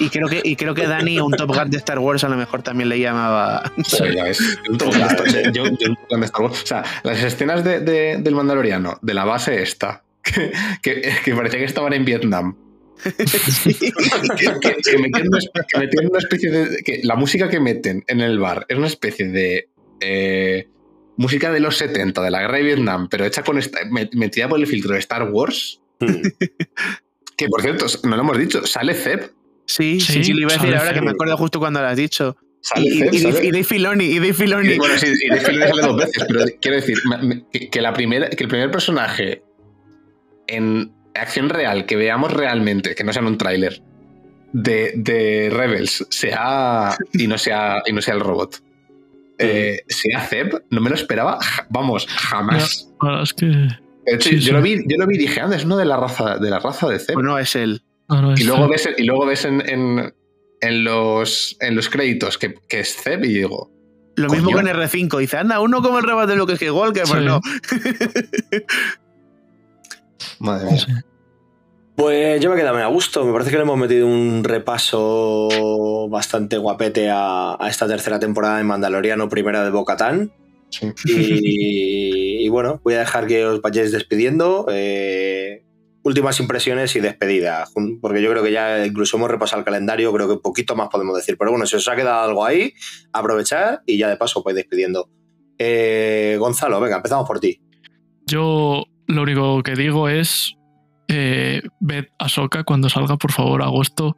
Y, 0.00 0.06
y 0.06 0.10
creo 0.10 0.28
que, 0.28 0.40
y 0.42 0.56
creo 0.56 0.74
que 0.74 0.86
Dani, 0.88 1.20
un 1.20 1.30
Top 1.32 1.54
Gun 1.54 1.70
de 1.70 1.76
Star 1.78 2.00
Wars, 2.00 2.24
a 2.24 2.28
lo 2.28 2.36
mejor 2.36 2.62
también 2.62 2.88
le 2.88 2.98
llamaba. 2.98 3.62
Pero 3.98 4.12
ya 4.12 4.24
ves, 4.24 4.40
un 4.68 4.76
Top 4.76 4.88
Gun 4.88 4.98
de 4.98 5.06
Star- 5.06 5.52
yo- 5.52 5.52
yo 5.52 5.62
un 5.70 5.76
Top 5.76 5.96
Gun 6.10 6.20
de 6.20 6.26
Star 6.26 6.42
Wars. 6.42 6.62
O 6.62 6.66
sea, 6.66 6.82
las 7.04 7.22
escenas 7.22 7.62
de, 7.64 7.78
de- 7.80 8.16
del 8.18 8.34
Mandaloriano, 8.34 8.98
de 9.02 9.14
la 9.14 9.24
base 9.24 9.62
esta, 9.62 10.02
que, 10.22 10.50
que, 10.82 11.12
que 11.24 11.34
parecía 11.34 11.60
que 11.60 11.64
estaban 11.64 11.92
en 11.92 12.04
Vietnam. 12.04 12.56
que, 13.04 13.12
que- 13.24 14.76
que 14.82 14.96
una, 14.96 15.08
metían 15.78 16.06
una 16.08 16.18
especie 16.18 16.50
de. 16.50 16.82
que 16.82 17.00
la 17.04 17.14
música 17.14 17.48
que 17.48 17.60
meten 17.60 18.02
en 18.08 18.20
el 18.20 18.38
bar 18.38 18.64
es 18.68 18.76
una 18.76 18.86
especie 18.88 19.28
de. 19.28 19.68
eh, 20.00 20.68
música 21.16 21.50
de 21.52 21.60
los 21.60 21.76
70, 21.76 22.22
de 22.22 22.30
la 22.30 22.40
guerra 22.40 22.56
de 22.58 22.62
Vietnam, 22.64 23.08
pero 23.08 23.24
hecha 23.24 23.42
con 23.42 23.58
esta, 23.58 23.80
metida 24.12 24.48
por 24.48 24.58
el 24.60 24.66
filtro 24.66 24.94
de 24.94 25.00
Star 25.00 25.30
Wars. 25.30 25.80
Hmm. 26.00 26.06
Que 27.36 27.48
por 27.48 27.60
cierto, 27.60 27.84
no 28.04 28.16
lo 28.16 28.22
hemos 28.22 28.38
dicho, 28.38 28.66
sale 28.66 28.94
Zeb. 28.94 29.30
Sí, 29.66 30.00
sí, 30.00 30.12
Sí, 30.14 30.24
sí, 30.24 30.32
lo 30.32 30.40
iba 30.40 30.52
a 30.54 30.56
decir 30.56 30.74
ahora 30.74 30.94
que 30.94 31.02
me 31.02 31.10
acuerdo 31.10 31.36
justo 31.36 31.58
cuando 31.58 31.82
lo 31.82 31.86
has 31.86 31.96
dicho. 31.96 32.34
Sale 32.62 32.86
Y, 32.86 32.98
Zeb, 32.98 33.12
y, 33.14 33.18
sale- 33.18 33.44
y 33.46 33.50
Dave 33.50 33.64
Filoni, 33.64 34.04
y 34.06 34.14
Dave 34.18 34.32
Filoni. 34.32 34.68
Y, 34.72 34.78
bueno, 34.78 34.96
sí, 34.96 35.06
y 35.22 35.28
Dave 35.28 35.42
Filoni 35.42 35.68
sale 35.68 35.82
dos 35.82 35.96
veces, 35.98 36.24
pero 36.26 36.44
quiero 36.62 36.76
decir 36.78 36.96
que 37.70 37.80
la 37.82 37.92
primera, 37.92 38.30
que 38.30 38.42
el 38.44 38.48
primer 38.48 38.70
personaje 38.70 39.42
en 40.46 40.90
acción 41.14 41.50
real 41.50 41.84
que 41.84 41.96
veamos 41.96 42.32
realmente, 42.32 42.94
que 42.94 43.04
no 43.04 43.12
sea 43.12 43.20
en 43.20 43.28
un 43.28 43.36
tráiler, 43.38 43.82
de, 44.54 44.92
de 44.96 45.50
Rebels 45.52 46.06
sea 46.08 46.96
y 47.12 47.26
no 47.26 47.36
sea 47.36 47.82
y 47.84 47.92
no 47.92 48.00
sea 48.00 48.14
el 48.14 48.20
robot. 48.20 48.62
Eh, 49.38 49.80
sea 49.88 50.20
Zeb, 50.20 50.64
no 50.70 50.80
me 50.80 50.90
lo 50.90 50.96
esperaba, 50.96 51.38
vamos, 51.70 52.06
jamás. 52.08 52.90
Ahora 53.00 53.22
es 53.22 53.34
que. 53.34 53.46
De 53.46 54.14
hecho, 54.14 54.28
Sí, 54.30 54.36
yo 54.38 54.46
sí. 54.46 54.50
lo 54.52 54.62
vi, 54.62 54.76
yo 54.86 54.96
lo 54.98 55.06
vi 55.06 55.16
y 55.16 55.18
dije, 55.18 55.40
anda, 55.40 55.56
es 55.56 55.64
uno 55.64 55.76
de 55.76 55.84
la 55.84 55.96
raza, 55.96 56.38
de 56.38 56.50
la 56.50 56.58
raza 56.60 56.88
de 56.88 56.98
Zeb. 56.98 57.14
Pues 57.14 57.26
no 57.26 57.38
es 57.38 57.54
él. 57.56 57.82
y 58.08 58.40
es- 58.40 58.46
luego 58.46 58.68
ves, 58.68 58.88
y 58.96 59.02
luego 59.04 59.26
ves 59.26 59.44
en, 59.44 59.68
en, 59.68 60.14
en 60.60 60.84
los, 60.84 61.56
en 61.60 61.74
los 61.74 61.88
créditos 61.88 62.38
que, 62.38 62.54
que 62.68 62.80
es 62.80 62.94
Zeb 62.96 63.24
y 63.24 63.34
digo, 63.34 63.70
Lo 64.14 64.28
mismo 64.30 64.50
Coño. 64.52 64.62
con 64.62 64.66
R5. 64.68 65.18
Dice, 65.18 65.36
anda, 65.38 65.58
uno 65.60 65.82
como 65.82 65.98
el 65.98 66.04
robot 66.04 66.28
de 66.28 66.36
Luke 66.36 66.54
Skywalker, 66.56 67.04
Sí. 67.06 67.12
pues 67.12 67.24
no. 67.24 67.40
madre 70.38 70.70
mía. 70.72 71.04
Pues 71.96 72.40
yo 72.42 72.50
me 72.50 72.56
he 72.56 72.58
quedado 72.58 72.74
muy 72.74 72.84
a 72.84 72.88
gusto. 72.88 73.24
Me 73.24 73.32
parece 73.32 73.50
que 73.50 73.56
le 73.56 73.62
hemos 73.62 73.78
metido 73.78 74.06
un 74.06 74.44
repaso 74.44 76.08
bastante 76.10 76.58
guapete 76.58 77.08
a, 77.10 77.56
a 77.58 77.68
esta 77.68 77.88
tercera 77.88 78.18
temporada 78.18 78.58
de 78.58 78.64
Mandaloriano, 78.64 79.28
primera 79.28 79.64
de 79.64 79.70
Bocatán. 79.70 80.30
Sí. 80.68 80.92
Y, 81.06 82.44
y 82.44 82.48
bueno, 82.48 82.80
voy 82.84 82.94
a 82.94 82.98
dejar 83.00 83.26
que 83.26 83.46
os 83.46 83.62
vayáis 83.62 83.92
despidiendo. 83.92 84.66
Eh, 84.68 85.64
últimas 86.06 86.38
impresiones 86.38 86.94
y 86.96 87.00
despedida. 87.00 87.66
Porque 88.00 88.22
yo 88.22 88.30
creo 88.30 88.42
que 88.42 88.52
ya 88.52 88.86
incluso 88.86 89.16
hemos 89.16 89.30
repasado 89.30 89.60
el 89.60 89.64
calendario, 89.64 90.12
creo 90.12 90.28
que 90.28 90.36
poquito 90.36 90.76
más 90.76 90.88
podemos 90.88 91.16
decir. 91.16 91.36
Pero 91.38 91.50
bueno, 91.50 91.66
si 91.66 91.76
os 91.76 91.88
ha 91.88 91.96
quedado 91.96 92.20
algo 92.20 92.44
ahí, 92.44 92.72
aprovechar 93.12 93.82
y 93.86 93.98
ya 93.98 94.08
de 94.08 94.16
paso 94.16 94.38
os 94.38 94.44
vais 94.44 94.56
despidiendo. 94.56 95.08
Eh, 95.58 96.36
Gonzalo, 96.38 96.80
venga, 96.80 96.96
empezamos 96.96 97.26
por 97.26 97.40
ti. 97.40 97.60
Yo 98.26 98.84
lo 99.06 99.22
único 99.22 99.62
que 99.62 99.74
digo 99.74 100.08
es. 100.08 100.55
Eh, 101.08 101.62
ved 101.80 102.06
a 102.18 102.28
Soca 102.28 102.64
cuando 102.64 102.88
salga, 102.88 103.16
por 103.16 103.32
favor, 103.32 103.62
agosto. 103.62 104.16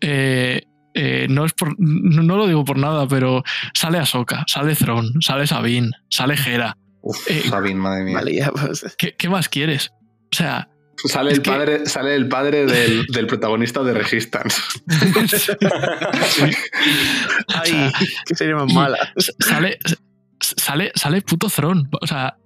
Eh, 0.00 0.62
eh, 0.94 1.26
no, 1.28 1.44
es 1.44 1.52
por, 1.52 1.74
no, 1.78 2.22
no 2.22 2.36
lo 2.36 2.46
digo 2.46 2.64
por 2.64 2.78
nada, 2.78 3.06
pero 3.06 3.42
sale 3.74 3.98
Ahsoka, 3.98 4.44
sale 4.46 4.74
Thrawn, 4.74 5.20
sale 5.20 5.46
Sabine, 5.46 5.90
sale 6.08 6.34
Hera. 6.34 6.76
Uf, 7.02 7.30
Eh, 7.30 7.42
Sabine, 7.48 7.78
madre 7.80 8.04
mía. 8.04 8.50
Pues. 8.52 8.96
¿Qué, 8.98 9.14
qué 9.16 9.28
más 9.28 9.48
quieres? 9.48 9.90
O 10.32 10.36
sea, 10.36 10.68
Sale 11.04 11.30
el 11.32 11.42
que- 11.42 11.50
padre, 11.50 11.84
sale 11.86 12.14
el 12.16 12.26
padre 12.26 12.64
del, 12.64 13.04
del 13.08 13.26
protagonista 13.26 13.82
de 13.82 13.92
Resistance. 13.92 14.56
Ay, 17.48 17.92
que 18.24 18.34
sería 18.34 18.56
más 18.56 18.72
mala. 18.72 18.98
sale, 19.38 19.78
sale, 20.40 20.92
sale 20.94 21.22
puto 21.22 21.48
Thrawn. 21.48 21.88
O 22.00 22.06
sea, 22.06 22.36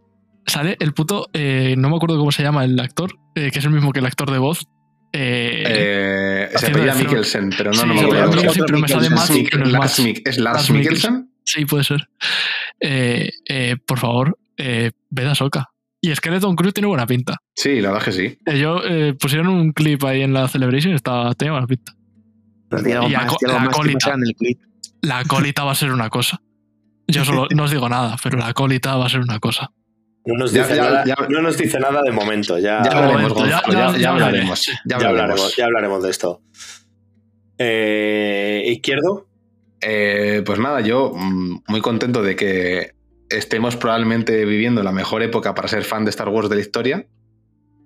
sale 0.50 0.76
el 0.80 0.92
puto. 0.92 1.28
eh, 1.32 1.74
no 1.78 1.88
me 1.88 1.96
acuerdo 1.96 2.18
cómo 2.18 2.30
se 2.32 2.42
llama 2.42 2.64
el 2.64 2.78
actor, 2.78 3.12
eh, 3.34 3.50
que 3.50 3.58
es 3.60 3.64
el 3.64 3.70
mismo 3.70 3.92
que 3.92 4.00
el 4.00 4.06
actor 4.06 4.30
de 4.30 4.38
voz. 4.38 4.66
Eh, 5.12 5.64
Eh, 5.66 6.48
se 6.56 6.66
apellida. 6.66 6.94
Mikkelsen, 6.94 7.50
pero 7.56 7.70
no, 7.72 7.76
Sí, 7.78 7.86
no 7.86 7.94
me 7.94 8.00
acuerdo. 8.02 8.32
Mikkelsen, 8.32 8.64
pero 8.66 8.78
me 8.78 8.88
sale 8.88 9.10
más. 9.10 9.30
Es 9.30 9.52
Lars 9.54 9.72
más. 9.72 10.00
Mik- 10.00 10.22
¿Es 10.24 10.38
Lars 10.38 10.54
Lars 10.56 10.70
Mikkelsen? 10.70 11.30
Sí, 11.44 11.64
puede 11.64 11.84
ser. 11.84 12.08
Eh, 12.80 13.30
eh, 13.48 13.76
por 13.86 13.98
favor, 13.98 14.38
eh, 14.56 14.92
ved 15.10 15.26
a 15.26 15.34
Soca. 15.34 15.66
Y 16.02 16.14
Skeleton 16.14 16.56
Crew 16.56 16.72
tiene 16.72 16.86
buena 16.86 17.06
pinta. 17.06 17.36
Sí, 17.54 17.80
la 17.80 17.90
verdad 17.90 18.04
que 18.06 18.12
sí. 18.12 18.38
Ellos 18.46 18.82
eh, 18.88 19.14
pusieron 19.18 19.48
un 19.48 19.72
clip 19.72 20.02
ahí 20.04 20.22
en 20.22 20.32
la 20.32 20.48
Celebration 20.48 20.92
y 20.92 20.96
está, 20.96 21.34
tenía 21.34 21.52
buena 21.52 21.66
pinta. 21.66 21.92
Pero 22.70 23.06
Y 23.08 23.12
más, 23.12 23.36
la 23.42 23.58
más 23.58 23.68
que 23.68 23.74
colita. 23.74 23.98
pasara 23.98 24.16
en 24.16 24.22
el 24.28 24.34
clip. 24.36 24.60
La 25.02 25.18
acólita 25.18 25.64
va 25.64 25.72
a 25.72 25.74
ser 25.74 25.92
una 25.92 26.08
cosa. 26.08 26.40
Yo 27.08 27.24
solo 27.24 27.48
no 27.54 27.64
os 27.64 27.70
digo 27.70 27.88
nada, 27.88 28.16
pero 28.22 28.38
la 28.38 28.46
acólita 28.48 28.96
va 28.96 29.06
a 29.06 29.08
ser 29.08 29.20
una 29.20 29.40
cosa. 29.40 29.72
No 30.26 30.34
nos 30.36 30.52
Ya- 30.52 30.62
dice, 30.64 30.76
ya- 30.76 30.82
nada, 30.82 31.04
ya- 31.06 31.16
no 31.28 31.40
nos 31.42 31.56
dice 31.56 31.80
nada 31.80 32.02
de 32.02 32.10
momento. 32.12 32.58
Ya, 32.58 32.82
Ya 32.82 32.90
hablaremos, 32.92 33.32
momento, 33.32 33.46
ya- 33.46 33.62
Gonzalo, 33.66 33.72
ya, 33.72 33.78
ya- 33.86 33.92
ya 33.92 33.98
ya 34.00 34.10
hablaremos. 34.10 34.68
hablaré. 34.68 34.80
Ya 34.84 34.98
ya 34.98 35.08
hablaremos. 35.08 35.20
hablaremos, 35.30 35.56
ya 35.56 35.64
hablaremos 35.64 36.02
de 36.02 36.10
esto. 36.10 36.42
Eh, 37.58 38.62
izquierdo. 38.66 39.26
Eh, 39.80 40.42
pues 40.44 40.58
nada, 40.58 40.80
yo 40.80 41.12
mm, 41.14 41.62
muy 41.68 41.80
contento 41.80 42.22
de 42.22 42.36
que 42.36 42.92
estemos 43.28 43.76
probablemente 43.76 44.44
viviendo 44.44 44.82
la 44.82 44.92
mejor 44.92 45.22
época 45.22 45.54
para 45.54 45.68
ser 45.68 45.84
fan 45.84 46.04
de 46.04 46.10
Star 46.10 46.28
Wars 46.28 46.48
de 46.48 46.56
la 46.56 46.60
historia. 46.60 47.06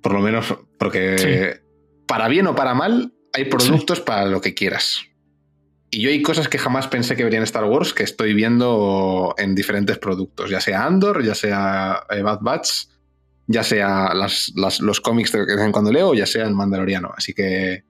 Por 0.03 0.13
lo 0.13 0.21
menos 0.21 0.55
porque 0.79 1.61
para 2.07 2.29
bien 2.29 2.47
o 2.47 2.55
para 2.55 2.75
mal 2.75 3.13
hay 3.33 3.45
productos 3.47 4.01
para 4.01 4.27
lo 4.27 4.41
que 4.41 4.55
quieras. 4.55 5.03
Y 5.95 6.01
yo 6.03 6.11
hay 6.11 6.23
cosas 6.23 6.49
que 6.49 6.59
jamás 6.59 6.89
pensé 6.89 7.17
que 7.17 7.25
vería 7.25 7.39
en 7.39 7.45
Star 7.45 7.65
Wars 7.65 7.93
que 7.95 8.03
estoy 8.03 8.35
viendo 8.35 9.35
en 9.39 9.55
diferentes 9.55 9.99
productos, 9.99 10.51
ya 10.51 10.61
sea 10.61 10.85
Andor, 10.85 11.23
ya 11.25 11.35
sea 11.35 12.05
eh, 12.11 12.23
Bad 12.23 12.41
Batch, 12.41 12.71
ya 13.47 13.63
sea 13.63 14.13
las- 14.15 14.53
las- 14.57 14.81
los 14.81 15.01
cómics 15.01 15.31
que 15.31 15.39
de 15.39 15.57
vez 15.57 15.65
en 15.65 15.73
cuando 15.73 15.93
leo, 15.93 16.15
ya 16.15 16.27
sea 16.27 16.45
el 16.47 16.55
Mandaloriano. 16.55 17.13
Así 17.17 17.33
que 17.35 17.85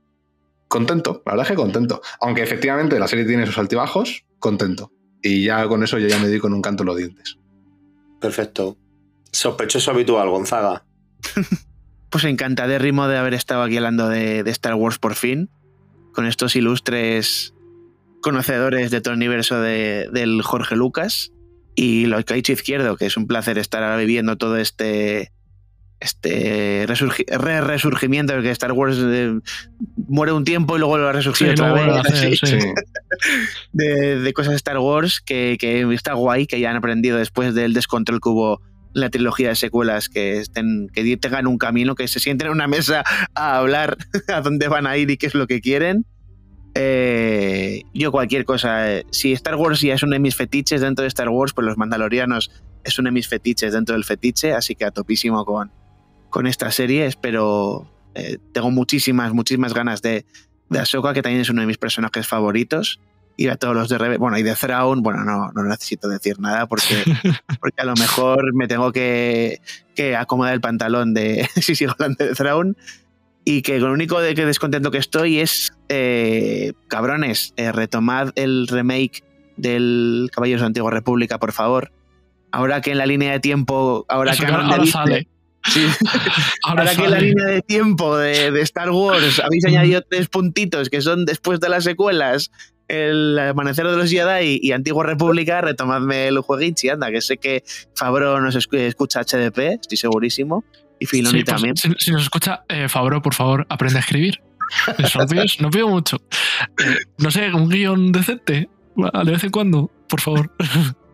contento, 0.69 1.23
la 1.25 1.33
verdad 1.33 1.47
es 1.47 1.51
que 1.51 1.57
contento. 1.57 2.01
Aunque 2.21 2.43
efectivamente 2.43 2.99
la 2.99 3.09
serie 3.09 3.25
tiene 3.25 3.47
sus 3.47 3.59
altibajos, 3.59 4.25
contento. 4.39 4.91
Y 5.23 5.45
ya 5.45 5.67
con 5.69 5.83
eso 5.83 5.99
yo 5.99 6.07
ya 6.09 6.19
me 6.19 6.29
di 6.29 6.39
con 6.39 6.53
un 6.53 6.61
canto 6.63 6.83
en 6.83 6.87
los 6.89 6.97
dientes. 6.97 7.39
Perfecto. 8.21 8.77
Sospechoso 9.33 9.91
habitual, 9.91 10.29
Gonzaga. 10.31 10.85
Pues 12.11 12.23
encantadérrimo 12.27 13.09
de 13.09 13.17
haber 13.19 13.35
estado 13.35 13.65
aquí 13.65 13.77
hablando 13.77 14.09
de, 14.09 14.45
de 14.45 14.51
Star 14.53 14.75
Wars 14.77 14.99
por 15.01 15.17
fin, 15.17 15.51
con 16.13 16.27
estos 16.27 16.55
ilustres 16.55 17.55
conocedores 18.25 18.91
de 18.91 19.01
todo 19.01 19.13
el 19.15 19.19
universo 19.19 19.61
de- 19.61 20.09
del 20.13 20.43
Jorge 20.43 20.75
Lucas 20.75 21.31
y 21.77 22.07
lo 22.07 22.21
que 22.25 22.33
ha 22.33 22.37
dicho 22.37 22.53
Izquierdo, 22.53 22.97
que 22.97 23.07
es 23.07 23.17
un 23.17 23.27
placer 23.27 23.59
estar 23.59 23.83
ahora 23.83 23.97
viviendo 23.99 24.37
todo 24.37 24.57
este 24.57 25.31
este 26.01 26.87
resurgi- 26.87 27.25
re- 27.39 27.61
resurgimiento 27.63 28.41
que 28.43 28.51
Star 28.51 28.73
Wars 28.73 28.97
eh, 29.01 29.39
muere 30.09 30.33
un 30.33 30.45
tiempo 30.45 30.77
y 30.77 30.79
luego 30.79 30.99
lo 30.99 31.05
va 31.05 31.11
a 31.11 31.13
resurgir 31.15 31.47
Sí, 31.49 31.53
otra 31.53 31.73
vez 31.73 31.87
hacer, 32.07 32.37
sí. 32.37 32.59
de, 33.73 34.21
de 34.21 34.33
cosas 34.33 34.51
de 34.51 34.57
Star 34.57 34.79
Wars 34.79 35.21
que, 35.21 35.57
que 35.59 35.83
está 35.95 36.13
guay 36.15 36.47
que 36.47 36.61
ya 36.61 36.71
han 36.71 36.77
aprendido 36.77 37.17
después 37.19 37.55
del 37.55 37.73
descontrol 37.73 38.21
que 38.21 38.29
hubo 38.29 38.61
en 38.95 39.01
la 39.01 39.11
trilogía 39.11 39.49
de 39.51 39.57
secuelas 39.57 40.09
que 40.09 40.39
estén 40.39 40.89
que 40.93 41.17
tengan 41.17 41.47
un 41.47 41.59
camino 41.59 41.95
que 41.95 42.07
se 42.09 42.21
sienten 42.21 42.49
en 42.49 42.53
una 42.53 42.67
mesa 42.69 43.03
a 43.35 43.57
hablar 43.59 43.97
a 44.29 44.41
dónde 44.41 44.69
van 44.69 44.87
a 44.87 44.97
ir 44.97 45.11
y 45.11 45.17
qué 45.17 45.27
es 45.27 45.35
lo 45.35 45.47
que 45.47 45.61
quieren 45.61 46.05
Eh, 46.77 47.85
yo 47.95 48.11
cualquier 48.11 48.45
cosa 48.45 48.91
eh, 48.91 49.07
si 49.11 49.33
Star 49.33 49.55
Wars 49.55 49.81
ya 49.81 49.95
es 49.95 50.03
uno 50.03 50.15
de 50.15 50.19
mis 50.19 50.35
fetiches 50.35 50.81
dentro 50.81 51.05
de 51.05 51.09
Star 51.09 51.29
Wars 51.29 51.53
pues 51.53 51.65
los 51.65 51.77
Mandalorianos 51.77 52.51
es 52.83 52.99
uno 52.99 53.09
de 53.09 53.13
mis 53.13 53.29
fetiches 53.29 53.73
dentro 53.73 53.95
del 53.95 54.03
fetiche 54.03 54.53
así 54.53 54.75
que 54.75 54.85
a 54.85 54.91
topísimo 54.91 55.45
con, 55.45 55.71
con 56.31 56.49
esta 56.49 56.73
serie 56.73 57.07
espero 57.07 57.87
eh, 58.17 58.39
tengo 58.51 58.73
muchísimas 58.73 59.33
muchísimas 59.33 59.73
ganas 59.73 60.03
de 60.03 60.27
de 60.69 60.81
Ahsoka 60.81 61.15
que 61.15 61.23
también 61.23 61.43
es 61.43 61.51
uno 61.51 61.61
de 61.61 61.69
mis 61.69 61.79
personajes 61.79 62.27
favoritos 62.27 62.99
y 63.37 63.47
a 63.47 63.55
todos 63.55 63.77
los 63.77 63.89
de 63.89 63.99
Rebe 63.99 64.19
bueno 64.19 64.37
y 64.37 64.43
de 64.43 64.57
Thrawn 64.57 65.01
bueno 65.01 65.25
no, 65.25 65.53
no 65.53 65.63
necesito 65.63 66.09
decir 66.09 66.41
nada 66.41 66.67
porque 66.67 67.05
porque 67.61 67.83
a 67.83 67.85
lo 67.85 67.95
mejor 67.95 68.53
me 68.53 68.67
tengo 68.67 68.91
que, 68.91 69.61
que 69.95 70.17
acomodar 70.17 70.55
el 70.55 70.61
pantalón 70.61 71.15
de 71.15 71.49
si 71.55 71.77
sigo 71.77 71.93
hablando 71.93 72.25
de 72.25 72.35
Thrawn 72.35 72.77
y 73.45 73.63
que 73.63 73.79
lo 73.79 73.93
único 73.93 74.21
de 74.21 74.35
que 74.35 74.47
descontento 74.47 74.91
que 74.91 74.99
estoy 74.99 75.41
es 75.41 75.73
eh, 75.89 76.73
cabrones 76.89 77.53
eh, 77.57 77.73
retomad 77.73 78.31
el 78.37 78.67
remake 78.69 79.23
del 79.57 80.31
Caballeros 80.33 80.63
de 80.63 80.67
Antigua 80.67 80.91
República 80.91 81.39
por 81.39 81.53
favor. 81.53 81.93
Ahora 82.51 82.81
que 82.81 82.93
en 82.93 82.99
la 82.99 83.07
línea 83.07 83.33
de 83.33 83.41
tiempo 83.41 84.07
ahora 84.09 84.33
Eso 84.33 84.45
que 84.45 84.47
ahora, 84.53 84.67
ahora 84.67 84.87
sale. 84.87 85.29
Ahora, 86.63 86.95
que 86.95 87.09
la 87.09 87.19
línea 87.19 87.47
de 87.47 87.63
tiempo 87.63 88.17
de, 88.17 88.61
Star 88.61 88.91
Wars 88.91 89.41
habéis 89.41 89.65
añadido 89.65 90.03
tres 90.03 90.29
puntitos 90.29 90.91
que 90.91 91.01
son 91.01 91.25
después 91.25 91.59
de 91.59 91.69
las 91.69 91.85
secuelas, 91.85 92.51
el 92.89 93.39
Amanecer 93.39 93.87
de 93.87 93.97
los 93.97 94.11
Jedi 94.11 94.59
y 94.61 94.73
Antigua 94.73 95.05
República, 95.05 95.63
retomadme 95.63 96.29
el 96.29 96.41
jueguichi, 96.41 96.91
anda, 96.91 97.11
que 97.11 97.23
sé 97.23 97.39
que 97.39 97.65
Fabro 97.95 98.41
nos 98.41 98.57
escucha 98.57 99.23
HDP, 99.23 99.59
estoy 99.81 99.97
segurísimo. 99.97 100.65
Y 101.05 101.07
Filoni 101.07 101.45
pues, 101.45 101.55
también. 101.55 101.77
Si, 101.77 102.11
nos 102.11 102.23
escucha, 102.23 102.65
eh, 102.67 102.89
Fabro, 102.89 103.21
por 103.21 103.35
favor, 103.35 103.67
aprende 103.69 103.99
a 103.99 104.01
escribir. 104.01 104.41
no 105.61 105.71
pido 105.71 105.89
mucho. 105.89 106.17
Eh, 106.83 106.97
no 107.19 107.31
sé, 107.31 107.53
un 107.53 107.69
guion 107.69 108.11
decente, 108.11 108.71
de 108.97 109.31
vez 109.31 109.45
en 109.45 109.51
cuando, 109.51 109.91
por 110.09 110.23
favor. 110.23 110.51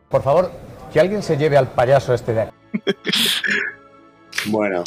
Por 0.08 0.22
favor, 0.22 0.52
que 0.92 1.00
alguien 1.00 1.24
se 1.24 1.36
lleve 1.36 1.56
al 1.56 1.72
payaso 1.72 2.14
este 2.14 2.34
de 2.34 2.40
aquí. 2.42 2.52
Bueno, 4.46 4.84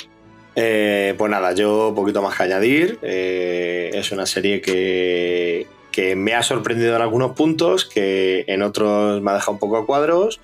eh, 0.56 1.16
pues 1.18 1.30
nada, 1.30 1.54
yo 1.54 1.90
un 1.90 1.96
poquito 1.96 2.22
más 2.22 2.38
que 2.38 2.44
añadir. 2.44 2.98
Eh, 3.02 3.92
es 3.94 4.12
una 4.14 4.26
serie 4.26 4.62
que, 4.62 5.68
que, 5.92 6.16
me 6.16 6.34
ha 6.34 6.42
sorprendido 6.44 6.96
en 6.96 7.02
algunos 7.02 7.36
puntos, 7.36 7.86
que 7.86 8.46
en 8.48 8.62
otros 8.62 9.22
me 9.22 9.32
ha 9.32 9.34
dejado 9.36 9.52
un 9.52 9.60
poco 9.60 9.78
a 9.78 9.86
cuadros, 9.86 10.40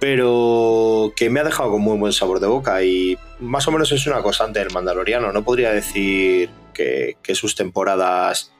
pero 0.00 1.12
que 1.14 1.28
me 1.28 1.40
ha 1.40 1.44
dejado 1.44 1.70
con 1.72 1.82
muy 1.82 1.98
buen 1.98 2.14
sabor 2.14 2.40
de 2.40 2.46
boca 2.46 2.82
y 2.82 3.18
más 3.38 3.68
o 3.68 3.70
menos 3.70 3.92
es 3.92 4.06
una 4.06 4.22
constante 4.22 4.58
del 4.58 4.72
Mandaloriano. 4.72 5.30
No 5.30 5.44
podría 5.44 5.70
decir 5.72 6.48
que, 6.72 7.16
sus 7.34 7.54
temporadas 7.54 8.50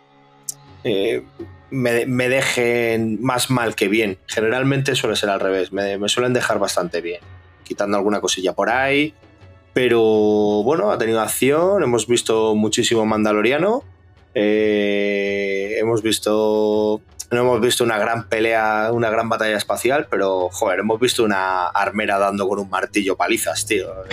eh, 0.85 1.23
me, 1.71 2.29
dejen 2.29 3.23
más 3.23 3.51
mal 3.51 3.75
que 3.75 3.89
bien. 3.89 4.19
Generalmente 4.27 4.95
suele 4.95 5.17
ser 5.17 5.31
al 5.31 5.41
revés, 5.41 5.73
me, 5.73 6.09
suelen 6.11 6.35
dejar 6.35 6.59
bastante 6.59 7.01
bien, 7.01 7.21
quitando 7.65 7.97
alguna 7.97 8.21
cosilla 8.21 8.53
por 8.53 8.69
ahí. 8.69 9.15
Pero 9.73 10.03
bueno, 10.03 10.91
ha 10.91 10.99
tenido 10.99 11.23
acción, 11.23 11.83
hemos 11.83 12.07
visto 12.07 12.55
muchísimo 12.55 13.07
Mandaloriano, 13.07 13.83
eh, 14.35 15.77
hemos 15.79 16.03
visto 16.03 17.01
no 17.31 17.41
hemos 17.41 17.61
visto 17.61 17.85
una 17.85 17.99
gran 17.99 18.29
pelea, 18.29 18.91
una 18.93 19.11
gran 19.11 19.29
batalla 19.29 19.57
espacial, 19.57 20.09
pero 20.11 20.49
joder, 20.51 20.81
hemos 20.81 20.99
visto 20.99 21.25
una 21.25 21.69
armera 21.69 22.19
dando 22.19 22.49
con 22.49 22.59
un 22.59 22.69
martillo 22.69 23.17
palizas, 23.17 23.67
tío. 23.67 23.89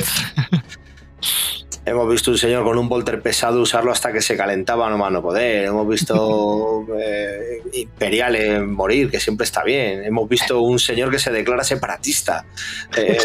Hemos 1.88 2.10
visto 2.10 2.32
un 2.32 2.38
señor 2.38 2.66
con 2.66 2.78
un 2.78 2.90
volter 2.90 3.22
pesado 3.22 3.62
usarlo 3.62 3.94
hasta 3.94 4.12
que 4.12 4.20
se 4.20 4.36
calentaba 4.36 4.90
no 4.90 4.98
mano 4.98 5.22
poder. 5.22 5.68
Hemos 5.68 5.88
visto 5.88 6.86
eh, 7.00 7.62
imperiales 7.72 8.62
morir, 8.62 9.10
que 9.10 9.22
siempre 9.22 9.46
está 9.46 9.64
bien. 9.64 10.04
Hemos 10.04 10.28
visto 10.28 10.60
un 10.60 10.80
señor 10.80 11.10
que 11.12 11.18
se 11.18 11.32
declara 11.32 11.64
separatista. 11.64 12.46
Eh, 12.98 13.18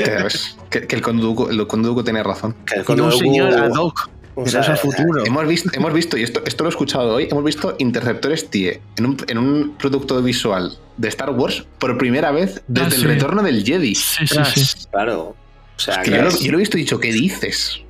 que, 0.71 0.87
el 0.89 1.03
conduco, 1.03 1.51
el 1.51 1.67
conduco 1.67 2.05
tiene 2.05 2.23
razón. 2.23 2.55
Que 2.65 2.77
el 2.77 2.85
conduco, 2.85 3.09
un 3.09 3.19
señor 3.19 3.53
ad 3.53 3.73
hoc. 3.73 4.09
El 4.37 4.77
futuro. 4.77 5.25
Hemos 5.25 5.47
visto, 5.47 5.71
hemos 5.75 5.93
visto, 5.93 6.17
y 6.17 6.23
esto, 6.23 6.43
esto 6.45 6.65
lo 6.65 6.71
he 6.71 6.73
escuchado 6.73 7.15
hoy, 7.15 7.29
hemos 7.31 7.45
visto 7.45 7.75
interceptores 7.79 8.49
TIE 8.51 8.81
en 8.97 9.07
un, 9.07 9.17
en 9.29 9.39
un 9.39 9.77
producto 9.77 10.23
visual 10.23 10.79
de 10.97 11.09
Star 11.09 11.31
Wars 11.31 11.67
por 11.79 11.97
primera 11.99 12.31
vez 12.31 12.63
desde 12.69 12.97
ah, 12.97 12.99
el 12.99 13.05
retorno 13.05 13.43
del 13.43 13.65
Jedi. 13.65 13.95
Sí, 13.95 14.27
sí, 14.27 14.65
sí. 14.65 14.87
Claro. 14.91 15.37
O 15.77 15.81
sea, 15.81 16.03
yo, 16.05 16.23
lo, 16.23 16.31
yo, 16.31 16.53
lo, 16.53 16.59
he 16.59 16.61
visto 16.61 16.79
y 16.79 16.83
dicho, 16.83 17.01
¿qué 17.01 17.13
dices? 17.13 17.83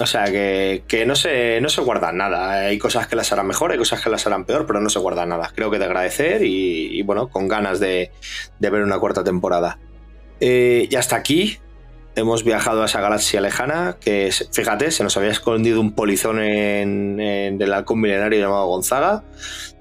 O 0.00 0.06
sea, 0.06 0.24
que, 0.24 1.04
no, 1.06 1.14
se, 1.14 1.60
no 1.60 1.68
se 1.68 1.82
guardan 1.82 2.16
nada. 2.16 2.52
Hay 2.52 2.78
cosas 2.78 3.06
que 3.06 3.16
las 3.16 3.32
harán 3.32 3.46
mejor, 3.46 3.72
hay 3.72 3.78
cosas 3.78 4.00
que 4.00 4.08
las 4.08 4.26
harán 4.26 4.46
peor, 4.46 4.66
pero 4.66 4.80
no 4.80 4.88
se 4.88 4.98
guardan 4.98 5.28
nada. 5.28 5.52
Creo 5.54 5.70
que 5.70 5.78
de 5.78 5.84
agradecer 5.84 6.42
y, 6.42 7.02
bueno, 7.02 7.28
con 7.28 7.48
ganas 7.48 7.80
de, 7.80 8.10
ver 8.58 8.82
una 8.82 8.98
cuarta 8.98 9.22
temporada. 9.22 9.78
Eh, 10.40 10.88
y 10.90 10.96
hasta 10.96 11.16
aquí 11.16 11.58
hemos 12.16 12.44
viajado 12.44 12.82
a 12.82 12.86
esa 12.86 13.00
galaxia 13.00 13.40
lejana 13.40 13.96
que, 14.00 14.30
fíjate, 14.52 14.90
se 14.90 15.02
nos 15.02 15.16
había 15.16 15.30
escondido 15.30 15.80
un 15.80 15.92
polizón 15.92 16.40
en, 16.40 17.20
en 17.20 17.60
el 17.60 17.72
halcón 17.72 18.00
milenario 18.00 18.40
llamado 18.40 18.66
Gonzaga, 18.66 19.22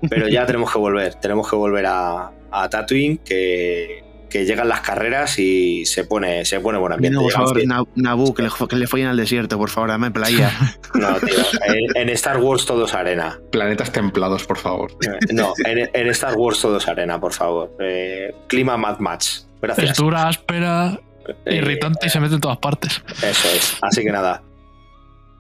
pero 0.10 0.28
ya 0.28 0.46
tenemos 0.48 0.72
que 0.72 0.80
volver, 0.80 1.16
tenemos 1.16 1.50
que 1.50 1.56
volver 1.56 1.86
a, 1.88 2.32
a 2.52 2.70
Tatooine, 2.70 3.18
que, 3.18 4.04
que 4.30 4.46
llegan 4.46 4.70
las 4.70 4.82
carreras 4.82 5.40
y 5.40 5.86
se 5.86 6.04
pone, 6.04 6.46
se 6.46 6.60
pone 6.60 6.78
buen 6.78 6.94
ambiente. 6.94 7.16
No, 7.16 7.24
por 7.24 7.32
favor, 7.32 7.62
Nabu, 7.96 8.34
que 8.34 8.44
le, 8.44 8.50
que 8.70 8.76
le 8.76 8.88
follen 8.88 9.08
al 9.08 9.18
desierto, 9.18 9.58
por 9.58 9.70
favor, 9.70 9.90
dame 9.90 10.12
playa. 10.12 10.52
no, 10.94 11.16
tío, 11.20 11.38
en, 11.96 12.10
Star 12.10 12.38
Wars 12.38 12.66
todo 12.66 12.86
es 12.86 12.94
arena. 12.94 13.40
Planetas 13.52 13.92
templados, 13.92 14.46
por 14.46 14.58
favor. 14.58 14.92
Eh, 15.02 15.34
no, 15.34 15.54
en, 15.66 16.08
Star 16.10 16.36
Wars 16.36 16.62
todo 16.62 16.78
es 16.78 16.88
arena, 16.88 17.20
por 17.20 17.34
favor. 17.34 17.76
Eh, 17.80 18.34
clima 18.48 18.78
Mad 18.78 19.00
Match. 19.00 19.40
Gracias. 19.62 19.92
Es 19.92 19.98
dura, 19.98 20.28
áspera, 20.28 21.00
irritante 21.46 22.08
y 22.08 22.10
se 22.10 22.20
mete 22.20 22.36
en 22.36 22.42
todas 22.42 22.58
partes. 22.58 23.02
Eso 23.22 23.48
es. 23.50 23.78
Así 23.82 24.04
que 24.04 24.12
nada. 24.12 24.44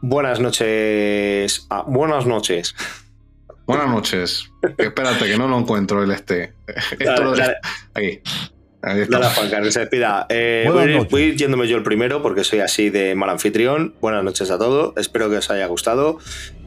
Buenas 0.01 0.39
noches. 0.39 1.67
Ah, 1.69 1.83
buenas 1.85 2.25
noches. 2.25 2.75
Buenas 3.65 3.87
noches. 3.87 4.49
Espérate, 4.77 5.25
que 5.25 5.37
no 5.37 5.47
lo 5.47 5.59
encuentro 5.59 6.03
el 6.03 6.11
este. 6.11 6.53
Esto 6.97 7.23
lo 7.23 7.33
Aquí. 7.93 8.19
Nada, 8.81 9.29
Juan 9.31 9.49
Carlos, 9.49 9.73
se 9.73 9.81
despida. 9.81 10.25
Eh, 10.29 11.05
voy, 11.09 11.35
yéndome 11.35 11.67
yo 11.67 11.75
el 11.75 11.83
primero 11.83 12.23
porque 12.23 12.43
soy 12.43 12.59
así 12.59 12.89
de 12.89 13.13
mal 13.13 13.29
anfitrión. 13.29 13.93
Buenas 13.99 14.23
noches 14.23 14.49
a 14.51 14.57
todos. 14.57 14.95
Espero 14.95 15.29
que 15.29 15.37
os 15.37 15.51
haya 15.51 15.67
gustado. 15.67 16.17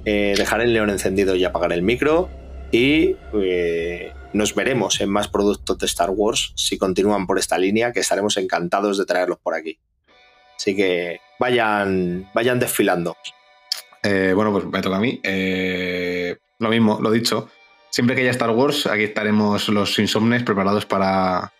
Eh, 0.04 0.34
dejaré 0.36 0.64
el 0.64 0.74
león 0.74 0.90
encendido 0.90 1.34
y 1.34 1.44
apagar 1.44 1.72
el 1.72 1.82
micro. 1.82 2.28
Y 2.72 3.16
eh, 3.34 4.12
nos 4.32 4.54
veremos 4.54 5.00
en 5.00 5.10
más 5.10 5.28
productos 5.28 5.78
de 5.78 5.86
Star 5.86 6.10
Wars 6.10 6.52
si 6.56 6.78
continúan 6.78 7.26
por 7.26 7.38
esta 7.38 7.56
línea, 7.56 7.92
que 7.92 8.00
estaremos 8.00 8.36
encantados 8.36 8.98
de 8.98 9.04
traerlos 9.04 9.38
por 9.38 9.54
aquí. 9.54 9.78
Así 10.56 10.74
que 10.74 11.20
vayan, 11.38 12.28
vayan 12.34 12.58
desfilando. 12.58 13.16
bueno, 14.02 14.52
pues 14.52 14.64
me 14.64 14.82
toca 14.82 14.96
a 14.96 15.00
mí. 15.00 15.20
lo 16.58 16.68
mismo, 16.68 16.98
lo 17.00 17.10
dicho. 17.10 17.48
Siempre 17.90 18.16
que 18.16 18.22
haya 18.22 18.30
Star 18.30 18.50
Wars, 18.50 18.86
aquí 18.86 19.04
estaremos 19.04 19.68
los 19.68 19.98
insomnes 19.98 20.42
preparados 20.42 20.86
para, 20.86 21.52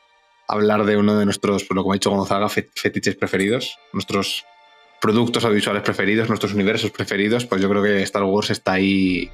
hablar 0.53 0.85
de 0.85 0.97
uno 0.97 1.19
de 1.19 1.25
nuestros, 1.25 1.65
por 1.65 1.77
lo 1.77 1.85
que 1.85 1.91
ha 1.91 1.93
dicho 1.95 2.11
Gonzaga, 2.11 2.49
fetiches 2.49 3.17
preferidos, 3.17 3.79
nuestros 3.93 4.45
productos 5.01 5.45
audiovisuales 5.45 5.83
preferidos, 5.83 6.29
nuestros 6.29 6.55
universos 6.55 6.91
preferidos, 6.91 7.47
pues 7.47 7.61
yo 7.61 7.69
creo 7.69 7.83
que 7.83 8.03
Star 8.03 8.23
Wars 8.25 8.51
está 8.51 8.73
ahí 8.73 9.31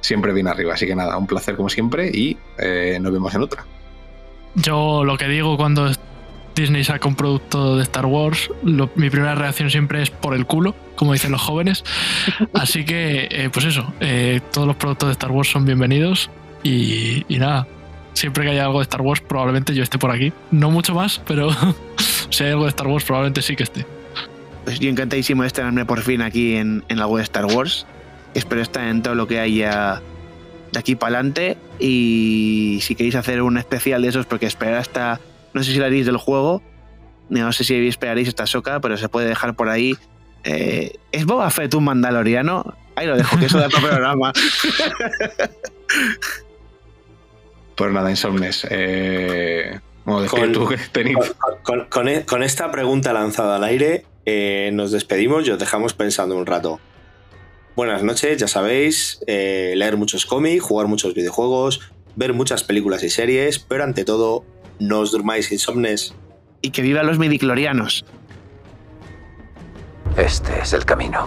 siempre 0.00 0.32
bien 0.32 0.48
arriba. 0.48 0.74
Así 0.74 0.86
que 0.86 0.94
nada, 0.94 1.16
un 1.16 1.26
placer 1.26 1.56
como 1.56 1.68
siempre 1.68 2.10
y 2.12 2.36
eh, 2.58 2.98
nos 3.00 3.12
vemos 3.12 3.34
en 3.34 3.42
otra. 3.42 3.64
Yo 4.54 5.04
lo 5.04 5.16
que 5.16 5.28
digo 5.28 5.56
cuando 5.56 5.90
Disney 6.54 6.82
saca 6.84 7.06
un 7.06 7.14
producto 7.14 7.76
de 7.76 7.82
Star 7.82 8.06
Wars, 8.06 8.50
mi 8.62 9.10
primera 9.10 9.34
reacción 9.34 9.70
siempre 9.70 10.02
es 10.02 10.10
por 10.10 10.34
el 10.34 10.46
culo, 10.46 10.74
como 10.96 11.12
dicen 11.12 11.32
los 11.32 11.40
jóvenes. 11.40 11.84
Así 12.54 12.84
que, 12.84 13.28
eh, 13.30 13.50
pues 13.52 13.66
eso, 13.66 13.92
eh, 14.00 14.40
todos 14.52 14.66
los 14.66 14.76
productos 14.76 15.08
de 15.08 15.12
Star 15.12 15.30
Wars 15.30 15.50
son 15.50 15.64
bienvenidos 15.64 16.30
y 16.62 17.24
nada, 17.30 17.66
siempre 18.14 18.44
que 18.44 18.50
haya 18.50 18.64
algo 18.64 18.78
de 18.78 18.84
Star 18.84 19.00
Wars, 19.00 19.20
probablemente 19.20 19.74
yo 19.74 19.82
esté 19.82 19.98
por 19.98 20.10
aquí. 20.10 20.32
No 20.50 20.70
mucho 20.70 20.94
más, 20.94 21.20
pero 21.26 21.50
si 22.30 22.44
hay 22.44 22.50
algo 22.50 22.64
de 22.64 22.70
Star 22.70 22.86
Wars, 22.86 23.04
probablemente 23.04 23.42
sí 23.42 23.56
que 23.56 23.62
esté. 23.62 23.86
Pues 24.64 24.78
yo 24.78 24.90
encantadísimo 24.90 25.42
de 25.42 25.48
estarme 25.48 25.84
por 25.84 26.00
fin 26.02 26.22
aquí 26.22 26.56
en, 26.56 26.84
en 26.88 26.98
la 26.98 27.06
web 27.06 27.18
de 27.18 27.24
Star 27.24 27.46
Wars. 27.46 27.86
Espero 28.34 28.62
estar 28.62 28.86
en 28.88 29.02
todo 29.02 29.14
lo 29.14 29.26
que 29.26 29.40
haya 29.40 30.00
de 30.72 30.78
aquí 30.78 30.94
para 30.96 31.16
adelante. 31.16 31.56
Y 31.78 32.78
si 32.82 32.94
queréis 32.94 33.14
hacer 33.14 33.42
un 33.42 33.58
especial 33.58 34.02
de 34.02 34.08
esos, 34.08 34.26
porque 34.26 34.46
esperar 34.46 34.74
hasta. 34.74 35.20
No 35.52 35.62
sé 35.62 35.72
si 35.72 35.78
lo 35.78 35.86
haréis 35.86 36.06
del 36.06 36.16
juego. 36.16 36.62
No 37.28 37.52
sé 37.52 37.64
si 37.64 37.86
esperaréis 37.86 38.28
esta 38.28 38.46
soca, 38.46 38.80
pero 38.80 38.96
se 38.96 39.08
puede 39.08 39.28
dejar 39.28 39.54
por 39.54 39.68
ahí. 39.68 39.96
Eh, 40.44 40.92
¿Es 41.12 41.26
Boba 41.26 41.50
Fett 41.50 41.74
un 41.74 41.84
mandaloriano? 41.84 42.74
Ahí 42.96 43.06
lo 43.06 43.16
dejo, 43.16 43.38
que 43.38 43.46
eso 43.46 43.58
da 43.58 43.68
para 43.68 43.88
programa. 43.88 44.32
Pues 47.80 47.92
nada, 47.92 48.10
Insomnes. 48.10 48.66
Eh, 48.68 49.80
con, 52.28 52.42
esta 52.42 52.70
pregunta 52.70 53.14
lanzada 53.14 53.56
al 53.56 53.64
aire, 53.64 54.04
eh, 54.26 54.68
nos 54.74 54.92
despedimos 54.92 55.46
y 55.46 55.50
os 55.50 55.58
dejamos 55.58 55.94
pensando 55.94 56.36
un 56.36 56.44
rato. 56.44 56.78
Buenas 57.80 58.02
noches, 58.02 58.36
ya 58.36 58.46
sabéis, 58.46 59.20
eh, 59.26 59.72
leer 59.74 59.96
muchos 59.96 60.26
cómics, 60.26 60.62
jugar 60.62 60.86
muchos 60.86 61.14
videojuegos, 61.14 61.80
ver 62.14 62.34
muchas 62.34 62.62
películas 62.62 63.02
y 63.02 63.08
series, 63.08 63.58
pero 63.58 63.84
ante 63.84 64.04
todo, 64.04 64.44
no 64.78 64.98
os 64.98 65.12
durmáis 65.12 65.50
insomnes. 65.50 66.14
Y 66.60 66.72
que 66.72 66.82
vivan 66.82 67.06
los 67.06 67.18
midiclorianos. 67.18 68.04
Este 70.18 70.60
es 70.60 70.74
el 70.74 70.84
camino. 70.84 71.26